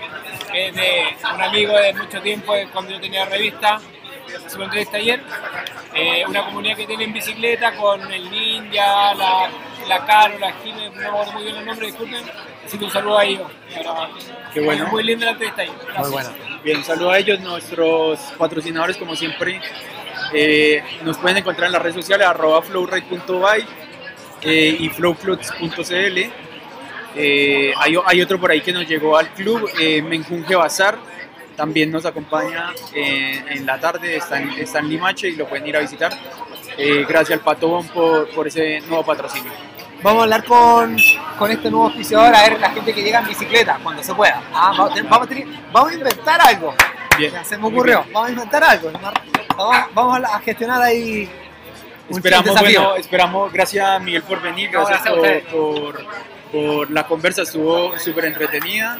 eh, 0.52 0.70
de 0.70 1.34
un 1.34 1.40
amigo 1.40 1.72
de 1.78 1.94
mucho 1.94 2.20
tiempo, 2.20 2.52
cuando 2.72 2.92
yo 2.92 3.00
tenía 3.00 3.24
revista, 3.24 3.80
se 4.46 4.62
entrevista 4.62 4.96
ayer. 4.96 5.20
Eh, 5.94 6.24
una 6.28 6.44
comunidad 6.46 6.76
que 6.76 6.86
tiene 6.86 7.04
en 7.04 7.12
bicicleta 7.12 7.74
con 7.76 8.00
el 8.12 8.30
Ninja, 8.30 9.14
la, 9.14 9.50
la 9.88 10.06
Caro, 10.06 10.38
la 10.38 10.52
Jiménez, 10.52 10.92
no 10.94 11.00
me 11.00 11.06
acuerdo 11.06 11.32
muy 11.32 11.42
bien 11.44 11.56
el 11.56 11.66
nombre, 11.66 11.86
disculpen. 11.86 12.24
Así 12.64 12.78
que 12.78 12.84
un 12.84 12.90
saludo 12.90 13.18
a 13.18 13.24
ellos. 13.24 13.50
Qué 14.52 14.60
bueno. 14.60 14.86
Muy 14.88 15.02
linda 15.04 15.26
la 15.26 15.32
entrevista 15.32 15.62
ayer. 15.62 15.74
Muy 15.98 16.10
buena. 16.10 16.30
Bien, 16.64 16.82
saludo 16.84 17.10
a 17.10 17.18
ellos, 17.18 17.40
nuestros 17.40 18.18
patrocinadores 18.38 18.96
como 18.96 19.14
siempre. 19.14 19.60
eh, 20.32 20.82
nos 21.02 21.18
pueden 21.18 21.36
encontrar 21.38 21.66
en 21.66 21.72
las 21.72 21.82
redes 21.82 21.96
sociales 21.96 22.26
arroba 22.26 22.62
flowride.by 22.62 23.64
eh, 24.42 24.76
y 24.80 24.88
flowflux.cl. 24.88 26.18
Eh, 27.16 27.72
hay, 27.76 27.94
hay 28.04 28.22
otro 28.22 28.40
por 28.40 28.50
ahí 28.50 28.60
que 28.60 28.72
nos 28.72 28.88
llegó 28.88 29.16
al 29.16 29.28
club, 29.34 29.70
eh, 29.78 30.02
Menjunje 30.02 30.56
Bazar, 30.56 30.98
también 31.56 31.90
nos 31.90 32.04
acompaña 32.06 32.72
eh, 32.94 33.44
en 33.50 33.66
la 33.66 33.78
tarde, 33.80 34.16
está 34.16 34.38
en, 34.40 34.50
está 34.52 34.78
en 34.80 34.88
Limache 34.88 35.28
y 35.28 35.36
lo 35.36 35.46
pueden 35.48 35.66
ir 35.66 35.76
a 35.76 35.80
visitar. 35.80 36.12
Eh, 36.76 37.04
gracias 37.08 37.38
al 37.38 37.44
Patobón 37.44 37.86
por, 37.88 38.28
por 38.30 38.46
ese 38.48 38.80
nuevo 38.82 39.04
patrocinio. 39.04 39.50
Vamos 40.02 40.20
a 40.20 40.24
hablar 40.24 40.44
con, 40.44 40.96
con 41.38 41.50
este 41.50 41.70
nuevo 41.70 41.86
auspiciador, 41.86 42.34
a 42.34 42.42
ver 42.42 42.60
la 42.60 42.70
gente 42.70 42.92
que 42.92 43.02
llega 43.02 43.20
en 43.20 43.26
bicicleta, 43.28 43.78
cuando 43.82 44.02
se 44.02 44.14
pueda. 44.14 44.42
Ah, 44.52 44.74
vamos, 44.76 44.90
a 44.90 44.94
tener- 44.94 45.10
vamos 45.10 45.26
a 45.26 45.28
tener- 45.28 45.46
vamos 45.72 45.90
a 45.90 45.94
inventar 45.94 46.40
algo. 46.42 46.74
Bien. 47.16 47.32
Se 47.44 47.56
me 47.56 47.68
ocurrió, 47.68 48.04
vamos 48.12 48.28
a 48.28 48.32
inventar 48.32 48.64
algo. 48.64 48.90
Vamos, 49.56 49.74
vamos 49.94 50.20
a, 50.24 50.36
a 50.36 50.40
gestionar 50.40 50.82
ahí 50.82 51.30
Esperamos, 52.10 52.60
bueno, 52.60 52.96
esperamos, 52.96 53.50
gracias 53.50 54.02
Miguel 54.02 54.22
por 54.24 54.42
venir, 54.42 54.70
No, 54.70 54.80
gracias, 54.84 55.04
gracias 55.04 55.14
a 55.14 55.16
ustedes. 55.18 55.44
por, 55.46 56.04
por, 56.04 56.06
por 56.52 56.90
la 56.90 57.06
conversa, 57.06 57.42
estuvo 57.42 57.98
súper 57.98 58.26
entretenida. 58.26 58.98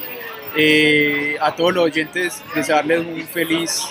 Eh, 0.57 1.37
a 1.41 1.55
todos 1.55 1.75
los 1.75 1.85
oyentes, 1.85 2.43
desearles 2.55 3.01
un 3.01 3.27
feliz 3.27 3.83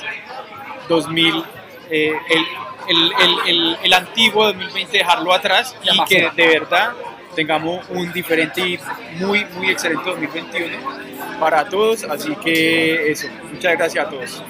2000, 0.87 1.43
eh, 1.89 2.13
el, 2.29 2.45
el, 2.87 3.11
el, 3.21 3.49
el, 3.49 3.77
el 3.83 3.93
antiguo 3.93 4.45
2020 4.45 4.97
dejarlo 4.97 5.33
atrás 5.33 5.75
y 5.83 6.03
que 6.05 6.29
de 6.35 6.47
verdad 6.47 6.93
tengamos 7.35 7.85
un 7.89 8.11
diferente 8.13 8.61
y 8.61 8.79
muy, 9.19 9.45
muy 9.55 9.71
excelente 9.71 10.09
2021 10.09 10.77
para 11.39 11.67
todos. 11.67 12.03
Así 12.03 12.35
que 12.37 13.11
eso, 13.11 13.27
muchas 13.51 13.77
gracias 13.77 14.05
a 14.05 14.09
todos. 14.09 14.43